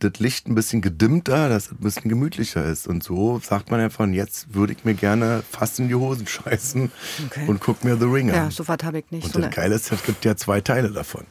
das 0.00 0.18
Licht 0.18 0.46
ein 0.48 0.54
bisschen 0.54 0.82
gedimmter, 0.82 1.48
dass 1.48 1.66
es 1.66 1.72
ein 1.72 1.78
bisschen 1.78 2.08
gemütlicher 2.08 2.64
ist. 2.64 2.86
Und 2.86 3.02
so 3.02 3.38
sagt 3.40 3.70
man 3.70 3.80
einfach, 3.80 4.06
jetzt 4.08 4.52
würde 4.54 4.72
ich 4.74 4.84
mir 4.84 4.94
gerne 4.94 5.42
fast 5.50 5.78
in 5.78 5.88
die 5.88 5.94
Hosen 5.94 6.26
scheißen 6.26 6.90
Okay. 7.26 7.46
und 7.46 7.60
guck 7.60 7.82
mir 7.84 7.96
The 7.96 8.04
Ring 8.04 8.28
Ja, 8.28 8.44
an. 8.44 8.50
so 8.50 8.66
was 8.68 8.78
habe 8.82 8.98
ich 8.98 9.10
nicht. 9.10 9.24
und 9.24 9.32
So 9.32 9.38
das 9.38 9.46
eine, 9.46 9.54
Geile 9.54 9.74
ist, 9.74 9.90
es 9.92 10.02
gibt 10.04 10.24
ja 10.24 10.36
zwei 10.36 10.60
Teile 10.60 10.90
davon. 10.90 11.24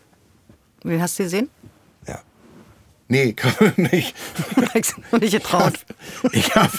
wen 0.83 1.01
hast 1.01 1.19
du 1.19 1.23
gesehen? 1.23 1.49
Ja. 2.07 2.19
Nee, 3.07 3.33
kann 3.37 3.53
man 3.59 3.73
nicht. 3.91 4.15
Ich 4.73 4.93
noch 5.11 5.19
nicht 5.21 5.31
getraut. 5.31 5.73
Ich 6.31 6.53
hab. 6.55 6.71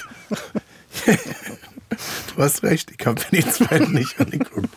du 2.37 2.43
hast 2.43 2.63
recht, 2.63 2.93
ich 2.99 3.07
habe 3.07 3.21
mir 3.33 3.43
die 3.43 3.49
zweiten 3.49 3.93
nicht 3.93 4.19
angeguckt. 4.21 4.69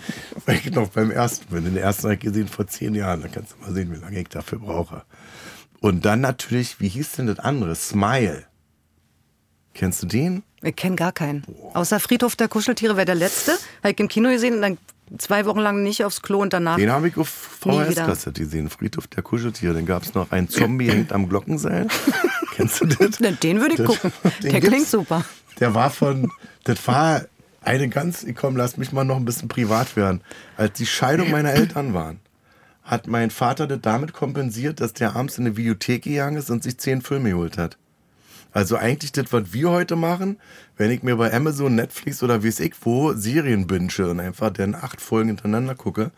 Weil 0.45 0.55
ich 0.57 0.72
noch 0.72 0.89
beim 0.89 1.12
ersten 1.12 1.53
bin. 1.53 1.66
Den 1.66 1.78
ersten 1.78 2.03
habe 2.03 2.14
ich 2.16 2.20
gesehen 2.22 2.47
vor 2.47 2.68
zehn 2.68 2.95
Jahren. 2.95 3.22
Da 3.22 3.28
kannst 3.28 3.53
du 3.53 3.57
mal 3.66 3.74
sehen, 3.74 3.91
wie 3.93 3.97
lange 3.99 4.20
ich 4.22 4.30
dafür 4.30 4.60
brauche. 4.60 5.03
Und 5.82 6.05
dann 6.05 6.21
natürlich, 6.21 6.80
wie 6.80 6.89
hieß 6.89 7.13
denn 7.13 7.27
das 7.27 7.39
andere? 7.39 7.75
Smile. 7.75 8.45
Kennst 9.73 10.03
du 10.03 10.07
den? 10.07 10.43
Ich 10.61 10.75
kenne 10.75 10.95
gar 10.97 11.11
keinen. 11.13 11.43
Außer 11.73 11.99
Friedhof 12.01 12.36
der 12.36 12.49
Kuscheltiere 12.49 12.97
wäre 12.97 13.05
der 13.05 13.15
letzte. 13.15 13.53
Habe 13.82 13.91
ich 13.93 13.99
im 13.99 14.09
Kino 14.09 14.30
gesehen 14.30 14.55
und 14.55 14.61
dann 14.61 14.77
zwei 15.17 15.45
Wochen 15.45 15.59
lang 15.59 15.84
nicht 15.84 16.03
aufs 16.03 16.21
Klo 16.21 16.41
und 16.41 16.51
danach. 16.51 16.75
Den 16.75 16.91
habe 16.91 17.07
ich 17.07 17.15
auf. 17.17 17.30
VHS-Kassette 17.30 18.41
gesehen. 18.43 18.69
Friedhof 18.69 19.07
der 19.07 19.23
Kuscheltiere. 19.23 19.73
Dann 19.73 19.86
gab 19.86 20.03
es 20.03 20.13
noch 20.13 20.32
einen 20.32 20.49
Zombie 20.49 20.89
hängt 20.89 21.13
am 21.13 21.30
Glockenseil. 21.30 21.88
Kennst 22.55 22.82
du 22.82 22.86
das? 22.88 23.17
Den 23.39 23.61
würde 23.61 23.75
ich 23.75 23.77
Das- 23.77 23.88
gucken. 23.88 24.11
Der 24.43 24.59
klingt 24.59 24.88
super. 24.88 25.23
Der 25.61 25.73
war 25.73 25.89
von, 25.91 26.30
das 26.65 26.86
war 26.88 27.21
eine 27.61 27.88
ganz, 27.89 28.25
komm, 28.36 28.55
lass 28.57 28.75
mich 28.77 28.91
mal 28.91 29.03
noch 29.05 29.17
ein 29.17 29.25
bisschen 29.25 29.47
privat 29.47 29.95
werden. 29.95 30.21
Als 30.57 30.73
die 30.77 30.86
Scheidung 30.86 31.32
meiner 31.32 31.51
Eltern 31.53 31.93
waren, 31.93 32.19
hat 32.89 33.05
mein 33.05 33.29
Vater 33.29 33.67
das 33.67 33.81
damit 33.81 34.13
kompensiert, 34.13 34.81
dass 34.81 34.93
der 34.93 35.15
abends 35.15 35.37
in 35.37 35.45
eine 35.45 35.55
Videothek 35.55 36.01
gegangen 36.01 36.37
ist 36.37 36.49
und 36.49 36.63
sich 36.63 36.79
zehn 36.79 37.03
Filme 37.03 37.29
geholt 37.29 37.59
hat. 37.59 37.77
Also 38.51 38.77
eigentlich 38.77 39.11
das, 39.11 39.31
was 39.31 39.53
wir 39.53 39.69
heute 39.69 39.95
machen, 39.95 40.39
wenn 40.75 40.89
ich 40.89 41.03
mir 41.03 41.15
bei 41.15 41.31
Amazon, 41.31 41.75
Netflix 41.75 42.23
oder 42.23 42.41
wie 42.41 42.47
es 42.47 42.59
ich 42.59 42.73
wo 42.81 43.13
Serien 43.13 43.67
binge 43.67 44.09
und 44.09 44.19
einfach 44.19 44.49
dann 44.49 44.73
acht 44.73 45.01
Folgen 45.01 45.27
hintereinander 45.27 45.75
gucke, 45.75 46.09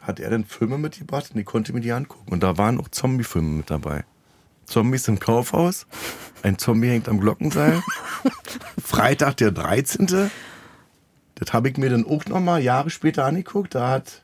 hat 0.00 0.18
er 0.18 0.30
dann 0.30 0.46
Filme 0.46 0.78
mitgebracht 0.78 1.26
und 1.28 1.36
die 1.36 1.44
konnte 1.44 1.74
mir 1.74 1.82
die 1.82 1.92
angucken. 1.92 2.32
Und 2.32 2.42
da 2.42 2.56
waren 2.56 2.80
auch 2.80 2.88
Zombie-Filme 2.88 3.58
mit 3.58 3.70
dabei. 3.70 4.04
Zombies 4.64 5.08
im 5.08 5.18
Kaufhaus, 5.18 5.86
ein 6.42 6.56
Zombie 6.56 6.88
hängt 6.88 7.08
am 7.10 7.20
Glockenseil, 7.20 7.82
Freitag 8.82 9.36
der 9.36 9.50
13. 9.50 10.30
Das 11.34 11.52
habe 11.52 11.68
ich 11.68 11.76
mir 11.76 11.90
dann 11.90 12.06
auch 12.06 12.24
nochmal 12.24 12.62
Jahre 12.62 12.88
später 12.88 13.26
angeguckt. 13.26 13.74
Da 13.74 13.90
hat 13.90 14.22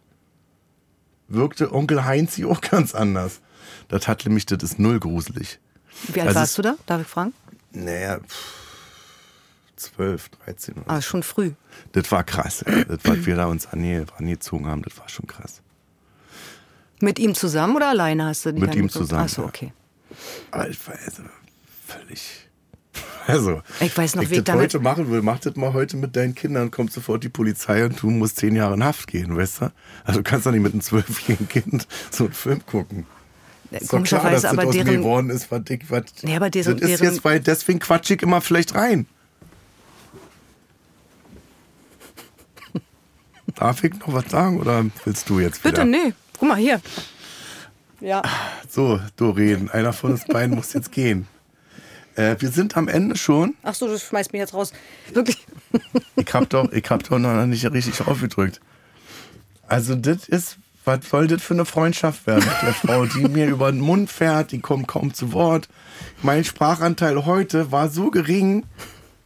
wirkte 1.29 1.73
Onkel 1.73 2.05
Heinzi 2.05 2.45
auch 2.45 2.61
ganz 2.61 2.95
anders. 2.95 3.41
Das 3.89 4.09
hat 4.09 4.25
nämlich, 4.25 4.47
das 4.47 4.63
ist 4.63 4.79
null 4.79 5.01
gruselig. 5.01 5.59
Wie 6.09 6.21
alt 6.21 6.29
Also 6.29 6.41
warst 6.41 6.59
du 6.59 6.63
da? 6.63 6.77
Darf 6.87 7.03
ich 7.03 7.07
fragen? 7.07 7.33
Naja, 7.73 8.19
pff, 8.19 8.55
12, 9.77 10.29
13 10.45 10.75
oder 10.75 10.91
Ah, 10.91 11.03
schon 11.03 11.23
früh. 11.23 11.53
Das 11.93 12.11
war 12.13 12.25
krass. 12.25 12.65
Das, 12.89 12.99
was 13.05 13.27
wir 13.27 13.37
da 13.37 13.47
uns 13.47 13.67
ange 13.67 14.07
angezogen 14.17 14.67
haben, 14.67 14.83
das 14.83 14.97
war 14.99 15.09
schon 15.09 15.27
krass. 15.27 15.61
Mit 17.01 17.19
ihm 17.19 17.35
zusammen 17.35 17.77
oder 17.77 17.89
alleine 17.89 18.27
hast 18.27 18.47
du 18.47 18.53
die 18.53 18.61
Mit 18.61 18.75
ihm 18.75 18.89
zusammen, 18.89 19.25
Ach 19.25 19.29
so, 19.29 19.43
ja. 19.43 19.49
okay. 19.49 19.73
Aber 20.51 20.69
ich 20.69 20.87
war 20.87 20.95
also 21.05 21.23
völlig. 21.87 22.49
Also, 23.29 23.63
Ich 23.81 23.97
weiß 23.97 24.17
noch, 24.17 24.23
wenn 24.23 24.31
wie 24.31 24.35
ich 24.37 24.45
das 24.45 24.55
heute 24.57 24.79
machen 24.81 25.11
will, 25.11 25.23
mach 25.23 25.39
das 25.39 25.57
mal 25.57 25.73
heute 25.73 25.97
mit 25.97 26.15
deinen 26.15 26.35
Kindern, 26.35 26.71
kommt 26.71 26.93
sofort 26.93 27.25
die 27.25 27.29
Polizei 27.31 27.85
und 27.87 28.03
du 28.03 28.11
musst 28.11 28.37
zehn 28.37 28.55
Jahre 28.55 28.75
in 28.75 28.85
Haft 28.85 29.07
gehen, 29.07 29.35
weißt 29.37 29.63
du? 29.63 29.73
Also 30.05 30.21
du 30.21 30.25
kannst 30.25 30.45
doch 30.47 30.53
nicht 30.53 30.61
mit 30.63 30.73
einem 30.73 30.83
zwölfjährigen 30.83 31.49
Kind 31.49 31.87
so 32.11 32.25
einen 32.25 32.33
Film 32.35 32.65
gucken. 32.67 33.07
Ist 33.71 33.93
doch 33.93 34.03
klar, 34.05 34.31
dass 34.31 34.43
Komischerweise, 34.43 34.51
aber 34.51 34.67
das 34.67 34.75
deren. 34.75 34.97
geworden 34.99 35.31
ist, 35.31 35.51
was 35.51 35.63
ich, 35.71 35.91
was, 35.91 36.03
Nee, 36.23 36.37
aber 36.37 36.51
deren- 36.51 36.79
das 36.79 36.91
ist 36.91 37.01
deren- 37.01 37.15
jetzt, 37.15 37.25
weil 37.25 37.41
deswegen 37.41 37.79
quatsch 37.79 38.11
ich 38.11 38.23
immer 38.23 38.41
vielleicht 38.43 38.75
rein. 38.75 39.07
Darf 43.57 43.83
ich 43.85 43.95
noch 43.95 44.13
was 44.13 44.27
sagen 44.31 44.61
oder 44.61 44.85
willst 45.05 45.29
du 45.31 45.41
jetzt 45.41 45.65
wieder? 45.65 45.85
Bitte, 45.85 45.87
nee. 45.87 46.13
Guck 46.39 46.49
mal 46.49 46.57
hier. 46.59 46.81
Ja. 48.01 48.23
So, 48.69 49.01
Doreen, 49.17 49.71
einer 49.71 49.93
von 49.93 50.13
uns 50.13 50.25
beiden 50.27 50.55
muss 50.57 50.73
jetzt 50.73 50.93
gehen. 50.93 51.27
Äh, 52.17 52.37
wir 52.39 52.51
sind 52.51 52.77
am 52.77 52.89
Ende 52.89 53.17
schon. 53.17 53.55
Ach 53.63 53.75
so, 53.75 53.87
du 53.87 53.99
schmeißt 53.99 54.33
mich 54.33 54.41
jetzt 54.41 54.55
raus. 54.55 54.73
Wirklich. 55.13 55.39
Ich 56.17 56.33
hab 56.33 56.49
doch, 56.49 56.71
ich 56.71 56.89
hab 56.89 57.03
doch 57.03 57.19
noch 57.19 57.47
nicht 57.47 57.71
richtig 57.73 58.01
aufgedrückt. 58.07 58.61
Also, 59.67 59.97
das 59.97 60.29
ist, 60.29 60.59
was 60.85 61.01
soll 61.09 61.27
das 61.27 61.43
für 61.43 61.55
eine 61.55 61.65
Freundschaft 61.65 62.27
werden 62.27 62.45
mit 62.45 62.63
der 62.63 62.73
Frau, 62.73 63.07
die 63.07 63.29
mir 63.29 63.47
über 63.49 63.71
den 63.73 63.81
Mund 63.81 64.09
fährt, 64.09 64.53
die 64.53 64.61
kommt 64.61 64.87
kaum 64.87 65.13
zu 65.13 65.33
Wort. 65.33 65.69
Mein 66.23 66.45
Sprachanteil 66.45 67.27
heute 67.27 67.73
war 67.73 67.89
so 67.89 68.11
gering, 68.11 68.65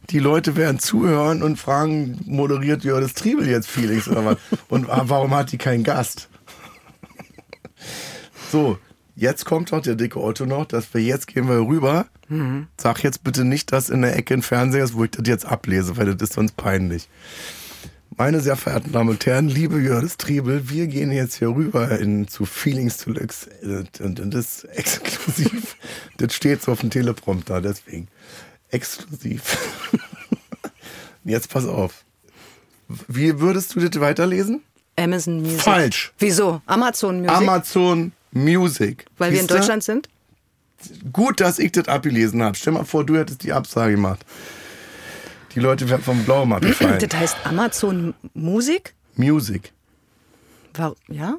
die 0.09 0.19
Leute 0.19 0.55
werden 0.55 0.79
zuhören 0.79 1.43
und 1.43 1.57
fragen, 1.57 2.19
moderiert 2.25 2.83
ja 2.83 2.99
das 2.99 3.13
Triebel 3.13 3.47
jetzt 3.47 3.69
Felix 3.69 4.07
oder 4.07 4.25
was? 4.25 4.37
Und 4.67 4.89
ah, 4.89 5.03
warum 5.05 5.33
hat 5.35 5.51
die 5.51 5.57
keinen 5.57 5.83
Gast? 5.83 6.29
So, 8.51 8.79
jetzt 9.19 9.45
kommt 9.45 9.71
doch 9.71 9.81
der 9.81 9.95
dicke 9.95 10.21
Otto 10.21 10.45
noch, 10.45 10.65
dass 10.65 10.93
wir 10.93 11.01
jetzt 11.01 11.27
gehen 11.27 11.47
wir 11.47 11.59
rüber. 11.67 12.07
Sag 12.77 13.03
jetzt 13.03 13.23
bitte 13.23 13.43
nicht, 13.43 13.71
dass 13.71 13.89
in 13.89 14.01
der 14.01 14.15
Ecke 14.15 14.35
ein 14.35 14.43
Fernseher 14.43 14.83
ist, 14.83 14.93
wo 14.93 15.03
ich 15.03 15.11
das 15.11 15.27
jetzt 15.27 15.45
ablese, 15.45 15.97
weil 15.97 16.05
das 16.13 16.29
ist 16.29 16.33
sonst 16.33 16.55
peinlich. 16.55 17.09
Meine 18.17 18.39
sehr 18.41 18.55
verehrten 18.55 18.91
Damen 18.91 19.09
und 19.09 19.25
Herren, 19.25 19.47
liebe 19.47 19.79
Jördis 19.79 20.17
Triebel, 20.17 20.69
wir 20.69 20.87
gehen 20.87 21.11
jetzt 21.11 21.35
hier 21.35 21.49
rüber 21.49 21.97
in, 21.99 22.27
zu 22.27 22.45
Feelings 22.45 22.97
Deluxe. 22.97 23.49
Und 23.99 24.19
und 24.19 24.33
das 24.33 24.63
ist 24.63 24.65
exklusiv. 24.65 25.75
Das 26.17 26.33
steht 26.33 26.61
so 26.61 26.73
auf 26.73 26.81
dem 26.81 26.89
Teleprompter, 26.89 27.61
deswegen. 27.61 28.09
Exklusiv. 28.71 29.57
Jetzt 31.23 31.49
pass 31.49 31.65
auf. 31.65 32.03
Wie 33.07 33.39
würdest 33.39 33.73
du 33.73 33.79
das 33.79 34.01
weiterlesen? 34.01 34.63
Amazon 34.97 35.41
Music. 35.41 35.61
Falsch. 35.61 36.11
Wieso? 36.19 36.61
Amazon 36.65 37.21
Music? 37.21 37.37
Amazon 37.37 38.11
Music. 38.31 39.05
Weil 39.17 39.31
wir 39.33 39.39
in? 39.41 39.47
Deutschland 39.47 39.83
sind? 39.83 40.09
Gut, 41.11 41.41
dass 41.41 41.59
ich 41.59 41.71
das 41.73 41.87
abgelesen 41.87 42.41
habe. 42.41 42.55
Stell 42.55 42.73
mal 42.73 42.85
vor, 42.85 43.05
du 43.05 43.17
hättest 43.17 43.43
die 43.43 43.51
Absage 43.51 43.93
gemacht. 43.95 44.25
Die 45.55 45.59
Leute 45.59 45.89
werden 45.89 46.03
vom 46.03 46.23
Blauen 46.23 46.53
abgefallen. 46.53 46.99
Das 46.99 47.19
heißt 47.19 47.37
Amazon 47.43 48.13
Musik? 48.33 48.93
Music. 49.15 49.73
War, 50.75 50.95
ja? 51.07 51.35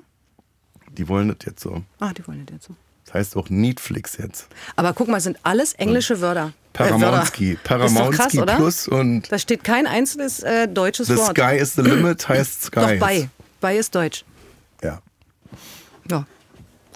Die 0.98 1.08
wollen 1.08 1.28
das 1.28 1.38
jetzt 1.46 1.62
so. 1.62 1.82
Ah, 2.00 2.12
die 2.12 2.26
wollen 2.26 2.44
das 2.44 2.54
jetzt 2.54 2.66
so. 2.66 2.74
Das 3.06 3.14
heißt 3.14 3.36
auch 3.36 3.48
Netflix 3.48 4.16
jetzt. 4.18 4.48
Aber 4.76 4.92
guck 4.92 5.08
mal, 5.08 5.20
sind 5.20 5.38
alles 5.42 5.72
englische 5.74 6.20
Wörter. 6.20 6.52
Paramountski. 6.72 7.52
Äh, 7.52 7.56
Paramountski 7.64 8.38
krass? 8.38 8.56
Plus 8.56 8.88
und 8.88 9.30
Da 9.32 9.38
steht 9.38 9.64
kein 9.64 9.86
einzelnes 9.86 10.40
äh, 10.40 10.68
deutsches 10.68 11.08
The 11.08 11.16
Wort. 11.16 11.36
Sky 11.36 11.56
is 11.56 11.74
the 11.74 11.82
Limit 11.82 12.28
heißt 12.28 12.62
Sky. 12.66 12.80
Doch 12.80 12.98
bei. 12.98 13.28
Bei 13.60 13.76
ist 13.76 13.94
Deutsch. 13.94 14.24
Ja. 14.82 15.00
Ja. 16.10 16.26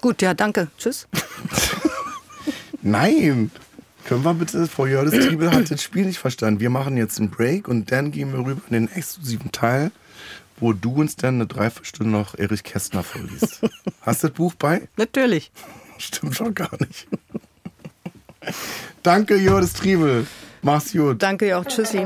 Gut, 0.01 0.21
ja, 0.21 0.33
danke. 0.33 0.67
Tschüss. 0.77 1.07
Nein! 2.81 3.51
Können 4.05 4.23
wir 4.23 4.35
bitte, 4.35 4.67
Frau 4.67 4.85
Jördes 4.85 5.25
Triebel 5.25 5.51
hat 5.51 5.71
das 5.71 5.81
Spiel 5.81 6.05
nicht 6.05 6.19
verstanden. 6.19 6.59
Wir 6.59 6.69
machen 6.69 6.95
jetzt 6.95 7.19
einen 7.19 7.31
Break 7.31 7.67
und 7.67 7.91
dann 7.91 8.11
gehen 8.11 8.31
wir 8.31 8.45
rüber 8.45 8.61
in 8.69 8.73
den 8.73 8.91
exklusiven 8.91 9.51
Teil, 9.51 9.91
wo 10.59 10.73
du 10.73 10.93
uns 10.93 11.15
dann 11.15 11.35
eine 11.35 11.47
Dreiviertelstunde 11.47 12.11
noch 12.11 12.37
Erich 12.37 12.63
Kästner 12.63 13.01
vorliest. 13.01 13.61
Hast 14.01 14.23
du 14.23 14.27
das 14.27 14.35
Buch 14.35 14.53
bei? 14.53 14.87
Natürlich. 14.95 15.51
Stimmt 15.97 16.35
schon 16.35 16.53
gar 16.53 16.71
nicht. 16.79 17.07
Danke, 19.01 19.37
Jördes 19.37 19.73
Triebel. 19.73 20.27
Mach's 20.61 20.91
gut. 20.91 21.23
Danke 21.23 21.57
auch. 21.57 21.65
Tschüssi. 21.65 22.05